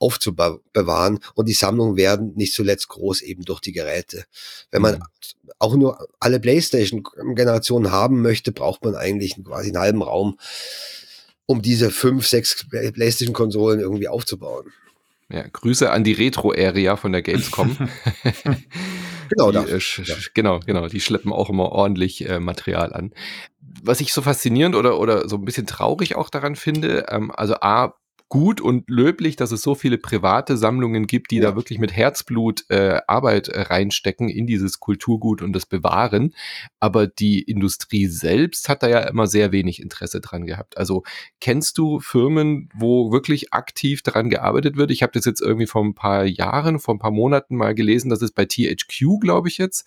aufzubewahren 0.00 1.18
und 1.34 1.48
die 1.48 1.54
Sammlungen 1.54 1.96
werden 1.96 2.34
nicht 2.34 2.54
zuletzt 2.54 2.88
groß 2.88 3.22
eben 3.22 3.44
durch 3.44 3.60
die 3.60 3.72
Geräte. 3.72 4.24
Wenn 4.70 4.82
man 4.82 4.96
mhm. 4.96 5.02
auch 5.58 5.74
nur 5.74 6.08
alle 6.20 6.40
PlayStation-Generationen 6.40 7.90
haben 7.90 8.22
möchte, 8.22 8.52
braucht 8.52 8.84
man 8.84 8.94
eigentlich 8.94 9.36
quasi 9.44 9.68
einen 9.68 9.78
halben 9.78 10.02
Raum, 10.02 10.38
um 11.46 11.62
diese 11.62 11.90
fünf, 11.90 12.26
sechs 12.26 12.66
PlayStation-Konsolen 12.68 13.80
irgendwie 13.80 14.08
aufzubauen. 14.08 14.72
Ja, 15.28 15.44
Grüße 15.48 15.90
an 15.90 16.04
die 16.04 16.12
Retro-Area 16.12 16.96
von 16.96 17.12
der 17.12 17.22
Gamescom. 17.22 17.76
genau, 19.28 19.50
die, 19.50 19.58
äh, 19.58 19.80
ja. 20.04 20.14
genau, 20.34 20.60
genau. 20.60 20.86
Die 20.86 21.00
schleppen 21.00 21.32
auch 21.32 21.50
immer 21.50 21.72
ordentlich 21.72 22.28
äh, 22.28 22.38
Material 22.38 22.92
an. 22.92 23.12
Was 23.82 24.00
ich 24.00 24.12
so 24.12 24.22
faszinierend 24.22 24.76
oder, 24.76 24.98
oder 24.98 25.28
so 25.28 25.36
ein 25.36 25.44
bisschen 25.44 25.66
traurig 25.66 26.14
auch 26.14 26.30
daran 26.30 26.54
finde, 26.54 27.06
ähm, 27.08 27.32
also 27.34 27.54
A, 27.60 27.94
gut 28.28 28.60
und 28.60 28.88
löblich, 28.90 29.36
dass 29.36 29.52
es 29.52 29.62
so 29.62 29.74
viele 29.74 29.98
private 29.98 30.56
Sammlungen 30.56 31.06
gibt, 31.06 31.30
die 31.30 31.36
ja. 31.36 31.50
da 31.50 31.56
wirklich 31.56 31.78
mit 31.78 31.92
Herzblut 31.92 32.64
äh, 32.70 33.00
Arbeit 33.06 33.48
äh, 33.48 33.62
reinstecken 33.62 34.28
in 34.28 34.46
dieses 34.46 34.80
Kulturgut 34.80 35.42
und 35.42 35.52
das 35.52 35.66
Bewahren. 35.66 36.34
Aber 36.80 37.06
die 37.06 37.42
Industrie 37.42 38.06
selbst 38.06 38.68
hat 38.68 38.82
da 38.82 38.88
ja 38.88 39.00
immer 39.00 39.26
sehr 39.26 39.52
wenig 39.52 39.80
Interesse 39.80 40.20
dran 40.20 40.46
gehabt. 40.46 40.76
Also 40.76 41.04
kennst 41.40 41.78
du 41.78 42.00
Firmen, 42.00 42.68
wo 42.74 43.12
wirklich 43.12 43.52
aktiv 43.52 44.02
daran 44.02 44.28
gearbeitet 44.28 44.76
wird? 44.76 44.90
Ich 44.90 45.02
habe 45.02 45.12
das 45.12 45.24
jetzt 45.24 45.40
irgendwie 45.40 45.66
vor 45.66 45.84
ein 45.84 45.94
paar 45.94 46.24
Jahren, 46.24 46.80
vor 46.80 46.94
ein 46.94 46.98
paar 46.98 47.12
Monaten 47.12 47.56
mal 47.56 47.74
gelesen, 47.74 48.10
dass 48.10 48.22
es 48.22 48.32
bei 48.32 48.44
THQ, 48.44 49.20
glaube 49.20 49.48
ich 49.48 49.58
jetzt, 49.58 49.86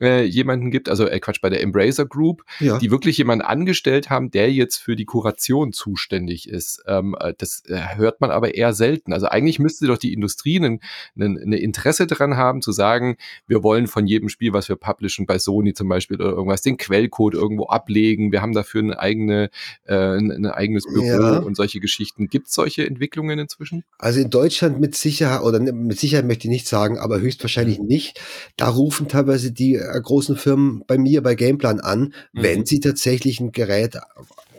äh, 0.00 0.24
jemanden 0.24 0.70
gibt, 0.70 0.88
also 0.88 1.06
äh, 1.06 1.20
Quatsch, 1.20 1.40
bei 1.40 1.50
der 1.50 1.62
Embracer 1.62 2.06
Group, 2.06 2.42
ja. 2.60 2.78
die 2.78 2.90
wirklich 2.90 3.18
jemanden 3.18 3.44
angestellt 3.44 4.10
haben, 4.10 4.30
der 4.30 4.52
jetzt 4.52 4.76
für 4.76 4.96
die 4.96 5.04
Kuration 5.04 5.72
zuständig 5.72 6.48
ist. 6.48 6.82
Ähm, 6.86 7.16
äh, 7.18 7.34
das 7.36 7.62
äh, 7.66 7.96
hört 7.96 8.20
man 8.20 8.30
aber 8.30 8.54
eher 8.54 8.72
selten. 8.72 9.12
Also 9.12 9.26
eigentlich 9.26 9.58
müsste 9.58 9.86
doch 9.86 9.98
die 9.98 10.12
Industrie 10.12 10.58
ein, 10.58 10.80
ein 11.16 11.52
Interesse 11.52 12.06
daran 12.06 12.36
haben, 12.36 12.62
zu 12.62 12.72
sagen, 12.72 13.16
wir 13.46 13.62
wollen 13.62 13.86
von 13.86 14.06
jedem 14.06 14.28
Spiel, 14.28 14.52
was 14.52 14.68
wir 14.68 14.76
publishen, 14.76 15.26
bei 15.26 15.38
Sony 15.38 15.74
zum 15.74 15.88
Beispiel 15.88 16.20
oder 16.20 16.30
irgendwas, 16.30 16.62
den 16.62 16.76
Quellcode 16.76 17.34
irgendwo 17.34 17.66
ablegen. 17.66 18.32
Wir 18.32 18.42
haben 18.42 18.52
dafür 18.52 18.82
eine 18.82 18.98
eigene, 18.98 19.50
äh, 19.84 19.94
ein, 19.94 20.30
ein 20.30 20.46
eigenes 20.46 20.84
Büro 20.84 21.04
ja. 21.04 21.38
und 21.38 21.56
solche 21.56 21.80
Geschichten. 21.80 22.28
Gibt 22.28 22.48
es 22.48 22.54
solche 22.54 22.86
Entwicklungen 22.86 23.38
inzwischen? 23.38 23.84
Also 23.98 24.20
in 24.20 24.30
Deutschland 24.30 24.80
mit 24.80 24.94
Sicherheit, 24.94 25.42
oder 25.42 25.58
ne, 25.58 25.72
mit 25.72 25.98
Sicherheit 25.98 26.26
möchte 26.26 26.44
ich 26.44 26.50
nicht 26.50 26.68
sagen, 26.68 26.98
aber 26.98 27.20
höchstwahrscheinlich 27.20 27.78
mhm. 27.78 27.86
nicht. 27.86 28.20
Da 28.56 28.68
rufen 28.68 29.08
teilweise 29.08 29.52
die 29.52 29.83
großen 30.00 30.36
Firmen 30.36 30.84
bei 30.86 30.98
mir 30.98 31.22
bei 31.22 31.34
Gameplan 31.34 31.80
an, 31.80 32.14
mhm. 32.32 32.42
wenn 32.42 32.66
sie 32.66 32.80
tatsächlich 32.80 33.40
ein 33.40 33.52
Gerät 33.52 33.96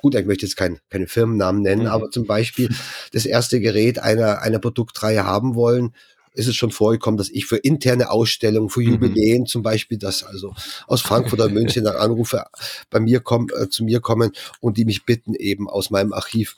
gut, 0.05 0.13
ich 0.13 0.27
möchte 0.27 0.45
jetzt 0.45 0.55
kein, 0.55 0.77
keine 0.91 1.07
Firmennamen 1.07 1.63
nennen, 1.63 1.83
mhm. 1.83 1.87
aber 1.87 2.11
zum 2.11 2.27
Beispiel 2.27 2.69
das 3.11 3.25
erste 3.25 3.59
Gerät 3.59 3.97
einer, 3.97 4.43
einer 4.43 4.59
Produktreihe 4.59 5.25
haben 5.25 5.55
wollen, 5.55 5.95
ist 6.35 6.47
es 6.47 6.55
schon 6.55 6.69
vorgekommen, 6.69 7.17
dass 7.17 7.29
ich 7.29 7.47
für 7.47 7.57
interne 7.57 8.11
Ausstellungen, 8.11 8.69
für 8.69 8.81
mhm. 8.81 8.91
Jubiläen 8.91 9.41
mhm. 9.41 9.45
zum 9.47 9.63
Beispiel, 9.63 9.97
dass 9.97 10.23
also 10.23 10.53
aus 10.85 11.01
Frankfurt 11.01 11.39
oder 11.39 11.49
München 11.53 11.85
dann 11.85 11.95
Anrufe 11.95 12.43
bei 12.91 12.99
mir 12.99 13.19
kommen, 13.19 13.47
äh, 13.59 13.67
zu 13.69 13.83
mir 13.83 13.99
kommen 13.99 14.31
und 14.59 14.77
die 14.77 14.85
mich 14.85 15.05
bitten, 15.05 15.33
eben 15.33 15.67
aus 15.67 15.89
meinem 15.89 16.13
Archiv 16.13 16.55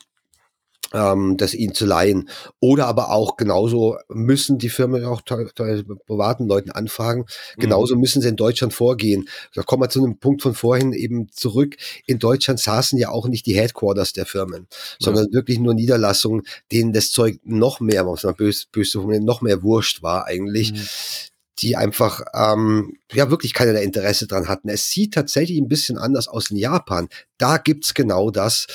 ähm, 0.92 1.36
das 1.36 1.54
ihnen 1.54 1.74
zu 1.74 1.86
leihen. 1.86 2.28
Oder 2.60 2.86
aber 2.86 3.10
auch 3.10 3.36
genauso 3.36 3.96
müssen 4.08 4.58
die 4.58 4.68
Firmen 4.68 5.04
auch 5.04 5.22
privaten 5.24 6.46
Leuten 6.46 6.70
anfragen. 6.70 7.26
Genauso 7.56 7.94
mhm. 7.94 8.00
müssen 8.00 8.22
sie 8.22 8.28
in 8.28 8.36
Deutschland 8.36 8.72
vorgehen. 8.72 9.28
Da 9.54 9.62
kommen 9.62 9.82
wir 9.82 9.90
zu 9.90 10.02
einem 10.02 10.18
Punkt 10.18 10.42
von 10.42 10.54
vorhin 10.54 10.92
eben 10.92 11.30
zurück. 11.30 11.76
In 12.06 12.18
Deutschland 12.18 12.60
saßen 12.60 12.98
ja 12.98 13.10
auch 13.10 13.28
nicht 13.28 13.46
die 13.46 13.56
Headquarters 13.56 14.12
der 14.12 14.26
Firmen, 14.26 14.66
sondern 14.98 15.26
ja. 15.26 15.32
wirklich 15.32 15.58
nur 15.58 15.74
Niederlassungen, 15.74 16.42
denen 16.72 16.92
das 16.92 17.10
Zeug 17.10 17.38
noch 17.44 17.80
mehr, 17.80 18.06
was 18.06 18.24
man 18.24 18.34
böse, 18.34 18.66
böse 18.72 18.98
noch 18.98 19.42
mehr 19.42 19.62
wurscht 19.62 20.02
war 20.02 20.26
eigentlich. 20.26 20.72
Mhm 20.72 20.78
die 21.60 21.76
einfach 21.76 22.22
ähm, 22.34 22.96
ja 23.12 23.30
wirklich 23.30 23.52
keinerlei 23.52 23.82
Interesse 23.82 24.26
dran 24.26 24.48
hatten. 24.48 24.68
Es 24.68 24.90
sieht 24.90 25.14
tatsächlich 25.14 25.58
ein 25.58 25.68
bisschen 25.68 25.98
anders 25.98 26.28
aus 26.28 26.50
in 26.50 26.56
Japan. 26.56 27.08
Da 27.36 27.58
gibt's 27.58 27.94
genau 27.94 28.30
das 28.30 28.66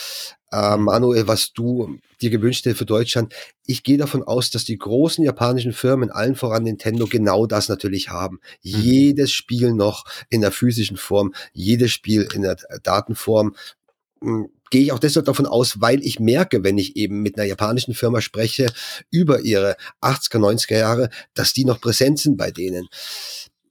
äh, 0.54 0.78
Manuel, 0.78 1.28
was 1.28 1.52
du 1.52 1.98
dir 2.22 2.30
gewünscht 2.30 2.66
hättest 2.66 2.78
für 2.80 2.86
Deutschland. 2.86 3.34
Ich 3.66 3.84
gehe 3.84 3.98
davon 3.98 4.24
aus, 4.24 4.52
dass 4.52 4.64
die 4.64 4.78
großen 4.78 5.24
japanischen 5.24 5.74
Firmen, 5.74 6.12
allen 6.12 6.36
voran 6.36 6.64
Nintendo, 6.64 7.08
genau 7.08 7.48
das 7.48 7.70
natürlich 7.70 8.10
haben. 8.10 8.40
Mhm. 8.64 8.80
Jedes 8.80 9.32
Spiel 9.32 9.74
noch 9.74 10.06
in 10.30 10.42
der 10.42 10.52
physischen 10.52 10.98
Form, 10.98 11.34
jedes 11.54 11.92
Spiel 11.92 12.28
in 12.34 12.44
der 12.44 12.58
Datenform. 12.84 13.56
Hm, 14.22 14.50
gehe 14.70 14.84
ich 14.84 14.92
auch 14.92 15.00
deshalb 15.00 15.26
davon 15.26 15.46
aus, 15.46 15.82
weil 15.82 16.04
ich 16.04 16.20
merke, 16.20 16.64
wenn 16.64 16.78
ich 16.78 16.96
eben 16.96 17.22
mit 17.22 17.38
einer 17.38 17.48
japanischen 17.48 17.94
Firma 17.94 18.22
spreche 18.22 18.68
über 19.12 19.42
ihre 19.42 19.76
80er, 20.02 20.40
90er 20.40 20.78
Jahre, 20.78 21.10
dass 21.34 21.54
die 21.54 21.66
noch 21.66 21.82
präsent 21.82 22.20
sind 22.20 22.38
bei 22.38 22.52
denen. 22.52 22.88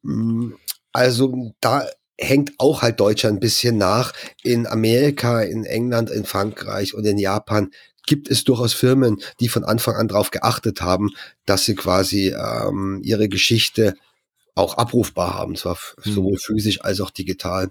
Hm, 0.03 0.57
also 0.93 1.53
da 1.61 1.87
hängt 2.19 2.53
auch 2.59 2.83
halt 2.83 3.01
Deutschland 3.01 3.37
ein 3.37 3.41
bisschen 3.41 3.79
nach. 3.79 4.13
In 4.43 4.67
Amerika, 4.67 5.43
in 5.43 5.65
England, 5.65 6.11
in 6.11 6.25
Frankreich 6.25 6.95
und 6.95 7.05
in 7.05 7.19
Japan 7.19 7.71
gibt 8.07 8.31
es 8.31 8.45
durchaus 8.45 8.75
Firmen, 8.75 9.21
die 9.41 9.49
von 9.49 9.65
Anfang 9.65 9.95
an 9.97 10.09
darauf 10.09 10.31
geachtet 10.31 10.81
haben, 10.81 11.11
dass 11.47 11.65
sie 11.65 11.75
quasi 11.75 12.29
ähm, 12.29 13.01
ihre 13.05 13.29
Geschichte 13.29 13.95
auch 14.55 14.77
abrufbar 14.77 15.35
haben, 15.35 15.57
zwar 15.57 15.79
mhm. 16.05 16.13
sowohl 16.13 16.39
physisch 16.39 16.83
als 16.83 17.01
auch 17.01 17.11
digital. 17.11 17.71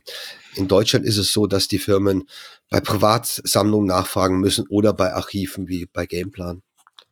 In 0.55 0.67
Deutschland 0.67 1.05
ist 1.05 1.17
es 1.17 1.31
so, 1.31 1.47
dass 1.47 1.67
die 1.67 1.79
Firmen 1.79 2.27
bei 2.69 2.79
Privatsammlungen 2.79 3.87
nachfragen 3.87 4.39
müssen 4.39 4.65
oder 4.67 4.93
bei 4.93 5.13
Archiven 5.13 5.67
wie 5.67 5.85
bei 5.85 6.05
Gameplan. 6.05 6.63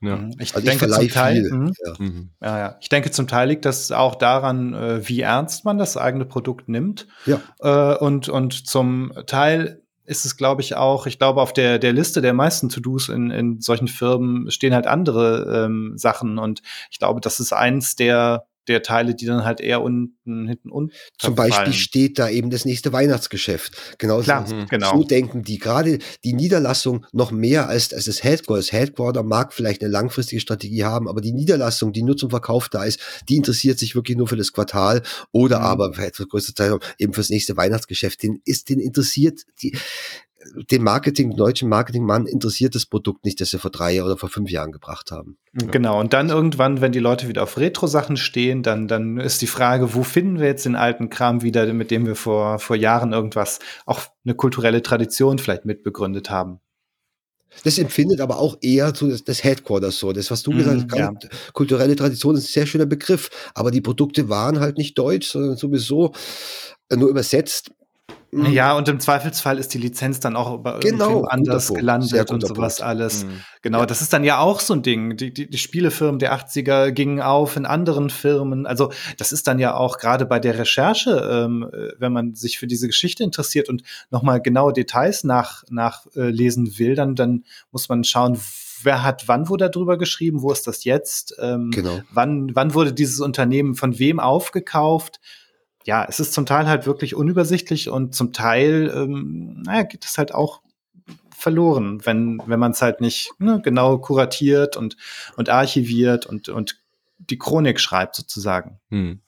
Ja. 0.01 0.15
Mhm. 0.15 0.35
Ich 0.39 0.55
also 0.55 0.65
denke 0.65 0.85
ich 0.85 0.91
zum 0.91 1.09
Teil, 1.09 1.49
mhm. 1.51 1.73
ja. 1.85 1.93
Mhm. 1.97 2.29
Ja, 2.41 2.57
ja. 2.57 2.77
Ich 2.81 2.89
denke 2.89 3.11
zum 3.11 3.27
Teil 3.27 3.49
liegt 3.49 3.65
das 3.65 3.91
auch 3.91 4.15
daran, 4.15 4.73
äh, 4.73 5.07
wie 5.07 5.21
ernst 5.21 5.65
man 5.65 5.77
das 5.77 5.97
eigene 5.97 6.25
Produkt 6.25 6.69
nimmt. 6.69 7.07
Ja. 7.25 7.41
Äh, 7.59 7.97
und, 7.97 8.29
und 8.29 8.67
zum 8.67 9.11
Teil 9.27 9.81
ist 10.05 10.25
es, 10.25 10.37
glaube 10.37 10.61
ich, 10.61 10.75
auch, 10.75 11.05
ich 11.05 11.19
glaube, 11.19 11.41
auf 11.41 11.53
der, 11.53 11.77
der 11.77 11.93
Liste 11.93 12.21
der 12.21 12.33
meisten 12.33 12.69
To-Dos 12.69 13.09
in, 13.09 13.29
in 13.29 13.61
solchen 13.61 13.87
Firmen 13.87 14.49
stehen 14.49 14.73
halt 14.73 14.87
andere 14.87 15.65
ähm, 15.65 15.93
Sachen. 15.97 16.39
Und 16.39 16.63
ich 16.89 16.97
glaube, 16.97 17.21
das 17.21 17.39
ist 17.39 17.53
eins 17.53 17.95
der 17.95 18.45
der 18.69 18.83
Teile, 18.83 19.15
die 19.15 19.25
dann 19.25 19.43
halt 19.43 19.59
eher 19.59 19.81
unten, 19.81 20.47
hinten 20.47 20.69
unten. 20.69 20.93
Zum 21.17 21.35
Beispiel 21.35 21.73
steht 21.73 22.19
da 22.19 22.29
eben 22.29 22.49
das 22.49 22.65
nächste 22.65 22.93
Weihnachtsgeschäft. 22.93 23.97
Genau, 23.97 24.21
Klar, 24.21 24.47
so, 24.47 24.55
genau. 24.69 24.97
so 24.97 25.03
denken 25.03 25.43
die. 25.43 25.57
Gerade 25.57 25.99
die 26.23 26.33
Niederlassung 26.33 27.05
noch 27.11 27.31
mehr 27.31 27.67
als, 27.67 27.93
als 27.93 28.05
das 28.05 28.23
Headquarter. 28.23 28.59
Das 28.61 28.71
Headquarter 28.71 29.23
mag 29.23 29.53
vielleicht 29.53 29.81
eine 29.81 29.91
langfristige 29.91 30.39
Strategie 30.39 30.83
haben, 30.83 31.07
aber 31.07 31.21
die 31.21 31.33
Niederlassung, 31.33 31.91
die 31.91 32.03
nur 32.03 32.15
zum 32.15 32.29
Verkauf 32.29 32.69
da 32.69 32.83
ist, 32.83 32.99
die 33.27 33.35
interessiert 33.35 33.79
sich 33.79 33.95
wirklich 33.95 34.17
nur 34.17 34.27
für 34.27 34.37
das 34.37 34.53
Quartal 34.53 35.01
oder 35.31 35.59
mhm. 35.59 35.65
aber 35.65 35.93
für 35.93 36.05
etwas 36.05 36.27
größere 36.29 36.53
Zeit 36.53 36.71
eben 36.97 37.13
fürs 37.13 37.29
nächste 37.29 37.57
Weihnachtsgeschäft. 37.57 38.21
Den 38.23 38.41
ist, 38.45 38.69
den 38.69 38.79
interessiert 38.79 39.41
die, 39.61 39.75
den 40.71 40.83
Marketing, 40.83 41.35
deutschen 41.35 41.69
Marketingmann 41.69 42.25
interessiert 42.25 42.75
das 42.75 42.85
Produkt 42.85 43.25
nicht, 43.25 43.39
das 43.41 43.51
sie 43.51 43.59
vor 43.59 43.71
drei 43.71 44.03
oder 44.03 44.17
vor 44.17 44.29
fünf 44.29 44.49
Jahren 44.49 44.71
gebracht 44.71 45.11
haben. 45.11 45.37
Genau. 45.53 45.99
Und 45.99 46.13
dann 46.13 46.29
irgendwann, 46.29 46.81
wenn 46.81 46.91
die 46.91 46.99
Leute 46.99 47.27
wieder 47.27 47.43
auf 47.43 47.57
Retro-Sachen 47.57 48.17
stehen, 48.17 48.63
dann, 48.63 48.87
dann 48.87 49.17
ist 49.17 49.41
die 49.41 49.47
Frage, 49.47 49.93
wo 49.93 50.03
finden 50.03 50.39
wir 50.39 50.47
jetzt 50.47 50.65
den 50.65 50.75
alten 50.75 51.09
Kram 51.09 51.41
wieder, 51.41 51.71
mit 51.73 51.91
dem 51.91 52.05
wir 52.05 52.15
vor, 52.15 52.59
vor 52.59 52.75
Jahren 52.75 53.13
irgendwas, 53.13 53.59
auch 53.85 54.01
eine 54.25 54.35
kulturelle 54.35 54.81
Tradition 54.81 55.39
vielleicht 55.39 55.65
mitbegründet 55.65 56.29
haben. 56.29 56.59
Das 57.63 57.77
empfindet 57.77 58.21
aber 58.21 58.39
auch 58.39 58.57
eher 58.61 58.93
so 58.95 59.09
das, 59.09 59.23
das 59.23 59.43
Headquarters 59.43 59.97
so. 59.97 60.13
Das, 60.13 60.31
was 60.31 60.43
du 60.43 60.51
gesagt 60.51 60.91
hast, 60.91 60.99
ja. 60.99 61.11
kulturelle 61.53 61.95
Tradition 61.95 62.35
ist 62.35 62.45
ein 62.45 62.53
sehr 62.53 62.65
schöner 62.65 62.85
Begriff. 62.85 63.29
Aber 63.53 63.71
die 63.71 63.81
Produkte 63.81 64.29
waren 64.29 64.59
halt 64.59 64.77
nicht 64.77 64.97
deutsch, 64.97 65.29
sondern 65.29 65.57
sowieso 65.57 66.13
nur 66.95 67.09
übersetzt. 67.09 67.71
Mhm. 68.31 68.45
Ja, 68.47 68.77
und 68.77 68.87
im 68.87 68.99
Zweifelsfall 68.99 69.57
ist 69.57 69.73
die 69.73 69.79
Lizenz 69.79 70.19
dann 70.19 70.35
auch 70.35 70.57
bei 70.59 70.79
genau, 70.79 71.23
anders 71.23 71.73
gelandet 71.73 72.29
und 72.29 72.45
sowas 72.45 72.77
Punkt. 72.77 72.87
alles. 72.87 73.25
Mhm. 73.25 73.41
Genau, 73.61 73.79
ja. 73.79 73.85
das 73.87 74.01
ist 74.01 74.13
dann 74.13 74.23
ja 74.23 74.39
auch 74.39 74.59
so 74.59 74.75
ein 74.75 74.83
Ding. 74.83 75.17
Die, 75.17 75.33
die, 75.33 75.49
die 75.49 75.57
Spielefirmen 75.57 76.19
der 76.19 76.33
80er 76.33 76.91
gingen 76.91 77.21
auf 77.21 77.55
in 77.55 77.65
anderen 77.65 78.09
Firmen. 78.09 78.67
Also 78.67 78.91
das 79.17 79.31
ist 79.31 79.47
dann 79.47 79.57
ja 79.57 79.75
auch 79.75 79.97
gerade 79.97 80.25
bei 80.25 80.39
der 80.39 80.59
Recherche, 80.59 81.27
ähm, 81.31 81.67
äh, 81.73 81.89
wenn 81.97 82.13
man 82.13 82.35
sich 82.35 82.59
für 82.59 82.67
diese 82.67 82.87
Geschichte 82.87 83.23
interessiert 83.23 83.67
und 83.67 83.81
nochmal 84.11 84.41
genaue 84.41 84.73
Details 84.73 85.23
nach, 85.23 85.63
nachlesen 85.69 86.67
äh, 86.67 86.79
will, 86.79 86.95
dann, 86.95 87.15
dann 87.15 87.45
muss 87.71 87.89
man 87.89 88.03
schauen, 88.03 88.39
wer 88.83 89.03
hat 89.03 89.27
wann 89.27 89.49
wurde 89.49 89.69
darüber 89.69 89.97
geschrieben, 89.97 90.41
wo 90.41 90.51
ist 90.51 90.67
das 90.67 90.83
jetzt? 90.83 91.35
Ähm, 91.39 91.71
genau. 91.71 92.01
Wann, 92.11 92.55
wann 92.55 92.73
wurde 92.73 92.93
dieses 92.93 93.19
Unternehmen 93.19 93.75
von 93.75 93.97
wem 93.99 94.19
aufgekauft? 94.19 95.19
Ja, 95.89 96.05
es 96.07 96.19
ist 96.19 96.33
zum 96.33 96.45
Teil 96.45 96.67
halt 96.67 96.85
wirklich 96.85 97.15
unübersichtlich 97.15 97.89
und 97.89 98.13
zum 98.13 98.31
Teil, 98.31 98.93
ähm, 98.95 99.63
naja, 99.65 99.81
geht 99.81 100.05
es 100.05 100.19
halt 100.19 100.35
auch 100.35 100.61
verloren, 101.35 102.05
wenn, 102.05 102.39
wenn 102.45 102.59
man 102.59 102.73
es 102.73 102.81
halt 102.83 103.01
nicht 103.01 103.31
ne, 103.39 103.59
genau 103.63 103.97
kuratiert 103.97 104.77
und, 104.77 104.97
und 105.35 105.49
archiviert 105.49 106.27
und, 106.27 106.47
und 106.47 106.79
die 107.17 107.39
Chronik 107.39 107.79
schreibt 107.79 108.15
sozusagen. 108.15 108.79
Hm. 108.91 109.21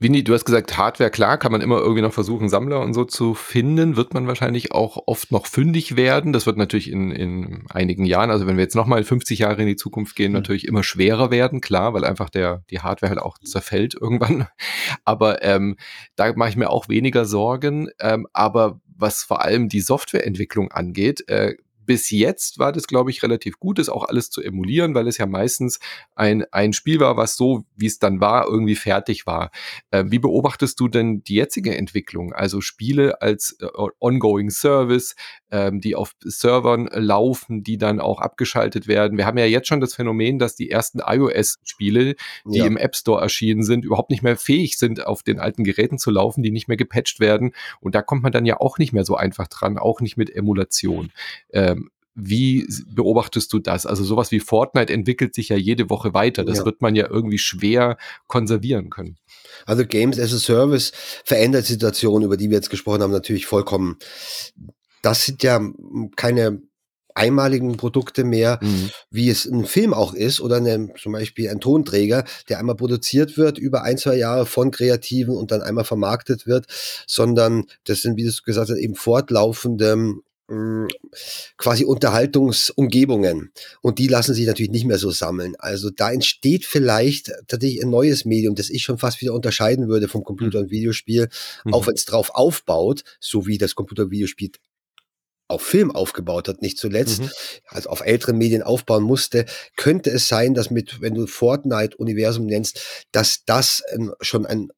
Winnie, 0.00 0.24
du 0.24 0.34
hast 0.34 0.44
gesagt, 0.44 0.76
Hardware, 0.76 1.10
klar, 1.10 1.38
kann 1.38 1.52
man 1.52 1.60
immer 1.60 1.78
irgendwie 1.78 2.02
noch 2.02 2.12
versuchen, 2.12 2.48
Sammler 2.48 2.80
und 2.80 2.94
so 2.94 3.04
zu 3.04 3.32
finden. 3.34 3.96
Wird 3.96 4.12
man 4.12 4.26
wahrscheinlich 4.26 4.72
auch 4.72 4.98
oft 5.06 5.30
noch 5.30 5.46
fündig 5.46 5.96
werden. 5.96 6.32
Das 6.32 6.46
wird 6.46 6.56
natürlich 6.56 6.90
in, 6.90 7.12
in 7.12 7.64
einigen 7.70 8.04
Jahren, 8.04 8.30
also 8.30 8.48
wenn 8.48 8.56
wir 8.56 8.64
jetzt 8.64 8.74
nochmal 8.74 9.04
50 9.04 9.38
Jahre 9.38 9.62
in 9.62 9.68
die 9.68 9.76
Zukunft 9.76 10.16
gehen, 10.16 10.32
mhm. 10.32 10.38
natürlich 10.38 10.66
immer 10.66 10.82
schwerer 10.82 11.30
werden, 11.30 11.60
klar, 11.60 11.94
weil 11.94 12.04
einfach 12.04 12.28
der, 12.28 12.64
die 12.70 12.80
Hardware 12.80 13.10
halt 13.10 13.20
auch 13.20 13.38
zerfällt 13.38 13.94
irgendwann. 13.94 14.48
Aber 15.04 15.44
ähm, 15.44 15.76
da 16.16 16.32
mache 16.34 16.48
ich 16.48 16.56
mir 16.56 16.70
auch 16.70 16.88
weniger 16.88 17.24
Sorgen. 17.24 17.88
Ähm, 18.00 18.26
aber 18.32 18.80
was 18.96 19.22
vor 19.22 19.42
allem 19.42 19.68
die 19.68 19.80
Softwareentwicklung 19.80 20.70
angeht, 20.70 21.28
äh, 21.28 21.54
bis 21.86 22.10
jetzt 22.10 22.58
war 22.58 22.72
das, 22.72 22.86
glaube 22.86 23.10
ich, 23.10 23.22
relativ 23.22 23.58
gut, 23.58 23.78
das 23.78 23.88
auch 23.88 24.04
alles 24.04 24.30
zu 24.30 24.42
emulieren, 24.42 24.94
weil 24.94 25.08
es 25.08 25.18
ja 25.18 25.26
meistens 25.26 25.78
ein, 26.14 26.44
ein 26.52 26.72
Spiel 26.72 27.00
war, 27.00 27.16
was 27.16 27.36
so, 27.36 27.64
wie 27.76 27.86
es 27.86 27.98
dann 27.98 28.20
war, 28.20 28.46
irgendwie 28.46 28.74
fertig 28.74 29.26
war. 29.26 29.50
Äh, 29.90 30.04
wie 30.08 30.18
beobachtest 30.18 30.78
du 30.80 30.88
denn 30.88 31.22
die 31.22 31.34
jetzige 31.34 31.76
Entwicklung? 31.76 32.32
Also 32.32 32.60
Spiele 32.60 33.20
als 33.22 33.56
äh, 33.60 33.66
ongoing 34.00 34.50
Service, 34.50 35.14
ähm, 35.54 35.80
die 35.80 35.94
auf 35.94 36.16
Servern 36.20 36.88
laufen, 36.92 37.62
die 37.62 37.78
dann 37.78 38.00
auch 38.00 38.20
abgeschaltet 38.20 38.88
werden. 38.88 39.16
Wir 39.16 39.24
haben 39.24 39.38
ja 39.38 39.46
jetzt 39.46 39.68
schon 39.68 39.80
das 39.80 39.94
Phänomen, 39.94 40.40
dass 40.40 40.56
die 40.56 40.68
ersten 40.68 40.98
iOS-Spiele, 40.98 42.16
die 42.44 42.58
ja. 42.58 42.66
im 42.66 42.76
App 42.76 42.96
Store 42.96 43.22
erschienen 43.22 43.62
sind, 43.62 43.84
überhaupt 43.84 44.10
nicht 44.10 44.24
mehr 44.24 44.36
fähig 44.36 44.76
sind, 44.78 45.06
auf 45.06 45.22
den 45.22 45.38
alten 45.38 45.62
Geräten 45.62 45.98
zu 45.98 46.10
laufen, 46.10 46.42
die 46.42 46.50
nicht 46.50 46.66
mehr 46.66 46.76
gepatcht 46.76 47.20
werden. 47.20 47.52
Und 47.78 47.94
da 47.94 48.02
kommt 48.02 48.24
man 48.24 48.32
dann 48.32 48.46
ja 48.46 48.60
auch 48.60 48.78
nicht 48.78 48.92
mehr 48.92 49.04
so 49.04 49.14
einfach 49.14 49.46
dran, 49.46 49.78
auch 49.78 50.00
nicht 50.00 50.16
mit 50.16 50.34
Emulation. 50.34 51.12
Ähm, 51.52 51.90
wie 52.16 52.66
beobachtest 52.88 53.52
du 53.52 53.60
das? 53.60 53.86
Also 53.86 54.02
sowas 54.02 54.32
wie 54.32 54.40
Fortnite 54.40 54.92
entwickelt 54.92 55.34
sich 55.34 55.50
ja 55.50 55.56
jede 55.56 55.88
Woche 55.90 56.14
weiter. 56.14 56.44
Das 56.44 56.58
ja. 56.58 56.64
wird 56.64 56.80
man 56.80 56.96
ja 56.96 57.08
irgendwie 57.08 57.38
schwer 57.38 57.96
konservieren 58.26 58.90
können. 58.90 59.18
Also 59.66 59.84
Games 59.86 60.18
as 60.18 60.32
a 60.32 60.38
Service 60.38 60.92
verändert 61.24 61.64
Situationen, 61.64 62.26
über 62.26 62.36
die 62.36 62.50
wir 62.50 62.56
jetzt 62.56 62.70
gesprochen 62.70 63.02
haben, 63.02 63.12
natürlich 63.12 63.46
vollkommen. 63.46 63.98
Das 65.04 65.26
sind 65.26 65.42
ja 65.42 65.60
keine 66.16 66.62
einmaligen 67.14 67.76
Produkte 67.76 68.24
mehr, 68.24 68.58
mhm. 68.60 68.90
wie 69.10 69.30
es 69.30 69.46
ein 69.46 69.66
Film 69.66 69.94
auch 69.94 70.14
ist 70.14 70.40
oder 70.40 70.56
eine, 70.56 70.88
zum 71.00 71.12
Beispiel 71.12 71.48
ein 71.48 71.60
Tonträger, 71.60 72.24
der 72.48 72.58
einmal 72.58 72.74
produziert 72.74 73.36
wird 73.36 73.58
über 73.58 73.82
ein, 73.82 73.98
zwei 73.98 74.16
Jahre 74.16 74.46
von 74.46 74.70
Kreativen 74.70 75.36
und 75.36 75.50
dann 75.50 75.62
einmal 75.62 75.84
vermarktet 75.84 76.46
wird, 76.46 76.66
sondern 77.06 77.66
das 77.84 78.02
sind, 78.02 78.16
wie 78.16 78.24
du 78.24 78.32
gesagt 78.44 78.70
hast, 78.70 78.78
eben 78.78 78.96
fortlaufende 78.96 80.14
hm, 80.48 80.88
quasi 81.56 81.84
Unterhaltungsumgebungen. 81.84 83.52
Und 83.80 83.98
die 83.98 84.08
lassen 84.08 84.34
sich 84.34 84.46
natürlich 84.46 84.72
nicht 84.72 84.84
mehr 84.84 84.98
so 84.98 85.10
sammeln. 85.10 85.54
Also 85.58 85.90
da 85.90 86.10
entsteht 86.10 86.64
vielleicht 86.64 87.32
tatsächlich 87.46 87.82
ein 87.82 87.90
neues 87.90 88.24
Medium, 88.24 88.54
das 88.54 88.70
ich 88.70 88.82
schon 88.82 88.98
fast 88.98 89.20
wieder 89.20 89.34
unterscheiden 89.34 89.88
würde 89.88 90.08
vom 90.08 90.24
Computer- 90.24 90.58
und 90.58 90.70
Videospiel, 90.70 91.28
mhm. 91.64 91.74
auch 91.74 91.86
wenn 91.86 91.94
es 91.94 92.04
drauf 92.04 92.30
aufbaut, 92.34 93.04
so 93.20 93.46
wie 93.46 93.56
das 93.56 93.74
Computer- 93.74 94.04
und 94.04 94.10
Videospiel 94.10 94.50
auf 95.48 95.62
Film 95.62 95.90
aufgebaut 95.90 96.48
hat, 96.48 96.62
nicht 96.62 96.78
zuletzt, 96.78 97.20
mhm. 97.20 97.30
also 97.68 97.90
auf 97.90 98.00
älteren 98.00 98.38
Medien 98.38 98.62
aufbauen 98.62 99.02
musste, 99.02 99.46
könnte 99.76 100.10
es 100.10 100.28
sein, 100.28 100.54
dass 100.54 100.70
mit, 100.70 101.00
wenn 101.00 101.14
du 101.14 101.26
Fortnite-Universum 101.26 102.46
nennst, 102.46 103.06
dass 103.12 103.44
das 103.44 103.82
schon 104.20 104.46
ein 104.46 104.70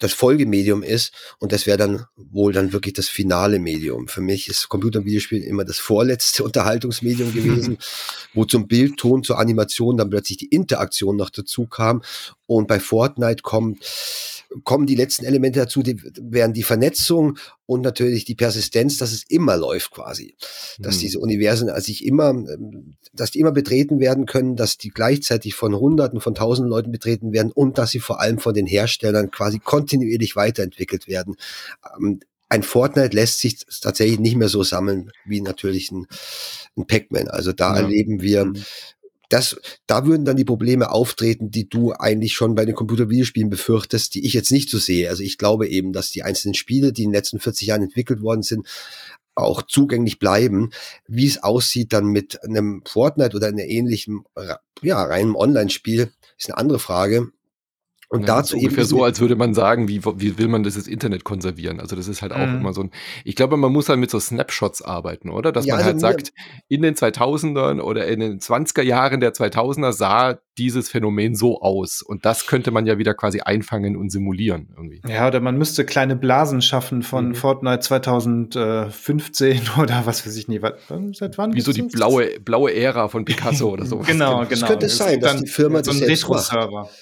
das 0.00 0.12
Folgemedium 0.12 0.82
ist 0.82 1.12
und 1.38 1.52
das 1.52 1.66
wäre 1.66 1.78
dann 1.78 2.04
wohl 2.16 2.52
dann 2.52 2.72
wirklich 2.72 2.94
das 2.94 3.08
finale 3.08 3.58
Medium. 3.58 4.08
Für 4.08 4.20
mich 4.20 4.48
ist 4.48 4.68
Computer- 4.68 5.00
und 5.00 5.06
Videospiel 5.06 5.42
immer 5.42 5.64
das 5.64 5.78
vorletzte 5.78 6.44
Unterhaltungsmedium 6.44 7.32
gewesen, 7.32 7.78
wo 8.34 8.44
zum 8.44 8.68
Bildton, 8.68 9.24
zur 9.24 9.38
Animation 9.38 9.96
dann 9.96 10.10
plötzlich 10.10 10.38
die 10.38 10.48
Interaktion 10.48 11.16
noch 11.16 11.30
dazu 11.30 11.66
kam 11.66 12.02
und 12.48 12.66
bei 12.66 12.80
Fortnite 12.80 13.42
kommt 13.42 13.84
kommen 14.64 14.86
die 14.86 14.94
letzten 14.94 15.26
Elemente 15.26 15.60
dazu, 15.60 15.82
die 15.82 16.00
wären 16.18 16.54
die 16.54 16.62
Vernetzung 16.62 17.38
und 17.66 17.82
natürlich 17.82 18.24
die 18.24 18.34
Persistenz, 18.34 18.96
dass 18.96 19.12
es 19.12 19.24
immer 19.28 19.58
läuft 19.58 19.90
quasi. 19.90 20.36
Dass 20.78 20.96
mhm. 20.96 21.00
diese 21.00 21.18
Universen 21.18 21.68
also 21.68 21.84
sich 21.84 22.04
immer, 22.04 22.34
dass 23.12 23.30
die 23.30 23.40
immer 23.40 23.52
betreten 23.52 24.00
werden 24.00 24.24
können, 24.24 24.56
dass 24.56 24.78
die 24.78 24.88
gleichzeitig 24.88 25.54
von 25.54 25.74
Hunderten, 25.74 26.20
von 26.20 26.34
Tausenden 26.34 26.70
Leuten 26.70 26.90
betreten 26.90 27.32
werden 27.32 27.52
und 27.52 27.76
dass 27.76 27.90
sie 27.90 28.00
vor 28.00 28.20
allem 28.20 28.38
von 28.38 28.54
den 28.54 28.66
Herstellern 28.66 29.30
quasi 29.30 29.58
kontinuierlich 29.58 30.34
weiterentwickelt 30.34 31.08
werden. 31.08 31.36
Ähm, 32.00 32.20
ein 32.48 32.62
Fortnite 32.62 33.14
lässt 33.14 33.40
sich 33.40 33.58
tatsächlich 33.82 34.18
nicht 34.18 34.36
mehr 34.36 34.48
so 34.48 34.62
sammeln 34.62 35.12
wie 35.26 35.42
natürlich 35.42 35.92
ein, 35.92 36.06
ein 36.78 36.86
Pac-Man. 36.86 37.28
Also 37.28 37.52
da 37.52 37.74
ja. 37.74 37.82
erleben 37.82 38.22
wir 38.22 38.46
mhm 38.46 38.64
das, 39.28 39.60
da 39.86 40.06
würden 40.06 40.24
dann 40.24 40.36
die 40.36 40.44
Probleme 40.44 40.90
auftreten, 40.90 41.50
die 41.50 41.68
du 41.68 41.92
eigentlich 41.92 42.32
schon 42.32 42.54
bei 42.54 42.64
den 42.64 42.74
Computer-Videospielen 42.74 43.50
befürchtest, 43.50 44.14
die 44.14 44.26
ich 44.26 44.32
jetzt 44.32 44.50
nicht 44.50 44.70
so 44.70 44.78
sehe. 44.78 45.08
Also 45.08 45.22
ich 45.22 45.38
glaube 45.38 45.68
eben, 45.68 45.92
dass 45.92 46.10
die 46.10 46.22
einzelnen 46.22 46.54
Spiele, 46.54 46.92
die 46.92 47.02
in 47.02 47.10
den 47.10 47.14
letzten 47.14 47.40
40 47.40 47.68
Jahren 47.68 47.82
entwickelt 47.82 48.22
worden 48.22 48.42
sind, 48.42 48.66
auch 49.34 49.62
zugänglich 49.62 50.18
bleiben. 50.18 50.70
Wie 51.06 51.26
es 51.26 51.42
aussieht 51.42 51.92
dann 51.92 52.06
mit 52.06 52.42
einem 52.42 52.82
Fortnite 52.86 53.36
oder 53.36 53.48
einem 53.48 53.58
ähnlichen, 53.58 54.24
ja, 54.82 55.02
reinem 55.02 55.36
Online-Spiel, 55.36 56.10
ist 56.36 56.50
eine 56.50 56.58
andere 56.58 56.78
Frage. 56.78 57.28
Und 58.10 58.22
ja, 58.22 58.26
dazu 58.38 58.56
ungefähr 58.56 58.86
so, 58.86 59.04
als 59.04 59.20
würde 59.20 59.36
man 59.36 59.52
sagen, 59.52 59.86
wie, 59.86 60.02
wie 60.02 60.38
will 60.38 60.48
man 60.48 60.62
das 60.62 60.76
Internet 60.86 61.24
konservieren? 61.24 61.78
Also 61.78 61.94
das 61.94 62.08
ist 62.08 62.22
halt 62.22 62.32
auch 62.32 62.38
mhm. 62.38 62.60
immer 62.60 62.72
so 62.72 62.82
ein, 62.82 62.90
ich 63.22 63.36
glaube, 63.36 63.58
man 63.58 63.70
muss 63.70 63.90
halt 63.90 63.98
mit 63.98 64.10
so 64.10 64.18
Snapshots 64.18 64.80
arbeiten, 64.80 65.28
oder? 65.28 65.52
Dass 65.52 65.66
ja, 65.66 65.74
man 65.74 65.84
also 65.84 65.90
halt 65.90 66.00
sagt, 66.00 66.32
in 66.68 66.80
den 66.80 66.94
2000ern 66.94 67.80
oder 67.80 68.06
in 68.06 68.20
den 68.20 68.40
20er 68.40 68.80
Jahren 68.82 69.20
der 69.20 69.34
2000er 69.34 69.92
sah 69.92 70.38
dieses 70.56 70.88
Phänomen 70.88 71.34
so 71.34 71.60
aus. 71.60 72.00
Und 72.00 72.24
das 72.24 72.46
könnte 72.46 72.70
man 72.70 72.86
ja 72.86 72.96
wieder 72.96 73.12
quasi 73.12 73.40
einfangen 73.40 73.94
und 73.94 74.10
simulieren 74.10 74.68
irgendwie. 74.74 75.02
Ja, 75.06 75.28
oder 75.28 75.40
man 75.40 75.58
müsste 75.58 75.84
kleine 75.84 76.16
Blasen 76.16 76.62
schaffen 76.62 77.02
von 77.02 77.28
mhm. 77.28 77.34
Fortnite 77.34 77.80
2015 77.80 79.60
oder 79.78 80.06
was 80.06 80.26
weiß 80.26 80.34
ich 80.34 80.48
nie. 80.48 80.60
Seit 81.12 81.36
wann? 81.36 81.54
Wie 81.54 81.60
so 81.60 81.72
die 81.72 81.82
blaue, 81.82 82.40
blaue 82.40 82.74
Ära 82.74 83.08
von 83.08 83.26
Picasso 83.26 83.70
oder 83.70 83.84
so. 83.86 83.98
genau, 83.98 84.38
genau. 84.38 84.48
Das 84.48 84.64
könnte 84.64 84.86
es 84.86 84.96
sein, 84.96 85.20
dass 85.20 85.42
die 85.42 85.46
Firma 85.46 85.84
so 85.84 85.92
das 85.92 86.00
jetzt 86.00 86.28
macht. 86.28 86.52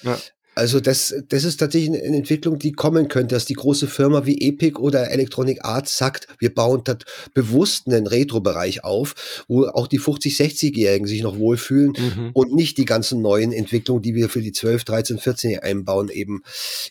Ja. 0.03 0.17
Also 0.57 0.79
das, 0.79 1.13
das 1.29 1.43
ist 1.43 1.57
tatsächlich 1.57 2.03
eine 2.03 2.17
Entwicklung, 2.17 2.57
die 2.57 2.71
kommen 2.71 3.09
könnte, 3.09 3.35
dass 3.35 3.45
die 3.45 3.53
große 3.53 3.85
Firma 3.85 4.25
wie 4.25 4.41
Epic 4.41 4.79
oder 4.79 5.11
Electronic 5.11 5.63
Arts 5.63 5.97
sagt, 5.97 6.27
wir 6.39 6.53
bauen 6.53 6.81
dort 6.83 7.05
bewusst 7.35 7.85
einen 7.85 8.07
Retro-Bereich 8.07 8.83
auf, 8.83 9.45
wo 9.47 9.67
auch 9.67 9.85
die 9.85 9.99
50-, 9.99 10.35
60-Jährigen 10.35 11.05
sich 11.05 11.21
noch 11.21 11.37
wohlfühlen 11.37 11.93
mhm. 11.95 12.31
und 12.33 12.55
nicht 12.55 12.79
die 12.79 12.85
ganzen 12.85 13.21
neuen 13.21 13.51
Entwicklungen, 13.51 14.01
die 14.01 14.15
wir 14.15 14.29
für 14.29 14.41
die 14.41 14.51
12, 14.51 14.83
13, 14.83 15.17
14 15.19 15.59
einbauen, 15.59 16.09
eben 16.09 16.41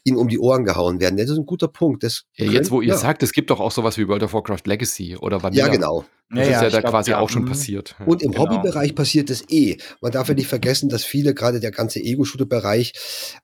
ihnen 0.05 0.17
um 0.17 0.29
die 0.29 0.39
Ohren 0.39 0.65
gehauen 0.65 1.01
werden. 1.01 1.17
Das 1.17 1.29
ist 1.29 1.37
ein 1.37 1.45
guter 1.47 1.69
Punkt. 1.69 2.05
Das 2.05 2.23
ja, 2.37 2.47
jetzt, 2.47 2.71
wo 2.71 2.81
ihr 2.81 2.91
ja. 2.91 2.97
sagt, 2.97 3.25
es 3.25 3.33
gibt 3.33 3.51
doch 3.51 3.59
auch 3.59 3.73
sowas 3.73 3.99
wie 3.99 4.07
World 4.07 4.23
of 4.23 4.33
Warcraft 4.33 4.63
Legacy 4.67 5.17
oder 5.17 5.43
Vanilla. 5.43 5.67
Ja, 5.67 5.73
genau. 5.73 6.05
Das 6.29 6.49
ja, 6.49 6.57
ist 6.57 6.63
ja, 6.63 6.71
da 6.71 6.81
glaub, 6.81 6.93
quasi 6.93 7.11
ja. 7.13 7.19
auch 7.19 7.31
schon 7.31 7.43
mhm. 7.43 7.49
passiert. 7.49 7.95
Und 8.05 8.23
im 8.23 8.33
genau. 8.33 8.45
Hobbybereich 8.45 8.95
passiert 8.97 9.31
es 9.31 9.49
eh. 9.49 9.77
Man 10.01 10.11
darf 10.11 10.29
ja 10.29 10.35
nicht 10.35 10.49
vergessen, 10.49 10.89
dass 10.89 11.05
viele, 11.05 11.35
gerade 11.35 11.61
der 11.61 11.71
ganze 11.71 12.01
Ego-Shooter-Bereich, 12.01 12.95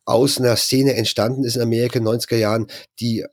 aus 0.04 0.38
einer 0.38 0.56
Szene 0.56 0.94
entstanden 0.94 1.44
ist 1.44 1.56
in 1.56 1.62
Amerika 1.62 1.98
in 1.98 2.04
den 2.04 2.14
90er 2.14 2.36
Jahren, 2.36 2.66
die 2.98 3.24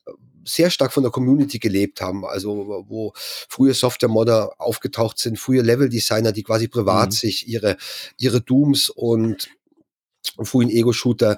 sehr 0.46 0.70
stark 0.70 0.94
von 0.94 1.04
der 1.04 1.12
Community 1.12 1.60
gelebt 1.60 2.02
haben, 2.02 2.26
also 2.26 2.86
wo 2.88 3.14
frühe 3.16 3.74
Software-Modder 3.74 4.54
aufgetaucht 4.58 5.18
sind, 5.18 5.40
frühe 5.40 5.62
Level-Designer, 5.62 6.32
die 6.32 6.44
quasi 6.44 6.68
privat 6.68 7.10
mhm. 7.10 7.14
sich 7.14 7.48
ihre, 7.48 7.78
ihre 8.18 8.42
Dooms 8.42 8.90
und 8.90 9.50
frühen 10.42 10.70
Ego-Shooter 10.70 11.38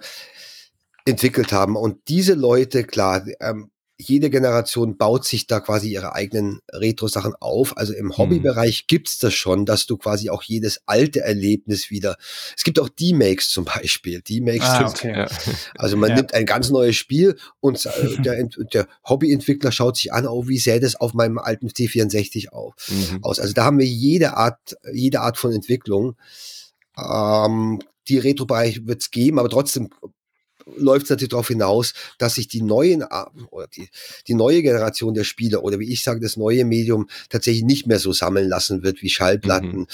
entwickelt 1.05 1.51
haben. 1.51 1.75
Und 1.75 2.07
diese 2.07 2.33
Leute, 2.33 2.83
klar, 2.83 3.25
ähm, 3.39 3.71
jede 4.01 4.29
Generation 4.29 4.97
baut 4.97 5.25
sich 5.25 5.47
da 5.47 5.59
quasi 5.59 5.91
ihre 5.91 6.13
eigenen 6.13 6.59
Retro-Sachen 6.71 7.35
auf. 7.39 7.77
Also 7.77 7.93
im 7.93 8.17
Hobbybereich 8.17 8.83
mhm. 8.83 8.87
gibt's 8.87 9.19
das 9.19 9.33
schon, 9.33 9.65
dass 9.65 9.85
du 9.85 9.97
quasi 9.97 10.29
auch 10.29 10.43
jedes 10.43 10.81
alte 10.85 11.21
Erlebnis 11.21 11.91
wieder. 11.91 12.17
Es 12.57 12.63
gibt 12.63 12.79
auch 12.79 12.89
D-Makes 12.89 13.49
zum 13.49 13.65
Beispiel. 13.65 14.21
D-Makes 14.21 14.65
ah, 14.65 14.89
okay. 14.89 15.11
ja. 15.11 15.27
Also 15.77 15.97
man 15.97 16.09
ja. 16.09 16.15
nimmt 16.17 16.33
ein 16.33 16.45
ganz 16.45 16.69
neues 16.69 16.95
Spiel 16.95 17.37
und 17.59 17.85
äh, 17.85 18.21
der, 18.21 18.43
der 18.73 18.87
Hobbyentwickler 19.07 19.71
schaut 19.71 19.97
sich 19.97 20.11
an, 20.11 20.27
oh, 20.27 20.47
wie 20.47 20.57
sähe 20.57 20.79
das 20.79 20.95
auf 20.95 21.13
meinem 21.13 21.37
alten 21.37 21.67
C64 21.67 22.49
auf, 22.49 22.73
mhm. 22.89 23.23
aus. 23.23 23.39
Also 23.39 23.53
da 23.53 23.65
haben 23.65 23.79
wir 23.79 23.85
jede 23.85 24.35
Art, 24.35 24.75
jede 24.91 25.21
Art 25.21 25.37
von 25.37 25.51
Entwicklung. 25.51 26.15
Ähm, 26.97 27.79
die 28.07 28.17
Retro-Bereich 28.17 28.87
wird's 28.87 29.11
geben, 29.11 29.39
aber 29.39 29.49
trotzdem 29.49 29.89
läuft 30.77 31.05
es 31.05 31.09
natürlich 31.09 31.29
darauf 31.29 31.47
hinaus, 31.47 31.93
dass 32.17 32.35
sich 32.35 32.47
die 32.47 32.61
neuen 32.61 33.03
oder 33.49 33.67
die, 33.67 33.89
die 34.27 34.33
neue 34.33 34.61
Generation 34.61 35.13
der 35.13 35.23
Spieler 35.23 35.63
oder 35.63 35.79
wie 35.79 35.91
ich 35.91 36.03
sage, 36.03 36.19
das 36.19 36.37
neue 36.37 36.65
Medium 36.65 37.07
tatsächlich 37.29 37.63
nicht 37.63 37.87
mehr 37.87 37.99
so 37.99 38.13
sammeln 38.13 38.47
lassen 38.47 38.83
wird 38.83 39.01
wie 39.01 39.09
Schallplatten, 39.09 39.79
mhm. 39.81 39.87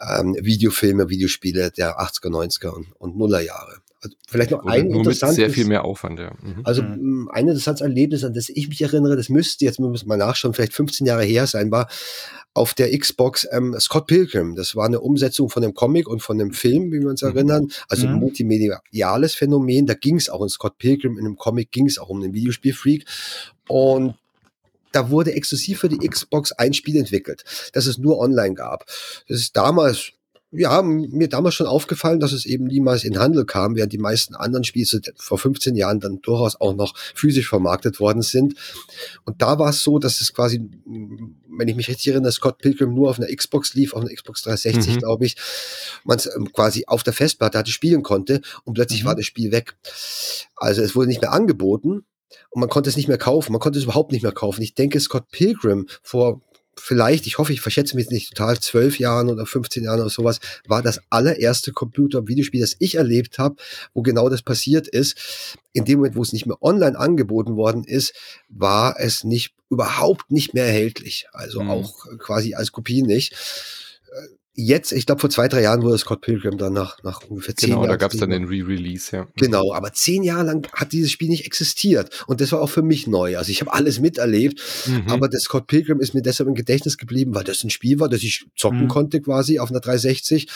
ähm, 0.00 0.36
Videofilme, 0.40 1.08
Videospiele 1.08 1.70
der 1.70 2.00
80er, 2.00 2.28
90er 2.30 2.68
und, 2.68 2.86
und 2.98 3.16
Nuller 3.16 3.40
Jahre. 3.40 3.76
Also 4.00 4.14
vielleicht 4.28 4.52
noch 4.52 4.62
Oder 4.62 4.74
ein 4.74 4.84
mit 4.86 4.92
sehr 4.92 5.00
interessantes- 5.00 5.54
viel 5.54 5.64
mehr 5.66 5.84
Aufwand, 5.84 6.20
ja. 6.20 6.30
Mhm. 6.40 6.60
Also 6.62 6.82
Mhm. 6.82 7.24
mh, 7.24 7.32
ein 7.32 7.48
interessantes 7.48 7.80
Erlebnis, 7.82 8.22
an 8.22 8.32
das 8.32 8.48
ich 8.48 8.68
mich 8.68 8.80
erinnere, 8.80 9.16
das 9.16 9.28
müsste 9.28 9.64
jetzt 9.64 9.80
müssen 9.80 10.06
wir 10.06 10.16
mal 10.16 10.24
nachschauen, 10.24 10.54
vielleicht 10.54 10.72
15 10.74 11.04
Jahre 11.04 11.24
her 11.24 11.48
sein, 11.48 11.72
war 11.72 11.88
auf 12.54 12.74
der 12.74 12.96
Xbox 12.98 13.46
ähm, 13.52 13.76
Scott 13.78 14.06
Pilgrim. 14.08 14.56
Das 14.56 14.74
war 14.74 14.86
eine 14.86 15.00
Umsetzung 15.00 15.48
von 15.48 15.62
einem 15.62 15.74
Comic 15.74 16.08
und 16.08 16.20
von 16.22 16.40
einem 16.40 16.52
Film, 16.52 16.90
wie 16.92 17.00
wir 17.00 17.08
uns 17.08 17.22
Mhm. 17.22 17.28
erinnern. 17.28 17.68
Also 17.88 18.06
ein 18.06 18.14
Mhm. 18.14 18.20
multimediales 18.20 19.34
Phänomen. 19.34 19.86
Da 19.86 19.94
ging 19.94 20.16
es 20.16 20.28
auch 20.28 20.42
in 20.42 20.48
Scott 20.48 20.76
Pilgrim, 20.78 21.18
in 21.18 21.24
einem 21.26 21.36
Comic 21.36 21.70
ging 21.70 21.86
es 21.86 21.98
auch 21.98 22.08
um 22.08 22.22
einen 22.22 22.34
Videospielfreak. 22.34 23.04
Und 23.68 24.14
da 24.92 25.10
wurde 25.10 25.34
exklusiv 25.34 25.80
für 25.80 25.88
die 25.88 25.98
Xbox 26.08 26.50
ein 26.52 26.72
Spiel 26.72 26.96
entwickelt, 26.96 27.44
das 27.74 27.86
es 27.86 27.98
nur 27.98 28.18
online 28.18 28.54
gab. 28.54 28.86
Das 29.28 29.38
ist 29.38 29.56
damals, 29.56 30.12
ja, 30.50 30.80
mir 30.82 31.28
damals 31.28 31.54
schon 31.56 31.66
aufgefallen, 31.66 32.20
dass 32.20 32.32
es 32.32 32.46
eben 32.46 32.64
niemals 32.64 33.04
in 33.04 33.18
Handel 33.18 33.44
kam, 33.44 33.76
während 33.76 33.92
die 33.92 33.98
meisten 33.98 34.34
anderen 34.34 34.64
Spiele 34.64 34.86
so 34.86 34.98
vor 35.16 35.38
15 35.38 35.76
Jahren 35.76 36.00
dann 36.00 36.22
durchaus 36.22 36.58
auch 36.58 36.74
noch 36.74 36.96
physisch 37.14 37.48
vermarktet 37.48 38.00
worden 38.00 38.22
sind. 38.22 38.54
Und 39.26 39.42
da 39.42 39.58
war 39.58 39.68
es 39.70 39.82
so, 39.82 39.98
dass 39.98 40.22
es 40.22 40.32
quasi, 40.32 40.66
wenn 40.86 41.68
ich 41.68 41.76
mich 41.76 41.88
richtig 41.88 42.08
erinnere, 42.08 42.32
Scott 42.32 42.58
Pilgrim 42.58 42.94
nur 42.94 43.10
auf 43.10 43.18
einer 43.20 43.28
Xbox 43.34 43.74
lief, 43.74 43.92
auf 43.92 44.00
einer 44.00 44.14
Xbox 44.14 44.42
360, 44.42 44.94
Mhm. 44.94 44.98
glaube 45.00 45.26
ich, 45.26 45.36
man 46.04 46.16
es 46.16 46.26
ähm, 46.34 46.50
quasi 46.52 46.84
auf 46.86 47.02
der 47.02 47.12
Festplatte 47.12 47.58
hatte 47.58 47.70
spielen 47.70 48.02
konnte 48.02 48.40
und 48.64 48.72
plötzlich 48.74 49.02
Mhm. 49.02 49.08
war 49.08 49.14
das 49.16 49.26
Spiel 49.26 49.52
weg. 49.52 49.76
Also 50.56 50.80
es 50.82 50.96
wurde 50.96 51.08
nicht 51.08 51.20
mehr 51.20 51.32
angeboten 51.32 52.04
und 52.50 52.60
man 52.60 52.68
konnte 52.70 52.88
es 52.88 52.96
nicht 52.96 53.08
mehr 53.08 53.18
kaufen. 53.18 53.52
Man 53.52 53.60
konnte 53.60 53.78
es 53.78 53.84
überhaupt 53.84 54.12
nicht 54.12 54.22
mehr 54.22 54.32
kaufen. 54.32 54.62
Ich 54.62 54.74
denke, 54.74 54.98
Scott 55.00 55.28
Pilgrim 55.30 55.88
vor 56.02 56.40
vielleicht, 56.78 57.26
ich 57.26 57.38
hoffe, 57.38 57.52
ich 57.52 57.60
verschätze 57.60 57.96
mich 57.96 58.10
nicht 58.10 58.30
total, 58.30 58.58
zwölf 58.60 58.98
Jahren 58.98 59.28
oder 59.28 59.46
15 59.46 59.84
Jahren 59.84 60.00
oder 60.00 60.10
sowas, 60.10 60.40
war 60.66 60.82
das 60.82 61.00
allererste 61.10 61.72
Computer-Videospiel, 61.72 62.60
das 62.60 62.76
ich 62.78 62.94
erlebt 62.96 63.38
habe, 63.38 63.56
wo 63.94 64.02
genau 64.02 64.28
das 64.28 64.42
passiert 64.42 64.88
ist. 64.88 65.56
In 65.72 65.84
dem 65.84 65.98
Moment, 65.98 66.16
wo 66.16 66.22
es 66.22 66.32
nicht 66.32 66.46
mehr 66.46 66.62
online 66.62 66.98
angeboten 66.98 67.56
worden 67.56 67.84
ist, 67.84 68.14
war 68.48 68.96
es 68.98 69.24
nicht, 69.24 69.54
überhaupt 69.70 70.30
nicht 70.30 70.54
mehr 70.54 70.64
erhältlich. 70.64 71.26
Also 71.32 71.60
Mhm. 71.62 71.70
auch 71.70 72.06
quasi 72.18 72.54
als 72.54 72.72
Kopie 72.72 73.02
nicht. 73.02 73.34
Jetzt, 74.60 74.90
ich 74.90 75.06
glaube, 75.06 75.20
vor 75.20 75.30
zwei, 75.30 75.46
drei 75.46 75.62
Jahren 75.62 75.82
wurde 75.82 75.98
Scott 75.98 76.20
Pilgrim 76.20 76.58
dann 76.58 76.72
nach, 76.72 77.00
nach 77.04 77.22
ungefähr 77.28 77.54
zehn 77.54 77.68
Genau, 77.68 77.82
Jahren. 77.82 77.90
da 77.90 77.96
gab 77.96 78.12
es 78.12 78.18
dann 78.18 78.30
den 78.30 78.42
Re-Release, 78.46 79.14
ja. 79.16 79.28
Genau, 79.36 79.72
aber 79.72 79.92
zehn 79.92 80.24
Jahre 80.24 80.42
lang 80.42 80.66
hat 80.72 80.90
dieses 80.90 81.12
Spiel 81.12 81.28
nicht 81.28 81.46
existiert. 81.46 82.24
Und 82.26 82.40
das 82.40 82.50
war 82.50 82.60
auch 82.60 82.68
für 82.68 82.82
mich 82.82 83.06
neu. 83.06 83.38
Also 83.38 83.52
ich 83.52 83.60
habe 83.60 83.72
alles 83.72 84.00
miterlebt, 84.00 84.60
Mhm. 84.86 85.08
aber 85.10 85.28
das 85.28 85.42
Scott 85.42 85.68
Pilgrim 85.68 86.00
ist 86.00 86.12
mir 86.12 86.22
deshalb 86.22 86.48
im 86.48 86.56
Gedächtnis 86.56 86.98
geblieben, 86.98 87.36
weil 87.36 87.44
das 87.44 87.62
ein 87.62 87.70
Spiel 87.70 88.00
war, 88.00 88.08
das 88.08 88.24
ich 88.24 88.46
zocken 88.56 88.82
Mhm. 88.84 88.88
konnte 88.88 89.20
quasi 89.20 89.60
auf 89.60 89.70
einer 89.70 89.78
360. 89.78 90.48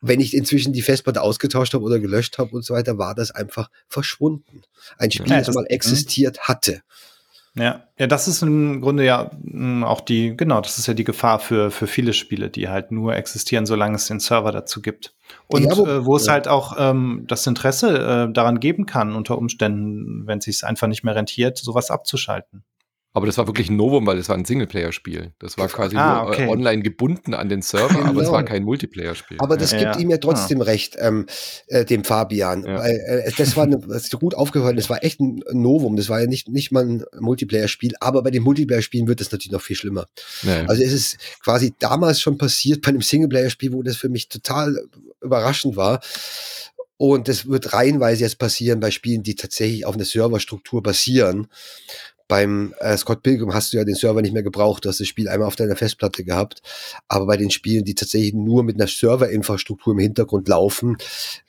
Wenn 0.00 0.18
ich 0.18 0.34
inzwischen 0.34 0.72
die 0.72 0.82
Festplatte 0.82 1.22
ausgetauscht 1.22 1.74
habe 1.74 1.84
oder 1.84 2.00
gelöscht 2.00 2.38
habe 2.38 2.50
und 2.56 2.64
so 2.64 2.74
weiter, 2.74 2.98
war 2.98 3.14
das 3.14 3.30
einfach 3.30 3.70
verschwunden. 3.88 4.62
Ein 4.96 5.12
Spiel, 5.12 5.28
Ja, 5.30 5.38
das, 5.38 5.46
das- 5.46 5.54
mal 5.54 5.62
mhm. 5.62 5.66
existiert 5.68 6.40
hatte. 6.48 6.82
Ja, 7.58 7.84
ja, 7.98 8.06
das 8.06 8.28
ist 8.28 8.42
im 8.42 8.80
Grunde 8.80 9.04
ja 9.04 9.30
mh, 9.42 9.86
auch 9.86 10.00
die, 10.00 10.36
genau, 10.36 10.60
das 10.60 10.78
ist 10.78 10.86
ja 10.86 10.94
die 10.94 11.04
Gefahr 11.04 11.38
für, 11.40 11.70
für 11.70 11.86
viele 11.86 12.12
Spiele, 12.12 12.50
die 12.50 12.68
halt 12.68 12.92
nur 12.92 13.14
existieren, 13.16 13.66
solange 13.66 13.96
es 13.96 14.06
den 14.06 14.20
Server 14.20 14.52
dazu 14.52 14.80
gibt. 14.80 15.14
Und 15.48 15.64
Ja, 15.64 15.76
wo- 15.76 15.86
äh, 15.86 16.06
wo 16.06 16.16
es 16.16 16.26
ja. 16.26 16.34
halt 16.34 16.46
auch 16.46 16.76
ähm, 16.78 17.24
das 17.26 17.46
Interesse 17.46 18.28
äh, 18.28 18.32
daran 18.32 18.60
geben 18.60 18.86
kann, 18.86 19.14
unter 19.14 19.36
Umständen, 19.38 20.26
wenn 20.26 20.38
es 20.38 20.44
sich 20.44 20.64
einfach 20.64 20.86
nicht 20.86 21.02
mehr 21.04 21.16
rentiert, 21.16 21.58
sowas 21.58 21.90
abzuschalten. 21.90 22.62
Aber 23.18 23.26
das 23.26 23.36
war 23.36 23.46
wirklich 23.48 23.68
ein 23.68 23.76
Novum, 23.76 24.06
weil 24.06 24.16
das 24.16 24.28
war 24.28 24.36
ein 24.36 24.44
Singleplayer-Spiel. 24.44 25.32
Das 25.40 25.58
war 25.58 25.66
quasi 25.68 25.96
Ah, 25.96 26.22
nur 26.22 26.30
äh, 26.30 26.34
okay. 26.34 26.48
online 26.48 26.82
gebunden 26.82 27.34
an 27.34 27.48
den 27.48 27.62
Server, 27.62 27.98
aber 28.04 28.20
es 28.20 28.26
Genau. 28.28 28.32
war 28.32 28.44
kein 28.44 28.62
Multiplayer-Spiel. 28.62 29.38
Aber 29.40 29.56
das 29.56 29.72
Ja, 29.72 29.78
gibt 29.78 29.94
ja. 29.96 30.00
ihm 30.00 30.10
ja 30.10 30.18
trotzdem 30.18 30.60
recht, 30.60 30.96
ähm, 31.00 31.26
äh, 31.66 31.84
dem 31.84 32.04
Fabian. 32.04 32.64
Ja. 32.64 32.78
Weil, 32.78 33.24
äh, 33.26 33.32
das 33.36 33.56
war 33.56 33.64
eine, 33.64 33.78
das 33.80 34.04
ist 34.04 34.18
gut 34.20 34.34
aufgefallen, 34.36 34.76
das 34.76 34.88
war 34.88 35.02
echt 35.02 35.18
ein 35.20 35.42
Novum. 35.52 35.96
Das 35.96 36.08
war 36.08 36.20
ja 36.20 36.26
nicht, 36.26 36.48
nicht 36.48 36.70
mal 36.70 36.84
ein 36.84 37.04
Multiplayer-Spiel, 37.18 37.94
aber 38.00 38.22
bei 38.22 38.30
den 38.30 38.44
Multiplayer-Spielen 38.44 39.08
wird 39.08 39.20
es 39.20 39.32
natürlich 39.32 39.50
noch 39.52 39.62
viel 39.62 39.76
schlimmer. 39.76 40.06
Nee. 40.44 40.64
Also 40.68 40.82
es 40.84 40.92
ist 40.92 41.18
quasi 41.42 41.74
damals 41.80 42.20
schon 42.20 42.38
passiert 42.38 42.82
bei 42.82 42.90
einem 42.90 43.02
Singleplayer-Spiel, 43.02 43.72
wo 43.72 43.82
das 43.82 43.96
für 43.96 44.08
mich 44.08 44.28
total 44.28 44.78
überraschend 45.20 45.74
war. 45.76 46.00
Und 46.96 47.28
das 47.28 47.48
wird 47.48 47.72
reihenweise 47.74 48.24
jetzt 48.24 48.38
passieren 48.38 48.80
bei 48.80 48.90
Spielen, 48.90 49.22
die 49.22 49.36
tatsächlich 49.36 49.86
auf 49.86 49.94
einer 49.94 50.04
Serverstruktur 50.04 50.82
basieren. 50.82 51.46
Beim 52.28 52.74
äh, 52.78 52.96
Scott 52.98 53.22
Pilgrim 53.22 53.54
hast 53.54 53.72
du 53.72 53.78
ja 53.78 53.84
den 53.84 53.94
Server 53.94 54.20
nicht 54.22 54.34
mehr 54.34 54.42
gebraucht, 54.42 54.84
du 54.84 54.90
hast 54.90 55.00
das 55.00 55.06
Spiel 55.08 55.28
einmal 55.28 55.48
auf 55.48 55.56
deiner 55.56 55.76
Festplatte 55.76 56.24
gehabt. 56.24 56.60
Aber 57.08 57.26
bei 57.26 57.36
den 57.38 57.50
Spielen, 57.50 57.84
die 57.84 57.94
tatsächlich 57.94 58.34
nur 58.34 58.62
mit 58.62 58.76
einer 58.76 58.86
Serverinfrastruktur 58.86 59.94
im 59.94 59.98
Hintergrund 59.98 60.46
laufen, 60.46 60.98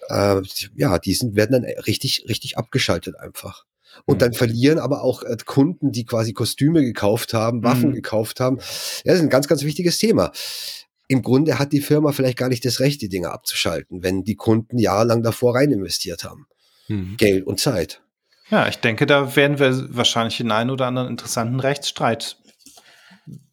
äh, 0.07 0.41
ja, 0.75 0.97
die 0.97 1.13
sind, 1.13 1.35
werden 1.35 1.51
dann 1.51 1.65
richtig, 1.85 2.25
richtig 2.29 2.57
abgeschaltet 2.57 3.19
einfach. 3.19 3.65
Und 4.05 4.15
Mhm. 4.15 4.19
dann 4.19 4.33
verlieren 4.33 4.79
aber 4.79 5.03
auch 5.03 5.23
äh, 5.23 5.35
Kunden, 5.45 5.91
die 5.91 6.05
quasi 6.05 6.31
Kostüme 6.33 6.81
gekauft 6.83 7.33
haben, 7.33 7.63
Waffen 7.63 7.89
Mhm. 7.89 7.95
gekauft 7.95 8.39
haben. 8.39 8.57
Ja, 8.57 9.11
das 9.11 9.15
ist 9.15 9.21
ein 9.21 9.29
ganz, 9.29 9.47
ganz 9.47 9.63
wichtiges 9.63 9.97
Thema. 9.97 10.31
Im 11.07 11.23
Grunde 11.23 11.57
hat 11.59 11.73
die 11.73 11.81
Firma 11.81 12.11
vielleicht 12.11 12.37
gar 12.37 12.49
nicht 12.49 12.63
das 12.63 12.79
Recht, 12.79 13.01
die 13.01 13.09
Dinge 13.09 13.31
abzuschalten, 13.31 14.03
wenn 14.03 14.23
die 14.23 14.35
Kunden 14.35 14.77
jahrelang 14.77 15.23
davor 15.23 15.55
rein 15.55 15.71
investiert 15.71 16.23
haben. 16.23 16.45
Mhm. 16.87 17.17
Geld 17.17 17.45
und 17.47 17.59
Zeit. 17.59 18.01
Ja, 18.51 18.67
ich 18.67 18.79
denke, 18.79 19.05
da 19.05 19.35
werden 19.35 19.59
wir 19.59 19.95
wahrscheinlich 19.95 20.37
den 20.37 20.51
einen 20.51 20.71
oder 20.71 20.87
anderen 20.87 21.07
interessanten 21.07 21.59
Rechtsstreit 21.59 22.35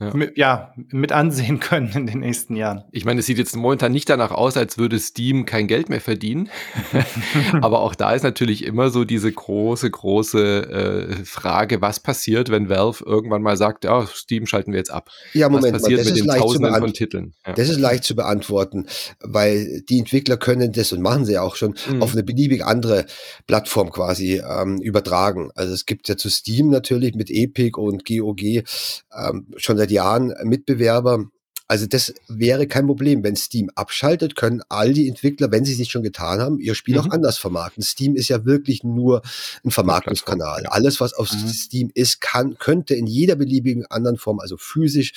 Ja. 0.01 0.15
Mit, 0.15 0.36
ja, 0.36 0.73
mit 0.90 1.12
ansehen 1.12 1.61
können 1.61 1.90
in 1.94 2.07
den 2.07 2.20
nächsten 2.20 2.57
Jahren. 2.57 2.85
Ich 2.93 3.05
meine, 3.05 3.20
es 3.20 3.27
sieht 3.27 3.39
jetzt 3.39 3.55
momentan 3.57 3.93
nicht 3.93 4.09
danach 4.09 4.31
aus, 4.31 4.57
als 4.57 4.78
würde 4.78 4.98
Steam 4.98 5.47
kein 5.47 5.66
Geld 5.66 5.89
mehr 5.89 6.01
verdienen. 6.01 6.48
Aber 7.61 7.81
auch 7.81 7.94
da 7.94 8.12
ist 8.12 8.23
natürlich 8.23 8.65
immer 8.65 8.90
so 8.90 9.05
diese 9.05 9.31
große, 9.32 9.90
große 9.90 11.19
äh, 11.20 11.24
Frage, 11.24 11.81
was 11.81 12.01
passiert, 12.01 12.51
wenn 12.51 12.69
Valve 12.69 13.05
irgendwann 13.05 13.43
mal 13.43 13.57
sagt, 13.57 13.85
ja, 13.85 14.07
Steam 14.07 14.47
schalten 14.47 14.73
wir 14.73 14.78
jetzt 14.78 14.90
ab. 14.90 15.11
Ja, 15.32 15.47
Was 15.47 15.53
Moment 15.53 15.73
mal, 15.73 15.78
passiert 15.81 16.01
das 16.01 16.07
mit 16.07 16.15
ist 16.16 16.20
den 16.23 16.27
leicht 16.28 16.39
zu 16.40 16.47
Tausenden 16.47 16.65
von 16.66 16.73
beantworten. 16.81 16.94
Titeln? 16.94 17.35
Ja. 17.47 17.53
Das 17.55 17.69
ist 17.69 17.78
leicht 17.81 18.05
zu 18.05 18.15
beantworten, 18.16 18.86
weil 19.20 19.82
die 19.89 19.98
Entwickler 19.98 20.36
können 20.36 20.73
das 20.73 20.93
und 20.93 21.01
machen 21.03 21.24
sie 21.24 21.32
ja 21.35 21.43
auch 21.43 21.57
schon 21.57 21.74
Mhm. 21.90 22.03
auf 22.03 22.12
eine 22.12 22.23
beliebig 22.23 22.65
andere 22.65 23.07
Plattform 23.47 23.90
quasi 23.90 24.40
ähm, 24.48 24.78
übertragen. 24.81 25.51
Also 25.55 25.73
es 25.74 25.86
gibt 25.86 26.09
ja 26.09 26.16
zu 26.16 26.31
Steam 26.31 26.70
natürlich 26.70 27.15
mit 27.15 27.31
Epic 27.31 27.78
und 27.78 28.05
GOG 28.07 28.43
ähm, 28.43 29.47
schon 29.66 29.76
seit 29.76 29.90
Jahren 29.90 30.34
Mitbewerber. 30.44 31.26
Also 31.68 31.86
das 31.86 32.14
wäre 32.28 32.68
kein 32.68 32.86
Problem. 32.86 33.24
Wenn 33.24 33.34
Steam 33.34 33.70
abschaltet, 33.74 34.36
können 34.36 34.62
all 34.68 34.93
die 34.93 35.09
Entwickler, 35.09 35.51
wenn 35.51 35.64
sie 35.64 35.72
es 35.72 35.78
nicht 35.80 35.90
schon 35.90 36.05
getan 36.05 36.40
haben, 36.40 36.60
ihr 36.60 36.76
Spiel 36.76 36.97
auch 36.98 37.06
Mhm. 37.06 37.10
anders 37.12 37.38
vermarkten. 37.38 37.82
Steam 37.82 38.14
ist 38.14 38.28
ja 38.28 38.44
wirklich 38.44 38.84
nur 38.84 39.22
ein 39.64 39.72
Vermarktungskanal. 39.72 40.62
ja. 40.62 40.70
Alles, 40.70 41.01
was 41.01 41.12
auf 41.12 41.32
Mhm. 41.32 41.48
Steam 41.48 41.90
ist, 41.93 42.20
kann, 42.20 42.56
könnte 42.59 42.94
in 42.94 43.06
jeder 43.09 43.34
beliebigen 43.34 43.84
anderen 43.86 44.16
Form, 44.16 44.38
also 44.38 44.56
physisch, 44.56 45.12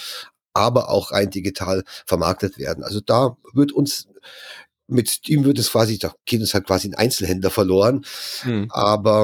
aber 0.54 0.90
auch 0.90 1.12
rein 1.12 1.30
digital 1.30 1.84
vermarktet 2.08 2.58
werden. 2.58 2.84
Also 2.84 3.00
da 3.00 3.38
wird 3.54 3.72
uns 3.72 4.08
mit 4.90 5.10
Steam 5.10 5.46
wird 5.46 5.60
es 5.60 5.72
quasi, 5.72 5.98
da 5.98 6.14
geht 6.26 6.42
uns 6.42 6.54
halt 6.54 6.66
quasi 6.66 6.88
ein 6.90 6.96
Einzelhändler 6.96 7.50
verloren, 7.50 8.06
Mhm. 8.44 8.68
aber 8.70 9.24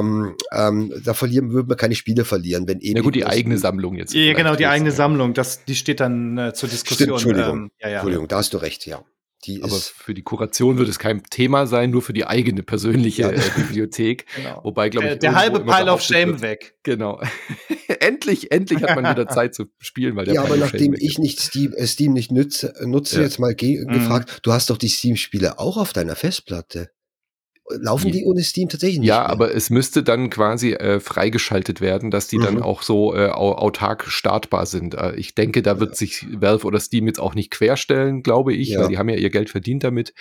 ähm, 0.52 0.92
da 1.04 1.14
verlieren 1.14 1.52
würden 1.52 1.68
wir 1.68 1.76
keine 1.76 1.94
Spiele 1.94 2.24
verlieren, 2.24 2.66
wenn 2.68 2.80
eben. 2.80 2.98
Na 2.98 3.02
gut, 3.02 3.14
die 3.14 3.26
eigene 3.26 3.58
Sammlung 3.58 3.96
jetzt. 3.96 4.14
Ja, 4.14 4.32
genau, 4.34 4.56
die 4.56 4.66
eigene 4.66 4.90
ja. 4.90 4.96
Sammlung, 4.96 5.34
das, 5.34 5.64
die 5.64 5.74
steht 5.74 6.00
dann 6.00 6.38
äh, 6.38 6.54
zur 6.54 6.68
Diskussion. 6.68 7.10
Entschuldigung. 7.10 7.56
Ähm, 7.56 7.70
ja, 7.80 7.88
ja. 7.88 7.94
Entschuldigung, 7.96 8.28
da 8.28 8.38
hast 8.38 8.54
du 8.54 8.58
recht, 8.58 8.86
ja. 8.86 9.02
Die 9.44 9.62
Aber 9.62 9.76
für 9.76 10.14
die 10.14 10.22
Kuration 10.22 10.78
wird 10.78 10.88
es 10.88 10.98
kein 10.98 11.22
Thema 11.22 11.66
sein, 11.66 11.90
nur 11.90 12.02
für 12.02 12.12
die 12.14 12.26
eigene 12.26 12.62
persönliche 12.62 13.22
Ja. 13.22 13.30
äh, 13.30 13.40
Bibliothek. 13.56 14.24
Genau. 14.36 14.60
Wobei, 14.64 14.88
glaube 14.88 15.06
ich, 15.08 15.12
Äh, 15.12 15.18
der 15.18 15.34
halbe 15.34 15.60
Pile 15.60 15.92
of 15.92 16.00
Shame 16.02 16.30
wird- 16.32 16.40
weg. 16.40 16.74
Genau. 16.82 17.20
endlich, 18.00 18.50
endlich 18.50 18.82
hat 18.82 19.00
man 19.00 19.10
wieder 19.14 19.28
Zeit 19.28 19.54
zu 19.54 19.66
spielen, 19.78 20.16
weil 20.16 20.24
der 20.24 20.34
ja, 20.34 20.40
aber 20.42 20.54
Pile 20.54 20.66
Shame 20.66 20.72
nachdem 20.72 20.94
ich 20.98 21.18
nicht 21.18 21.40
Steam, 21.40 21.72
äh, 21.74 21.86
Steam 21.86 22.12
nicht 22.12 22.32
nütze, 22.32 22.74
nutze, 22.84 23.16
Ja. 23.16 23.22
jetzt 23.22 23.38
mal 23.38 23.52
Mhm. 23.52 23.86
gefragt, 23.88 24.40
du 24.42 24.52
hast 24.52 24.70
doch 24.70 24.78
die 24.78 24.88
Steam-Spiele 24.88 25.58
auch 25.58 25.76
auf 25.76 25.92
deiner 25.92 26.16
Festplatte. 26.16 26.90
Laufen 27.80 28.12
die 28.12 28.24
ohne 28.24 28.42
Steam 28.42 28.68
tatsächlich 28.68 29.00
nicht? 29.00 29.08
Ja, 29.08 29.18
mehr? 29.20 29.30
aber 29.30 29.54
es 29.54 29.70
müsste 29.70 30.02
dann 30.02 30.30
quasi 30.30 30.72
äh, 30.72 31.00
freigeschaltet 31.00 31.80
werden, 31.80 32.10
dass 32.10 32.28
die 32.28 32.38
dann 32.38 32.56
Mhm. 32.56 32.62
auch 32.62 32.82
so 32.82 33.14
äh, 33.14 33.28
au 33.28 33.52
autark 33.56 34.04
startbar 34.06 34.66
sind. 34.66 34.94
Äh, 34.94 35.16
ich 35.16 35.34
denke, 35.34 35.62
da 35.62 35.80
wird 35.80 35.96
sich 35.96 36.26
Valve 36.32 36.64
oder 36.66 36.78
Steam 36.78 37.06
jetzt 37.06 37.18
auch 37.18 37.34
nicht 37.34 37.50
querstellen, 37.50 38.22
glaube 38.22 38.54
ich, 38.54 38.68
Ja. 38.68 38.80
weil 38.82 38.88
die 38.88 38.98
haben 38.98 39.08
ja 39.08 39.16
ihr 39.16 39.30
Geld 39.30 39.50
verdient 39.50 39.82
damit. 39.84 40.14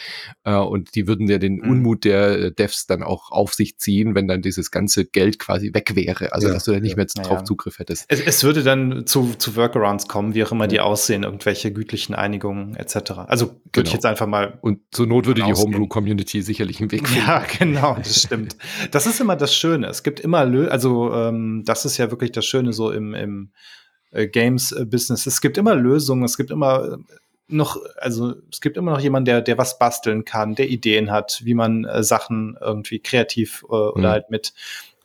Äh, 0.44 0.56
und 0.56 0.96
die 0.96 1.08
würden 1.08 1.28
ja 1.30 1.38
den 1.38 1.58
Mhm. 1.58 1.70
Unmut 1.70 2.04
der 2.04 2.40
äh, 2.40 2.52
Devs 2.52 2.88
dann 2.88 3.04
auch 3.04 3.32
auf 3.32 3.54
sich 3.54 3.78
ziehen, 3.78 4.16
wenn 4.16 4.28
dann 4.28 4.42
dieses 4.42 4.72
ganze 4.72 5.06
Geld 5.06 5.38
quasi 5.40 5.74
weg 5.74 5.96
wäre. 5.96 6.34
Also, 6.34 6.48
Ja, 6.48 6.54
dass 6.56 6.64
du 6.66 6.72
da 6.72 6.80
nicht 6.80 6.92
ja. 6.92 6.96
mehr 6.98 7.06
Ja, 7.16 7.24
drauf 7.24 7.40
ja. 7.40 7.44
Zugriff 7.46 7.78
hättest. 7.80 8.06
Es, 8.08 8.22
es 8.22 8.44
würde 8.44 8.64
dann 8.64 9.06
zu, 9.06 9.34
zu 9.38 9.56
Workarounds 9.56 10.08
kommen, 10.08 10.34
wie 10.34 10.44
auch 10.44 10.52
immer 10.52 10.68
die 10.68 10.80
aussehen, 10.80 11.24
irgendwelche 11.24 11.72
gütlichen 11.72 12.16
Einigungen 12.16 12.76
etc. 12.76 13.12
Also 13.28 13.48
würde 13.48 13.60
Genau. 13.72 13.88
ich 13.88 13.94
jetzt 13.94 14.06
einfach 14.06 14.26
mal 14.28 14.58
Und 14.62 14.80
zur 14.92 15.06
Not 15.06 15.28
würde 15.28 15.44
die. 15.44 15.54
Homebrew-Community 15.54 16.42
sicherlich 16.42 16.80
einen 16.80 16.92
Weg 16.92 17.08
finden. 17.08 17.26
Ja, 17.36 17.46
genau, 17.60 17.96
das 17.96 18.22
stimmt. 18.22 18.56
Das 18.92 19.06
ist 19.06 19.20
immer 19.20 19.36
das 19.36 19.56
Schöne. 19.56 19.88
Es 19.88 20.04
gibt 20.04 20.20
immer, 20.20 20.46
Lö 20.46 20.68
also 20.68 21.14
ähm, 21.14 21.64
das 21.66 21.86
ist 21.86 21.98
ja 21.98 22.12
wirklich 22.12 22.32
das 22.32 22.46
Schöne 22.46 22.74
so 22.74 22.92
im, 22.92 23.14
im 23.14 23.52
äh, 24.12 24.28
Games-Business. 24.28 25.26
Es 25.26 25.42
gibt 25.42 25.58
immer 25.58 25.76
Lösungen, 25.76 26.24
es 26.24 26.38
gibt 26.38 26.52
immer 26.52 26.98
noch, 27.48 27.78
also 27.98 28.36
es 28.52 28.62
gibt 28.62 28.78
immer 28.78 28.92
noch 28.92 29.00
jemanden, 29.00 29.26
der, 29.26 29.42
der 29.42 29.58
was 29.58 29.78
basteln 29.78 30.26
kann, 30.26 30.56
der 30.56 30.70
Ideen 30.70 31.12
hat, 31.12 31.42
wie 31.44 31.54
man 31.54 31.86
äh, 31.86 32.04
Sachen 32.04 32.58
irgendwie 32.60 33.00
kreativ 33.00 33.64
äh, 33.64 33.74
oder 33.74 34.08
mhm. 34.08 34.12
halt 34.12 34.30
mit 34.30 34.54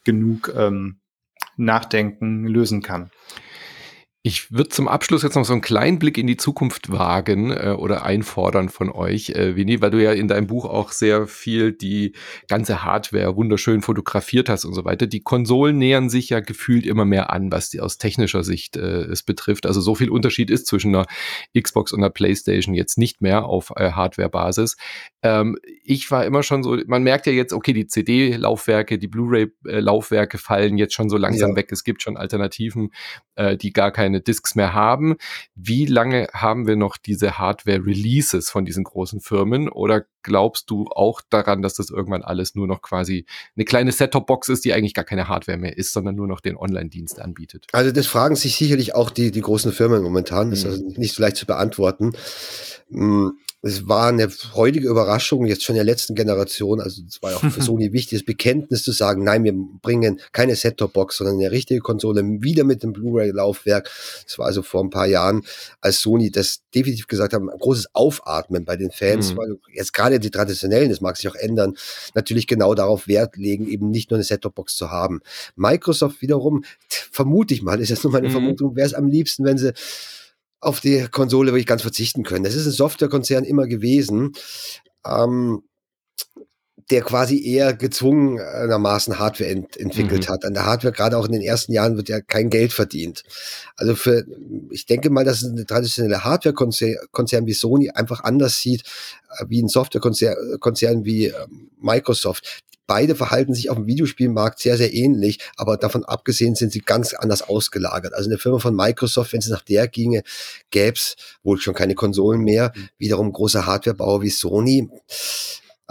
genug 0.05 0.52
ähm, 0.57 1.01
Nachdenken 1.57 2.47
lösen 2.47 2.81
kann. 2.81 3.11
Ich 4.23 4.53
würde 4.53 4.69
zum 4.69 4.87
Abschluss 4.87 5.23
jetzt 5.23 5.35
noch 5.37 5.47
so 5.47 5.55
einen 5.55 5.63
kleinen 5.63 5.99
Blick 5.99 6.19
in 6.19 6.27
die 6.27 6.37
Zukunft 6.37 6.93
wagen 6.93 7.53
äh, 7.53 7.75
oder 7.79 8.05
einfordern 8.05 8.69
von 8.69 8.91
euch, 8.91 9.31
äh, 9.31 9.57
Vinny, 9.57 9.81
weil 9.81 9.91
du 9.91 10.03
ja 10.03 10.13
in 10.13 10.29
deinem 10.29 10.47
Buch 10.47 10.67
auch 10.67 10.93
sehr 10.93 11.27
viel 11.27 11.73
die 11.73 12.13
ganze 12.47 12.85
Hardware 12.85 13.35
wunderschön 13.35 13.81
fotografiert 13.81 14.51
hast 14.51 14.67
und 14.67 14.75
so 14.75 14.85
weiter. 14.85 15.07
Die 15.07 15.23
Konsolen 15.23 15.79
nähern 15.79 16.11
sich 16.11 16.29
ja 16.29 16.41
gefühlt 16.41 16.85
immer 16.85 17.07
mehr 17.07 17.31
an, 17.31 17.51
was 17.51 17.71
die 17.71 17.81
aus 17.81 17.97
technischer 17.97 18.45
Sicht 18.45 18.77
äh, 18.77 19.05
es 19.05 19.23
betrifft. 19.23 19.65
Also 19.65 19.81
so 19.81 19.95
viel 19.95 20.11
Unterschied 20.11 20.51
ist 20.51 20.67
zwischen 20.67 20.95
einer 20.95 21.07
Xbox 21.59 21.91
und 21.93 22.01
einer 22.01 22.11
PlayStation 22.11 22.75
jetzt 22.75 22.99
nicht 22.99 23.23
mehr 23.23 23.47
auf 23.47 23.73
äh, 23.77 23.93
Hardware-Basis. 23.93 24.77
Ähm, 25.23 25.57
ich 25.83 26.11
war 26.11 26.27
immer 26.27 26.43
schon 26.43 26.63
so, 26.63 26.77
man 26.87 27.03
merkt 27.03 27.27
ja 27.27 27.33
jetzt, 27.33 27.55
okay, 27.55 27.73
die 27.73 27.87
CD-Laufwerke, 27.87 28.99
die 28.99 29.09
Blu-ray-Laufwerke 29.09 30.37
fallen 30.37 30.77
jetzt 30.77 30.93
schon 30.93 31.09
so 31.09 31.17
langsam 31.17 31.51
ja. 31.51 31.57
weg. 31.57 31.73
Es 31.73 31.85
gibt 31.85 32.03
schon 32.03 32.19
Alternativen, 32.19 32.91
äh, 33.37 33.57
die 33.57 33.73
gar 33.73 33.93
keine 33.93 34.10
keine 34.11 34.20
Disks 34.20 34.57
mehr 34.57 34.74
haben. 34.74 35.16
Wie 35.55 35.87
lange 35.87 36.28
haben 36.32 36.66
wir 36.66 36.77
noch 36.77 36.97
diese 36.97 37.39
Hardware-Releases 37.39 38.51
von 38.51 38.65
diesen 38.65 38.85
großen 38.85 39.20
Firmen? 39.20 39.69
Oder 39.69 40.05
glaubst 40.23 40.71
du 40.71 40.87
auch 40.87 41.21
daran, 41.29 41.63
dass 41.63 41.75
das 41.75 41.91
irgendwann 41.91 42.23
alles 42.23 42.55
nur 42.55 42.67
noch 42.67 42.83
quasi 42.83 43.27
eine 43.57 43.65
kleine 43.65 43.93
Set-Top-Box 43.93 44.49
ist, 44.49 44.65
die 44.65 44.73
eigentlich 44.73 44.95
gar 44.95 45.05
keine 45.05 45.29
Hardware 45.29 45.59
mehr 45.59 45.77
ist, 45.77 45.93
sondern 45.93 46.15
nur 46.15 46.27
noch 46.27 46.41
den 46.41 46.57
Online-Dienst 46.57 47.21
anbietet? 47.21 47.67
Also 47.73 47.93
das 47.93 48.07
fragen 48.07 48.37
sich 48.37 48.57
sicherlich 48.57 48.95
auch 48.95 49.11
die, 49.11 49.31
die 49.31 49.41
großen 49.41 49.73
Firmen 49.73 50.03
momentan. 50.03 50.51
Das 50.51 50.61
ist 50.61 50.65
mhm. 50.65 50.71
also 50.71 51.01
nicht 51.01 51.15
so 51.15 51.23
leicht 51.23 51.37
zu 51.37 51.47
beantworten. 51.47 52.13
Hm, 52.91 53.39
es 53.63 53.87
war 53.87 54.09
eine 54.09 54.31
freudige 54.31 54.89
Überraschung, 54.89 55.45
jetzt 55.45 55.65
schon 55.65 55.75
in 55.75 55.81
der 55.81 55.85
letzten 55.85 56.15
Generation. 56.15 56.81
Also 56.81 57.03
es 57.07 57.21
war 57.23 57.37
auch 57.37 57.41
für 57.41 57.61
Sony 57.63 57.93
wichtiges 57.93 58.25
Bekenntnis 58.25 58.83
zu 58.83 58.93
sagen, 58.93 59.23
nein, 59.23 59.45
wir 59.45 59.53
bringen 59.53 60.21
keine 60.33 60.57
Set-Top-Box, 60.57 61.19
sondern 61.19 61.37
eine 61.37 61.51
richtige 61.51 61.81
Konsole 61.81 62.23
wieder 62.41 62.65
mit 62.65 62.83
dem 62.83 62.93
Blu-ray-Laufwerk. 62.93 63.91
Das 64.27 64.39
war 64.39 64.47
also 64.47 64.63
vor 64.63 64.83
ein 64.83 64.91
paar 64.91 65.07
Jahren, 65.07 65.43
als 65.81 66.01
Sony 66.01 66.31
das 66.31 66.63
definitiv 66.75 67.07
gesagt 67.07 67.33
hat, 67.33 67.41
ein 67.41 67.49
großes 67.49 67.95
Aufatmen 67.95 68.65
bei 68.65 68.77
den 68.77 68.91
Fans, 68.91 69.33
mhm. 69.33 69.39
weil 69.39 69.59
jetzt 69.73 69.93
gerade 69.93 70.21
die 70.21 70.31
traditionellen, 70.31 70.91
das 70.91 71.01
mag 71.01 71.17
sich 71.17 71.29
auch 71.29 71.35
ändern, 71.35 71.75
natürlich 72.15 72.47
genau 72.47 72.75
darauf 72.75 73.09
Wert 73.09 73.37
legen, 73.37 73.69
eben 73.69 73.91
nicht 73.91 74.11
nur 74.11 74.19
eine 74.19 74.25
Set-Top-Box 74.25 74.77
zu 74.77 74.91
haben. 74.91 75.21
Microsoft 75.57 76.23
wiederum, 76.23 76.65
vermute 76.89 77.55
ich 77.55 77.63
mal, 77.63 77.81
ist 77.81 77.91
jetzt 77.91 78.05
nur 78.05 78.13
meine 78.13 78.29
mhm. 78.29 78.33
Vermutung, 78.33 78.77
wäre 78.77 78.87
es 78.87 78.95
am 78.95 79.07
liebsten, 79.07 79.45
wenn 79.45 79.59
sie 79.59 79.73
auf 80.61 80.81
die 80.81 81.07
Konsole 81.11 81.53
wirklich 81.53 81.67
ganz 81.67 81.83
verzichten 81.83 82.23
können. 82.23 82.45
Das 82.45 82.55
ist 82.55 82.67
ein 82.67 82.73
Softwarekonzern 82.73 83.45
immer 83.45 83.67
gewesen, 83.67 84.33
ähm, 85.07 85.63
der 86.91 87.03
quasi 87.03 87.43
eher 87.45 87.73
gezwungenermaßen 87.75 89.19
Hardware 89.19 89.51
ent 89.51 89.77
entwickelt 89.77 90.29
mhm. 90.29 90.33
hat. 90.33 90.45
An 90.45 90.55
der 90.55 90.67
Hardware, 90.67 90.93
gerade 90.93 91.17
auch 91.17 91.27
in 91.27 91.33
den 91.33 91.43
ersten 91.43 91.73
Jahren, 91.73 91.97
wird 91.97 92.09
ja 92.09 92.21
kein 92.21 92.51
Geld 92.51 92.73
verdient. 92.73 93.23
Also 93.77 93.95
für, 93.95 94.25
ich 94.71 94.87
denke 94.87 95.11
mal, 95.11 95.25
dass 95.25 95.43
ein 95.43 95.67
traditionelle 95.67 96.25
Hardware-Konzern 96.25 97.47
wie 97.47 97.53
Sony 97.53 97.91
einfach 97.91 98.25
anders 98.25 98.61
sieht, 98.61 98.83
äh, 99.39 99.45
wie 99.49 99.62
ein 99.62 99.69
Softwarekonzern 99.69 101.05
wie 101.05 101.27
ähm, 101.27 101.71
Microsoft 101.81 102.62
beide 102.91 103.15
verhalten 103.15 103.55
sich 103.55 103.71
auf 103.71 103.77
dem 103.77 103.87
Videospielmarkt 103.87 104.59
sehr, 104.59 104.77
sehr 104.77 104.93
ähnlich, 104.93 105.39
aber 105.57 105.77
davon 105.77 106.05
abgesehen 106.05 106.57
sind 106.57 106.73
sie 106.73 106.81
ganz 106.81 107.15
anders 107.15 107.43
ausgelagert. 107.43 108.15
Also 108.15 108.29
eine 108.29 108.37
Firma 108.37 108.59
von 108.59 108.75
Microsoft, 108.75 109.33
wenn 109.33 109.39
es 109.39 109.49
nach 109.49 109.62
der 109.62 109.87
ginge, 109.87 110.25
gäbe 110.71 110.97
es 110.97 111.15
wohl 111.45 111.61
schon 111.61 111.73
keine 111.75 111.95
Konsolen 111.95 112.41
mehr. 112.41 112.73
Mhm. 112.75 112.89
Wiederum 112.99 113.33
große 113.33 113.65
Hardwarebauer 113.65 114.23
wie 114.23 114.31
Sony, 114.31 114.89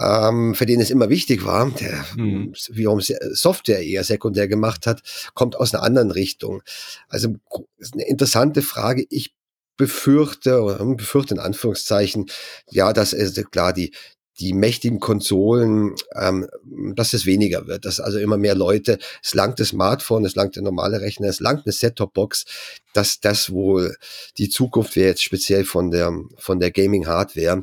ähm, 0.00 0.54
für 0.54 0.66
den 0.66 0.80
es 0.80 0.90
immer 0.90 1.10
wichtig 1.10 1.44
war, 1.44 1.70
der 1.70 2.04
mhm. 2.16 2.52
wiederum 2.70 3.00
Software 3.00 3.82
eher 3.82 4.04
sekundär 4.04 4.48
gemacht 4.48 4.86
hat, 4.86 5.02
kommt 5.34 5.56
aus 5.56 5.74
einer 5.74 5.82
anderen 5.82 6.10
Richtung. 6.10 6.62
Also 7.08 7.34
ist 7.78 7.94
eine 7.94 8.06
interessante 8.06 8.62
Frage. 8.62 9.04
Ich 9.10 9.34
befürchte, 9.76 10.62
oder 10.62 10.84
befürchte 10.94 11.34
in 11.34 11.40
Anführungszeichen, 11.40 12.30
ja, 12.70 12.92
dass 12.92 13.12
ist 13.12 13.50
klar, 13.50 13.72
die, 13.72 13.92
die 14.38 14.54
mächtigen 14.54 15.00
Konsolen, 15.00 15.94
ähm, 16.14 16.48
dass 16.94 17.12
es 17.12 17.26
weniger 17.26 17.66
wird, 17.66 17.84
dass 17.84 18.00
also 18.00 18.18
immer 18.18 18.38
mehr 18.38 18.54
Leute, 18.54 18.98
es 19.22 19.34
langt 19.34 19.60
das 19.60 19.68
Smartphone, 19.68 20.24
es 20.24 20.34
langt 20.34 20.56
der 20.56 20.62
normale 20.62 21.00
Rechner, 21.00 21.28
es 21.28 21.40
langt 21.40 21.66
eine 21.66 21.72
Set-Top-Box, 21.72 22.46
dass 22.94 23.20
das 23.20 23.52
wohl 23.52 23.96
die 24.38 24.48
Zukunft 24.48 24.96
wäre 24.96 25.08
jetzt 25.08 25.22
speziell 25.22 25.64
von 25.64 25.90
der, 25.90 26.12
von 26.38 26.58
der 26.58 26.70
Gaming-Hardware, 26.70 27.62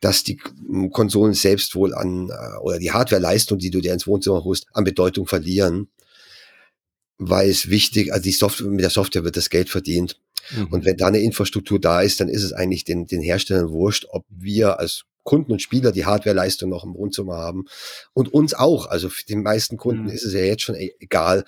dass 0.00 0.24
die 0.24 0.36
Konsolen 0.90 1.34
selbst 1.34 1.74
wohl 1.74 1.94
an, 1.94 2.30
äh, 2.30 2.58
oder 2.60 2.78
die 2.78 2.92
Hardware-Leistung, 2.92 3.58
die 3.58 3.70
du 3.70 3.80
dir 3.80 3.92
ins 3.92 4.06
Wohnzimmer 4.06 4.44
holst, 4.44 4.66
an 4.72 4.84
Bedeutung 4.84 5.26
verlieren, 5.26 5.88
weil 7.18 7.48
es 7.48 7.70
wichtig, 7.70 8.12
also 8.12 8.22
die 8.22 8.32
Software, 8.32 8.68
mit 8.68 8.82
der 8.82 8.90
Software 8.90 9.24
wird 9.24 9.36
das 9.36 9.50
Geld 9.50 9.70
verdient. 9.70 10.20
Mhm. 10.54 10.66
Und 10.66 10.84
wenn 10.84 10.96
da 10.96 11.06
eine 11.06 11.20
Infrastruktur 11.20 11.80
da 11.80 12.02
ist, 12.02 12.20
dann 12.20 12.28
ist 12.28 12.42
es 12.42 12.52
eigentlich 12.52 12.84
den, 12.84 13.06
den 13.06 13.22
Herstellern 13.22 13.70
wurscht, 13.70 14.06
ob 14.10 14.24
wir 14.28 14.78
als 14.78 15.04
Kunden 15.24 15.52
und 15.52 15.62
Spieler 15.62 15.92
die 15.92 16.04
Hardwareleistung 16.04 16.70
noch 16.70 16.84
im 16.84 16.94
Wohnzimmer 16.94 17.36
haben. 17.36 17.64
Und 18.12 18.32
uns 18.32 18.54
auch. 18.54 18.86
Also 18.86 19.08
für 19.08 19.24
die 19.24 19.36
meisten 19.36 19.76
Kunden 19.76 20.04
mhm. 20.04 20.10
ist 20.10 20.24
es 20.24 20.34
ja 20.34 20.40
jetzt 20.40 20.62
schon 20.62 20.76
e-, 20.76 20.94
egal. 21.00 21.44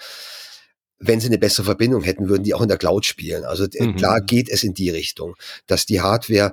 Wenn 0.98 1.20
sie 1.20 1.28
eine 1.28 1.38
bessere 1.38 1.64
Verbindung 1.64 2.02
hätten, 2.02 2.28
würden 2.28 2.42
die 2.42 2.54
auch 2.54 2.62
in 2.62 2.68
der 2.68 2.78
Cloud 2.78 3.06
spielen. 3.06 3.44
Also 3.44 3.66
mhm. 3.72 3.96
klar 3.96 4.20
geht 4.20 4.48
es 4.48 4.64
in 4.64 4.74
die 4.74 4.90
Richtung, 4.90 5.36
dass 5.66 5.86
die 5.86 6.00
Hardware 6.00 6.52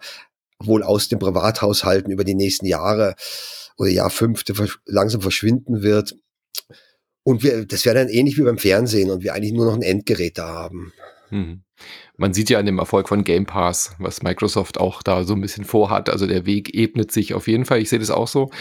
wohl 0.63 0.83
aus 0.83 1.09
dem 1.09 1.19
Privathaushalten 1.19 2.11
über 2.11 2.23
die 2.23 2.35
nächsten 2.35 2.65
Jahre 2.65 3.15
oder 3.77 3.89
Jahr 3.89 4.09
fünfte 4.09 4.53
langsam 4.85 5.21
verschwinden 5.21 5.81
wird. 5.81 6.15
Und 7.23 7.43
wir, 7.43 7.65
das 7.65 7.85
wäre 7.85 7.95
dann 7.95 8.09
ähnlich 8.09 8.37
wie 8.37 8.43
beim 8.43 8.57
Fernsehen 8.57 9.09
und 9.09 9.23
wir 9.23 9.33
eigentlich 9.33 9.53
nur 9.53 9.65
noch 9.65 9.73
ein 9.73 9.81
Endgerät 9.81 10.37
da 10.37 10.47
haben. 10.47 10.93
Mhm. 11.31 11.63
Man 12.17 12.33
sieht 12.33 12.49
ja 12.49 12.59
an 12.59 12.65
dem 12.65 12.79
Erfolg 12.79 13.09
von 13.09 13.23
Game 13.23 13.45
Pass, 13.45 13.95
was 13.99 14.23
Microsoft 14.23 14.79
auch 14.79 15.03
da 15.03 15.23
so 15.23 15.33
ein 15.33 15.41
bisschen 15.41 15.65
vorhat. 15.65 16.09
Also 16.09 16.27
der 16.27 16.45
Weg 16.45 16.73
ebnet 16.73 17.11
sich 17.11 17.33
auf 17.33 17.47
jeden 17.47 17.65
Fall. 17.65 17.79
Ich 17.79 17.89
sehe 17.89 17.99
das 17.99 18.09
auch 18.09 18.27
so. 18.27 18.51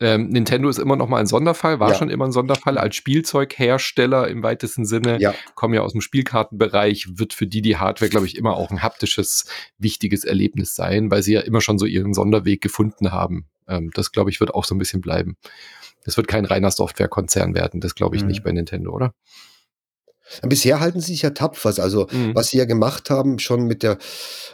Ähm, 0.00 0.28
Nintendo 0.28 0.68
ist 0.68 0.78
immer 0.78 0.96
noch 0.96 1.08
mal 1.08 1.18
ein 1.18 1.26
Sonderfall, 1.26 1.78
war 1.78 1.90
ja. 1.90 1.94
schon 1.94 2.10
immer 2.10 2.24
ein 2.24 2.32
Sonderfall 2.32 2.78
als 2.78 2.96
Spielzeughersteller 2.96 4.28
im 4.28 4.42
weitesten 4.42 4.84
Sinne. 4.84 5.20
Ja. 5.20 5.34
Kommen 5.54 5.74
ja 5.74 5.82
aus 5.82 5.92
dem 5.92 6.00
Spielkartenbereich, 6.00 7.18
wird 7.18 7.34
für 7.34 7.46
die 7.46 7.62
die 7.62 7.76
Hardware, 7.76 8.08
glaube 8.08 8.26
ich, 8.26 8.36
immer 8.36 8.56
auch 8.56 8.70
ein 8.70 8.82
haptisches, 8.82 9.46
wichtiges 9.78 10.24
Erlebnis 10.24 10.74
sein, 10.74 11.10
weil 11.10 11.22
sie 11.22 11.34
ja 11.34 11.40
immer 11.40 11.60
schon 11.60 11.78
so 11.78 11.86
ihren 11.86 12.14
Sonderweg 12.14 12.60
gefunden 12.60 13.12
haben. 13.12 13.46
Ähm, 13.68 13.90
das, 13.94 14.12
glaube 14.12 14.30
ich, 14.30 14.40
wird 14.40 14.54
auch 14.54 14.64
so 14.64 14.74
ein 14.74 14.78
bisschen 14.78 15.00
bleiben. 15.00 15.36
Das 16.04 16.16
wird 16.16 16.28
kein 16.28 16.44
reiner 16.44 16.70
Softwarekonzern 16.70 17.54
werden, 17.54 17.80
das 17.80 17.94
glaube 17.94 18.16
ich 18.16 18.22
mhm. 18.22 18.28
nicht 18.28 18.42
bei 18.42 18.52
Nintendo, 18.52 18.90
oder? 18.90 19.14
Bisher 20.42 20.80
halten 20.80 21.00
sie 21.00 21.12
sich 21.12 21.22
ja 21.22 21.30
tapfer. 21.30 21.72
Also, 21.78 22.06
mhm. 22.10 22.34
was 22.34 22.48
sie 22.48 22.58
ja 22.58 22.64
gemacht 22.64 23.10
haben, 23.10 23.38
schon 23.38 23.64
mit 23.64 23.82
der, 23.82 23.98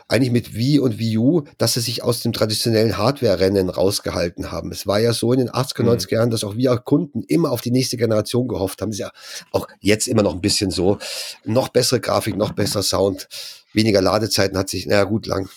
eigentlich 0.09 0.31
mit 0.33 0.55
Wii 0.55 0.79
und 0.81 0.99
Wii 0.99 1.19
U, 1.19 1.43
dass 1.59 1.75
sie 1.75 1.81
sich 1.81 2.03
aus 2.03 2.23
dem 2.23 2.33
traditionellen 2.33 2.99
Hardware-Rennen 2.99 3.71
rausgehalten 3.71 4.51
haben. 4.51 4.73
Es 4.73 4.87
war 4.87 5.01
ja 5.01 5.13
so 5.13 5.33
in 5.33 5.39
den 5.39 5.51
80er, 5.51 5.83
mhm. 5.83 5.89
90er 5.91 6.13
Jahren, 6.15 6.31
dass 6.31 6.45
auch 6.45 6.57
wir 6.57 6.77
Kunden 6.79 7.23
immer 7.23 7.51
auf 7.51 7.61
die 7.61 7.71
nächste 7.71 7.97
Generation 7.97 8.49
gehofft 8.49 8.81
haben. 8.83 8.91
Das 8.91 8.97
ist 8.97 9.01
ja 9.01 9.13
auch 9.53 9.69
jetzt 9.81 10.07
immer 10.09 10.23
noch 10.23 10.35
ein 10.35 10.41
bisschen 10.41 10.71
so. 10.71 10.99
Noch 11.45 11.69
bessere 11.69 12.01
Grafik, 12.01 12.37
noch 12.37 12.53
besser 12.53 12.83
Sound, 12.83 13.29
weniger 13.73 14.03
Ladezeiten 14.03 14.57
hat 14.59 14.69
sich, 14.69 14.87
naja, 14.87 15.05
gut, 15.05 15.27
lang, 15.27 15.49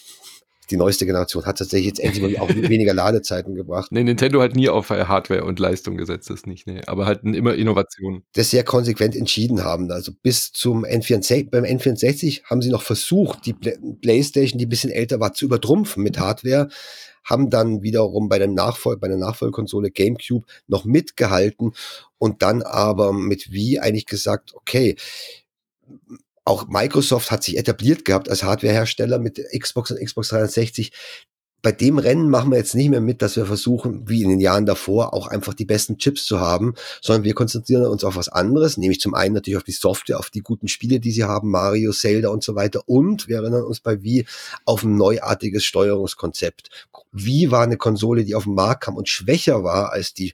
die 0.72 0.78
neueste 0.78 1.06
Generation 1.06 1.46
hat 1.46 1.58
tatsächlich 1.58 1.88
jetzt 1.88 2.00
endlich 2.00 2.24
mal 2.24 2.42
auch 2.42 2.50
weniger 2.50 2.94
Ladezeiten 2.94 3.56
gebracht. 3.56 3.92
Nee, 3.92 4.04
Nintendo 4.04 4.42
hat 4.42 4.56
nie 4.56 4.70
auf 4.70 4.90
Hardware 4.90 5.44
und 5.44 5.60
Leistung 5.60 5.98
gesetzt, 5.98 6.30
das 6.30 6.46
nicht, 6.46 6.68
nee. 6.68 6.82
Aber 6.88 7.06
halt 7.06 7.24
immer 7.24 7.54
Innovation. 7.54 8.24
Das 8.34 8.50
sehr 8.50 8.64
konsequent 8.64 9.16
entschieden 9.16 9.64
haben. 9.64 9.92
Also 9.92 10.12
bis 10.24 10.52
zum 10.52 10.86
N64, 10.86 11.50
beim 11.50 11.64
N64 11.64 12.44
haben 12.46 12.62
sie 12.62 12.70
noch 12.70 12.82
versucht, 12.82 13.46
die 13.46 13.54
Playstation, 13.54 14.58
die 14.58 14.66
ein 14.66 14.70
bisschen 14.70 14.92
älter 14.92 15.20
war, 15.20 15.34
zu 15.34 15.46
übertrumpfen 15.46 16.04
mit 16.04 16.20
Hardware 16.20 16.70
haben 17.24 17.50
dann 17.50 17.84
wiederum 17.84 18.30
bei 18.30 18.40
der 18.40 18.48
Nachfolge, 18.48 19.00
bei 19.00 19.08
der 19.08 19.18
Nachfolgekonsole 19.18 19.92
GameCube 19.92 20.46
noch 20.68 20.86
mitgehalten 20.86 21.74
und 22.18 22.42
dann 22.42 22.64
aber 22.64 23.14
mit 23.14 23.52
Wii 23.52 23.80
eigentlich 23.80 24.06
gesagt, 24.06 24.56
okay, 24.56 24.96
auch 26.46 26.68
Microsoft 26.68 27.32
hat 27.32 27.44
sich 27.44 27.58
etabliert 27.58 28.06
gehabt 28.06 28.30
als 28.30 28.44
Hardwarehersteller 28.44 29.20
mit 29.20 29.42
Xbox 29.58 29.92
und 29.92 30.04
Xbox 30.04 30.30
360. 30.30 30.92
Bei 31.64 31.72
dem 31.72 32.00
Rennen 32.00 32.28
machen 32.28 32.50
wir 32.50 32.58
jetzt 32.58 32.74
nicht 32.74 32.90
mehr 32.90 33.02
mit, 33.02 33.22
dass 33.22 33.36
wir 33.36 33.46
versuchen, 33.46 34.10
wie 34.10 34.24
in 34.24 34.30
den 34.30 34.40
Jahren 34.40 34.66
davor, 34.66 35.14
auch 35.14 35.28
einfach 35.28 35.54
die 35.54 35.66
besten 35.66 36.00
Chips 36.00 36.26
zu 36.26 36.40
haben, 36.40 36.74
sondern 37.02 37.24
wir 37.24 37.36
konzentrieren 37.36 37.86
uns 37.86 38.04
auf 38.04 38.16
was 38.16 38.30
anderes, 38.30 38.78
nämlich 38.78 39.00
zum 39.00 39.14
einen 39.14 39.36
natürlich 39.36 39.58
auf 39.58 39.64
die 39.64 39.72
Software, 39.72 40.18
auf 40.18 40.32
die 40.32 40.42
guten 40.42 40.68
Spiele, 40.68 41.00
die 41.00 41.12
sie 41.12 41.24
haben, 41.24 41.52
Mario, 41.52 41.92
Zelda 41.92 42.30
und 42.30 42.44
so 42.44 42.56
weiter. 42.56 42.82
Und 42.88 43.28
wir 43.28 43.38
erinnern 43.38 43.64
uns 43.64 43.80
bei 43.80 44.02
Wii 44.02 44.26
auf 44.66 44.82
ein 44.82 44.96
neuartiges 44.96 45.64
Steuerungskonzept 45.64 46.72
Wie 47.12 47.52
war 47.52 47.64
eine 47.64 47.78
Konsole, 47.78 48.24
die 48.24 48.36
auf 48.36 48.46
den 48.46 48.56
Markt 48.56 48.84
kam 48.84 48.96
und 48.96 49.10
schwächer 49.10 49.64
war 49.64 49.92
als 49.92 50.14
die 50.14 50.34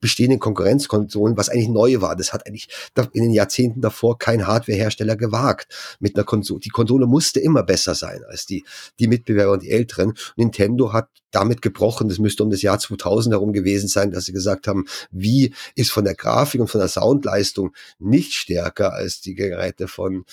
bestehenden 0.00 0.38
Konkurrenzkonsolen, 0.38 1.36
was 1.36 1.48
eigentlich 1.48 1.68
neu 1.68 2.00
war. 2.00 2.16
Das 2.16 2.32
hat 2.32 2.46
eigentlich 2.46 2.68
in 2.94 3.22
den 3.22 3.30
Jahrzehnten 3.32 3.80
davor 3.80 4.18
kein 4.18 4.46
Hardwarehersteller 4.46 5.16
gewagt 5.16 5.96
mit 6.00 6.16
einer 6.16 6.24
Konsole. 6.24 6.60
Die 6.60 6.68
Konsole 6.68 7.06
musste 7.06 7.40
immer 7.40 7.62
besser 7.62 7.94
sein 7.94 8.22
als 8.28 8.46
die, 8.46 8.64
die 8.98 9.08
Mitbewerber 9.08 9.52
und 9.52 9.62
die 9.62 9.70
älteren. 9.70 10.14
Nintendo 10.36 10.92
hat 10.92 11.08
damit 11.36 11.60
gebrochen, 11.60 12.08
das 12.08 12.18
müsste 12.18 12.42
um 12.42 12.50
das 12.50 12.62
Jahr 12.62 12.78
2000 12.78 13.34
herum 13.34 13.52
gewesen 13.52 13.88
sein, 13.88 14.10
dass 14.10 14.24
sie 14.24 14.32
gesagt 14.32 14.66
haben, 14.66 14.86
wie 15.10 15.52
ist 15.74 15.90
von 15.90 16.04
der 16.04 16.14
Grafik 16.14 16.62
und 16.62 16.68
von 16.68 16.80
der 16.80 16.88
Soundleistung 16.88 17.74
nicht 17.98 18.32
stärker 18.32 18.94
als 18.94 19.20
die 19.20 19.34
Geräte 19.34 19.86
von, 19.86 20.24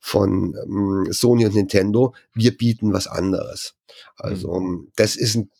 von 0.00 0.56
ähm, 0.64 1.12
Sony 1.12 1.44
und 1.44 1.54
Nintendo. 1.54 2.14
Wir 2.32 2.56
bieten 2.56 2.94
was 2.94 3.06
anderes. 3.06 3.74
Also 4.16 4.58
mhm. 4.58 4.88
das 4.96 5.16
ist 5.16 5.36
ein 5.36 5.50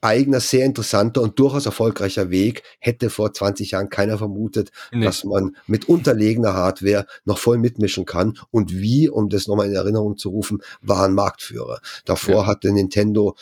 eigener, 0.00 0.38
sehr 0.38 0.64
interessanter 0.64 1.22
und 1.22 1.38
durchaus 1.40 1.66
erfolgreicher 1.66 2.30
Weg. 2.30 2.62
Hätte 2.78 3.10
vor 3.10 3.32
20 3.32 3.72
Jahren 3.72 3.88
keiner 3.88 4.16
vermutet, 4.16 4.70
nee. 4.92 5.04
dass 5.04 5.24
man 5.24 5.56
mit 5.66 5.88
unterlegener 5.88 6.54
Hardware 6.54 7.06
noch 7.24 7.38
voll 7.38 7.58
mitmischen 7.58 8.04
kann. 8.04 8.38
Und 8.52 8.72
wie, 8.72 9.08
um 9.08 9.28
das 9.28 9.48
nochmal 9.48 9.66
in 9.66 9.74
Erinnerung 9.74 10.16
zu 10.16 10.30
rufen, 10.30 10.62
waren 10.82 11.14
Marktführer. 11.14 11.80
Davor 12.04 12.42
ja. 12.42 12.46
hatte 12.46 12.72
Nintendo 12.72 13.34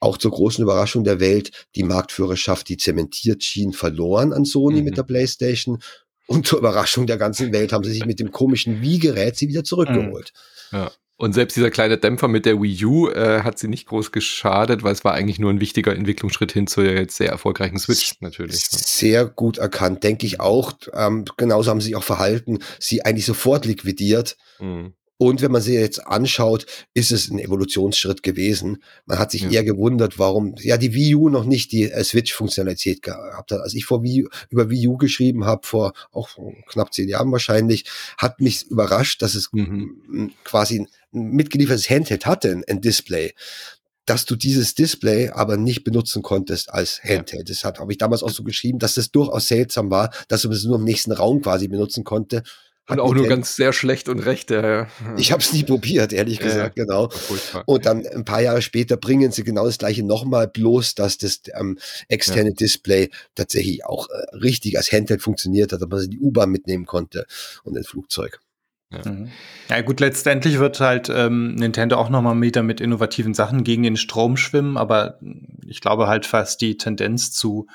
auch 0.00 0.18
zur 0.18 0.30
großen 0.30 0.62
Überraschung 0.62 1.04
der 1.04 1.20
Welt 1.20 1.66
die 1.74 1.82
Marktführerschaft, 1.82 2.68
die 2.68 2.76
zementiert 2.76 3.42
schien, 3.42 3.72
verloren 3.72 4.32
an 4.32 4.44
Sony 4.44 4.78
mhm. 4.78 4.84
mit 4.84 4.96
der 4.96 5.02
PlayStation. 5.02 5.78
Und 6.26 6.46
zur 6.46 6.58
Überraschung 6.58 7.06
der 7.06 7.18
ganzen 7.18 7.52
Welt 7.52 7.72
haben 7.72 7.84
sie 7.84 7.92
sich 7.92 8.04
mit 8.04 8.18
dem 8.18 8.32
komischen 8.32 8.82
Wii-Gerät 8.82 9.36
sie 9.36 9.48
wieder 9.48 9.64
zurückgeholt. 9.64 10.32
Ja. 10.72 10.90
Und 11.18 11.32
selbst 11.32 11.56
dieser 11.56 11.70
kleine 11.70 11.96
Dämpfer 11.96 12.28
mit 12.28 12.44
der 12.44 12.60
Wii 12.60 12.84
U 12.84 13.08
äh, 13.08 13.40
hat 13.42 13.58
sie 13.58 13.68
nicht 13.68 13.86
groß 13.86 14.12
geschadet, 14.12 14.82
weil 14.82 14.92
es 14.92 15.02
war 15.02 15.14
eigentlich 15.14 15.38
nur 15.38 15.50
ein 15.50 15.60
wichtiger 15.60 15.94
Entwicklungsschritt 15.94 16.52
hin 16.52 16.66
zur 16.66 16.84
jetzt 16.84 17.16
sehr 17.16 17.30
erfolgreichen 17.30 17.78
Switch 17.78 18.12
natürlich. 18.20 18.70
Ne? 18.70 18.78
Sehr 18.82 19.24
gut 19.24 19.56
erkannt, 19.56 20.02
denke 20.04 20.26
ich 20.26 20.40
auch. 20.40 20.74
Ähm, 20.92 21.24
genauso 21.38 21.70
haben 21.70 21.80
sie 21.80 21.86
sich 21.86 21.96
auch 21.96 22.04
verhalten, 22.04 22.58
sie 22.78 23.04
eigentlich 23.04 23.24
sofort 23.24 23.64
liquidiert. 23.64 24.36
Mhm. 24.60 24.92
Und 25.18 25.40
wenn 25.40 25.50
man 25.50 25.62
sie 25.62 25.74
jetzt 25.74 26.06
anschaut, 26.06 26.66
ist 26.92 27.10
es 27.10 27.30
ein 27.30 27.38
Evolutionsschritt 27.38 28.22
gewesen. 28.22 28.82
Man 29.06 29.18
hat 29.18 29.30
sich 29.30 29.42
ja. 29.42 29.50
eher 29.50 29.64
gewundert, 29.64 30.18
warum 30.18 30.54
ja 30.58 30.76
die 30.76 30.92
Wii 30.92 31.14
U 31.14 31.28
noch 31.30 31.44
nicht 31.44 31.72
die 31.72 31.90
äh, 31.90 32.04
Switch-Funktionalität 32.04 33.02
gehabt 33.02 33.50
hat. 33.50 33.60
Als 33.60 33.74
ich 33.74 33.86
vor 33.86 34.02
Wii, 34.02 34.28
über 34.50 34.68
Wii 34.68 34.88
U 34.88 34.96
geschrieben 34.98 35.46
habe, 35.46 35.66
vor 35.66 35.94
auch 36.12 36.28
knapp 36.66 36.92
zehn 36.92 37.08
Jahren 37.08 37.32
wahrscheinlich, 37.32 37.86
hat 38.18 38.40
mich 38.40 38.66
überrascht, 38.66 39.22
dass 39.22 39.34
es 39.34 39.48
mhm. 39.52 40.32
quasi 40.44 40.80
ein 40.80 41.30
mitgeliefertes 41.30 41.88
Handheld 41.88 42.26
hatte, 42.26 42.50
ein, 42.50 42.64
ein 42.68 42.80
Display 42.80 43.32
dass 44.08 44.24
du 44.24 44.36
dieses 44.36 44.76
Display 44.76 45.30
aber 45.30 45.56
nicht 45.56 45.82
benutzen 45.82 46.22
konntest 46.22 46.72
als 46.72 47.02
Handheld. 47.02 47.50
Das 47.50 47.64
habe 47.64 47.90
ich 47.90 47.98
damals 47.98 48.22
auch 48.22 48.30
so 48.30 48.44
geschrieben, 48.44 48.78
dass 48.78 48.94
das 48.94 49.10
durchaus 49.10 49.48
seltsam 49.48 49.90
war, 49.90 50.10
dass 50.28 50.44
man 50.44 50.52
es 50.52 50.62
nur 50.62 50.76
im 50.76 50.84
nächsten 50.84 51.10
Raum 51.10 51.42
quasi 51.42 51.66
benutzen 51.66 52.04
konnte 52.04 52.44
und 52.88 53.00
auch 53.00 53.14
nur 53.14 53.26
ganz 53.26 53.56
sehr 53.56 53.72
schlecht 53.72 54.08
und 54.08 54.20
recht. 54.20 54.50
Ja, 54.50 54.86
Ich 55.16 55.32
habe 55.32 55.42
es 55.42 55.52
nie 55.52 55.64
probiert, 55.64 56.12
ehrlich 56.12 56.38
gesagt, 56.38 56.78
ja, 56.78 56.84
genau. 56.84 57.10
Und 57.66 57.84
dann 57.86 58.06
ein 58.06 58.24
paar 58.24 58.40
Jahre 58.40 58.62
später 58.62 58.96
bringen 58.96 59.32
sie 59.32 59.42
genau 59.42 59.66
das 59.66 59.78
gleiche 59.78 60.04
nochmal, 60.04 60.46
bloß 60.46 60.94
dass 60.94 61.18
das 61.18 61.40
ähm, 61.58 61.78
externe 62.08 62.50
ja. 62.50 62.54
Display 62.54 63.10
tatsächlich 63.34 63.84
auch 63.84 64.08
äh, 64.08 64.36
richtig 64.36 64.76
als 64.76 64.92
Handheld 64.92 65.22
funktioniert 65.22 65.72
hat, 65.72 65.82
dass 65.82 65.88
man 65.88 66.10
die 66.10 66.20
U-Bahn 66.20 66.50
mitnehmen 66.50 66.86
konnte 66.86 67.26
und 67.64 67.76
ein 67.76 67.84
Flugzeug. 67.84 68.40
Ja. 68.92 69.10
Mhm. 69.10 69.30
ja. 69.68 69.80
gut, 69.80 69.98
letztendlich 69.98 70.58
wird 70.58 70.78
halt 70.78 71.08
ähm, 71.08 71.56
Nintendo 71.56 71.96
auch 71.96 72.08
nochmal 72.08 72.40
wieder 72.40 72.62
mit 72.62 72.80
innovativen 72.80 73.34
Sachen 73.34 73.64
gegen 73.64 73.82
den 73.82 73.96
Strom 73.96 74.36
schwimmen, 74.36 74.76
aber 74.76 75.18
ich 75.66 75.80
glaube 75.80 76.06
halt 76.06 76.24
fast 76.24 76.60
die 76.60 76.76
Tendenz 76.76 77.32
zu 77.32 77.66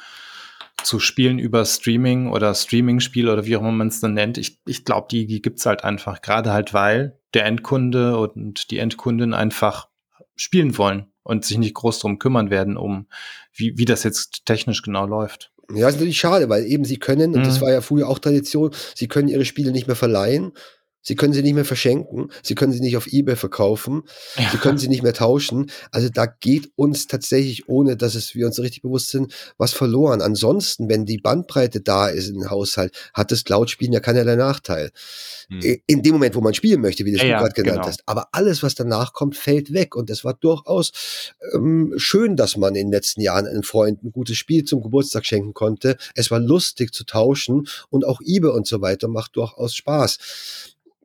zu 0.83 0.99
Spielen 0.99 1.39
über 1.39 1.65
Streaming 1.65 2.29
oder 2.29 2.53
Streaming-Spiel 2.53 3.29
oder 3.29 3.45
wie 3.45 3.55
auch 3.55 3.61
immer 3.61 3.71
man 3.71 3.87
es 3.87 3.99
dann 3.99 4.13
nennt, 4.13 4.37
ich, 4.37 4.59
ich 4.65 4.85
glaube, 4.85 5.07
die, 5.11 5.25
die 5.25 5.41
gibt's 5.41 5.65
halt 5.65 5.83
einfach. 5.83 6.21
Gerade 6.21 6.51
halt, 6.51 6.73
weil 6.73 7.19
der 7.33 7.45
Endkunde 7.45 8.17
und 8.17 8.71
die 8.71 8.79
Endkundin 8.79 9.33
einfach 9.33 9.87
spielen 10.35 10.77
wollen 10.77 11.07
und 11.23 11.45
sich 11.45 11.57
nicht 11.57 11.75
groß 11.75 11.99
drum 11.99 12.19
kümmern 12.19 12.49
werden, 12.49 12.77
um 12.77 13.07
wie, 13.53 13.77
wie 13.77 13.85
das 13.85 14.03
jetzt 14.03 14.45
technisch 14.45 14.81
genau 14.81 15.05
läuft. 15.05 15.51
Ja, 15.73 15.87
ist 15.87 15.95
natürlich 15.95 16.19
schade, 16.19 16.49
weil 16.49 16.65
eben 16.65 16.83
sie 16.83 16.97
können, 16.97 17.33
und 17.33 17.41
mhm. 17.41 17.45
das 17.45 17.61
war 17.61 17.71
ja 17.71 17.81
früher 17.81 18.07
auch 18.07 18.19
Tradition, 18.19 18.71
sie 18.95 19.07
können 19.07 19.29
ihre 19.29 19.45
Spiele 19.45 19.71
nicht 19.71 19.87
mehr 19.87 19.95
verleihen 19.95 20.51
Sie 21.01 21.15
können 21.15 21.33
sie 21.33 21.41
nicht 21.41 21.55
mehr 21.55 21.65
verschenken. 21.65 22.31
Sie 22.43 22.55
können 22.55 22.71
sie 22.71 22.79
nicht 22.79 22.95
auf 22.95 23.07
eBay 23.07 23.35
verkaufen. 23.35 24.03
Ja. 24.37 24.49
Sie 24.51 24.57
können 24.57 24.77
sie 24.77 24.87
nicht 24.87 25.01
mehr 25.01 25.13
tauschen. 25.13 25.71
Also 25.91 26.09
da 26.09 26.27
geht 26.27 26.71
uns 26.75 27.07
tatsächlich, 27.07 27.67
ohne 27.67 27.97
dass 27.97 28.15
es 28.15 28.35
wir 28.35 28.45
uns 28.45 28.59
richtig 28.59 28.83
bewusst 28.83 29.09
sind, 29.09 29.33
was 29.57 29.73
verloren. 29.73 30.21
Ansonsten, 30.21 30.89
wenn 30.89 31.05
die 31.05 31.17
Bandbreite 31.17 31.81
da 31.81 32.07
ist 32.07 32.29
im 32.29 32.49
Haushalt, 32.49 32.95
hat 33.13 33.31
das 33.31 33.43
Cloud-Spielen 33.43 33.93
ja 33.93 33.99
keinerlei 33.99 34.35
Nachteil. 34.35 34.91
Hm. 35.49 35.77
In 35.87 36.03
dem 36.03 36.13
Moment, 36.13 36.35
wo 36.35 36.41
man 36.41 36.53
spielen 36.53 36.81
möchte, 36.81 37.03
wie 37.05 37.13
das 37.13 37.23
ja, 37.23 37.37
du 37.37 37.43
gerade 37.43 37.53
genannt 37.53 37.77
genau. 37.77 37.87
hast. 37.87 38.03
Aber 38.05 38.27
alles, 38.31 38.61
was 38.61 38.75
danach 38.75 39.13
kommt, 39.13 39.35
fällt 39.35 39.73
weg. 39.73 39.95
Und 39.95 40.09
das 40.09 40.23
war 40.23 40.35
durchaus 40.35 40.91
ähm, 41.53 41.93
schön, 41.97 42.35
dass 42.35 42.57
man 42.57 42.75
in 42.75 42.87
den 42.87 42.91
letzten 42.91 43.21
Jahren 43.21 43.47
einem 43.47 43.63
Freund 43.63 44.03
ein 44.03 44.11
gutes 44.11 44.37
Spiel 44.37 44.65
zum 44.65 44.83
Geburtstag 44.83 45.25
schenken 45.25 45.53
konnte. 45.53 45.97
Es 46.15 46.29
war 46.29 46.39
lustig 46.39 46.93
zu 46.93 47.05
tauschen 47.05 47.67
und 47.89 48.05
auch 48.05 48.21
eBay 48.23 48.51
und 48.51 48.67
so 48.67 48.81
weiter 48.81 49.07
macht 49.07 49.35
durchaus 49.35 49.73
Spaß 49.73 50.19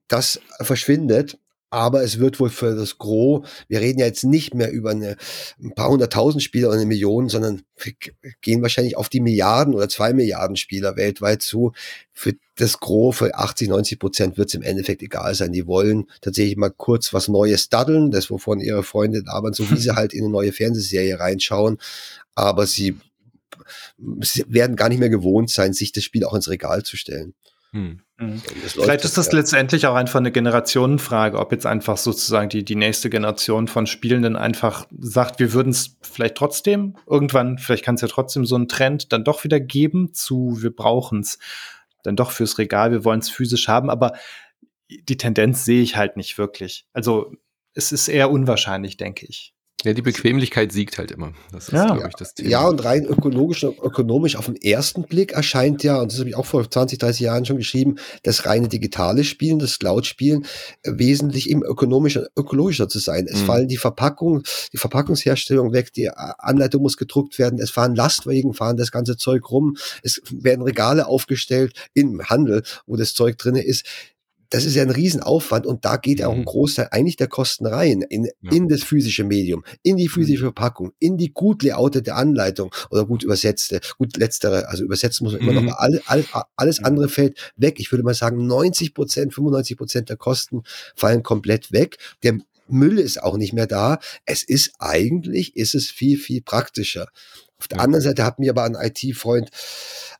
das 0.09 0.41
verschwindet. 0.61 1.39
Aber 1.69 2.03
es 2.05 2.21
wird 2.21 2.39
wohl 2.39 2.49
für 2.49 2.77
das 2.77 2.97
Gros, 2.97 3.47
wir 3.67 3.81
reden 3.81 3.99
ja 3.99 4.07
jetzt 4.07 4.23
nicht 4.23 4.55
mehr 4.55 4.71
über 4.71 4.91
eine, 4.91 5.17
ein 5.61 5.75
paar 5.75 5.89
hunderttausend 5.89 6.43
Spieler 6.43 6.69
oder 6.69 6.77
eine 6.77 6.87
Million, 6.87 7.29
sondern 7.29 7.63
wir 7.77 7.93
gehen 8.41 8.63
wahrscheinlich 8.63 8.97
auf 8.97 9.09
die 9.09 9.21
Milliarden 9.21 9.75
oder 9.75 9.89
zwei 9.89 10.13
Milliarden 10.13 10.57
Spieler 10.57 10.97
weltweit 10.97 11.43
zu. 11.43 11.73
Für 12.13 12.35
das 12.55 12.79
Gros, 12.79 13.17
für 13.17 13.35
80, 13.35 13.69
90 13.69 13.99
Prozent 13.99 14.39
wird 14.39 14.49
es 14.49 14.55
im 14.55 14.63
Endeffekt 14.63 15.03
egal 15.03 15.35
sein. 15.35 15.53
Die 15.53 15.67
wollen 15.67 16.07
tatsächlich 16.21 16.57
mal 16.57 16.71
kurz 16.71 17.13
was 17.13 17.27
Neues 17.27 17.69
daddeln, 17.69 18.13
das 18.13 18.31
wovon 18.31 18.61
ihre 18.61 18.85
Freunde 18.85 19.25
labern, 19.27 19.53
so 19.53 19.69
wie 19.69 19.77
sie 19.77 19.91
halt 19.97 20.15
in 20.15 20.23
eine 20.23 20.33
neue 20.33 20.53
Fernsehserie 20.53 21.19
reinschauen. 21.19 21.79
Aber 22.37 22.67
sie, 22.67 22.97
sie 24.21 24.45
werden 24.47 24.77
gar 24.77 24.89
nicht 24.89 25.01
mehr 25.01 25.11
gewohnt 25.11 25.51
sein, 25.51 25.73
sich 25.73 25.91
das 25.91 26.05
Spiel 26.05 26.25
auch 26.25 26.35
ins 26.35 26.49
Regal 26.49 26.85
zu 26.85 26.97
stellen. 26.97 27.35
Hm. 27.77 28.01
Mhm. 28.19 28.41
Vielleicht 28.41 29.05
ist 29.05 29.19
das 29.19 29.27
ja. 29.27 29.35
letztendlich 29.35 29.87
auch 29.87 29.95
einfach 29.95 30.19
eine 30.19 30.33
Generationenfrage, 30.33 31.39
ob 31.39 31.53
jetzt 31.53 31.67
einfach 31.67 31.99
sozusagen 31.99 32.49
die, 32.49 32.65
die 32.65 32.75
nächste 32.75 33.11
Generation 33.11 33.69
von 33.69 33.87
Spielenden 33.87 34.37
einfach 34.37 34.87
sagt, 34.99 35.39
wir 35.39 35.53
würden 35.53 35.71
es 35.71 35.99
vielleicht 36.01 36.37
trotzdem 36.37 36.97
irgendwann, 37.07 37.59
vielleicht 37.59 37.85
kann 37.85 37.97
es 37.97 38.01
ja 38.01 38.09
trotzdem 38.09 38.47
so 38.47 38.55
einen 38.55 38.69
Trend 38.69 39.13
dann 39.13 39.25
doch 39.25 39.45
wieder 39.45 39.61
geben 39.61 40.15
zu, 40.15 40.63
wir 40.63 40.75
brauchen 40.75 41.21
es 41.21 41.39
dann 42.03 42.17
doch 42.17 42.31
fürs 42.31 42.57
Regal, 42.57 42.91
wir 42.91 43.05
wollen 43.05 43.21
es 43.21 43.29
physisch 43.29 43.69
haben, 43.69 43.91
aber 43.91 44.13
die 44.89 45.19
Tendenz 45.19 45.67
sehe 45.67 45.83
ich 45.83 45.97
halt 45.97 46.17
nicht 46.17 46.39
wirklich. 46.39 46.87
Also 46.95 47.35
es 47.75 47.93
ist 47.93 48.09
eher 48.09 48.31
unwahrscheinlich, 48.31 48.97
denke 48.97 49.27
ich. 49.27 49.53
Ja, 49.87 49.93
die 49.93 50.03
Bequemlichkeit 50.03 50.73
siegt 50.73 50.99
halt 50.99 51.13
immer. 51.13 51.33
Das 51.53 51.69
ist, 51.69 51.73
ja. 51.73 51.87
glaube 51.87 52.09
ich, 52.09 52.17
das 52.17 52.35
Thema. 52.35 52.51
Ja, 52.51 52.67
und 52.67 52.85
rein 52.85 53.05
ökologisch 53.05 53.63
und 53.63 53.79
ökonomisch 53.79 54.35
auf 54.35 54.47
den 54.47 54.57
ersten 54.57 55.05
Blick 55.05 55.31
erscheint 55.31 55.85
ja, 55.85 56.01
und 56.01 56.11
das 56.11 56.19
habe 56.19 56.29
ich 56.29 56.35
auch 56.35 56.45
vor 56.45 56.69
20, 56.69 56.99
30 56.99 57.21
Jahren 57.21 57.45
schon 57.45 57.59
geschrieben, 57.59 57.95
das 58.25 58.47
reine 58.47 58.67
digitale 58.67 59.23
Spielen, 59.23 59.61
das 59.61 59.79
Cloud-Spielen, 59.79 60.45
äh, 60.83 60.91
wesentlich 60.97 61.49
eben 61.49 61.63
ökonomischer, 61.63 62.27
ökologischer 62.37 62.89
zu 62.89 62.99
sein. 62.99 63.29
Es 63.31 63.43
mhm. 63.43 63.47
fallen 63.47 63.69
die 63.69 63.77
Verpackungen, 63.77 64.43
die 64.73 64.77
Verpackungsherstellung 64.77 65.73
weg, 65.73 65.93
die 65.93 66.11
Anleitung 66.11 66.83
muss 66.83 66.97
gedruckt 66.97 67.39
werden, 67.39 67.61
es 67.61 67.71
fahren 67.71 67.95
Lastwagen, 67.95 68.55
fahren 68.55 68.77
das 68.77 68.91
ganze 68.91 69.17
Zeug 69.17 69.49
rum, 69.53 69.77
es 70.03 70.21
werden 70.33 70.63
Regale 70.63 71.07
aufgestellt 71.07 71.75
im 71.95 72.25
Handel, 72.25 72.65
wo 72.87 72.97
das 72.97 73.15
Zeug 73.15 73.39
drinne 73.39 73.63
ist 73.63 73.87
das 74.51 74.65
ist 74.65 74.75
ja 74.75 74.83
ein 74.83 74.91
Riesenaufwand 74.91 75.67
und 75.67 75.85
da 75.85 75.97
geht 75.97 76.21
ja 76.21 76.29
auch 76.29 76.33
ein 76.33 76.41
mhm. 76.41 76.47
Großteil 76.47 76.89
eigentlich 76.91 77.17
der 77.17 77.29
Kosten 77.29 77.67
rein 77.67 78.03
in, 78.03 78.25
ja. 78.25 78.53
in 78.53 78.69
das 78.69 78.83
physische 78.83 79.25
Medium, 79.25 79.65
in 79.83 79.97
die 79.97 80.09
physische 80.09 80.43
mhm. 80.43 80.47
Verpackung, 80.49 80.93
in 80.99 81.17
die 81.17 81.33
gut 81.33 81.63
layoutete 81.63 82.15
Anleitung 82.15 82.75
oder 82.91 83.07
gut 83.07 83.23
übersetzte, 83.23 83.81
gut 83.99 84.17
letztere, 84.17 84.69
also 84.69 84.85
übersetzen 84.85 85.25
muss 85.25 85.33
man 85.33 85.43
immer 85.43 85.61
mhm. 85.61 85.67
noch, 85.69 85.79
all, 85.79 86.01
all, 86.07 86.25
alles 86.57 86.83
andere 86.83 87.09
fällt 87.09 87.53
weg. 87.57 87.81
Ich 87.81 87.91
würde 87.93 88.05
mal 88.05 88.15
sagen, 88.15 88.47
90 88.47 88.95
Prozent, 88.95 89.35
95 89.35 89.77
Prozent 89.77 90.09
der 90.09 90.17
Kosten 90.17 90.63
fallen 90.95 91.23
komplett 91.23 91.73
weg. 91.73 91.99
Der 92.23 92.39
Müll 92.69 92.99
ist 92.99 93.23
auch 93.23 93.37
nicht 93.37 93.53
mehr 93.53 93.67
da. 93.67 93.99
Es 94.25 94.43
ist 94.43 94.73
eigentlich, 94.79 95.57
ist 95.57 95.75
es 95.75 95.91
viel, 95.91 96.19
viel 96.19 96.43
praktischer. 96.43 97.09
Auf 97.59 97.69
der 97.69 97.79
ja. 97.79 97.85
anderen 97.85 98.03
Seite 98.03 98.25
hat 98.25 98.39
mir 98.39 98.51
aber 98.51 98.65
ein 98.65 98.77
IT-Freund 98.79 99.51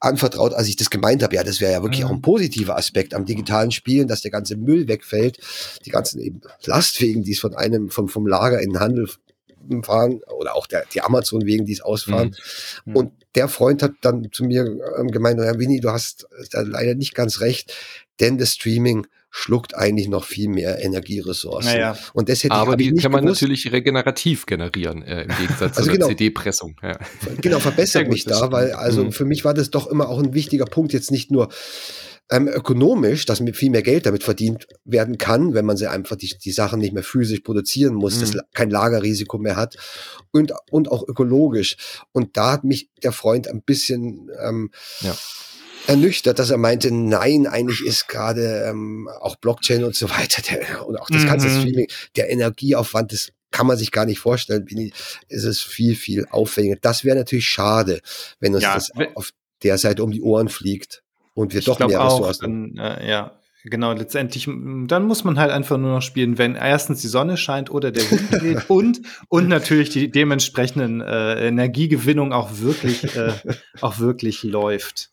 anvertraut, 0.01 0.55
als 0.55 0.69
ich 0.69 0.77
das 0.77 0.91
gemeint 0.91 1.23
habe. 1.23 1.35
Ja, 1.35 1.45
das 1.45 1.61
wäre 1.61 1.73
ja 1.73 1.83
wirklich 1.83 2.03
mhm. 2.03 2.07
auch 2.07 2.13
ein 2.13 2.23
positiver 2.23 2.77
Aspekt 2.77 3.15
am 3.15 3.27
digitalen 3.27 3.71
Spielen, 3.71 4.09
dass 4.09 4.23
der 4.23 4.31
ganze 4.31 4.57
Müll 4.57 4.89
wegfällt, 4.89 5.39
die 5.85 5.91
ganzen 5.91 6.21
eben 6.21 6.41
Lastwegen, 6.65 7.23
die 7.23 7.33
es 7.33 7.41
von 7.41 7.55
einem, 7.55 7.91
vom, 7.91 8.09
vom 8.09 8.27
Lager 8.27 8.61
in 8.61 8.71
den 8.71 8.81
Handel 8.81 9.09
fahren 9.83 10.21
oder 10.39 10.55
auch 10.55 10.67
der, 10.67 10.85
die 10.93 11.03
Amazon-Wegen, 11.03 11.67
die 11.67 11.73
es 11.73 11.81
ausfahren. 11.81 12.35
Mhm. 12.85 12.93
mhm. 12.93 12.97
Und 12.97 13.13
der 13.35 13.49
Freund 13.49 13.83
hat 13.83 13.93
dann 14.01 14.29
zu 14.33 14.45
mir 14.45 14.65
ähm, 14.99 15.11
gemeint, 15.11 15.39
ja, 15.41 15.59
Winnie, 15.59 15.81
du 15.81 15.91
hast 15.91 16.27
da 16.53 16.63
leider 16.63 16.95
nicht 16.95 17.15
ganz 17.15 17.41
recht, 17.41 17.75
denn 18.21 18.39
das 18.39 18.55
Streaming 18.55 19.07
schluckt 19.39 19.77
eigentlich 19.77 20.09
noch 20.09 20.25
viel 20.25 20.49
mehr 20.49 20.83
Energieressourcen. 20.83 21.71
Naja. 21.71 21.97
Und 22.15 22.31
das 22.31 22.43
hätte 22.43 22.55
Aber 22.55 22.73
ich, 22.73 22.79
die 22.79 22.93
nicht 22.93 23.03
kann 23.03 23.13
man 23.13 23.23
gewusst. 23.27 23.43
natürlich 23.43 23.71
regenerativ 23.71 24.47
generieren, 24.47 25.03
äh, 25.03 25.25
im 25.25 25.37
Gegensatz 25.37 25.77
Also 25.77 25.83
zu 25.83 25.93
genau. 25.93 26.07
der 26.09 26.17
CD-Pressung. 26.17 26.75
Ja. 26.83 26.99
Genau, 27.43 27.59
verbessert 27.59 28.09
mich 28.09 28.25
das 28.25 28.41
da, 28.41 28.51
weil 28.51 28.73
also 28.73 29.05
Mhm. 29.05 29.13
für 29.13 29.27
mich 29.27 29.45
war 29.45 29.53
das 29.53 29.71
doch 29.71 29.89
immer 29.89 30.09
auch 30.09 30.19
ein 30.23 30.33
wichtiger 30.33 30.65
Punkt, 30.65 30.95
jetzt 30.95 31.11
nicht 31.11 31.31
nur 31.31 31.51
ähm, 32.31 32.49
ökonomisch, 32.49 33.25
dass 33.27 33.39
mit 33.41 33.57
viel 33.57 33.71
mehr 33.71 33.83
Geld 33.83 34.07
damit 34.07 34.25
verdient 34.25 34.67
werden 34.85 35.17
kann, 35.19 35.55
wenn 35.55 35.65
man 35.67 35.77
sie 35.77 35.87
einfach 35.89 36.17
die, 36.17 36.35
die 36.43 36.51
Sachen 36.51 36.81
nicht 36.81 36.93
mehr 36.95 37.05
physisch 37.05 37.41
produzieren 37.41 37.95
muss, 37.95 38.19
das 38.19 38.31
Mhm. 38.31 38.37
la- 38.39 38.45
kein 38.55 38.71
Lagerrisiko 38.71 39.39
mehr 39.39 39.55
hat 39.57 39.77
und, 40.33 40.53
und 40.71 40.91
auch 40.91 41.07
ökologisch. 41.07 41.77
Und 42.13 42.37
da 42.39 42.53
hat 42.53 42.65
mich 42.65 42.89
der 43.03 43.13
Freund 43.13 43.47
ein 43.49 43.63
bisschen 43.63 44.29
ähm, 44.43 44.71
Ja. 45.03 45.15
Ernüchtert, 45.87 46.39
dass 46.39 46.51
er 46.51 46.59
meinte, 46.59 46.91
nein, 46.93 47.47
eigentlich 47.47 47.85
ist 47.85 48.09
gerade 48.09 48.65
ähm, 48.69 49.09
auch 49.21 49.37
Blockchain 49.37 49.85
und 49.85 49.95
so 49.95 50.11
weiter 50.11 50.43
der, 50.43 50.87
und 50.87 50.97
auch 50.99 51.11
das 51.11 51.27
ganze 51.27 51.49
Mhm. 51.49 51.61
Streaming, 51.61 51.87
der 52.17 52.31
Energieaufwand, 52.31 53.13
das 53.13 53.33
kann 53.51 53.67
man 53.67 53.77
sich 53.77 53.91
gar 53.93 54.05
nicht 54.05 54.19
vorstellen. 54.19 54.67
Es 55.29 55.45
ist 55.45 55.63
viel, 55.63 55.95
viel 55.95 56.27
aufwendiger. 56.31 56.77
Das 56.81 57.05
wäre 57.05 57.17
natürlich 57.17 57.47
schade, 57.47 58.01
wenn 58.41 58.55
uns 58.55 58.65
Ja, 58.65 58.75
das 58.75 58.91
auf 59.15 59.31
der 59.63 59.79
Seite 59.79 60.03
um 60.05 60.11
die 60.11 60.21
Ohren 60.21 60.49
fliegt 60.49 61.03
und 61.35 61.53
wir 61.53 61.61
Ich 61.61 61.65
doch 61.67 61.79
mehr 61.79 62.03
auch, 62.03 62.21
Ressourcen. 62.29 62.75
dann, 62.75 62.85
äh, 62.99 63.09
ja, 63.09 63.33
genau, 63.65 63.93
letztendlich, 63.93 64.47
dann 64.47 65.07
muss 65.07 65.25
man 65.25 65.39
halt 65.39 65.51
einfach 65.51 65.79
nur 65.79 65.91
noch 65.93 66.03
spielen, 66.03 66.37
wenn 66.39 66.55
erstens 66.55 67.01
die 67.01 67.09
Sonne 67.09 67.37
scheint 67.37 67.71
oder 67.71 67.93
der 67.93 68.11
Wind 68.11 68.43
weht 68.43 68.65
und, 68.69 69.01
und 69.29 69.49
natürlich 69.49 69.89
die 69.91 70.11
dementsprechenden 70.11 71.01
äh, 71.01 71.47
Energiegewinnung 71.49 72.33
auch 72.33 72.59
wirklich, 72.59 73.17
äh, 73.17 73.33
auch 73.81 73.99
wirklich 73.99 74.43
läuft. 74.43 75.11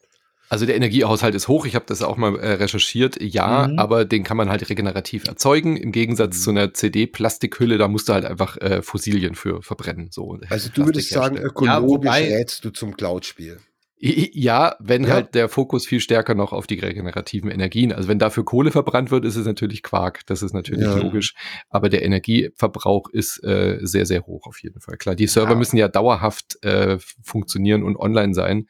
Also 0.53 0.65
der 0.65 0.75
Energiehaushalt 0.75 1.35
ist 1.35 1.47
hoch, 1.47 1.65
ich 1.65 1.75
habe 1.75 1.85
das 1.87 2.01
auch 2.01 2.15
mal 2.15 2.37
äh, 2.39 2.53
recherchiert, 2.53 3.21
ja, 3.21 3.67
Mhm. 3.67 3.79
aber 3.79 4.05
den 4.05 4.23
kann 4.23 4.37
man 4.37 4.49
halt 4.49 4.69
regenerativ 4.69 5.27
erzeugen. 5.27 5.75
Im 5.77 5.91
Gegensatz 5.91 6.41
zu 6.43 6.51
einer 6.51 6.73
CD-Plastikhülle, 6.73 7.77
da 7.77 7.87
musst 7.87 8.07
du 8.07 8.13
halt 8.13 8.25
einfach 8.25 8.57
äh, 8.57 8.81
Fossilien 8.81 9.35
für 9.35 9.61
verbrennen. 9.61 10.09
So 10.11 10.37
Also 10.49 10.69
du 10.73 10.85
würdest 10.85 11.09
Plastik 11.09 11.13
sagen, 11.13 11.35
herstellen. 11.37 11.49
ökologisch 11.79 12.09
wobei- 12.09 12.35
rätst 12.37 12.63
du 12.65 12.69
zum 12.69 12.95
Cloud-Spiel. 12.95 13.57
Ja, 14.05 14.75
wenn 14.79 15.05
Ja. 15.05 15.11
halt 15.13 15.33
der 15.33 15.47
Fokus 15.47 15.87
viel 15.87 16.01
stärker 16.01 16.35
noch 16.35 16.51
auf 16.51 16.67
die 16.67 16.77
regenerativen 16.77 17.49
Energien. 17.49 17.93
Also 17.93 18.09
wenn 18.09 18.19
dafür 18.19 18.43
Kohle 18.43 18.69
verbrannt 18.69 19.11
wird, 19.11 19.23
ist 19.23 19.37
es 19.37 19.45
natürlich 19.45 19.81
Quark. 19.81 20.25
Das 20.25 20.41
ist 20.43 20.51
natürlich 20.53 20.83
Ja. 20.85 20.97
logisch. 20.97 21.35
Aber 21.69 21.87
der 21.87 22.03
Energieverbrauch 22.03 23.07
ist 23.11 23.41
äh, 23.45 23.77
sehr, 23.81 24.05
sehr 24.05 24.25
hoch 24.25 24.45
auf 24.45 24.61
jeden 24.61 24.81
Fall. 24.81 24.97
Klar, 24.97 25.15
die 25.15 25.27
Server 25.27 25.51
Ja. 25.51 25.57
müssen 25.57 25.77
ja 25.77 25.87
dauerhaft 25.87 26.61
äh, 26.65 26.97
funktionieren 27.21 27.81
und 27.83 27.95
online 27.95 28.33
sein 28.33 28.67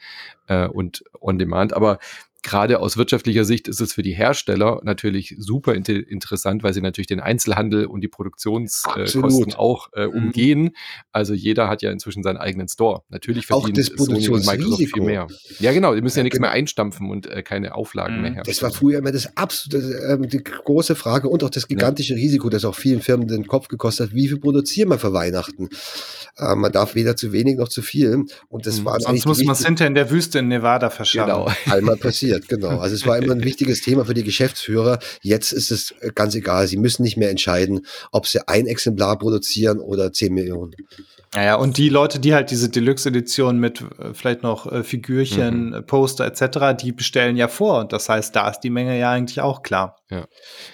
äh, 0.48 0.68
und 0.68 1.04
on 1.20 1.40
demand. 1.40 1.74
Aber 1.74 1.98
gerade 2.44 2.80
aus 2.80 2.98
wirtschaftlicher 2.98 3.46
Sicht 3.46 3.68
ist 3.68 3.82
es 3.82 3.94
für 3.94 4.04
die 4.04 4.14
Hersteller 4.14 4.82
natürlich 4.84 5.36
super 5.40 5.74
inter 5.74 5.94
interessant, 5.94 6.64
weil 6.64 6.74
sie 6.74 6.82
natürlich 6.82 7.08
den 7.08 7.20
Einzelhandel 7.20 7.86
und 7.86 8.02
die 8.02 8.08
Produktionskosten 8.08 9.50
äh, 9.52 9.56
auch 9.56 9.90
äh, 9.94 10.08
Mhm. 10.08 10.14
umgehen. 10.14 10.72
Also 11.12 11.34
jeder 11.34 11.70
hat 11.70 11.82
ja 11.82 11.92
inzwischen 11.92 12.24
seinen 12.24 12.38
eigenen 12.38 12.68
Store. 12.68 13.04
Natürlich 13.10 13.50
Auch 13.52 13.62
verdient 13.66 13.78
das 13.78 13.88
Sony 13.88 14.28
und 14.30 14.46
Microsoft 14.46 14.48
Produktionsrisiko. 14.48 14.96
viel 14.98 15.06
mehr. 15.06 15.28
Ja, 15.60 15.72
genau, 15.72 15.96
die 15.96 16.02
müssen 16.02 16.18
ja, 16.18 16.22
Ja, 16.22 16.24
nichts 16.24 16.38
genau. 16.38 16.48
mehr 16.50 16.52
einstampfen 16.56 17.10
und 17.10 17.28
äh, 17.28 17.44
keine 17.44 17.76
Auflagen 17.76 18.16
Mhm. 18.18 18.22
mehr 18.22 18.32
Das 18.32 18.48
herstellen. 18.48 18.72
war 18.72 18.78
früher 18.78 18.98
immer 19.00 19.12
das 19.12 19.36
absolute, 19.38 20.00
ähm, 20.10 20.28
die 20.30 20.44
große 20.44 20.96
Frage 20.96 21.30
und 21.30 21.44
auch 21.44 21.50
das 21.50 21.68
gigantische 21.68 22.16
Risiko, 22.16 22.50
das 22.50 22.66
auch 22.66 22.76
vielen 22.76 23.02
Firmen 23.02 23.28
den 23.28 23.48
Kopf 23.48 23.68
gekostet 23.68 24.10
hat. 24.10 24.16
Wie 24.16 24.28
viel 24.28 24.40
produzieren 24.40 24.90
wir 24.90 25.00
für 25.00 25.14
Weihnachten? 25.14 25.70
Äh, 26.38 26.56
man 26.56 26.72
darf 26.72 26.96
weder 26.96 27.16
zu 27.16 27.32
wenig 27.32 27.58
noch 27.58 27.70
zu 27.70 27.82
viel. 27.82 28.26
Und 28.50 28.66
das 28.66 28.80
Mhm. 28.82 28.86
war 28.86 29.00
Sonst 29.00 29.26
muss 29.26 29.44
man 29.44 29.54
es 29.54 29.66
hinter 29.66 29.88
in 29.88 29.96
der 29.96 30.10
Wüste 30.10 30.40
in 30.40 30.48
Nevada 30.48 30.90
verschaffen. 30.90 31.24
Genau. 31.32 31.52
einmal 31.74 31.96
passiert, 31.98 32.33
genau. 32.40 32.80
Also 32.80 32.96
es 32.96 33.06
war 33.06 33.18
immer 33.18 33.34
ein 33.34 33.44
wichtiges 33.44 33.82
Thema 33.82 34.06
für 34.06 34.14
die 34.14 34.24
Geschäftsführer. 34.24 35.00
Jetzt 35.22 35.52
ist 35.52 35.72
es 35.72 35.94
äh, 36.00 36.12
ganz 36.14 36.36
egal. 36.36 36.68
Sie 36.68 36.78
müssen 36.78 37.04
nicht 37.04 37.18
mehr 37.18 37.30
entscheiden, 37.30 37.86
ob 38.12 38.28
sie 38.28 38.48
ein 38.48 38.68
Exemplar 38.68 39.18
produzieren 39.18 39.80
oder 39.80 40.12
10 40.12 40.34
Millionen. 40.34 40.74
Naja, 41.36 41.56
und 41.56 41.78
die 41.78 41.90
Leute, 41.90 42.20
die 42.20 42.34
halt 42.36 42.52
diese 42.52 42.70
Deluxe-Edition 42.70 43.58
mit 43.58 43.82
äh, 43.82 44.14
vielleicht 44.14 44.44
noch 44.44 44.72
äh, 44.72 44.84
Figürchen, 44.84 45.70
Mhm. 45.70 45.74
äh, 45.74 45.82
Poster 45.82 46.26
etc., 46.26 46.80
die 46.80 46.92
bestellen 46.92 47.36
ja 47.38 47.48
vor. 47.48 47.80
Und 47.80 47.92
das 47.92 48.08
heißt, 48.08 48.36
da 48.36 48.50
ist 48.50 48.60
die 48.60 48.70
Menge 48.70 48.98
ja 49.00 49.12
eigentlich 49.12 49.42
auch 49.42 49.64
klar. 49.64 49.98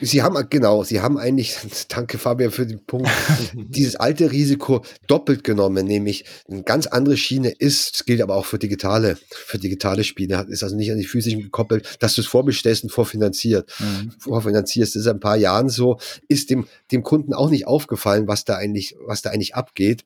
Sie 0.02 0.22
haben, 0.22 0.36
genau, 0.49 0.84
Sie 0.84 0.99
haben 0.99 1.18
eigentlich, 1.18 1.56
danke 1.88 2.18
Fabian 2.18 2.52
für 2.52 2.65
den 2.65 2.86
Punkt, 2.86 3.10
dieses 3.53 3.95
alte 3.95 4.31
Risiko 4.31 4.84
doppelt 5.07 5.45
genommen, 5.45 5.86
nämlich 5.88 6.26
eine 6.49 6.64
ganz 6.64 6.88
andere 6.88 7.15
Schiene 7.15 7.49
ist, 7.49 7.94
das 7.94 8.06
gilt 8.06 8.22
aber 8.22 8.36
auch 8.36 8.45
für 8.45 8.60
digitale, 8.60 9.18
für 9.31 9.57
digitale 9.57 10.03
Spiele, 10.03 10.45
ist 10.49 10.61
also 10.64 10.76
nicht 10.76 10.91
an 10.91 10.98
die 10.98 11.06
physischen 11.06 11.41
gekoppelt, 11.41 11.98
dass 12.02 12.15
du 12.15 12.22
es 12.22 12.27
vorbestellst 12.27 12.84
und 12.84 12.90
vorfinanziert, 12.90 13.72
vorfinanzierst. 14.19 14.95
Das 14.95 15.03
ist 15.03 15.07
ein 15.07 15.22
paar 15.22 15.38
Jahren 15.38 15.69
so, 15.69 15.99
ist 16.27 16.49
dem, 16.49 16.68
dem 16.91 17.03
Kunden 17.03 17.34
auch 17.34 17.49
nicht 17.49 17.65
aufgefallen, 17.65 18.27
was 18.27 18.44
da 18.44 18.56
eigentlich, 18.56 18.95
was 19.06 19.22
da 19.22 19.30
eigentlich 19.30 19.56
abgeht. 19.56 20.03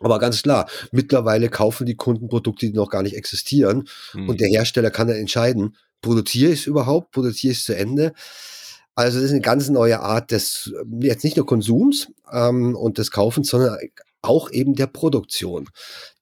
Aber 0.00 0.18
ganz 0.18 0.42
klar, 0.42 0.68
mittlerweile 0.92 1.48
kaufen 1.48 1.86
die 1.86 1.96
Kunden 1.96 2.28
Produkte, 2.28 2.66
die 2.66 2.72
noch 2.72 2.90
gar 2.90 3.02
nicht 3.02 3.16
existieren. 3.16 3.88
Mhm. 4.12 4.28
Und 4.28 4.40
der 4.40 4.48
Hersteller 4.48 4.90
kann 4.90 5.08
dann 5.08 5.16
entscheiden, 5.16 5.76
produziere 6.02 6.52
ich 6.52 6.60
es 6.60 6.66
überhaupt, 6.66 7.12
produziere 7.12 7.52
ich 7.52 7.58
es 7.58 7.64
zu 7.64 7.76
Ende. 7.76 8.12
Also 8.94 9.18
das 9.18 9.26
ist 9.26 9.32
eine 9.32 9.40
ganz 9.40 9.68
neue 9.68 10.00
Art 10.00 10.30
des, 10.30 10.72
ähm, 10.80 11.00
jetzt 11.02 11.24
nicht 11.24 11.36
nur 11.36 11.46
Konsums 11.46 12.08
ähm, 12.32 12.74
und 12.74 12.98
des 12.98 13.10
Kaufens, 13.10 13.48
sondern 13.48 13.78
auch 14.22 14.50
eben 14.50 14.74
der 14.74 14.86
Produktion. 14.86 15.68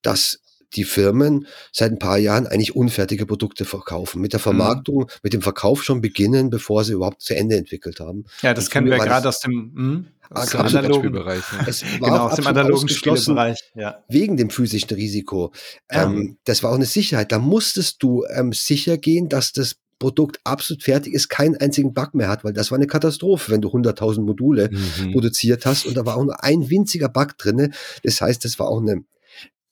Dass 0.02 0.40
die 0.76 0.84
Firmen 0.84 1.46
seit 1.72 1.92
ein 1.92 1.98
paar 1.98 2.18
Jahren 2.18 2.46
eigentlich 2.46 2.74
unfertige 2.76 3.26
Produkte 3.26 3.64
verkaufen. 3.64 4.20
Mit 4.20 4.32
der 4.32 4.40
Vermarktung, 4.40 5.10
mit 5.22 5.32
dem 5.32 5.42
Verkauf 5.42 5.82
schon 5.84 6.00
beginnen, 6.00 6.50
bevor 6.50 6.84
sie 6.84 6.92
überhaupt 6.92 7.22
zu 7.22 7.34
Ende 7.36 7.56
entwickelt 7.56 8.00
haben. 8.00 8.24
Ja, 8.42 8.54
das 8.54 8.64
Und 8.66 8.70
kennen 8.72 8.90
wir 8.90 8.98
gerade 8.98 9.28
aus 9.28 9.40
dem, 9.40 9.72
hm, 9.74 10.06
Ah, 10.30 10.40
aus 10.42 10.50
dem 10.50 10.60
absolut. 10.60 10.84
analogen, 10.86 11.12
Brettspielbereich, 11.12 11.44
ja. 11.52 11.66
Es 11.68 11.82
war 12.00 12.10
genau, 12.10 12.26
aus 12.28 12.36
dem 12.36 12.46
analogen 12.46 12.88
Spielebereich. 12.88 13.58
Ja. 13.74 14.02
wegen 14.08 14.36
dem 14.38 14.48
physischen 14.48 14.90
Risiko. 14.94 15.52
Ja. 15.92 16.04
Ähm, 16.04 16.38
das 16.44 16.62
war 16.62 16.70
auch 16.70 16.76
eine 16.76 16.86
Sicherheit. 16.86 17.30
Da 17.30 17.38
musstest 17.38 18.02
du 18.02 18.24
ähm, 18.34 18.52
sicher 18.54 18.96
gehen, 18.96 19.28
dass 19.28 19.52
das 19.52 19.76
Produkt 19.98 20.40
absolut 20.44 20.82
fertig 20.82 21.12
ist, 21.12 21.28
keinen 21.28 21.56
einzigen 21.58 21.92
Bug 21.92 22.14
mehr 22.14 22.28
hat, 22.28 22.42
weil 22.42 22.54
das 22.54 22.70
war 22.70 22.76
eine 22.78 22.86
Katastrophe, 22.86 23.52
wenn 23.52 23.60
du 23.60 23.68
100.000 23.68 24.22
Module 24.24 24.70
Mhm. 24.72 25.12
produziert 25.12 25.66
hast 25.66 25.86
und 25.86 25.94
da 25.96 26.04
war 26.06 26.16
auch 26.16 26.24
nur 26.24 26.42
ein 26.42 26.68
winziger 26.70 27.08
Bug 27.10 27.36
drinne. 27.38 27.70
Das 28.02 28.20
heißt, 28.22 28.44
das 28.46 28.58
war 28.58 28.68
auch 28.68 28.80
eine 28.80 29.04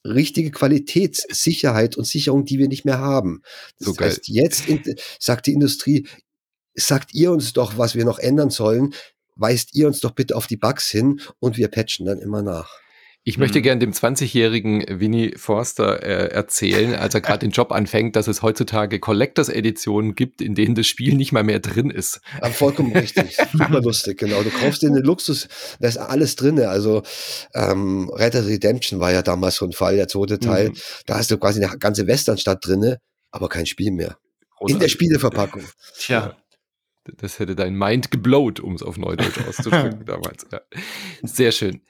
richtige 0.04 0.50
Qualitätssicherheit 0.50 1.96
und 1.96 2.06
Sicherung, 2.06 2.44
die 2.44 2.58
wir 2.58 2.68
nicht 2.68 2.84
mehr 2.84 2.98
haben. 2.98 3.42
Das 3.78 3.86
So 3.88 3.94
geil. 3.94 4.10
heißt, 4.10 4.28
jetzt 4.28 4.68
in, 4.68 4.82
sagt 5.18 5.46
die 5.46 5.52
Industrie, 5.52 6.08
sagt 6.74 7.14
ihr 7.14 7.32
uns 7.32 7.52
doch, 7.52 7.78
was 7.78 7.94
wir 7.94 8.04
noch 8.04 8.18
ändern 8.18 8.50
sollen, 8.50 8.94
weist 9.36 9.74
ihr 9.74 9.86
uns 9.86 10.00
doch 10.00 10.12
bitte 10.12 10.36
auf 10.36 10.46
die 10.46 10.56
Bugs 10.56 10.88
hin 10.88 11.20
und 11.38 11.56
wir 11.56 11.68
patchen 11.68 12.06
dann 12.06 12.18
immer 12.18 12.42
nach. 12.42 12.81
Ich 13.24 13.38
möchte 13.38 13.58
Mhm. 13.60 13.62
gern 13.62 13.80
dem 13.80 13.92
20-jährigen 13.92 14.84
Winnie 15.00 15.34
Forster 15.36 16.02
äh, 16.02 16.32
erzählen, 16.32 16.94
als 16.94 17.14
er 17.14 17.20
gerade 17.36 17.38
den 17.46 17.50
Job 17.52 17.70
anfängt, 17.70 18.16
dass 18.16 18.26
es 18.26 18.42
heutzutage 18.42 18.98
Collectors-Editionen 18.98 20.16
gibt, 20.16 20.42
in 20.42 20.56
denen 20.56 20.74
das 20.74 20.88
Spiel 20.88 21.14
nicht 21.14 21.30
mal 21.30 21.44
mehr 21.44 21.60
drin 21.60 21.90
ist. 21.90 22.20
Ja, 22.40 22.50
vollkommen 22.50 22.92
richtig. 22.96 23.36
Super 23.52 23.80
lustig, 23.80 24.18
genau. 24.18 24.42
Du 24.42 24.50
kaufst 24.50 24.82
dir 24.82 24.88
eine 24.88 25.00
Luxus, 25.00 25.46
da 25.78 25.86
ist 25.86 25.98
alles 25.98 26.34
drinne. 26.34 26.68
Also 26.68 27.02
ähm, 27.54 28.10
Red 28.10 28.34
Dead 28.34 28.44
Redemption 28.44 28.98
war 28.98 29.12
ja 29.12 29.22
damals 29.22 29.54
so 29.56 29.66
ein 29.66 29.72
Fall, 29.72 29.94
der 29.96 30.08
zweite 30.08 30.40
Teil. 30.40 30.70
Mhm. 30.70 30.74
Da 31.06 31.16
hast 31.18 31.30
du 31.30 31.38
quasi 31.38 31.64
eine 31.64 31.78
ganze 31.78 32.08
Westernstadt 32.08 32.66
drinne, 32.66 32.98
aber 33.30 33.48
kein 33.48 33.66
Spiel 33.66 33.92
mehr. 33.92 34.16
In 34.60 34.66
der 34.66 34.74
Großartig. 34.88 34.92
Spieleverpackung. 34.92 35.62
Tja, 35.96 36.36
Das 37.18 37.38
hätte 37.38 37.54
dein 37.56 37.74
Mind 37.76 38.10
geblowt, 38.10 38.58
um 38.60 38.74
es 38.74 38.82
auf 38.82 38.96
Neudeutsch 38.96 39.38
auszudrücken 39.48 40.04
damals. 40.06 40.46
Ja. 40.52 40.60
Sehr 41.22 41.52
schön. 41.52 41.82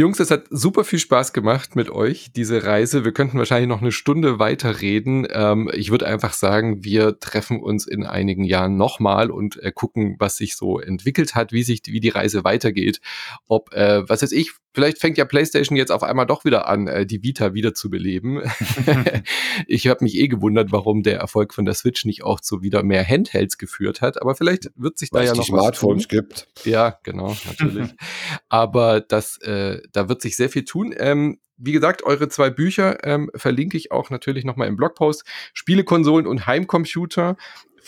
Jungs, 0.00 0.20
es 0.20 0.30
hat 0.30 0.44
super 0.50 0.84
viel 0.84 1.00
Spaß 1.00 1.32
gemacht 1.32 1.74
mit 1.74 1.90
euch, 1.90 2.30
diese 2.30 2.62
Reise. 2.62 3.04
Wir 3.04 3.10
könnten 3.10 3.36
wahrscheinlich 3.36 3.68
noch 3.68 3.80
eine 3.80 3.90
Stunde 3.90 4.38
weiter 4.38 4.80
reden. 4.80 5.26
Ähm, 5.28 5.68
ich 5.74 5.90
würde 5.90 6.06
einfach 6.06 6.34
sagen, 6.34 6.84
wir 6.84 7.18
treffen 7.18 7.60
uns 7.60 7.84
in 7.84 8.06
einigen 8.06 8.44
Jahren 8.44 8.76
nochmal 8.76 9.32
und 9.32 9.60
äh, 9.60 9.72
gucken, 9.72 10.14
was 10.20 10.36
sich 10.36 10.54
so 10.54 10.78
entwickelt 10.78 11.34
hat, 11.34 11.50
wie 11.50 11.64
sich, 11.64 11.82
wie 11.86 11.98
die 11.98 12.10
Reise 12.10 12.44
weitergeht. 12.44 13.00
Ob, 13.48 13.74
äh, 13.74 14.08
was 14.08 14.22
weiß 14.22 14.30
ich, 14.30 14.52
vielleicht 14.78 14.98
fängt 14.98 15.18
ja 15.18 15.24
PlayStation 15.24 15.76
jetzt 15.76 15.90
auf 15.90 16.04
einmal 16.04 16.24
doch 16.24 16.44
wieder 16.44 16.68
an, 16.68 16.86
äh, 16.86 17.04
die 17.04 17.24
Vita 17.24 17.52
wieder 17.52 17.74
zu 17.74 17.90
beleben. 17.90 18.42
ich 19.66 19.88
habe 19.88 20.04
mich 20.04 20.14
eh 20.14 20.28
gewundert, 20.28 20.70
warum 20.70 21.02
der 21.02 21.18
Erfolg 21.18 21.52
von 21.52 21.64
der 21.64 21.74
Switch 21.74 22.04
nicht 22.04 22.22
auch 22.22 22.38
zu 22.38 22.62
wieder 22.62 22.84
mehr 22.84 23.04
Handhelds 23.04 23.58
geführt 23.58 24.02
hat. 24.02 24.22
Aber 24.22 24.36
vielleicht 24.36 24.70
wird 24.76 24.96
sich 24.96 25.10
da 25.10 25.18
Weil 25.18 25.26
ja 25.26 25.32
es 25.32 25.38
noch 25.38 25.46
die 25.46 25.52
was 25.52 25.60
Smartphones 25.62 26.06
tun. 26.06 26.20
gibt. 26.20 26.46
Ja, 26.64 26.96
genau, 27.02 27.36
natürlich. 27.44 27.88
Aber 28.48 29.00
das, 29.00 29.38
äh, 29.38 29.82
da 29.90 30.08
wird 30.08 30.22
sich 30.22 30.36
sehr 30.36 30.48
viel 30.48 30.64
tun. 30.64 30.94
Ähm, 30.96 31.40
wie 31.56 31.72
gesagt, 31.72 32.04
eure 32.04 32.28
zwei 32.28 32.50
Bücher 32.50 33.04
ähm, 33.04 33.32
verlinke 33.34 33.76
ich 33.76 33.90
auch 33.90 34.10
natürlich 34.10 34.44
nochmal 34.44 34.68
im 34.68 34.76
Blogpost. 34.76 35.24
Spielekonsolen 35.54 36.28
und 36.28 36.46
Heimcomputer 36.46 37.36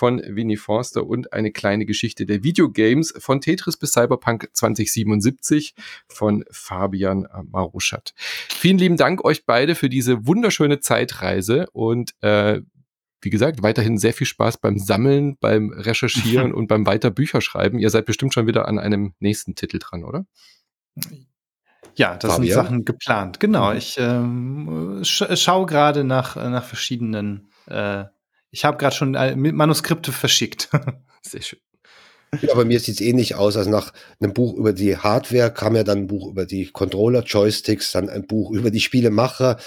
von 0.00 0.22
Winnie 0.26 0.56
Forster 0.56 1.06
und 1.06 1.34
eine 1.34 1.52
kleine 1.52 1.84
Geschichte 1.84 2.24
der 2.24 2.42
Videogames 2.42 3.12
von 3.18 3.42
Tetris 3.42 3.76
bis 3.76 3.92
Cyberpunk 3.92 4.48
2077 4.50 5.74
von 6.08 6.42
Fabian 6.50 7.28
Maruschat. 7.50 8.14
Vielen 8.16 8.78
lieben 8.78 8.96
Dank 8.96 9.22
euch 9.26 9.44
beide 9.44 9.74
für 9.74 9.90
diese 9.90 10.26
wunderschöne 10.26 10.80
Zeitreise 10.80 11.66
und 11.72 12.14
äh, 12.22 12.62
wie 13.20 13.28
gesagt, 13.28 13.62
weiterhin 13.62 13.98
sehr 13.98 14.14
viel 14.14 14.26
Spaß 14.26 14.56
beim 14.56 14.78
Sammeln, 14.78 15.36
beim 15.38 15.70
Recherchieren 15.70 16.54
und 16.54 16.68
beim 16.68 16.86
weiter 16.86 17.10
Bücherschreiben. 17.10 17.78
Ihr 17.78 17.90
seid 17.90 18.06
bestimmt 18.06 18.32
schon 18.32 18.46
wieder 18.46 18.66
an 18.66 18.78
einem 18.78 19.12
nächsten 19.18 19.54
Titel 19.54 19.78
dran, 19.78 20.04
oder? 20.04 20.24
Ja, 21.94 22.16
das 22.16 22.36
Fabian? 22.36 22.54
sind 22.54 22.54
Sachen 22.54 22.84
geplant. 22.86 23.38
Genau, 23.38 23.72
mhm. 23.72 23.76
ich 23.76 23.98
ähm, 24.00 25.00
sch 25.04 25.24
schaue 25.34 25.66
gerade 25.66 26.04
nach, 26.04 26.36
nach 26.36 26.64
verschiedenen. 26.64 27.50
Äh, 27.66 28.04
ich 28.50 28.64
habe 28.64 28.76
gerade 28.76 28.94
schon 28.94 29.14
äh, 29.14 29.36
Manuskripte 29.36 30.12
verschickt. 30.12 30.68
Sehr 31.22 31.42
schön. 31.42 31.58
Ja, 32.42 32.54
bei 32.54 32.64
mir 32.64 32.78
sieht 32.78 32.94
es 32.94 33.00
ähnlich 33.00 33.34
aus. 33.34 33.56
Also 33.56 33.70
nach 33.70 33.92
einem 34.20 34.32
Buch 34.32 34.54
über 34.54 34.72
die 34.72 34.96
Hardware 34.96 35.52
kam 35.52 35.74
ja 35.74 35.82
dann 35.82 35.98
ein 35.98 36.06
Buch 36.06 36.28
über 36.28 36.46
die 36.46 36.66
Controller, 36.70 37.24
Joysticks, 37.24 37.90
dann 37.92 38.08
ein 38.08 38.26
Buch 38.26 38.52
über 38.52 38.70
die 38.70 38.80
Spielemacher, 38.80 39.58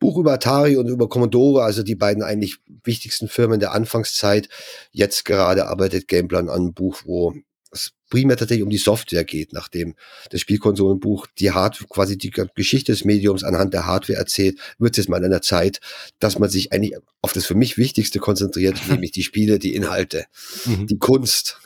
Buch 0.00 0.18
über 0.18 0.32
Atari 0.32 0.76
und 0.76 0.88
über 0.88 1.08
Commodore, 1.08 1.62
also 1.62 1.84
die 1.84 1.94
beiden 1.94 2.24
eigentlich 2.24 2.58
wichtigsten 2.82 3.28
Firmen 3.28 3.60
der 3.60 3.72
Anfangszeit. 3.72 4.48
Jetzt 4.90 5.24
gerade 5.24 5.68
arbeitet 5.68 6.08
Gameplan 6.08 6.48
an 6.48 6.56
einem 6.56 6.74
Buch, 6.74 7.02
wo 7.04 7.34
es 7.72 7.92
primär 8.10 8.36
tatsächlich 8.36 8.64
um 8.64 8.70
die 8.70 8.78
Software 8.78 9.24
geht, 9.24 9.52
nachdem 9.52 9.94
das 10.30 10.40
Spielkonsolenbuch 10.40 11.26
die 11.38 11.52
Hardware, 11.52 11.88
quasi 11.88 12.18
die 12.18 12.30
Geschichte 12.30 12.92
des 12.92 13.04
Mediums 13.04 13.44
anhand 13.44 13.72
der 13.72 13.86
Hardware 13.86 14.18
erzählt, 14.18 14.58
wird 14.78 14.92
es 14.92 15.04
jetzt 15.04 15.08
mal 15.08 15.18
in 15.18 15.26
einer 15.26 15.42
Zeit, 15.42 15.80
dass 16.18 16.38
man 16.38 16.50
sich 16.50 16.72
eigentlich 16.72 16.96
auf 17.22 17.32
das 17.32 17.46
für 17.46 17.54
mich 17.54 17.78
Wichtigste 17.78 18.18
konzentriert, 18.18 18.80
nämlich 18.88 19.12
die 19.12 19.22
Spiele, 19.22 19.58
die 19.58 19.74
Inhalte, 19.74 20.26
mhm. 20.66 20.86
die 20.86 20.98
Kunst 20.98 21.58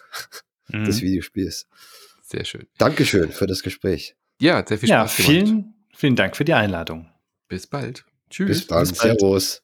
mhm. 0.69 0.85
des 0.85 1.01
Videospiels. 1.01 1.67
Sehr 2.23 2.45
schön. 2.45 2.67
Dankeschön 2.79 3.33
für 3.33 3.47
das 3.47 3.63
Gespräch. 3.63 4.17
Ja, 4.41 4.65
sehr 4.67 4.79
viel 4.79 4.89
Spaß 4.89 5.19
ja, 5.19 5.25
vielen, 5.25 5.47
gemacht. 5.47 5.69
Vielen 5.95 6.17
Dank 6.17 6.37
für 6.37 6.45
die 6.45 6.55
Einladung. 6.55 7.09
Bis 7.49 7.67
bald. 7.67 8.05
Tschüss. 8.31 8.49
Bis 8.49 8.67
dann. 8.67 8.81
Bis 8.81 8.99
bald. 8.99 9.21
Servus. 9.21 9.63